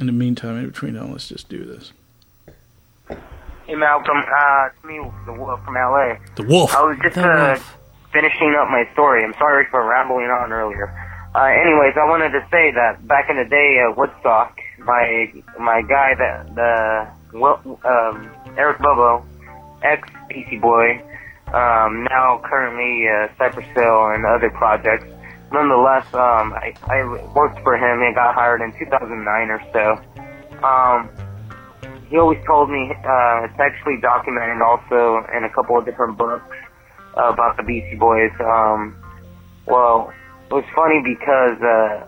in 0.00 0.06
the 0.06 0.12
meantime, 0.12 0.56
in 0.56 0.66
between, 0.66 0.94
now, 0.94 1.04
let's 1.04 1.28
just 1.28 1.48
do 1.48 1.64
this. 1.64 1.92
Hey 3.66 3.76
Malcolm, 3.76 4.16
uh, 4.16 4.68
it's 4.68 4.84
me, 4.84 4.98
the 5.26 5.32
Wolf 5.32 5.62
from 5.64 5.74
LA. 5.74 6.14
The 6.34 6.42
wolf. 6.42 6.74
I 6.74 6.82
was 6.82 6.98
just 7.02 7.18
uh, 7.18 7.56
finishing 8.12 8.56
up 8.58 8.68
my 8.68 8.88
story. 8.94 9.22
I'm 9.22 9.34
sorry 9.34 9.66
for 9.70 9.86
rambling 9.86 10.26
on 10.26 10.52
earlier. 10.52 11.09
Uh, 11.32 11.46
anyways, 11.46 11.94
I 11.94 12.10
wanted 12.10 12.34
to 12.34 12.42
say 12.50 12.74
that 12.74 13.06
back 13.06 13.30
in 13.30 13.36
the 13.38 13.46
day 13.46 13.78
at 13.78 13.96
Woodstock, 13.96 14.58
my 14.82 15.30
my 15.60 15.80
guy, 15.86 16.18
that 16.18 16.50
the 16.58 17.38
well, 17.38 17.62
um, 17.86 18.26
Eric 18.58 18.82
Bobo, 18.82 19.24
ex 19.82 20.08
Beastie 20.28 20.58
Boy, 20.58 20.98
um, 21.54 22.02
now 22.10 22.42
currently 22.42 23.06
uh, 23.06 23.30
Cypress 23.38 23.66
Hill 23.78 24.10
and 24.10 24.26
other 24.26 24.50
projects. 24.50 25.06
Nonetheless, 25.52 26.06
um, 26.14 26.50
I, 26.50 26.74
I 26.90 27.06
worked 27.34 27.62
for 27.62 27.76
him 27.78 28.02
and 28.02 28.14
got 28.14 28.34
hired 28.34 28.60
in 28.60 28.74
2009 28.78 29.22
or 29.50 29.62
so. 29.70 29.86
Um, 30.66 31.10
he 32.10 32.18
always 32.18 32.42
told 32.44 32.70
me 32.70 32.90
uh, 32.90 33.46
it's 33.46 33.58
actually 33.58 34.02
documented 34.02 34.62
also 34.62 35.22
in 35.30 35.44
a 35.44 35.50
couple 35.54 35.78
of 35.78 35.84
different 35.84 36.18
books 36.18 36.56
about 37.14 37.56
the 37.56 37.62
Beastie 37.62 37.94
Boys. 37.94 38.34
Um, 38.40 38.98
well, 39.66 40.12
it 40.50 40.54
was 40.54 40.64
funny 40.74 41.00
because 41.04 41.62
uh, 41.62 42.06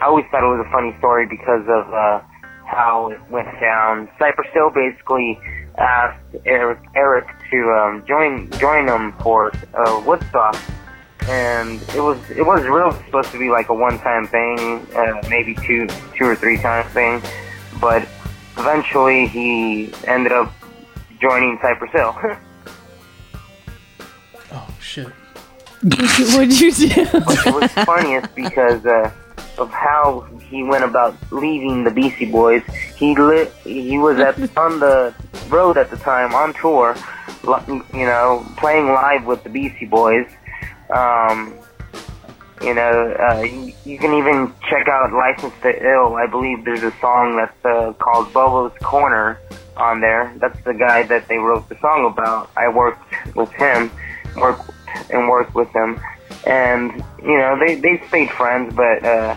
I 0.00 0.06
always 0.06 0.24
thought 0.30 0.44
it 0.44 0.56
was 0.56 0.64
a 0.66 0.70
funny 0.70 0.94
story 0.98 1.26
because 1.26 1.62
of 1.62 1.92
uh, 1.92 2.20
how 2.64 3.10
it 3.10 3.20
went 3.30 3.48
down. 3.60 4.08
Cypress 4.18 4.48
Hill 4.52 4.70
basically 4.70 5.38
asked 5.78 6.22
Eric, 6.44 6.78
Eric 6.94 7.26
to 7.50 7.70
um, 7.70 8.04
join 8.06 8.50
join 8.52 8.86
them 8.86 9.12
for 9.20 9.50
uh, 9.74 10.02
Woodstock, 10.06 10.56
and 11.22 11.82
it 11.94 12.00
was 12.00 12.18
it 12.30 12.46
was 12.46 12.62
really 12.64 12.96
supposed 13.06 13.32
to 13.32 13.38
be 13.38 13.50
like 13.50 13.68
a 13.68 13.74
one 13.74 13.98
time 13.98 14.28
thing, 14.28 14.86
uh, 14.94 15.20
maybe 15.28 15.56
two 15.66 15.88
two 16.16 16.24
or 16.24 16.36
three 16.36 16.58
time 16.58 16.88
thing, 16.90 17.20
but 17.80 18.06
eventually 18.58 19.26
he 19.26 19.92
ended 20.04 20.30
up 20.30 20.52
joining 21.20 21.58
Cypress 21.60 21.90
Hill. 21.90 22.16
oh 24.52 24.74
shit. 24.80 25.08
What'd 26.34 26.60
you 26.60 26.72
do? 26.72 26.86
it 26.88 27.54
was 27.54 27.72
funniest 27.84 28.32
because 28.36 28.86
uh, 28.86 29.10
of 29.58 29.70
how 29.70 30.26
he 30.48 30.62
went 30.62 30.84
about 30.84 31.16
leaving 31.32 31.82
the 31.82 31.90
Beastie 31.90 32.30
Boys. 32.30 32.62
He 32.96 33.16
lit. 33.16 33.52
He 33.64 33.98
was 33.98 34.18
at 34.18 34.38
on 34.56 34.78
the 34.78 35.14
road 35.48 35.76
at 35.76 35.90
the 35.90 35.96
time 35.96 36.34
on 36.34 36.54
tour, 36.54 36.94
you 37.44 38.06
know, 38.06 38.46
playing 38.58 38.88
live 38.88 39.26
with 39.26 39.42
the 39.42 39.50
Beastie 39.50 39.86
Boys. 39.86 40.26
Um, 40.90 41.58
you 42.60 42.74
know, 42.74 43.16
uh, 43.18 43.40
you, 43.40 43.72
you 43.84 43.98
can 43.98 44.14
even 44.14 44.52
check 44.68 44.86
out 44.86 45.12
"Licensed 45.12 45.60
to 45.62 45.84
Ill." 45.84 46.14
I 46.14 46.26
believe 46.26 46.64
there's 46.64 46.84
a 46.84 46.92
song 47.00 47.36
that's 47.36 47.64
uh, 47.64 47.92
called 47.94 48.32
"Bobo's 48.32 48.76
Corner" 48.82 49.40
on 49.76 50.00
there. 50.00 50.32
That's 50.38 50.62
the 50.62 50.74
guy 50.74 51.02
that 51.04 51.26
they 51.26 51.38
wrote 51.38 51.68
the 51.68 51.78
song 51.80 52.06
about. 52.06 52.50
I 52.56 52.68
worked 52.68 53.02
with 53.34 53.50
him, 53.52 53.90
worked 54.36 54.70
and 55.10 55.28
worked 55.28 55.54
with 55.54 55.72
them. 55.72 56.00
and 56.46 56.92
you 57.22 57.38
know 57.38 57.58
they 57.58 57.76
they 57.76 58.02
stayed 58.08 58.30
friends, 58.30 58.74
but 58.74 59.04
uh, 59.04 59.36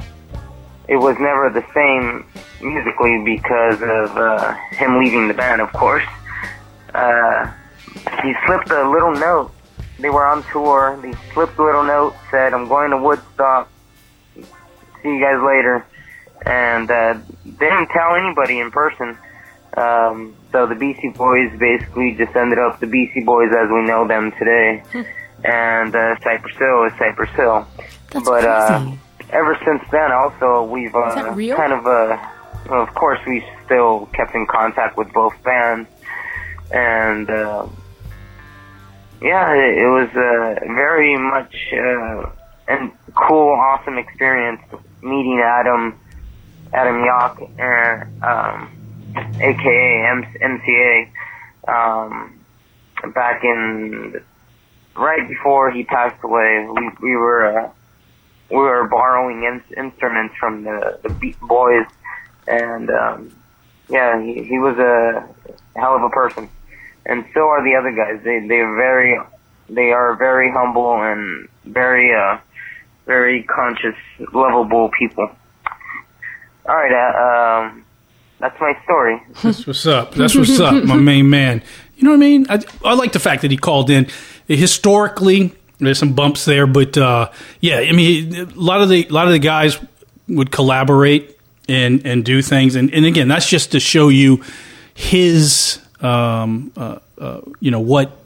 it 0.88 0.98
was 0.98 1.16
never 1.20 1.50
the 1.50 1.66
same 1.74 2.26
musically 2.62 3.22
because 3.24 3.82
of 3.82 4.18
uh, 4.18 4.54
him 4.72 5.00
leaving 5.00 5.28
the 5.28 5.34
band. 5.34 5.62
Of 5.62 5.72
course, 5.74 6.06
uh, 6.94 7.52
he 8.24 8.34
slipped 8.46 8.72
a 8.72 8.90
little 8.90 9.14
note. 9.14 9.52
They 10.00 10.10
were 10.10 10.26
on 10.26 10.44
tour. 10.52 10.98
They 11.02 11.14
slipped 11.34 11.58
a 11.58 11.64
little 11.64 11.84
note, 11.84 12.16
said, 12.32 12.54
"I'm 12.54 12.68
going 12.68 12.92
to 12.92 12.98
Woodstock. 12.98 13.70
See 14.36 15.10
you 15.10 15.22
guys 15.22 15.42
later." 15.44 15.86
And 16.46 16.92
uh, 16.92 17.18
they 17.44 17.70
didn't 17.70 17.88
tell 17.90 18.16
anybody 18.16 18.60
in 18.60 18.70
person. 18.72 19.18
Um, 19.78 20.36
so 20.52 20.68
the 20.68 20.76
Beastie 20.76 21.10
Boys 21.10 21.52
basically 21.60 22.16
just 22.18 22.36
ended 22.36 22.60
up 22.60 22.80
the 22.80 22.88
Beastie 22.88 23.24
Boys 23.24 23.50
as 23.52 23.70
we 23.70 23.82
know 23.86 24.08
them 24.08 24.32
today. 24.40 24.84
and 25.46 25.96
uh, 25.96 26.16
Cypress 26.24 26.56
Hill 26.58 26.86
is 26.86 26.94
Cypress 26.98 27.30
Hill. 27.36 27.68
That's 28.12 28.26
but 28.26 28.46
uh, 28.46 28.80
ever 29.30 29.58
since 29.66 29.82
then, 29.92 30.12
also 30.12 30.64
we've 30.64 30.94
uh, 30.96 31.36
kind 31.56 31.74
of 31.74 31.86
uh, 31.86 32.18
of 32.82 32.94
course 32.96 33.20
we 33.28 33.44
still 33.66 34.08
kept 34.14 34.34
in 34.34 34.48
contact 34.50 34.98
with 34.98 35.12
both 35.14 35.34
bands, 35.44 35.90
and 36.72 37.30
uh, 37.30 37.68
yeah, 39.22 39.54
it, 39.54 39.78
it 39.78 39.90
was 39.90 40.10
uh, 40.10 40.66
very 40.74 41.18
much 41.18 41.56
uh, 41.74 42.30
a 42.68 42.92
cool, 43.28 43.52
awesome 43.54 43.98
experience 43.98 44.62
meeting 45.02 45.42
Adam, 45.44 46.00
Adam 46.74 47.04
Yauch, 47.04 47.38
and 47.60 48.24
um, 48.24 48.70
aka 49.40 50.06
M- 50.10 50.60
MCA, 50.60 51.10
um, 51.68 52.40
back 53.14 53.44
in 53.44 54.20
right 54.96 55.28
before 55.28 55.72
he 55.72 55.84
passed 55.84 56.24
away. 56.24 56.68
We 56.72 56.90
we 57.02 57.16
were 57.16 57.60
uh, 57.60 57.70
we 58.50 58.58
were 58.58 58.88
borrowing 58.88 59.44
in- 59.44 59.78
instruments 59.78 60.36
from 60.40 60.64
the 60.64 61.00
the 61.04 61.10
Beat 61.10 61.40
Boys, 61.40 61.86
and 62.48 62.90
um, 62.90 63.36
yeah, 63.90 64.22
he, 64.22 64.44
he 64.44 64.60
was 64.60 64.78
a 64.78 65.28
hell 65.80 65.96
of 65.96 66.04
a 66.04 66.10
person, 66.10 66.50
and 67.06 67.26
so 67.34 67.42
are 67.42 67.64
the 67.64 67.76
other 67.76 67.92
guys. 67.92 68.24
They 68.24 68.46
they're 68.48 68.76
very 68.76 69.20
they 69.70 69.92
are 69.92 70.16
very 70.16 70.52
humble 70.52 71.02
and 71.02 71.48
very 71.66 72.14
uh 72.14 72.38
very 73.06 73.44
conscious, 73.44 73.96
lovable 74.34 74.90
people. 74.98 75.30
All 76.68 76.76
right, 76.76 76.92
uh, 76.92 77.68
um, 77.68 77.86
that's 78.40 78.60
my 78.60 78.74
story. 78.84 79.22
That's 79.44 79.68
what's 79.68 79.86
up. 79.86 80.16
That's 80.16 80.36
what's 80.36 80.60
up, 80.60 80.84
my 80.84 80.96
main 80.96 81.30
man. 81.30 81.62
You 81.96 82.04
know 82.04 82.10
what 82.12 82.18
I 82.18 82.20
mean? 82.20 82.48
I, 82.50 82.64
I 82.84 82.94
like 82.96 83.14
the 83.14 83.20
fact 83.20 83.44
that 83.44 83.52
he 83.52 83.58
called 83.58 83.90
in. 83.90 84.08
Historically, 84.48 85.54
there's 85.80 86.00
some 86.00 86.14
bumps 86.14 86.46
there, 86.46 86.68
but 86.68 86.98
uh, 86.98 87.32
yeah, 87.60 87.78
I 87.78 87.92
mean, 87.92 88.36
a 88.36 88.46
lot 88.56 88.82
of 88.82 88.90
the 88.90 89.08
a 89.08 89.12
lot 89.12 89.28
of 89.28 89.34
the 89.34 89.40
guys 89.40 89.80
would 90.28 90.52
collaborate 90.52 91.38
and 91.68 92.06
and 92.06 92.24
do 92.24 92.42
things, 92.42 92.76
and, 92.76 92.94
and 92.94 93.06
again, 93.06 93.28
that's 93.28 93.48
just 93.50 93.72
to 93.72 93.80
show 93.80 94.10
you 94.10 94.44
his, 94.94 95.80
um, 96.02 96.72
uh, 96.78 97.00
uh, 97.18 97.42
you 97.60 97.72
know, 97.72 97.80
what 97.82 98.18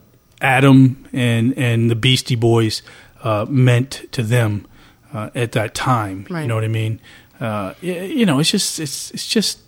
Adam 0.41 1.07
and 1.13 1.57
and 1.57 1.89
the 1.89 1.95
Beastie 1.95 2.35
Boys 2.35 2.81
uh, 3.23 3.45
meant 3.49 4.03
to 4.11 4.23
them. 4.23 4.65
uh, 5.13 5.29
at 5.33 5.53
that 5.53 5.73
time. 5.73 6.25
You 6.29 6.47
know 6.47 6.55
what 6.55 6.63
I 6.63 6.67
mean? 6.67 6.99
Uh, 7.39 7.73
you 7.81 8.25
know, 8.25 8.39
it's 8.39 8.51
just 8.51 8.79
it's 8.79 9.11
it's 9.11 9.27
just 9.27 9.59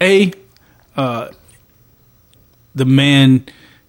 a 0.00 0.32
uh, 0.96 1.28
the 2.74 2.84
man 2.84 3.44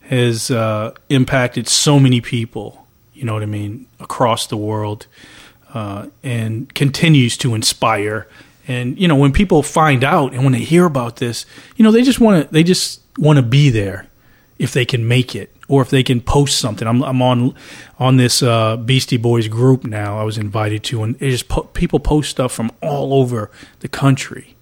has 0.10 0.49
uh, 0.49 0.91
impacted 1.10 1.68
so 1.68 1.99
many 1.99 2.20
people. 2.20 2.88
You 3.14 3.26
know 3.26 3.36
what 3.36 3.43
I 3.43 3.47
mean 3.47 3.86
across 3.99 4.47
the 4.47 4.57
world, 4.57 5.05
uh, 5.74 6.07
and 6.24 6.74
continues 6.74 7.38
to 7.38 7.53
inspire. 7.53 8.28
And 8.68 8.99
you 8.99 9.07
know 9.07 9.16
when 9.16 9.32
people 9.32 9.62
find 9.62 10.03
out 10.03 10.34
and 10.34 10.43
when 10.43 10.53
they 10.53 10.60
hear 10.60 10.86
about 10.86 11.18
this, 11.18 11.45
you 11.76 11.84
know 11.84 11.91
they 11.91 12.01
just 12.01 12.20
want 12.20 12.43
to 12.43 12.51
they 12.51 12.64
just 12.64 13.01
want 13.20 13.38
to 13.38 13.43
be 13.43 13.70
there 13.70 14.07
if 14.57 14.74
they 14.74 14.84
can 14.84 15.07
make 15.07 15.36
it 15.36 15.55
or 15.68 15.84
if 15.84 15.91
they 15.91 16.01
can 16.01 16.22
post 16.22 16.57
something. 16.57 16.88
I'm 16.88 17.03
I'm 17.03 17.22
on 17.22 17.53
on 17.99 18.18
this 18.18 18.41
uh, 18.41 18.78
Beastie 18.78 19.18
Boys 19.18 19.47
group 19.47 19.84
now. 19.84 20.20
I 20.20 20.24
was 20.24 20.39
invited 20.39 20.84
to, 20.86 21.03
and 21.03 21.16
it 21.22 21.30
just 21.30 21.49
po- 21.49 21.64
people 21.64 21.99
post 21.99 22.32
stuff 22.32 22.51
from 22.51 22.72
all 22.82 23.14
over 23.14 23.51
the 23.82 23.88
country. 23.88 24.55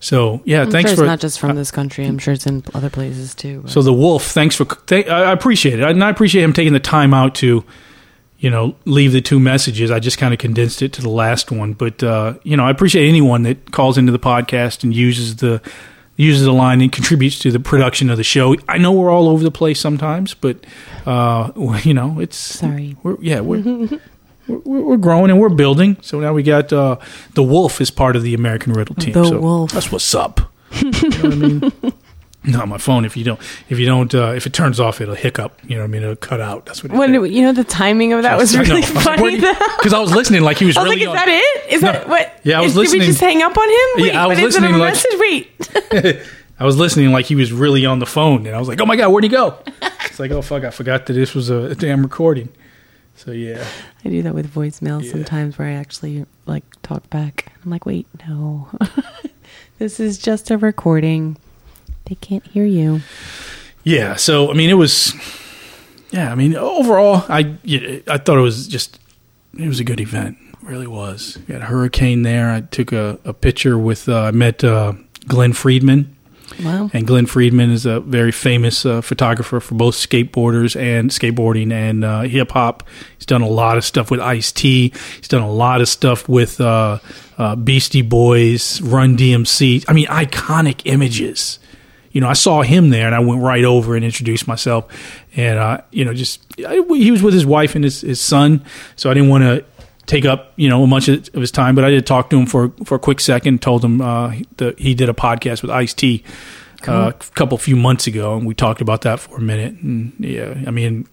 So 0.00 0.40
yeah, 0.44 0.62
I'm 0.62 0.70
thanks 0.70 0.90
sure 0.90 0.96
for 0.98 1.02
it's 1.04 1.08
not 1.08 1.20
just 1.20 1.40
from 1.40 1.56
this 1.56 1.70
country. 1.70 2.06
I'm 2.06 2.18
sure 2.18 2.34
it's 2.34 2.46
in 2.46 2.62
other 2.74 2.90
places 2.90 3.34
too. 3.34 3.62
but- 3.62 3.70
so 3.70 3.82
the 3.82 3.92
wolf, 3.92 4.24
thanks 4.24 4.54
for. 4.54 4.64
Th- 4.64 5.06
I 5.08 5.24
I 5.24 5.32
appreciate 5.32 5.80
it, 5.80 5.84
and 5.84 6.04
I 6.04 6.10
appreciate 6.10 6.42
him 6.44 6.52
taking 6.52 6.72
the 6.72 6.78
time 6.80 7.12
out 7.12 7.34
to, 7.36 7.64
you 8.38 8.48
know, 8.50 8.76
leave 8.84 9.10
the 9.12 9.20
two 9.20 9.40
messages. 9.40 9.90
I 9.90 9.98
just 9.98 10.16
kind 10.18 10.32
of 10.32 10.38
condensed 10.38 10.82
it 10.82 10.92
to 10.94 11.02
the 11.02 11.08
last 11.08 11.50
one, 11.50 11.72
but 11.72 12.02
uh, 12.04 12.34
you 12.44 12.56
know, 12.56 12.64
I 12.64 12.70
appreciate 12.70 13.08
anyone 13.08 13.42
that 13.42 13.72
calls 13.72 13.98
into 13.98 14.12
the 14.12 14.20
podcast 14.20 14.84
and 14.84 14.94
uses 14.94 15.36
the 15.36 15.60
uses 16.16 16.44
the 16.44 16.52
line 16.52 16.80
and 16.80 16.90
contributes 16.92 17.38
to 17.40 17.50
the 17.52 17.60
production 17.60 18.10
of 18.10 18.16
the 18.16 18.24
show. 18.24 18.54
I 18.68 18.78
know 18.78 18.92
we're 18.92 19.10
all 19.10 19.28
over 19.28 19.42
the 19.42 19.50
place 19.52 19.78
sometimes, 19.80 20.34
but 20.34 20.64
uh, 21.06 21.50
you 21.82 21.94
know, 21.94 22.20
it's 22.20 22.36
Sorry. 22.36 22.96
We're, 23.02 23.16
yeah, 23.20 23.40
we're. 23.40 23.88
We're, 24.48 24.80
we're 24.82 24.96
growing 24.96 25.30
and 25.30 25.38
we're 25.40 25.48
building. 25.50 25.96
So 26.00 26.18
now 26.20 26.32
we 26.32 26.42
got 26.42 26.72
uh, 26.72 26.96
the 27.34 27.42
wolf 27.42 27.80
is 27.80 27.90
part 27.90 28.16
of 28.16 28.22
the 28.22 28.34
American 28.34 28.72
Riddle 28.72 28.94
team. 28.96 29.12
The 29.12 29.24
so 29.24 29.38
wolf. 29.38 29.72
That's 29.72 29.92
what's 29.92 30.14
up. 30.14 30.40
You 30.82 30.90
know 30.90 31.08
what 31.08 31.24
I 31.24 31.36
mean? 31.36 31.92
Not 32.44 32.68
my 32.68 32.78
phone. 32.78 33.04
If 33.04 33.16
you 33.16 33.24
don't, 33.24 33.38
if 33.68 33.78
you 33.78 33.84
don't, 33.84 34.14
uh, 34.14 34.32
if 34.34 34.46
it 34.46 34.52
turns 34.54 34.78
off, 34.80 35.00
it'll 35.00 35.16
hiccup. 35.16 35.58
You 35.66 35.74
know 35.74 35.82
what 35.82 35.88
I 35.88 35.90
mean? 35.90 36.02
It'll 36.02 36.16
cut 36.16 36.40
out. 36.40 36.64
That's 36.66 36.82
what. 36.82 36.92
It 36.92 36.96
when 36.96 37.12
did. 37.12 37.32
you 37.34 37.42
know 37.42 37.52
the 37.52 37.64
timing 37.64 38.12
of 38.14 38.22
that 38.22 38.38
was 38.38 38.56
really 38.56 38.70
I 38.70 38.74
was 38.76 38.94
like, 38.94 39.04
funny. 39.04 39.22
where 39.22 39.30
do 39.32 39.36
you- 39.36 39.42
though. 39.42 39.66
Because 39.76 39.92
I 39.92 39.98
was 39.98 40.14
listening 40.14 40.42
like 40.42 40.56
he 40.56 40.64
was 40.64 40.76
I 40.76 40.82
was 40.84 40.90
really. 40.90 41.06
like, 41.06 41.16
"Is 41.16 41.20
on- 41.20 41.26
that 41.26 41.28
it? 41.28 41.72
Is 41.74 41.82
No. 41.82 41.92
that 41.92 42.08
what? 42.08 42.40
Yeah, 42.44 42.58
I 42.58 42.62
was 42.62 42.72
Did 42.72 42.78
listening- 42.78 43.00
we 43.00 43.06
just 43.08 43.20
hang 43.20 43.42
up 43.42 43.58
on 43.58 43.68
him? 43.68 44.02
Wait, 44.02 44.12
Yeah, 44.14 44.24
I 44.24 44.26
was 44.28 44.38
but 44.38 44.44
is 44.44 44.56
a 44.56 44.60
listening 44.60 44.78
like- 44.80 44.94
message? 44.94 45.18
Wait, 45.18 46.22
I 46.60 46.64
was 46.64 46.76
listening 46.78 47.12
like 47.12 47.26
he 47.26 47.34
was 47.34 47.52
really 47.52 47.84
on 47.84 47.98
the 47.98 48.06
phone, 48.06 48.46
and 48.46 48.54
I 48.56 48.58
was 48.58 48.68
like, 48.68 48.80
"Oh 48.80 48.86
my 48.86 48.96
god, 48.96 49.08
where'd 49.10 49.24
he 49.24 49.28
go?" 49.30 49.58
It's 50.06 50.18
like, 50.20 50.30
"Oh 50.30 50.40
fuck, 50.40 50.64
I 50.64 50.70
forgot 50.70 51.06
that 51.06 51.12
this 51.14 51.34
was 51.34 51.50
a 51.50 51.74
damn 51.74 52.02
recording." 52.02 52.48
So 53.18 53.32
yeah, 53.32 53.64
I 54.04 54.08
do 54.08 54.22
that 54.22 54.34
with 54.34 54.52
voicemails 54.54 55.10
sometimes 55.10 55.58
where 55.58 55.66
I 55.68 55.72
actually 55.72 56.24
like 56.46 56.62
talk 56.82 57.08
back. 57.10 57.52
I'm 57.64 57.70
like, 57.70 57.84
wait, 57.84 58.06
no, 58.28 58.68
this 59.78 59.98
is 59.98 60.18
just 60.18 60.50
a 60.50 60.56
recording. 60.58 61.36
They 62.06 62.14
can't 62.14 62.46
hear 62.46 62.64
you. 62.64 63.00
yeah. 63.82 64.14
So 64.14 64.50
I 64.50 64.54
mean, 64.54 64.70
it 64.70 64.74
was, 64.74 65.12
yeah. 66.10 66.30
I 66.30 66.34
mean, 66.36 66.54
overall, 66.56 67.24
I 67.28 67.56
I 68.06 68.18
thought 68.18 68.38
it 68.38 68.42
was 68.42 68.68
just 68.68 69.00
it 69.58 69.66
was 69.66 69.80
a 69.80 69.84
good 69.84 70.00
event. 70.00 70.38
It 70.52 70.62
really 70.62 70.86
was. 70.86 71.38
We 71.48 71.54
had 71.54 71.62
a 71.62 71.66
hurricane 71.66 72.22
there. 72.22 72.50
I 72.50 72.60
took 72.60 72.92
a, 72.92 73.18
a 73.24 73.32
picture 73.32 73.76
with 73.76 74.08
uh, 74.08 74.22
I 74.22 74.30
met 74.30 74.62
uh, 74.62 74.92
Glen 75.26 75.52
Friedman. 75.52 76.16
Wow. 76.62 76.90
And 76.92 77.06
Glen 77.06 77.26
Friedman 77.26 77.70
is 77.70 77.86
a 77.86 78.00
very 78.00 78.32
famous 78.32 78.84
uh, 78.84 79.00
photographer 79.00 79.60
for 79.60 79.74
both 79.74 79.94
skateboarders 79.94 80.74
and 80.80 81.10
skateboarding 81.10 81.72
and 81.72 82.04
uh, 82.04 82.22
hip 82.22 82.50
hop. 82.50 82.84
He's 83.16 83.26
done 83.26 83.42
a 83.42 83.48
lot 83.48 83.76
of 83.76 83.84
stuff 83.84 84.10
with 84.10 84.20
Ice 84.20 84.50
T. 84.50 84.92
He's 85.16 85.28
done 85.28 85.42
a 85.42 85.50
lot 85.50 85.80
of 85.80 85.88
stuff 85.88 86.28
with 86.28 86.60
uh, 86.60 86.98
uh, 87.36 87.56
Beastie 87.56 88.02
Boys, 88.02 88.80
Run 88.80 89.16
DMC. 89.16 89.84
I 89.88 89.92
mean, 89.92 90.06
iconic 90.06 90.82
images. 90.84 91.58
You 92.10 92.20
know, 92.20 92.28
I 92.28 92.32
saw 92.32 92.62
him 92.62 92.88
there, 92.88 93.06
and 93.06 93.14
I 93.14 93.20
went 93.20 93.42
right 93.42 93.64
over 93.64 93.94
and 93.94 94.04
introduced 94.04 94.48
myself. 94.48 94.86
And 95.36 95.58
uh, 95.58 95.82
you 95.90 96.04
know, 96.04 96.14
just 96.14 96.40
I, 96.66 96.82
he 96.88 97.10
was 97.10 97.22
with 97.22 97.34
his 97.34 97.46
wife 97.46 97.74
and 97.74 97.84
his, 97.84 98.00
his 98.00 98.20
son, 98.20 98.64
so 98.96 99.10
I 99.10 99.14
didn't 99.14 99.28
want 99.28 99.44
to 99.44 99.64
take 100.08 100.24
up 100.24 100.54
you 100.56 100.68
know 100.68 100.82
a 100.82 100.86
much 100.88 101.06
of 101.06 101.32
his 101.32 101.52
time, 101.52 101.76
but 101.76 101.84
I 101.84 101.90
did 101.90 102.04
talk 102.06 102.30
to 102.30 102.38
him 102.38 102.46
for 102.46 102.72
for 102.84 102.96
a 102.96 102.98
quick 102.98 103.20
second. 103.20 103.62
Told 103.62 103.84
him 103.84 104.00
uh, 104.00 104.34
that 104.56 104.78
he 104.80 104.94
did 104.94 105.08
a 105.08 105.12
podcast 105.12 105.62
with 105.62 105.70
Ice 105.70 105.94
T 105.94 106.24
uh, 106.88 107.12
a 107.14 107.34
couple 107.34 107.56
few 107.58 107.76
months 107.76 108.08
ago, 108.08 108.36
and 108.36 108.44
we 108.44 108.54
talked 108.54 108.80
about 108.80 109.02
that 109.02 109.20
for 109.20 109.36
a 109.36 109.40
minute. 109.40 109.74
And 109.74 110.12
yeah, 110.18 110.64
I 110.66 110.72
mean, 110.72 111.06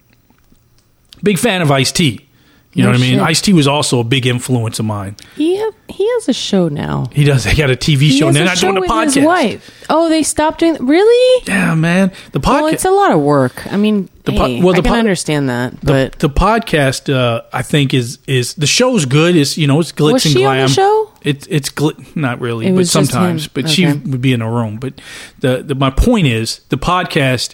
big 1.22 1.38
fan 1.38 1.62
of 1.62 1.70
Ice 1.70 1.92
T. 1.92 2.28
You 2.76 2.84
know 2.84 2.92
No 2.92 2.98
what 2.98 3.06
I 3.08 3.10
mean? 3.10 3.20
Ice 3.22 3.40
T 3.42 3.54
was 3.54 3.68
also 3.70 4.02
a 4.02 4.04
big 4.04 4.26
influence 4.26 4.80
of 4.80 4.86
mine. 4.86 5.16
He 5.38 5.56
have, 5.56 5.74
he 5.88 6.06
has 6.16 6.28
a 6.28 6.34
show 6.34 6.68
now. 6.68 7.06
He 7.14 7.24
does. 7.24 7.46
He 7.46 7.56
got 7.56 7.70
a 7.72 7.76
TV 7.78 8.12
show, 8.12 8.28
and 8.28 8.36
they're 8.36 8.44
a 8.44 8.48
not 8.48 8.58
doing 8.58 8.76
a 8.76 8.82
podcast. 8.82 9.16
his 9.16 9.24
wife. 9.26 9.86
Oh, 9.90 10.10
they 10.10 10.24
stopped 10.24 10.60
doing. 10.60 10.86
Really? 10.86 11.44
Yeah, 11.48 11.74
man. 11.74 12.12
The 12.34 12.42
podcast. 12.42 12.52
Well, 12.52 12.68
it's 12.68 12.84
a 12.84 12.92
lot 12.92 13.12
of 13.14 13.22
work. 13.22 13.66
I 13.72 13.78
mean, 13.78 14.10
The 14.26 14.34
po- 14.34 14.46
hey, 14.48 14.62
well, 14.62 14.74
I 14.74 14.82
can 14.82 14.84
po- 14.92 14.94
understand 15.00 15.48
that, 15.48 15.80
but 15.86 16.20
the 16.20 16.30
podcast, 16.30 17.14
uh, 17.14 17.44
I 17.54 17.62
think, 17.62 17.94
is 17.94 18.20
is 18.28 18.56
the 18.56 18.68
show's 18.68 19.06
good. 19.06 19.38
Is 19.38 19.58
you 19.58 19.68
know, 19.68 19.80
it's 19.80 19.94
glitz 19.94 20.12
Was 20.14 20.26
and 20.26 20.34
she 20.34 20.44
on 20.44 20.56
glam. 20.56 20.68
the 20.68 20.74
show? 20.74 21.12
It's 21.22 21.48
it's 21.50 21.70
glit, 21.70 22.14
not 22.18 22.42
really, 22.42 22.68
It 22.68 22.76
but 22.76 22.88
sometimes. 22.88 23.48
But 23.48 23.70
she 23.70 23.86
would 23.88 24.20
be 24.22 24.34
in 24.34 24.42
a 24.42 24.52
room. 24.52 24.80
But 24.80 25.00
the, 25.40 25.64
the 25.64 25.76
my 25.76 25.92
point 25.92 26.28
is, 26.28 26.60
the 26.68 26.78
podcast 26.78 27.54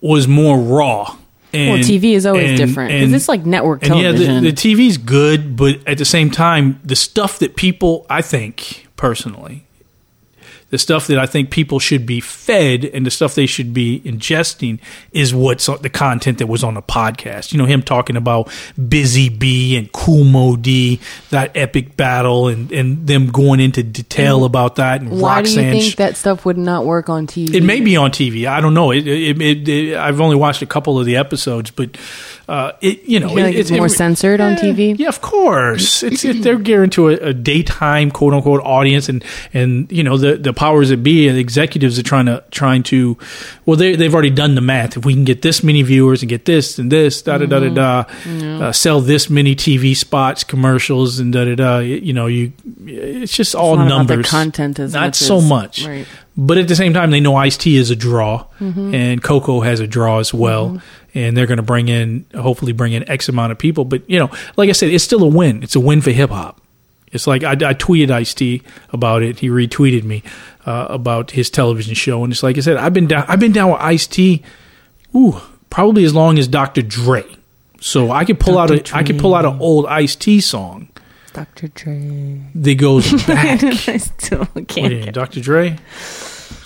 was 0.00 0.28
more 0.28 0.56
raw. 0.56 1.16
And, 1.52 1.70
well, 1.70 1.78
TV 1.80 2.14
is 2.14 2.26
always 2.26 2.50
and- 2.50 2.58
different 2.58 2.90
because 2.90 3.04
and- 3.04 3.14
it's 3.14 3.28
like 3.28 3.44
network 3.44 3.82
and 3.84 3.98
yeah, 3.98 4.12
the, 4.12 4.40
the 4.40 4.52
TV's 4.52 4.96
good, 4.98 5.56
but 5.56 5.86
at 5.86 5.98
the 5.98 6.04
same 6.04 6.30
time, 6.30 6.80
the 6.84 6.96
stuff 6.96 7.38
that 7.40 7.56
people, 7.56 8.06
I 8.08 8.22
think 8.22 8.86
personally, 8.96 9.66
the 10.70 10.78
stuff 10.78 11.06
that 11.08 11.18
I 11.18 11.26
think 11.26 11.50
people 11.50 11.78
should 11.78 12.06
be 12.06 12.20
fed 12.20 12.84
and 12.84 13.04
the 13.04 13.10
stuff 13.10 13.34
they 13.34 13.46
should 13.46 13.74
be 13.74 14.00
ingesting 14.00 14.78
is 15.12 15.34
what's 15.34 15.66
the 15.66 15.90
content 15.90 16.38
that 16.38 16.46
was 16.46 16.64
on 16.64 16.74
the 16.74 16.82
podcast. 16.82 17.52
You 17.52 17.58
know, 17.58 17.66
him 17.66 17.82
talking 17.82 18.16
about 18.16 18.50
Busy 18.88 19.28
Bee 19.28 19.76
and 19.76 19.90
Kool 19.92 20.24
Moe 20.24 20.56
Dee, 20.56 21.00
that 21.30 21.56
epic 21.56 21.96
battle, 21.96 22.48
and, 22.48 22.70
and 22.72 23.06
them 23.06 23.28
going 23.28 23.60
into 23.60 23.82
detail 23.82 24.44
about 24.44 24.76
that. 24.76 25.00
And 25.00 25.10
Mm-hmm. 25.10 25.20
Why 25.20 25.42
do 25.42 25.50
you 25.50 25.56
Roxanne 25.56 25.72
think 25.80 25.96
that 25.96 26.16
stuff 26.16 26.44
would 26.44 26.56
not 26.58 26.84
work 26.86 27.08
on 27.08 27.26
TV? 27.26 27.52
it 27.54 27.62
may 27.64 27.80
be 27.80 27.96
on 27.96 28.10
TV. 28.12 28.46
I 28.46 28.60
don't 28.60 28.74
know. 28.74 28.92
It, 28.92 29.06
it, 29.06 29.40
it, 29.42 29.68
it- 29.68 29.96
I've 29.96 30.20
only 30.20 30.36
watched 30.36 30.62
a 30.62 30.66
couple 30.66 30.98
of 31.00 31.04
the 31.06 31.16
episodes, 31.16 31.70
but 31.72 31.96
uh, 32.48 32.72
it 32.80 33.02
you 33.04 33.18
know 33.20 33.32
like 33.32 33.54
it- 33.54 33.58
it's 33.60 33.70
more 33.70 33.88
censored 33.88 34.40
on 34.40 34.54
TV? 34.56 34.96
Yeah, 34.98 35.08
of 35.08 35.20
course. 35.20 36.02
It's 36.02 36.24
it, 36.24 36.42
they're 36.42 36.58
geared 36.58 36.92
to 36.92 37.08
a, 37.08 37.12
a 37.14 37.32
daytime 37.34 38.10
quote 38.10 38.34
unquote 38.34 38.60
audience, 38.62 39.08
and 39.08 39.24
and 39.52 39.90
you 39.90 40.02
know 40.04 40.16
the 40.16 40.36
the 40.36 40.52
powers 40.60 40.90
that 40.90 41.02
be 41.02 41.26
and 41.26 41.38
executives 41.38 41.98
are 41.98 42.02
trying 42.02 42.26
to 42.26 42.44
trying 42.50 42.82
to 42.82 43.16
well 43.64 43.78
they 43.78 43.96
they've 43.96 44.12
already 44.12 44.28
done 44.44 44.54
the 44.54 44.60
math. 44.60 44.96
If 44.98 45.06
we 45.06 45.14
can 45.14 45.24
get 45.24 45.40
this 45.40 45.62
many 45.62 45.80
viewers 45.82 46.20
and 46.22 46.28
get 46.28 46.44
this 46.44 46.78
and 46.78 46.92
this 46.92 47.22
da 47.22 47.38
da 47.38 47.46
da 47.46 47.60
da 47.60 47.68
da, 47.70 48.04
Mm-hmm. 48.04 48.62
uh, 48.62 48.72
sell 48.72 49.00
this 49.00 49.30
many 49.30 49.56
TV 49.56 49.96
spots, 49.96 50.44
commercials, 50.44 51.18
and 51.18 51.32
da 51.32 51.44
da 51.46 51.54
da. 51.54 51.78
You 51.78 52.12
know 52.12 52.26
you 52.26 52.52
it's 52.86 53.32
just 53.34 53.54
all 53.54 53.76
not 53.76 53.86
about 53.86 54.06
the 54.08 54.14
numbers. 54.16 54.30
content 54.30 54.78
as 54.78 54.92
not 54.92 55.00
much 55.08 55.16
so 55.16 55.36
as- 55.38 55.48
much. 55.48 55.86
right. 55.86 56.06
But 56.36 56.56
at 56.58 56.68
the 56.68 56.76
same 56.76 56.94
time, 56.94 57.10
they 57.10 57.20
know 57.20 57.36
Ice 57.36 57.56
T 57.56 57.76
is 57.76 57.90
a 57.90 57.96
draw, 57.96 58.46
Mm-hmm. 58.60 58.94
and 58.94 59.22
Coco 59.22 59.60
has 59.60 59.80
a 59.80 59.86
draw 59.86 60.18
as 60.20 60.32
well, 60.32 60.80
and 61.14 61.36
they're 61.36 61.46
going 61.46 61.58
to 61.58 61.62
bring 61.74 61.88
in, 61.88 62.24
hopefully, 62.34 62.72
bring 62.72 62.92
in 62.92 63.06
X 63.10 63.28
amount 63.28 63.52
of 63.52 63.58
people. 63.58 63.84
But 63.84 64.08
you 64.08 64.18
know, 64.18 64.30
like 64.56 64.68
I 64.68 64.72
said, 64.72 64.90
it's 64.90 65.04
still 65.04 65.22
a 65.24 65.28
win. 65.28 65.62
It's 65.62 65.74
a 65.76 65.80
win 65.80 66.00
for 66.00 66.10
hip 66.12 66.30
hop. 66.30 66.60
It's 67.12 67.26
like 67.26 67.42
I, 67.44 67.52
I 67.52 67.74
tweeted 67.74 68.10
Ice 68.10 68.34
T 68.34 68.62
about 68.90 69.22
it. 69.22 69.40
He 69.40 69.48
retweeted 69.48 70.04
me 70.04 70.22
uh, 70.64 70.86
about 70.90 71.32
his 71.32 71.50
television 71.50 71.94
show, 71.94 72.22
and 72.24 72.32
it's 72.32 72.42
like 72.42 72.56
I 72.56 72.60
said, 72.60 72.76
I've 72.76 72.92
been 72.94 73.06
down. 73.08 73.24
I've 73.28 73.40
been 73.40 73.52
down 73.52 73.70
with 73.72 73.80
Ice 73.80 74.06
T. 74.06 74.42
Ooh, 75.14 75.40
probably 75.70 76.04
as 76.04 76.14
long 76.14 76.38
as 76.38 76.46
Dr. 76.46 76.82
Dre. 76.82 77.24
So 77.80 78.10
I 78.12 78.24
could 78.24 78.38
pull 78.38 78.58
out 78.58 78.70
a 78.70 78.96
I 78.96 79.02
could 79.02 79.18
pull 79.18 79.34
out 79.34 79.44
an 79.44 79.58
old 79.60 79.86
Ice 79.86 80.14
T 80.14 80.40
song 80.40 80.88
Dr. 81.32 81.68
Dre. 81.68 82.40
that 82.54 82.74
goes 82.76 83.10
back. 83.26 83.62
I 83.64 83.96
still 83.96 84.44
can't. 84.46 84.66
do 84.66 84.80
you 84.82 85.04
mean, 85.04 85.12
Dr. 85.12 85.40
Dre? 85.40 85.78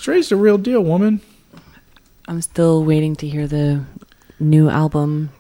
Dre's 0.03 0.29
the 0.29 0.37
real 0.37 0.59
deal, 0.59 0.83
woman. 0.85 1.21
I'm 2.29 2.43
still 2.43 2.85
waiting 2.85 3.17
to 3.17 3.29
hear 3.29 3.47
the 3.47 3.85
new 4.41 4.69
album. 4.69 5.31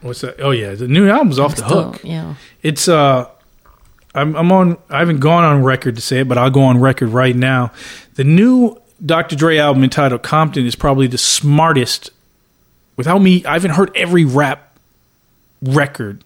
What's 0.00 0.20
that? 0.22 0.40
Oh 0.40 0.50
yeah, 0.50 0.74
the 0.74 0.88
new 0.88 1.08
album's 1.08 1.38
off 1.38 1.56
the 1.56 1.64
Still- 1.66 1.92
hook. 1.92 2.00
Yeah. 2.04 2.34
It's 2.62 2.88
uh, 2.88 3.28
I'm 4.14 4.36
I'm 4.36 4.52
on. 4.52 4.78
I 4.90 4.98
haven't 4.98 5.20
gone 5.20 5.44
on 5.44 5.62
record 5.62 5.96
to 5.96 6.02
say 6.02 6.20
it, 6.20 6.28
but 6.28 6.38
I'll 6.38 6.50
go 6.50 6.62
on 6.62 6.80
record 6.80 7.08
right 7.08 7.34
now. 7.34 7.72
The 8.14 8.24
new 8.24 8.80
Dr. 9.04 9.36
Dre 9.36 9.56
album 9.58 9.82
entitled 9.84 10.22
Compton 10.22 10.66
is 10.66 10.76
probably 10.76 11.06
the 11.06 11.18
smartest. 11.18 12.10
Without 12.96 13.18
me, 13.18 13.44
I 13.46 13.54
haven't 13.54 13.72
heard 13.72 13.90
every 13.96 14.24
rap 14.24 14.78
record, 15.62 16.24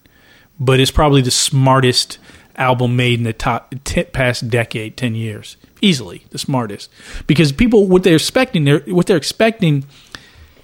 but 0.58 0.80
it's 0.80 0.90
probably 0.90 1.22
the 1.22 1.30
smartest 1.30 2.18
album 2.56 2.96
made 2.96 3.18
in 3.18 3.24
the 3.24 3.32
top 3.32 3.74
t- 3.84 4.02
past 4.04 4.48
decade, 4.50 4.96
ten 4.96 5.14
years, 5.14 5.56
easily 5.80 6.24
the 6.30 6.38
smartest. 6.38 6.90
Because 7.26 7.52
people, 7.52 7.86
what 7.86 8.02
they're 8.02 8.16
expecting, 8.16 8.64
they're 8.64 8.80
what 8.80 9.06
they're 9.06 9.16
expecting 9.16 9.84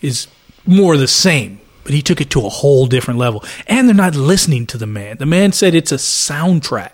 is 0.00 0.26
more 0.66 0.96
the 0.96 1.06
same. 1.08 1.60
but 1.84 1.92
he 1.92 2.02
took 2.02 2.20
it 2.20 2.30
to 2.30 2.44
a 2.46 2.48
whole 2.48 2.86
different 2.86 3.18
level. 3.18 3.44
And 3.66 3.88
they're 3.88 3.94
not 3.94 4.14
listening 4.14 4.66
to 4.68 4.78
the 4.78 4.86
man. 4.86 5.16
The 5.18 5.26
man 5.26 5.52
said 5.52 5.74
it's 5.74 5.92
a 5.92 5.96
soundtrack 5.96 6.92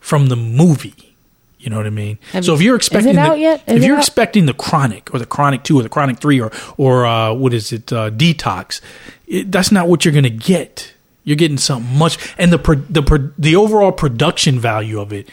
from 0.00 0.28
the 0.28 0.36
movie. 0.36 0.94
You 1.58 1.70
know 1.70 1.76
what 1.76 1.86
I 1.86 1.90
mean? 1.90 2.18
Have 2.32 2.44
so 2.44 2.54
if 2.54 2.60
you're 2.62 2.76
expecting, 2.76 3.18
out 3.18 3.34
the, 3.36 3.60
if 3.66 3.82
you're 3.82 3.96
out? 3.96 3.98
expecting 4.00 4.46
the 4.46 4.54
Chronic 4.54 5.12
or 5.12 5.18
the 5.18 5.26
Chronic 5.26 5.64
Two 5.64 5.78
or 5.80 5.82
the 5.82 5.88
Chronic 5.88 6.18
Three 6.18 6.40
or 6.40 6.52
or 6.76 7.04
uh, 7.04 7.32
what 7.32 7.52
is 7.52 7.72
it, 7.72 7.92
uh, 7.92 8.10
Detox, 8.10 8.80
it, 9.26 9.50
that's 9.50 9.72
not 9.72 9.88
what 9.88 10.04
you're 10.04 10.12
going 10.14 10.22
to 10.24 10.30
get. 10.30 10.92
You're 11.24 11.36
getting 11.36 11.58
something 11.58 11.98
much, 11.98 12.16
and 12.38 12.52
the 12.52 12.58
pro, 12.58 12.76
the 12.76 13.02
pro, 13.02 13.30
the 13.36 13.56
overall 13.56 13.92
production 13.92 14.58
value 14.60 14.98
of 15.00 15.12
it 15.12 15.28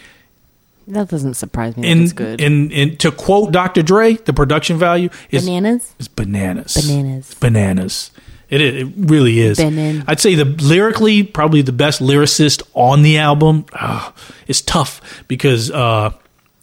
That 0.87 1.07
doesn't 1.09 1.35
surprise 1.35 1.77
me. 1.77 1.83
that 1.83 1.87
in 1.87 2.07
good. 2.09 2.41
in 2.41 2.71
in 2.71 2.97
to 2.97 3.11
quote 3.11 3.51
Dr. 3.53 3.81
Dre, 3.83 4.15
the 4.15 4.33
production 4.33 4.77
value 4.79 5.09
is 5.31 5.45
Bananas. 5.45 5.93
is 5.99 6.07
bananas. 6.09 6.73
Bananas. 6.75 7.33
Bananas. 7.39 8.11
It 8.49 8.61
is, 8.61 8.83
it 8.83 8.93
really 8.97 9.39
is. 9.39 9.59
I'd 9.59 10.19
say 10.19 10.35
the 10.35 10.45
lyrically 10.45 11.23
probably 11.23 11.61
the 11.61 11.71
best 11.71 12.01
lyricist 12.01 12.61
on 12.73 13.01
the 13.01 13.17
album. 13.17 13.65
Ah, 13.73 14.13
it's 14.47 14.61
tough 14.61 15.23
because 15.27 15.71
uh, 15.71 16.11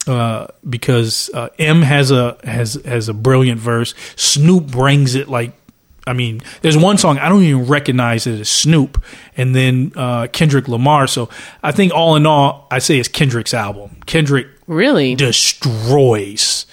uh, 0.07 0.47
because 0.69 1.29
uh, 1.33 1.49
M 1.59 1.81
has 1.81 2.11
a 2.11 2.37
has 2.43 2.75
has 2.85 3.09
a 3.09 3.13
brilliant 3.13 3.59
verse. 3.59 3.93
Snoop 4.15 4.67
brings 4.67 5.15
it 5.15 5.27
like. 5.27 5.53
I 6.05 6.11
mean, 6.11 6.41
there's 6.61 6.75
one 6.77 6.97
song 6.97 7.17
I 7.17 7.29
don't 7.29 7.43
even 7.43 7.65
recognize 7.65 8.27
it 8.27 8.37
as 8.41 8.49
Snoop, 8.49 9.01
and 9.37 9.55
then 9.55 9.93
uh, 9.95 10.27
Kendrick 10.33 10.67
Lamar. 10.67 11.07
So 11.07 11.29
I 11.63 11.71
think 11.71 11.93
all 11.93 12.17
in 12.17 12.25
all, 12.25 12.67
I 12.69 12.79
say 12.79 12.99
it's 12.99 13.07
Kendrick's 13.07 13.53
album. 13.53 13.95
Kendrick 14.05 14.47
Really? 14.67 15.15
destroys. 15.15 16.65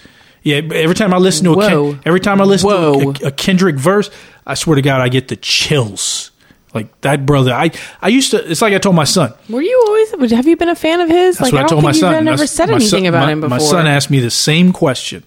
Yeah, 0.43 0.57
every 0.75 0.95
time 0.95 1.13
I 1.13 1.19
listen 1.19 1.45
to 1.45 1.53
a 1.61 1.69
Ken, 1.69 2.01
every 2.07 2.19
time 2.21 2.41
I 2.41 2.45
listen 2.45 2.71
Whoa. 2.71 3.13
to 3.13 3.25
a, 3.25 3.29
a 3.29 3.31
Kendrick 3.31 3.77
verse, 3.77 4.11
I 4.47 4.55
swear 4.55 4.77
to 4.77 4.83
God, 4.83 5.01
I 5.01 5.09
get 5.09 5.29
the 5.29 5.37
chills. 5.37 6.31
Like 6.73 7.01
that 7.01 7.27
brother, 7.27 7.53
I 7.53 7.73
I 8.01 8.09
used 8.09 8.31
to. 8.31 8.49
It's 8.51 8.63
like 8.63 8.73
I 8.75 8.79
told 8.79 8.95
my 8.95 9.03
son. 9.05 9.33
Were 9.49 9.61
you 9.61 9.83
always? 9.89 10.31
Have 10.31 10.47
you 10.47 10.57
been 10.57 10.69
a 10.69 10.77
fan 10.77 11.01
of 11.01 11.09
his? 11.09 11.37
That's 11.39 11.53
like 11.53 11.53
what 11.53 11.63
I, 11.63 11.65
I, 11.65 11.69
told 11.69 11.81
don't 11.83 11.89
my 11.89 11.93
think 11.93 12.01
son. 12.03 12.15
you've 12.15 12.25
never 12.25 12.47
said 12.47 12.71
anything 12.71 12.89
son- 12.89 13.07
about 13.07 13.27
my- 13.27 13.33
him 13.33 13.41
before. 13.41 13.59
My 13.59 13.65
son 13.65 13.87
asked 13.89 14.09
me 14.09 14.21
the 14.21 14.31
same 14.31 14.73
question. 14.73 15.25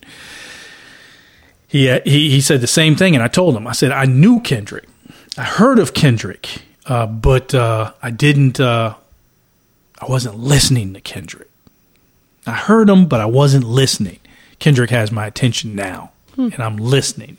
He, 1.68 1.88
he 2.06 2.30
he 2.30 2.40
said 2.42 2.62
the 2.62 2.68
same 2.68 2.96
thing, 2.96 3.14
and 3.16 3.24
I 3.24 3.28
told 3.28 3.56
him. 3.58 3.68
I 3.68 3.72
said 3.74 3.92
I 3.92 4.06
knew 4.06 4.40
Kendrick. 4.42 4.86
I 5.38 5.44
heard 5.44 5.80
of 5.80 5.94
Kendrick, 5.94 6.62
uh, 6.86 7.08
but 7.08 7.54
uh, 7.54 7.92
I 8.02 8.12
didn't. 8.12 8.60
Uh, 8.60 8.94
I 10.00 10.06
wasn't 10.06 10.38
listening 10.40 10.94
to 10.94 11.02
Kendrick. 11.02 11.50
I 12.46 12.52
heard 12.52 12.90
him, 12.90 13.08
but 13.08 13.20
I 13.22 13.26
wasn't 13.26 13.64
listening. 13.66 14.20
Kendrick 14.60 14.92
has 14.92 15.12
my 15.12 15.26
attention 15.26 15.76
now, 15.76 16.12
Hmm. 16.36 16.50
and 16.54 16.60
I'm 16.62 16.78
listening 16.78 17.38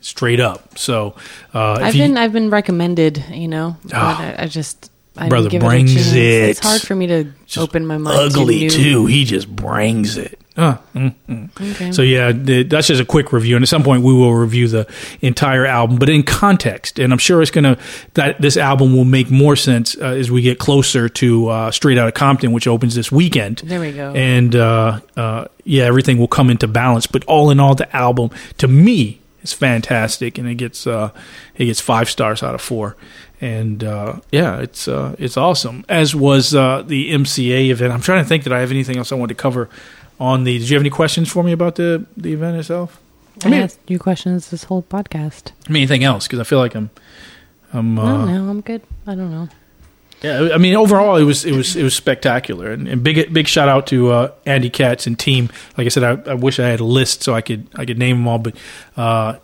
straight 0.00 0.40
up. 0.40 0.78
So, 0.78 1.14
uh, 1.54 1.74
I've 1.80 1.94
you- 1.94 2.02
been 2.04 2.16
I've 2.16 2.32
been 2.32 2.50
recommended, 2.50 3.24
you 3.30 3.48
know, 3.48 3.76
Oh. 3.92 3.96
I, 3.96 4.34
I 4.40 4.46
just 4.46 4.90
I 5.16 5.28
Brother 5.28 5.50
brings 5.58 5.94
it, 5.96 6.16
it. 6.16 6.48
It's 6.50 6.60
hard 6.60 6.80
for 6.82 6.94
me 6.94 7.06
to 7.08 7.26
open 7.58 7.86
my 7.86 7.98
mind. 7.98 8.18
ugly 8.18 8.68
to 8.68 8.76
too. 8.76 9.06
He 9.06 9.24
just 9.24 9.48
brings 9.54 10.16
it. 10.16 10.38
Uh, 10.56 10.76
mm, 10.94 11.14
mm. 11.28 11.72
Okay. 11.74 11.90
So 11.92 12.02
yeah, 12.02 12.32
that's 12.32 12.88
just 12.88 13.00
a 13.00 13.04
quick 13.04 13.32
review, 13.32 13.56
and 13.56 13.62
at 13.62 13.68
some 13.68 13.82
point 13.82 14.02
we 14.02 14.12
will 14.12 14.34
review 14.34 14.68
the 14.68 14.86
entire 15.22 15.64
album, 15.64 15.96
but 15.98 16.08
in 16.08 16.22
context. 16.22 16.98
And 16.98 17.12
I'm 17.12 17.18
sure 17.18 17.40
it's 17.40 17.50
gonna 17.50 17.78
that 18.14 18.40
this 18.40 18.56
album 18.56 18.94
will 18.94 19.04
make 19.04 19.30
more 19.30 19.56
sense 19.56 19.96
uh, 19.96 20.06
as 20.06 20.30
we 20.30 20.42
get 20.42 20.58
closer 20.58 21.08
to 21.08 21.48
uh, 21.48 21.70
Straight 21.70 21.98
Outta 21.98 22.12
Compton, 22.12 22.52
which 22.52 22.66
opens 22.66 22.94
this 22.94 23.10
weekend. 23.12 23.58
There 23.64 23.80
we 23.80 23.92
go. 23.92 24.12
And 24.12 24.54
uh, 24.54 25.00
uh, 25.16 25.46
yeah, 25.64 25.84
everything 25.84 26.18
will 26.18 26.28
come 26.28 26.50
into 26.50 26.68
balance. 26.68 27.06
But 27.06 27.24
all 27.24 27.50
in 27.50 27.58
all, 27.60 27.74
the 27.74 27.94
album 27.96 28.30
to 28.58 28.68
me 28.68 29.19
is 29.42 29.52
fantastic, 29.52 30.38
and 30.38 30.48
it 30.48 30.56
gets 30.56 30.86
uh, 30.86 31.10
it 31.56 31.66
gets 31.66 31.80
five 31.80 32.08
stars 32.08 32.42
out 32.42 32.54
of 32.54 32.60
four. 32.60 32.96
And 33.40 33.82
uh, 33.82 34.20
yeah, 34.30 34.58
it's 34.58 34.86
uh, 34.88 35.16
it's 35.18 35.36
awesome. 35.36 35.84
As 35.88 36.14
was 36.14 36.54
uh, 36.54 36.82
the 36.82 37.12
MCA 37.12 37.70
event. 37.70 37.92
I'm 37.92 38.00
trying 38.00 38.22
to 38.22 38.28
think 38.28 38.44
that 38.44 38.52
I 38.52 38.60
have 38.60 38.70
anything 38.70 38.96
else 38.98 39.12
I 39.12 39.14
wanted 39.14 39.36
to 39.36 39.42
cover 39.42 39.68
on 40.18 40.44
the. 40.44 40.58
Did 40.58 40.68
you 40.68 40.76
have 40.76 40.82
any 40.82 40.90
questions 40.90 41.30
for 41.30 41.42
me 41.42 41.52
about 41.52 41.76
the 41.76 42.06
the 42.16 42.32
event 42.32 42.58
itself? 42.58 43.00
I, 43.44 43.48
mean- 43.48 43.62
asked 43.62 43.78
you 43.88 43.98
questions 43.98 44.50
this 44.50 44.64
whole 44.64 44.82
podcast. 44.82 45.52
I 45.68 45.72
mean, 45.72 45.82
anything 45.82 46.04
else? 46.04 46.26
Because 46.26 46.40
I 46.40 46.44
feel 46.44 46.58
like 46.58 46.74
I'm. 46.74 46.90
I'm 47.72 47.98
I 47.98 48.02
uh, 48.02 48.06
don't 48.06 48.34
know. 48.34 48.50
I'm 48.50 48.60
good. 48.60 48.82
I 49.06 49.14
don't 49.14 49.30
know. 49.30 49.48
Yeah, 50.22 50.50
I 50.52 50.58
mean, 50.58 50.74
overall, 50.74 51.16
it 51.16 51.24
was 51.24 51.46
it 51.46 51.54
was 51.54 51.76
it 51.76 51.82
was 51.82 51.94
spectacular, 51.94 52.70
and, 52.72 52.86
and 52.86 53.02
big 53.02 53.32
big 53.32 53.48
shout 53.48 53.68
out 53.68 53.86
to 53.86 54.10
uh, 54.10 54.32
Andy 54.44 54.68
Katz 54.68 55.06
and 55.06 55.18
team. 55.18 55.48
Like 55.78 55.86
I 55.86 55.88
said, 55.88 56.04
I, 56.04 56.30
I 56.32 56.34
wish 56.34 56.58
I 56.58 56.68
had 56.68 56.80
a 56.80 56.84
list 56.84 57.22
so 57.22 57.32
I 57.34 57.40
could 57.40 57.68
I 57.74 57.86
could 57.86 57.98
name 57.98 58.18
them 58.18 58.28
all, 58.28 58.38
but 58.38 58.54
uh, 58.96 59.38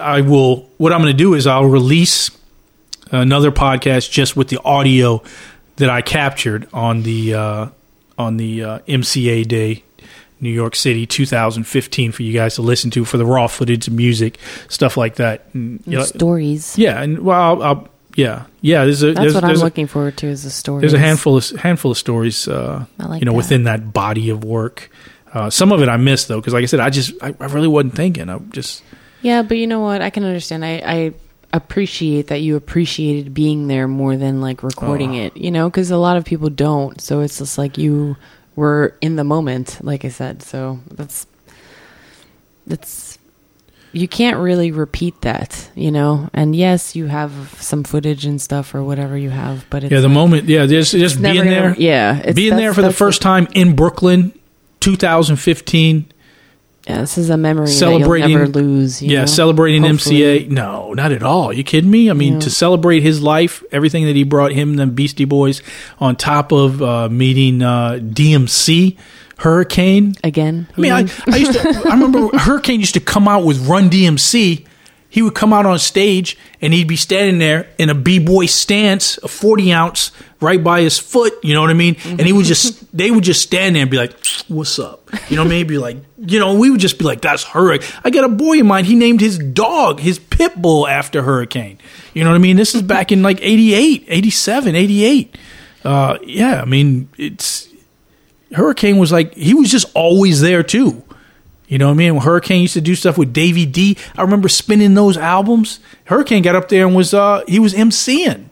I 0.00 0.22
will. 0.22 0.70
What 0.78 0.92
I'm 0.92 1.00
going 1.00 1.12
to 1.12 1.16
do 1.16 1.34
is 1.34 1.46
I'll 1.46 1.66
release 1.66 2.30
another 3.10 3.52
podcast 3.52 4.10
just 4.10 4.34
with 4.34 4.48
the 4.48 4.58
audio 4.62 5.22
that 5.76 5.90
I 5.90 6.00
captured 6.00 6.66
on 6.72 7.02
the 7.02 7.34
uh, 7.34 7.66
on 8.16 8.38
the 8.38 8.64
uh, 8.64 8.78
MCA 8.80 9.46
day. 9.46 9.84
New 10.40 10.50
York 10.50 10.74
City 10.74 11.06
2015 11.06 12.10
for 12.10 12.24
you 12.24 12.32
guys 12.32 12.56
to 12.56 12.62
listen 12.62 12.90
to 12.90 13.04
for 13.04 13.16
the 13.16 13.24
raw 13.24 13.46
footage, 13.46 13.88
music, 13.88 14.38
stuff 14.68 14.96
like 14.96 15.14
that. 15.14 15.46
And, 15.52 15.80
you 15.86 15.98
know, 15.98 16.02
Stories. 16.02 16.76
yeah, 16.76 17.00
and 17.00 17.20
well, 17.20 17.40
I'll, 17.40 17.62
I'll, 17.62 17.88
yeah, 18.16 18.46
yeah. 18.60 18.84
There's 18.84 19.02
a 19.02 19.06
That's 19.08 19.18
there's, 19.20 19.34
what 19.34 19.44
I'm 19.44 19.56
a- 19.56 19.58
looking 19.58 19.86
forward 19.86 20.16
to 20.18 20.26
is 20.26 20.42
the 20.44 20.50
story. 20.50 20.80
there's 20.80 20.92
a 20.94 20.98
handful 20.98 21.36
of 21.36 21.48
handful 21.50 21.90
of 21.92 21.98
stories, 21.98 22.46
uh, 22.48 22.84
I 22.98 23.06
like 23.06 23.20
you 23.20 23.26
know, 23.26 23.32
that. 23.32 23.36
within 23.36 23.64
that 23.64 23.92
body 23.92 24.30
of 24.30 24.44
work. 24.44 24.90
Uh, 25.32 25.48
some 25.48 25.72
of 25.72 25.80
it 25.80 25.88
I 25.88 25.96
missed 25.96 26.28
though, 26.28 26.40
because 26.40 26.52
like 26.52 26.62
I 26.62 26.66
said, 26.66 26.80
I 26.80 26.90
just 26.90 27.14
I, 27.22 27.34
I 27.40 27.46
really 27.46 27.68
wasn't 27.68 27.94
thinking. 27.94 28.28
I 28.28 28.38
just 28.50 28.82
Yeah, 29.22 29.42
but 29.42 29.56
you 29.56 29.66
know 29.66 29.80
what? 29.80 30.02
I 30.02 30.10
can 30.10 30.24
understand. 30.24 30.64
I, 30.64 30.82
I 30.84 31.14
appreciate 31.54 32.26
that 32.28 32.40
you 32.42 32.56
appreciated 32.56 33.32
being 33.34 33.66
there 33.68 33.88
more 33.88 34.16
than 34.16 34.40
like 34.40 34.62
recording 34.62 35.16
Oh. 35.16 35.24
it, 35.24 35.36
you 35.36 35.50
know, 35.50 35.68
because 35.70 35.90
a 35.90 35.96
lot 35.98 36.16
of 36.18 36.24
people 36.24 36.50
don't. 36.50 37.00
So 37.00 37.20
it's 37.20 37.38
just 37.38 37.56
like 37.58 37.78
you 37.78 38.16
were 38.56 38.94
in 39.00 39.16
the 39.16 39.24
moment, 39.24 39.78
like 39.82 40.04
I 40.04 40.08
said. 40.08 40.42
So 40.42 40.80
that's, 40.90 41.26
that's, 42.66 43.11
you 43.92 44.08
can't 44.08 44.38
really 44.38 44.70
repeat 44.72 45.20
that, 45.20 45.70
you 45.74 45.90
know? 45.90 46.28
And 46.32 46.56
yes, 46.56 46.96
you 46.96 47.06
have 47.06 47.32
some 47.60 47.84
footage 47.84 48.24
and 48.24 48.40
stuff 48.40 48.74
or 48.74 48.82
whatever 48.82 49.16
you 49.18 49.30
have, 49.30 49.66
but 49.70 49.84
it's 49.84 49.92
yeah, 49.92 50.00
the 50.00 50.08
moment, 50.08 50.48
yeah, 50.48 50.66
just 50.66 50.92
just 50.92 51.20
being 51.20 51.36
gonna- 51.36 51.50
there, 51.50 51.74
yeah, 51.78 52.18
it's- 52.20 52.34
being 52.34 52.56
there 52.56 52.72
for 52.74 52.82
the 52.82 52.92
first 52.92 53.20
time 53.22 53.46
in 53.54 53.74
Brooklyn, 53.76 54.32
2015. 54.80 56.06
Yeah, 56.88 56.98
this 57.02 57.16
is 57.16 57.30
a 57.30 57.36
memory 57.36 57.68
Celebrating- 57.68 58.22
that 58.22 58.30
you'll 58.30 58.38
never 58.40 58.52
lose. 58.52 59.00
you 59.00 59.10
yeah, 59.12 59.20
know? 59.20 59.26
celebrating 59.26 59.84
Hopefully. 59.84 60.16
MCA. 60.22 60.48
No, 60.50 60.92
not 60.94 61.12
at 61.12 61.22
all. 61.22 61.52
you 61.52 61.62
kidding 61.62 61.90
me? 61.90 62.10
I 62.10 62.12
mean, 62.12 62.34
Yeah. 62.34 62.38
to 62.40 62.50
celebrate 62.50 63.00
his 63.04 63.22
life, 63.22 63.62
everything 63.70 64.04
that 64.06 64.16
he 64.16 64.24
brought 64.24 64.50
him, 64.52 64.74
the 64.74 64.86
Beastie 64.86 65.24
Boys, 65.24 65.62
on 66.00 66.16
top 66.16 66.50
of 66.50 66.82
uh, 66.82 67.08
meeting 67.08 67.62
uh, 67.62 68.00
DMC, 68.02 68.96
Hurricane. 69.42 70.14
again. 70.22 70.68
I 70.76 70.80
mean, 70.80 70.92
I. 70.92 71.08
I 71.26 71.36
used 71.36 71.52
to. 71.54 71.82
I 71.86 71.94
remember 71.94 72.28
Hurricane 72.38 72.80
used 72.80 72.94
to 72.94 73.00
come 73.00 73.26
out 73.26 73.44
with 73.44 73.66
Run 73.66 73.90
DMC. 73.90 74.66
He 75.08 75.20
would 75.20 75.34
come 75.34 75.52
out 75.52 75.66
on 75.66 75.78
stage 75.78 76.38
and 76.62 76.72
he'd 76.72 76.88
be 76.88 76.96
standing 76.96 77.38
there 77.38 77.68
in 77.76 77.90
a 77.90 77.94
b 77.94 78.18
boy 78.18 78.46
stance, 78.46 79.18
a 79.18 79.28
forty 79.28 79.70
ounce, 79.70 80.10
right 80.40 80.62
by 80.62 80.80
his 80.80 80.98
foot. 80.98 81.34
You 81.42 81.52
know 81.52 81.60
what 81.60 81.68
I 81.68 81.74
mean? 81.74 81.96
And 82.06 82.20
he 82.22 82.32
would 82.32 82.46
just, 82.46 82.96
they 82.96 83.10
would 83.10 83.22
just 83.24 83.42
stand 83.42 83.76
there 83.76 83.82
and 83.82 83.90
be 83.90 83.98
like, 83.98 84.14
"What's 84.48 84.78
up?" 84.78 85.10
You 85.28 85.36
know, 85.36 85.44
maybe 85.44 85.76
like, 85.76 85.98
you 86.18 86.38
know, 86.38 86.54
we 86.54 86.70
would 86.70 86.80
just 86.80 86.98
be 86.98 87.04
like, 87.04 87.20
"That's 87.20 87.44
Hurricane." 87.44 87.86
I 88.04 88.08
got 88.10 88.24
a 88.24 88.28
boy 88.28 88.54
in 88.60 88.66
mind. 88.66 88.86
He 88.86 88.94
named 88.94 89.20
his 89.20 89.38
dog, 89.38 90.00
his 90.00 90.18
pit 90.18 90.60
bull, 90.62 90.86
after 90.88 91.22
Hurricane. 91.22 91.78
You 92.14 92.24
know 92.24 92.30
what 92.30 92.36
I 92.36 92.38
mean? 92.38 92.56
This 92.56 92.74
is 92.74 92.80
back 92.80 93.12
in 93.12 93.22
like 93.22 93.38
88, 93.42 94.04
87, 94.08 94.74
88. 94.76 95.36
Uh, 95.84 96.18
yeah, 96.22 96.62
I 96.62 96.64
mean, 96.64 97.08
it's 97.18 97.68
Hurricane 98.54 98.98
was 98.98 99.12
like 99.12 99.34
he 99.34 99.54
was 99.54 99.70
just 99.70 99.90
always 99.94 100.40
there 100.40 100.62
too. 100.62 101.02
You 101.68 101.78
know 101.78 101.86
what 101.86 101.94
I 101.94 101.96
mean? 101.96 102.14
When 102.16 102.22
Hurricane 102.24 102.60
used 102.60 102.74
to 102.74 102.82
do 102.82 102.94
stuff 102.94 103.16
with 103.16 103.32
Davy 103.32 103.64
D, 103.64 103.96
I 104.16 104.22
remember 104.22 104.48
spinning 104.48 104.94
those 104.94 105.16
albums. 105.16 105.80
Hurricane 106.04 106.42
got 106.42 106.54
up 106.54 106.68
there 106.68 106.86
and 106.86 106.94
was 106.94 107.14
uh 107.14 107.44
he 107.48 107.58
was 107.58 107.74
MCing. 107.74 108.46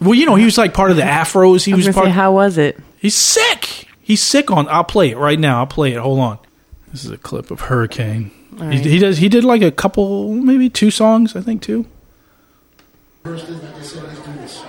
Well, 0.00 0.14
you 0.14 0.26
know, 0.26 0.34
he 0.34 0.44
was 0.44 0.56
like 0.56 0.72
part 0.74 0.90
of 0.90 0.96
the 0.96 1.02
Afros. 1.02 1.64
He 1.64 1.72
I 1.72 1.76
was 1.76 1.86
was 1.86 1.94
part. 1.94 2.06
say, 2.06 2.12
how 2.12 2.32
was 2.32 2.58
it? 2.58 2.78
he's 2.98 3.14
sick. 3.14 3.88
He's 4.00 4.22
sick 4.22 4.50
on. 4.50 4.68
I'll 4.68 4.84
play 4.84 5.10
it 5.10 5.16
right 5.18 5.38
now. 5.38 5.60
I'll 5.60 5.66
play 5.66 5.92
it. 5.92 5.98
Hold 5.98 6.18
on. 6.20 6.38
This 6.90 7.04
is 7.04 7.10
a 7.10 7.18
clip 7.18 7.50
of 7.50 7.60
Hurricane. 7.60 8.30
He, 8.56 8.56
right. 8.56 8.84
he 8.84 8.98
does. 8.98 9.18
He 9.18 9.28
did 9.28 9.44
like 9.44 9.62
a 9.62 9.70
couple, 9.70 10.34
maybe 10.34 10.68
two 10.68 10.90
songs. 10.90 11.36
I 11.36 11.40
think 11.40 11.62
two. 11.62 11.86
First 13.22 13.46
thing 13.46 13.62
like 13.62 13.74
I 13.74 13.82
said, 13.82 14.02
let's 14.02 14.20
do 14.20 14.32
this. 14.32 14.62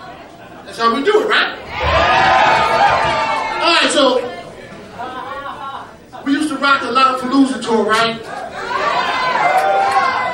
That's 0.71 0.83
how 0.83 0.95
we 0.95 1.03
do 1.03 1.11
it, 1.21 1.27
right? 1.27 1.51
All 3.59 3.75
right, 3.75 3.91
so 3.91 4.23
we 6.23 6.31
used 6.31 6.47
to 6.47 6.55
rock 6.59 6.79
the 6.81 6.87
Lollapalooza 6.87 7.61
tour, 7.61 7.83
right? 7.83 8.15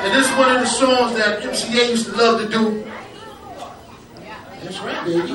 And 0.05 0.13
this 0.13 0.29
is 0.29 0.37
one 0.37 0.55
of 0.55 0.61
the 0.61 0.67
songs 0.67 1.15
that 1.17 1.41
MCA 1.41 1.89
used 1.89 2.05
to 2.05 2.11
love 2.11 2.39
to 2.39 2.47
do. 2.47 2.85
That's 4.61 4.79
right, 4.81 5.03
baby. 5.07 5.25
So, 5.25 5.33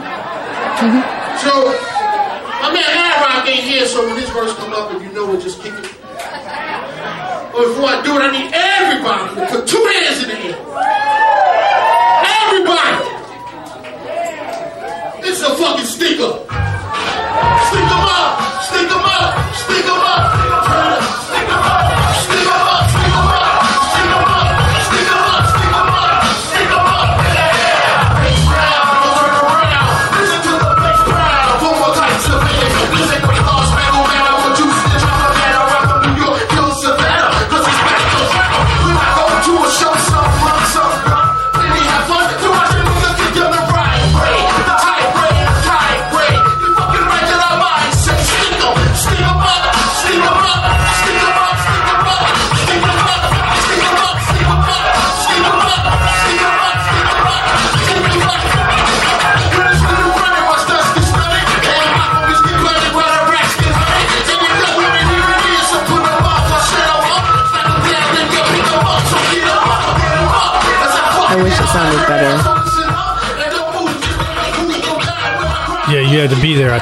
my 2.62 2.70
man 2.70 2.86
Hard 2.86 3.26
Rock 3.26 3.48
ain't 3.48 3.64
here, 3.64 3.86
so 3.86 4.06
when 4.06 4.14
this 4.14 4.30
verse 4.30 4.54
come 4.54 4.72
up, 4.72 4.94
if 4.94 5.02
you 5.02 5.10
know 5.12 5.34
it, 5.34 5.42
just 5.42 5.60
kick 5.60 5.72
it. 5.72 5.90
But 7.50 7.66
before 7.74 7.88
I 7.90 8.02
do 8.04 8.14
it, 8.14 8.22
I 8.22 8.30
need 8.30 8.52
everybody 8.54 9.34
to 9.34 9.46
put 9.50 9.66
two 9.66 9.84
hands 9.84 10.22
in 10.22 10.28
the 10.28 10.38
air. 10.46 11.01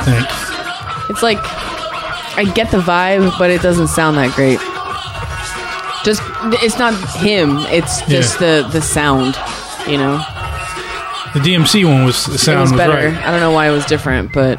Think. 0.04 1.10
It's 1.10 1.22
like 1.22 1.38
I 2.36 2.44
get 2.54 2.70
the 2.70 2.78
vibe, 2.78 3.36
but 3.38 3.50
it 3.50 3.62
doesn't 3.62 3.88
sound 3.88 4.16
that 4.16 4.34
great. 4.34 4.58
Just 6.04 6.22
it's 6.62 6.78
not 6.78 6.94
him. 7.18 7.58
It's 7.68 8.00
just 8.06 8.38
the 8.38 8.68
the 8.72 8.80
sound. 8.80 9.36
You 9.88 9.96
know, 9.98 10.18
The 11.34 11.40
DMC 11.40 11.84
one 11.84 12.04
was 12.04 12.26
the 12.26 12.34
it 12.34 12.38
sound 12.38 12.60
was 12.60 12.70
was, 12.72 12.78
better. 12.78 12.92
right. 12.94 13.26
I 13.26 13.30
don't 13.30 13.40
know 13.40 13.50
why 13.50 13.68
it 13.68 13.72
was 13.72 13.84
different, 13.86 14.32
but 14.32 14.58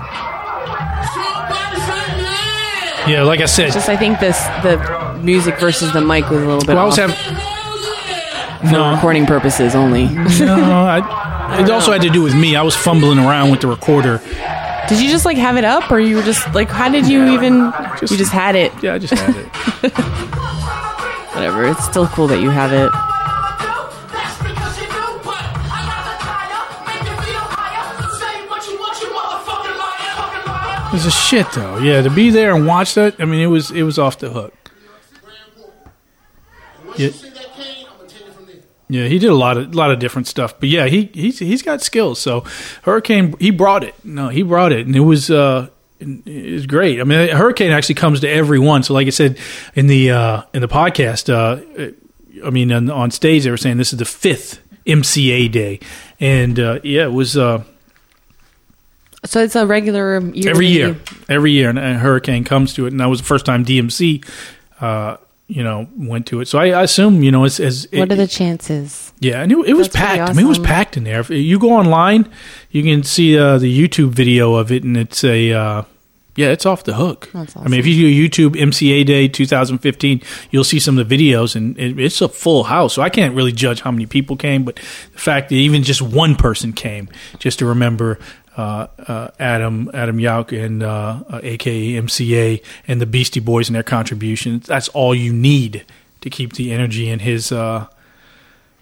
Yeah, 3.08 3.24
like 3.24 3.40
I 3.42 3.46
said, 3.46 3.72
just 3.74 3.90
I 3.90 3.98
think 3.98 4.20
this 4.20 4.38
the 4.62 4.78
music 5.24 5.60
versus 5.60 5.92
the 5.92 6.02
mic 6.02 6.30
was 6.30 6.42
a 6.44 6.46
little 6.46 6.60
bit 6.60 6.70
well, 6.76 6.80
I 6.80 6.86
was 6.86 7.00
off 7.00 7.10
having. 7.12 8.72
No, 8.72 8.94
recording 8.94 9.26
purposes 9.26 9.74
only. 9.74 10.06
no, 10.08 10.86
I, 10.88 11.58
it 11.64 11.70
also 11.72 11.92
had 11.92 12.04
to 12.04 12.10
do 12.12 12.22
with 12.22 12.36
me. 12.36 12.56
I 12.56 12.62
was 12.62 12.76
fumbling 12.76 13.18
around 13.18 13.50
with 13.50 13.62
the 13.62 13.68
recorder. 13.68 14.22
Did 14.92 15.02
you 15.02 15.10
just 15.10 15.24
like 15.24 15.38
have 15.38 15.56
it 15.56 15.64
up, 15.64 15.90
or 15.90 16.02
you 16.02 16.18
were 16.18 16.22
just 16.22 16.54
like, 16.54 16.70
how 16.70 16.90
did 16.90 17.08
you 17.08 17.32
even? 17.34 17.72
you 18.02 18.18
just 18.18 18.34
had 18.34 18.58
it. 18.58 18.74
Yeah, 18.84 18.96
I 18.96 18.98
just 19.00 19.14
had 19.14 19.34
it. 19.38 19.48
Whatever. 21.34 21.66
It's 21.66 21.86
still 21.86 22.08
cool 22.08 22.28
that 22.28 22.42
you 22.42 22.50
have 22.50 22.74
it. 22.74 22.92
It 30.90 30.94
was 30.94 31.06
a 31.06 31.12
shit 31.12 31.50
though. 31.54 31.78
Yeah, 31.78 32.02
to 32.02 32.10
be 32.10 32.30
there 32.30 32.54
and 32.54 32.68
watch 32.68 32.96
that. 32.96 33.16
I 33.18 33.24
mean, 33.24 33.40
it 33.40 33.48
was 33.48 33.72
it 33.72 33.84
was 33.84 33.98
off 33.98 34.20
the 34.20 34.30
hook. 34.30 34.54
Yeah. 36.98 37.12
Yeah, 38.92 39.08
he 39.08 39.20
did 39.20 39.30
a 39.30 39.36
lot 39.36 39.56
of 39.56 39.74
lot 39.74 39.90
of 39.90 40.00
different 40.00 40.28
stuff, 40.28 40.60
but 40.60 40.68
yeah, 40.68 40.88
he 40.88 41.10
he's 41.14 41.40
he's 41.40 41.62
got 41.62 41.82
skills. 41.82 42.20
So 42.20 42.44
Hurricane, 42.82 43.36
he 43.40 43.50
brought 43.50 43.86
it. 43.86 43.96
No, 44.04 44.28
he 44.28 44.44
brought 44.44 44.74
it, 44.74 44.86
and 44.86 44.94
it 44.94 45.00
was 45.00 45.32
uh, 45.32 45.70
it 46.02 46.52
was 46.52 46.66
great. 46.66 47.00
I 47.00 47.06
mean, 47.06 47.30
Hurricane 47.30 47.72
actually 47.72 47.96
comes 47.96 48.20
to 48.20 48.30
everyone. 48.30 48.84
So, 48.84 48.94
like 48.94 49.08
I 49.08 49.12
said 49.12 49.38
in 49.76 49.88
the 49.88 50.12
uh, 50.12 50.42
in 50.54 50.60
the 50.60 50.68
podcast, 50.68 51.30
uh, 51.30 51.94
I 52.46 52.50
mean, 52.50 52.70
on, 52.74 52.90
on 52.90 53.12
stage 53.12 53.46
they 53.46 53.50
were 53.50 53.56
saying 53.56 53.78
this 53.78 53.94
is 53.94 54.00
the 54.00 54.04
fifth 54.04 54.60
MCA 54.86 55.50
day, 55.50 55.80
and 56.20 56.60
uh, 56.60 56.80
yeah, 56.84 57.04
it 57.04 57.14
was 57.14 57.38
uh, 57.38 57.64
So 59.24 59.42
it's 59.42 59.56
a 59.56 59.66
regular 59.66 60.20
yearly, 60.20 60.50
every 60.50 60.68
year, 60.68 60.98
every 61.30 61.52
year, 61.52 61.70
and, 61.70 61.80
and 61.80 62.00
Hurricane 62.00 62.44
comes 62.44 62.74
to 62.74 62.88
it, 62.88 62.92
and 62.92 63.00
that 63.00 63.08
was 63.08 63.20
the 63.22 63.26
first 63.28 63.46
time 63.46 63.64
DMC, 63.64 64.28
uh, 64.82 65.16
you 65.52 65.64
know, 65.64 65.86
went 65.98 66.26
to 66.28 66.40
it. 66.40 66.48
So 66.48 66.58
I, 66.60 66.68
I 66.70 66.84
assume, 66.84 67.24
you 67.24 67.32
know, 67.32 67.44
it's 67.44 67.60
as 67.60 67.86
What 67.92 68.10
are 68.10 68.16
the 68.16 68.26
chances? 68.26 69.12
yeah, 69.20 69.42
and 69.42 69.52
it, 69.52 69.58
it 69.68 69.74
was 69.74 69.90
packed. 69.90 70.30
I 70.30 70.34
mean, 70.34 70.46
it 70.46 70.50
was 70.50 70.60
packed 70.60 70.96
in 70.96 71.04
there. 71.04 71.20
If 71.20 71.30
you 71.30 71.60
go 71.60 71.74
online, 71.74 72.30
you 72.70 72.84
can 72.84 73.04
see 73.04 73.38
uh, 73.38 73.58
the 73.58 73.88
YouTube 73.88 74.12
video 74.12 74.56
of 74.56 74.72
it, 74.72 74.86
and 74.86 74.96
it's 74.96 75.26
a 75.26 75.52
uh, 75.52 75.84
yeah, 76.38 76.48
it's 76.48 76.66
off 76.66 76.86
the 76.86 76.94
hook. 76.94 77.30
That's 77.34 77.58
I 77.58 77.68
mean, 77.68 77.82
if 77.82 77.86
you 77.86 78.30
do 78.30 78.30
YouTube 78.30 78.56
MCA 78.56 79.06
Day 79.06 79.28
2015, 79.28 80.22
you'll 80.52 80.64
see 80.64 80.80
some 80.80 80.98
of 80.98 81.10
the 81.10 81.18
videos, 81.18 81.58
and 81.58 81.78
it, 81.78 82.00
it's 82.00 82.22
a 82.22 82.30
full 82.30 82.64
house. 82.64 82.94
So 82.94 83.02
I 83.02 83.10
can't 83.10 83.36
really 83.36 83.52
judge 83.52 83.82
how 83.82 83.92
many 83.92 84.06
people 84.06 84.38
came, 84.38 84.64
but 84.64 84.76
the 84.78 85.20
fact 85.20 85.50
that 85.50 85.56
even 85.56 85.84
just 85.84 86.02
one 86.02 86.36
person 86.36 86.72
came 86.72 87.10
just 87.40 87.60
to 87.60 87.66
remember. 87.66 88.20
Uh, 88.62 88.88
uh, 89.08 89.32
Adam 89.40 89.90
Adam 89.94 90.18
Yauk 90.18 90.52
and 90.54 90.84
uh, 90.84 91.24
uh, 91.30 91.40
AKA 91.42 92.00
MCA 92.00 92.64
and 92.88 93.02
the 93.02 93.08
Beastie 93.08 93.40
Boys 93.40 93.68
and 93.70 93.76
their 93.76 93.82
contributions. 93.82 94.68
That's 94.68 94.88
all 94.90 95.16
you 95.16 95.34
need 95.34 95.84
to 96.22 96.30
keep 96.30 96.54
the 96.54 96.72
energy 96.72 97.10
and 97.10 97.22
his 97.22 97.52
uh, 97.52 97.88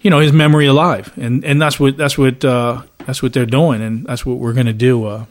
you 0.02 0.10
know 0.10 0.20
his 0.20 0.34
memory 0.34 0.66
alive, 0.66 1.14
and 1.18 1.46
and 1.46 1.62
that's 1.62 1.80
what 1.80 1.96
that's 1.96 2.18
what 2.18 2.44
uh, 2.44 2.82
that's 3.06 3.24
what 3.24 3.32
they're 3.32 3.46
doing, 3.46 3.82
and 3.82 4.06
that's 4.06 4.26
what 4.26 4.38
we're 4.38 4.54
going 4.54 4.66
to 4.66 4.74
do 4.74 5.06
uh, 5.06 5.26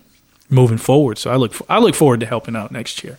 moving 0.49 0.79
forward. 0.79 1.19
So 1.19 1.31
I 1.31 1.37
look 1.37 1.55
I 1.69 1.79
look 1.79 1.95
forward 1.95 2.21
to 2.21 2.27
helping 2.27 2.57
out 2.57 2.73
next 2.73 3.05
year, 3.05 3.19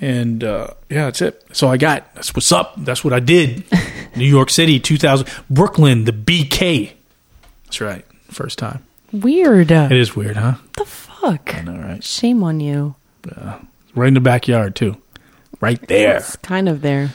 and 0.00 0.42
uh, 0.42 0.68
yeah, 0.88 1.04
that's 1.04 1.20
it. 1.20 1.46
That's 1.48 1.62
all 1.62 1.70
I 1.72 1.76
got. 1.76 2.14
That's 2.14 2.34
what's 2.34 2.52
up. 2.52 2.72
That's 2.78 3.04
what 3.04 3.12
I 3.12 3.20
did. 3.20 3.64
New 4.16 4.24
York 4.26 4.48
City, 4.48 4.80
two 4.80 4.96
thousand, 4.96 5.28
Brooklyn, 5.50 6.04
the 6.04 6.12
BK. 6.12 6.92
That's 7.66 7.82
right, 7.82 8.06
first 8.30 8.58
time. 8.58 8.87
Weird. 9.12 9.70
It 9.70 9.92
is 9.92 10.14
weird, 10.14 10.36
huh? 10.36 10.54
The 10.76 10.84
fuck? 10.84 11.54
I 11.54 11.62
know, 11.62 11.76
right? 11.78 12.02
Shame 12.04 12.42
on 12.42 12.60
you. 12.60 12.94
Uh, 13.34 13.58
right 13.94 14.08
in 14.08 14.14
the 14.14 14.20
backyard 14.20 14.74
too, 14.76 14.96
right 15.60 15.80
there. 15.88 16.16
It's 16.18 16.36
kind 16.36 16.68
of 16.68 16.80
there. 16.82 17.10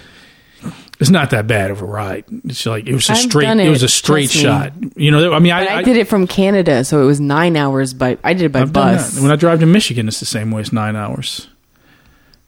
It's 0.99 1.09
not 1.09 1.31
that 1.31 1.47
bad 1.47 1.71
of 1.71 1.81
a 1.81 1.85
ride. 1.85 2.23
It's 2.45 2.65
like 2.65 2.87
it 2.87 2.93
was 2.93 3.09
a 3.09 3.13
I've 3.13 3.17
straight. 3.19 3.45
done 3.45 3.59
It, 3.59 3.69
was 3.69 3.83
a 3.83 3.89
straight 3.89 4.29
trust 4.29 4.35
me. 4.35 4.41
shot. 4.43 4.73
You 4.95 5.11
know, 5.11 5.33
I 5.33 5.39
mean, 5.39 5.51
But 5.53 5.67
I, 5.69 5.77
I, 5.79 5.83
did 5.83 5.97
it 5.97 6.07
from 6.07 6.27
Canada, 6.27 6.83
so 6.85 7.01
it 7.01 7.05
was 7.05 7.19
nine 7.19 7.57
hours. 7.57 7.93
By 7.93 8.17
I 8.23 8.33
did 8.33 8.43
it 8.45 8.51
by 8.53 8.61
I've 8.61 8.71
done 8.71 8.95
bus. 8.95 9.13
that. 9.15 9.21
When 9.21 9.31
I 9.31 9.35
drive 9.35 9.59
to 9.61 9.65
Michigan, 9.65 10.07
it's 10.07 10.19
the 10.19 10.25
same 10.25 10.51
way. 10.51 10.61
It's 10.61 10.71
nine 10.71 10.95
hours. 10.95 11.47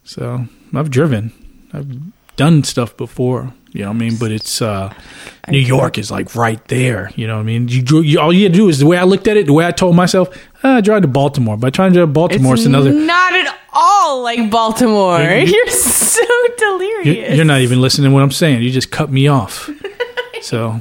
So 0.03 0.45
I've 0.73 0.89
driven. 0.89 1.33
I've 1.73 1.91
done 2.37 2.63
stuff 2.63 2.95
before. 2.95 3.53
You 3.75 3.81
know 3.81 3.89
what 3.89 3.95
I 3.95 3.99
mean? 3.99 4.15
But 4.17 4.31
it's 4.31 4.61
uh, 4.61 4.93
New 5.49 5.59
York 5.59 5.97
is 5.97 6.09
like 6.09 6.33
right 6.35 6.65
there. 6.69 7.11
You 7.15 7.27
know 7.27 7.35
what 7.35 7.41
I 7.41 7.43
mean? 7.43 7.67
You, 7.67 8.01
you 8.01 8.19
all 8.19 8.31
you 8.31 8.43
had 8.43 8.53
to 8.53 8.57
do 8.57 8.69
is 8.69 8.79
the 8.79 8.85
way 8.85 8.97
I 8.97 9.03
looked 9.03 9.27
at 9.27 9.35
it, 9.37 9.45
the 9.47 9.53
way 9.53 9.65
I 9.67 9.71
told 9.71 9.95
myself, 9.95 10.29
ah, 10.63 10.77
I 10.77 10.81
drive 10.81 11.01
to 11.01 11.07
Baltimore. 11.09 11.57
By 11.57 11.69
trying 11.71 11.91
to 11.91 11.97
drive 11.99 12.07
to 12.07 12.13
Baltimore, 12.13 12.53
it's, 12.53 12.61
it's 12.61 12.67
another. 12.67 12.91
Not 12.93 13.33
at 13.33 13.53
all 13.73 14.23
like 14.23 14.49
Baltimore. 14.49 15.19
You- 15.21 15.39
you- 15.45 15.53
You're 15.55 15.67
so 15.69 16.23
delirious. 16.57 17.05
You're, 17.27 17.35
you're 17.35 17.45
not 17.45 17.59
even 17.61 17.81
listening 17.81 18.09
to 18.09 18.13
what 18.13 18.23
I'm 18.23 18.31
saying. 18.31 18.63
You 18.63 18.71
just 18.71 18.91
cut 18.91 19.11
me 19.11 19.27
off. 19.27 19.69
so 20.41 20.79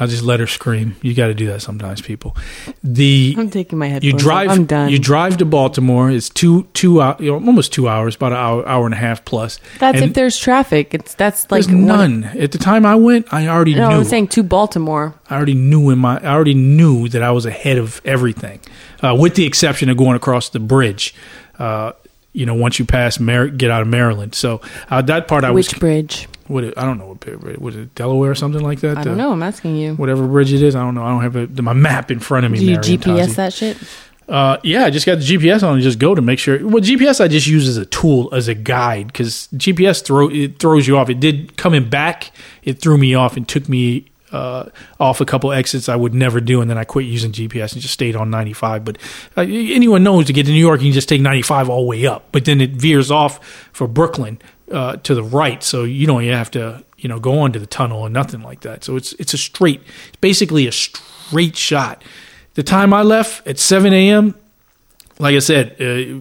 I'll 0.00 0.06
just 0.06 0.22
let 0.22 0.38
her 0.40 0.46
scream. 0.46 0.96
You 1.02 1.14
got 1.14 1.26
to 1.26 1.34
do 1.34 1.46
that 1.48 1.60
sometimes, 1.62 2.00
people. 2.00 2.36
The 2.84 3.34
I'm 3.36 3.50
taking 3.50 3.78
my 3.78 3.88
headphones. 3.88 4.12
you 4.12 4.18
drive 4.18 4.50
I'm 4.50 4.64
done. 4.64 4.90
you 4.90 4.98
drive 4.98 5.38
to 5.38 5.44
Baltimore. 5.44 6.10
It's 6.10 6.28
two 6.28 6.64
two 6.72 7.00
hou- 7.00 7.16
you 7.22 7.30
know, 7.32 7.34
almost 7.46 7.72
two 7.72 7.88
hours, 7.88 8.16
about 8.16 8.32
an 8.32 8.38
hour 8.38 8.68
hour 8.68 8.84
and 8.84 8.94
a 8.94 8.98
half 8.98 9.24
plus. 9.24 9.58
That's 9.78 9.96
And 10.00 10.06
if 10.10 10.14
there's 10.14 10.38
traffic. 10.38 10.94
It's 10.94 11.14
that's 11.14 11.50
like 11.50 11.68
none. 11.68 12.24
At 12.24 12.52
the 12.52 12.58
time 12.58 12.86
I 12.86 12.94
went, 12.94 13.32
I 13.32 13.48
already 13.48 13.74
No, 13.74 13.88
knew. 13.88 13.96
I'm 13.96 14.04
saying 14.04 14.28
to 14.28 14.42
Baltimore. 14.42 15.14
I 15.28 15.36
already 15.36 15.54
knew 15.54 15.90
in 15.90 15.98
my 15.98 16.18
I 16.20 16.28
already 16.32 16.54
knew 16.54 17.08
that 17.08 17.22
I 17.22 17.30
was 17.32 17.44
ahead 17.46 17.78
of 17.78 18.00
everything, 18.04 18.60
uh, 19.02 19.16
with 19.18 19.34
the 19.34 19.44
exception 19.46 19.88
of 19.88 19.96
going 19.96 20.16
across 20.16 20.48
the 20.48 20.60
bridge. 20.60 21.14
Uh, 21.58 21.92
you 22.32 22.46
know, 22.46 22.54
once 22.54 22.78
you 22.78 22.84
pass 22.84 23.18
Mar- 23.18 23.48
get 23.48 23.70
out 23.70 23.82
of 23.82 23.88
Maryland, 23.88 24.34
so 24.34 24.60
uh, 24.90 25.02
that 25.02 25.28
part 25.28 25.44
I 25.44 25.50
Which 25.50 25.66
was. 25.68 25.72
Which 25.74 25.80
bridge? 25.80 26.28
What 26.46 26.64
it, 26.64 26.74
I 26.78 26.84
don't 26.86 26.96
know 26.98 27.06
what 27.08 27.20
bridge 27.20 27.58
was 27.58 27.76
it 27.76 27.94
Delaware 27.94 28.30
or 28.30 28.34
something 28.34 28.62
like 28.62 28.80
that. 28.80 28.96
I 28.98 29.04
don't 29.04 29.14
Uh, 29.20 29.24
know. 29.24 29.32
I'm 29.32 29.42
asking 29.42 29.76
you. 29.76 29.94
Whatever 29.96 30.26
bridge 30.26 30.52
it 30.52 30.62
is, 30.62 30.74
I 30.74 30.80
don't 30.80 30.94
know. 30.94 31.04
I 31.04 31.10
don't 31.10 31.22
have 31.22 31.36
a, 31.58 31.62
my 31.62 31.74
map 31.74 32.10
in 32.10 32.20
front 32.20 32.46
of 32.46 32.52
me. 32.52 32.58
Do 32.58 32.64
you 32.64 32.70
Marion 32.76 32.98
GPS 33.00 33.26
Tazi. 33.26 33.34
that 33.36 33.52
shit? 33.52 33.76
Uh, 34.28 34.58
yeah, 34.62 34.84
I 34.84 34.90
just 34.90 35.06
got 35.06 35.16
the 35.18 35.24
GPS 35.24 35.62
on 35.62 35.74
and 35.74 35.82
just 35.82 35.98
go 35.98 36.14
to 36.14 36.20
make 36.22 36.38
sure. 36.38 36.58
Well, 36.66 36.82
GPS 36.82 37.18
I 37.22 37.28
just 37.28 37.46
use 37.46 37.66
as 37.66 37.76
a 37.78 37.86
tool, 37.86 38.28
as 38.34 38.46
a 38.48 38.54
guide, 38.54 39.06
because 39.06 39.48
GPS 39.54 40.02
throw 40.02 40.28
it 40.30 40.58
throws 40.58 40.86
you 40.86 40.98
off. 40.98 41.08
It 41.08 41.18
did 41.20 41.56
coming 41.56 41.88
back, 41.88 42.30
it 42.62 42.80
threw 42.80 42.98
me 42.98 43.14
off 43.14 43.36
and 43.38 43.48
took 43.48 43.68
me 43.70 44.06
uh, 44.32 44.70
off 45.00 45.20
a 45.20 45.24
couple 45.24 45.52
exits 45.52 45.88
I 45.88 45.96
would 45.96 46.14
never 46.14 46.40
do, 46.40 46.60
and 46.60 46.70
then 46.70 46.78
I 46.78 46.84
quit 46.84 47.06
using 47.06 47.32
GPS 47.32 47.72
and 47.72 47.82
just 47.82 47.94
stayed 47.94 48.16
on 48.16 48.30
95. 48.30 48.84
But 48.84 48.98
uh, 49.36 49.42
anyone 49.42 50.02
knows 50.02 50.26
to 50.26 50.32
get 50.32 50.46
to 50.46 50.52
New 50.52 50.58
York, 50.58 50.80
you 50.80 50.88
can 50.88 50.94
just 50.94 51.08
take 51.08 51.20
95 51.20 51.68
all 51.68 51.82
the 51.82 51.88
way 51.88 52.06
up, 52.06 52.26
but 52.32 52.44
then 52.44 52.60
it 52.60 52.70
veers 52.72 53.10
off 53.10 53.44
for 53.72 53.86
Brooklyn. 53.86 54.40
uh, 54.72 54.96
to 54.96 55.14
the 55.14 55.22
right, 55.22 55.62
so 55.62 55.84
you 55.84 56.06
don't 56.06 56.24
have 56.24 56.50
to 56.50 56.84
you 56.98 57.08
know 57.08 57.18
go 57.18 57.38
onto 57.38 57.58
the 57.58 57.66
tunnel 57.66 58.00
or 58.00 58.10
nothing 58.10 58.42
like 58.42 58.60
that. 58.60 58.84
So 58.84 58.96
it's 58.96 59.12
it's 59.14 59.34
a 59.34 59.38
straight, 59.38 59.80
it's 60.08 60.16
basically 60.20 60.66
a 60.66 60.72
straight 60.72 61.56
shot. 61.56 62.02
The 62.54 62.62
time 62.62 62.92
I 62.92 63.02
left 63.02 63.46
at 63.46 63.58
7 63.58 63.92
a.m., 63.92 64.34
like 65.18 65.34
I 65.36 65.38
said, 65.38 65.76
uh, 65.80 66.20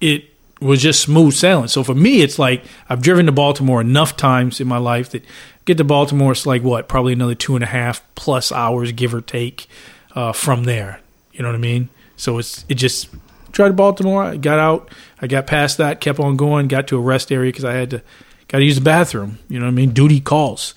it 0.00 0.24
was 0.60 0.82
just 0.82 1.00
smooth 1.00 1.34
sailing. 1.34 1.68
So 1.68 1.84
for 1.84 1.94
me, 1.94 2.22
it's 2.22 2.38
like 2.38 2.64
I've 2.88 3.02
driven 3.02 3.26
to 3.26 3.32
Baltimore 3.32 3.80
enough 3.80 4.16
times 4.16 4.60
in 4.60 4.68
my 4.68 4.78
life 4.78 5.10
that 5.10 5.24
get 5.64 5.76
to 5.78 5.84
Baltimore, 5.84 6.32
it's 6.32 6.46
like 6.46 6.62
what, 6.62 6.88
probably 6.88 7.12
another 7.12 7.34
two 7.34 7.54
and 7.54 7.62
a 7.62 7.68
half 7.68 8.02
plus 8.14 8.50
hours, 8.50 8.90
give 8.92 9.14
or 9.14 9.20
take, 9.20 9.68
uh, 10.14 10.32
from 10.32 10.64
there. 10.64 11.00
You 11.32 11.42
know 11.42 11.48
what 11.48 11.54
I 11.54 11.58
mean? 11.58 11.88
So 12.16 12.38
it's 12.38 12.64
it 12.68 12.74
just 12.74 13.08
tried 13.52 13.68
to 13.68 13.74
Baltimore. 13.74 14.24
I 14.24 14.36
got 14.36 14.58
out, 14.58 14.90
I 15.20 15.26
got 15.26 15.46
past 15.46 15.78
that, 15.78 16.00
kept 16.00 16.18
on 16.18 16.36
going, 16.36 16.68
got 16.68 16.88
to 16.88 16.96
a 16.96 17.00
rest 17.00 17.30
area 17.30 17.52
because 17.52 17.64
I 17.64 17.74
had 17.74 17.90
to 17.90 18.02
got 18.48 18.58
to 18.58 18.64
use 18.64 18.76
the 18.76 18.82
bathroom. 18.82 19.38
You 19.48 19.60
know 19.60 19.66
what 19.66 19.72
I 19.72 19.74
mean? 19.74 19.90
Duty 19.90 20.20
calls. 20.20 20.74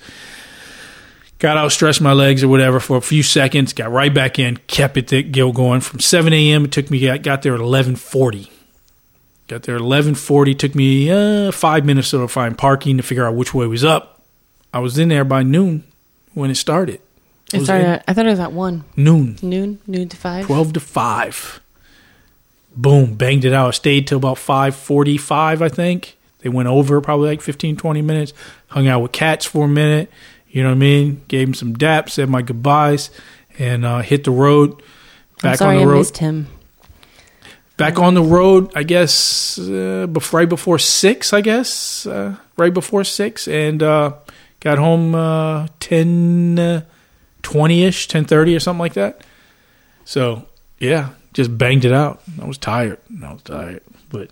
Got 1.38 1.56
out, 1.56 1.72
stretched 1.72 2.00
my 2.00 2.12
legs 2.12 2.44
or 2.44 2.48
whatever 2.48 2.78
for 2.78 2.96
a 2.96 3.02
few 3.02 3.24
seconds, 3.24 3.72
got 3.72 3.90
right 3.90 4.14
back 4.14 4.38
in, 4.38 4.58
kept 4.68 5.12
it 5.12 5.32
go 5.32 5.50
going 5.50 5.80
from 5.80 5.98
7 5.98 6.32
a.m. 6.32 6.66
It 6.66 6.70
took 6.70 6.88
me 6.88 7.00
got, 7.00 7.22
got 7.22 7.42
there 7.42 7.54
at 7.54 7.60
11:40. 7.60 8.48
Got 9.52 9.64
there 9.64 9.76
at 9.76 9.82
11:40. 9.82 10.58
Took 10.58 10.74
me 10.74 11.10
uh, 11.10 11.52
five 11.52 11.84
minutes 11.84 12.10
to 12.12 12.26
find 12.26 12.56
parking 12.56 12.96
to 12.96 13.02
figure 13.02 13.26
out 13.26 13.34
which 13.34 13.52
way 13.52 13.66
was 13.66 13.84
up. 13.84 14.22
I 14.72 14.78
was 14.78 14.98
in 14.98 15.10
there 15.10 15.24
by 15.26 15.42
noon 15.42 15.84
when 16.32 16.50
it 16.50 16.54
started. 16.54 17.02
It 17.52 17.58
was 17.58 17.64
started. 17.64 17.86
At, 17.86 18.04
I 18.08 18.14
thought 18.14 18.24
it 18.24 18.30
was 18.30 18.40
at 18.40 18.52
one 18.52 18.84
noon. 18.96 19.36
noon, 19.42 19.78
noon 19.86 20.08
to 20.08 20.16
five. 20.16 20.46
12 20.46 20.72
to 20.72 20.80
5. 20.80 21.60
Boom, 22.74 23.14
banged 23.16 23.44
it 23.44 23.52
out. 23.52 23.74
Stayed 23.74 24.06
till 24.06 24.16
about 24.16 24.38
5:45, 24.38 25.60
I 25.60 25.68
think. 25.68 26.16
They 26.38 26.48
went 26.48 26.68
over 26.68 26.98
probably 27.02 27.28
like 27.28 27.42
15 27.42 27.76
20 27.76 28.00
minutes. 28.00 28.32
Hung 28.68 28.88
out 28.88 29.02
with 29.02 29.12
cats 29.12 29.44
for 29.44 29.66
a 29.66 29.68
minute. 29.68 30.10
You 30.48 30.62
know 30.62 30.70
what 30.70 30.76
I 30.76 30.78
mean? 30.78 31.20
Gave 31.28 31.48
them 31.48 31.54
some 31.54 31.76
daps, 31.76 32.12
said 32.12 32.30
my 32.30 32.40
goodbyes 32.40 33.10
and 33.58 33.84
uh, 33.84 33.98
hit 34.00 34.24
the 34.24 34.30
road. 34.30 34.72
I'm 35.42 35.50
Back 35.50 35.58
sorry, 35.58 35.76
on 35.76 35.82
the 35.82 35.88
I 35.90 35.92
road. 35.92 35.98
missed 35.98 36.16
him. 36.16 36.46
Back 37.76 37.98
on 37.98 38.14
the 38.14 38.22
road, 38.22 38.70
I 38.76 38.82
guess 38.82 39.58
uh, 39.58 40.06
bef- 40.08 40.32
right 40.32 40.48
before 40.48 40.78
6, 40.78 41.32
I 41.32 41.40
guess. 41.40 42.06
Uh, 42.06 42.36
right 42.56 42.72
before 42.72 43.02
6 43.02 43.48
and 43.48 43.82
uh, 43.82 44.12
got 44.60 44.78
home 44.78 45.14
uh 45.14 45.66
10 45.80 46.58
uh, 46.58 46.82
20ish, 47.42 48.06
10:30 48.08 48.56
or 48.56 48.60
something 48.60 48.78
like 48.78 48.94
that. 48.94 49.22
So, 50.04 50.46
yeah, 50.78 51.10
just 51.32 51.56
banged 51.56 51.84
it 51.84 51.92
out. 51.92 52.22
I 52.40 52.46
was 52.46 52.58
tired. 52.58 52.98
I 53.22 53.32
was 53.32 53.42
tired, 53.42 53.82
but 54.10 54.30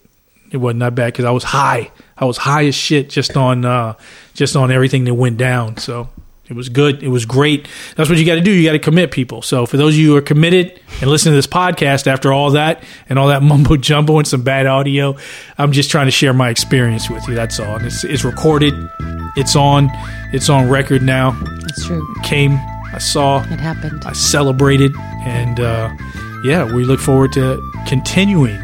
it 0.50 0.56
wasn't 0.56 0.80
that 0.80 0.94
bad 0.94 1.06
because 1.06 1.24
I 1.24 1.30
was 1.30 1.44
high. 1.44 1.90
I 2.16 2.24
was 2.24 2.36
high 2.36 2.66
as 2.66 2.74
shit 2.74 3.10
just 3.10 3.36
on 3.36 3.64
uh, 3.64 3.94
just 4.34 4.56
on 4.56 4.70
everything 4.70 5.04
that 5.04 5.14
went 5.14 5.38
down. 5.38 5.76
So 5.76 6.08
it 6.50 6.56
was 6.56 6.68
good. 6.68 7.00
It 7.00 7.08
was 7.08 7.26
great. 7.26 7.68
That's 7.94 8.10
what 8.10 8.18
you 8.18 8.26
got 8.26 8.34
to 8.34 8.40
do. 8.40 8.50
You 8.50 8.64
got 8.64 8.72
to 8.72 8.80
commit 8.80 9.12
people. 9.12 9.40
So 9.40 9.66
for 9.66 9.76
those 9.76 9.94
of 9.94 10.00
you 10.00 10.10
who 10.10 10.16
are 10.16 10.22
committed 10.22 10.80
and 11.00 11.08
listening 11.08 11.32
to 11.32 11.36
this 11.36 11.46
podcast 11.46 12.08
after 12.08 12.32
all 12.32 12.50
that 12.50 12.82
and 13.08 13.20
all 13.20 13.28
that 13.28 13.40
mumbo 13.44 13.76
jumbo 13.76 14.18
and 14.18 14.26
some 14.26 14.42
bad 14.42 14.66
audio, 14.66 15.16
I'm 15.58 15.70
just 15.70 15.90
trying 15.92 16.06
to 16.06 16.10
share 16.10 16.32
my 16.32 16.50
experience 16.50 17.08
with 17.08 17.26
you. 17.28 17.36
That's 17.36 17.60
all. 17.60 17.76
And 17.76 17.86
it's, 17.86 18.02
it's 18.02 18.24
recorded. 18.24 18.74
It's 19.36 19.54
on. 19.54 19.90
It's 20.32 20.48
on 20.48 20.68
record 20.68 21.02
now. 21.02 21.30
That's 21.60 21.86
true. 21.86 22.04
Came. 22.24 22.58
I 22.92 22.98
saw. 22.98 23.42
It 23.44 23.60
happened. 23.60 24.02
I 24.04 24.12
celebrated, 24.12 24.92
and 25.24 25.60
uh, 25.60 25.94
yeah, 26.42 26.64
we 26.64 26.84
look 26.84 26.98
forward 26.98 27.32
to 27.34 27.62
continuing 27.86 28.58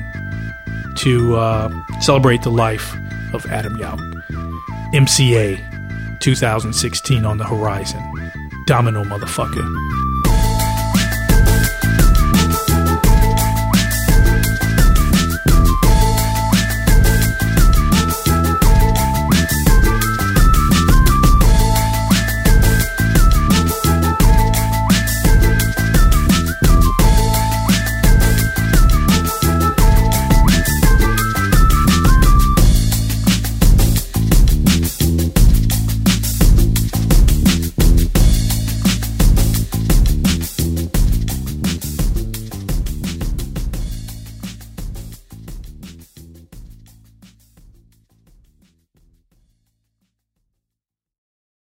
to 0.97 1.37
uh, 1.37 2.01
celebrate 2.01 2.43
the 2.43 2.51
life 2.51 2.93
of 3.33 3.47
Adam 3.47 3.77
Yauch. 3.77 4.01
MCA 4.93 5.76
2016 6.27 7.25
on 7.25 7.39
the 7.39 7.45
horizon. 7.45 8.03
Domino 8.67 9.05
motherfucker. 9.05 10.06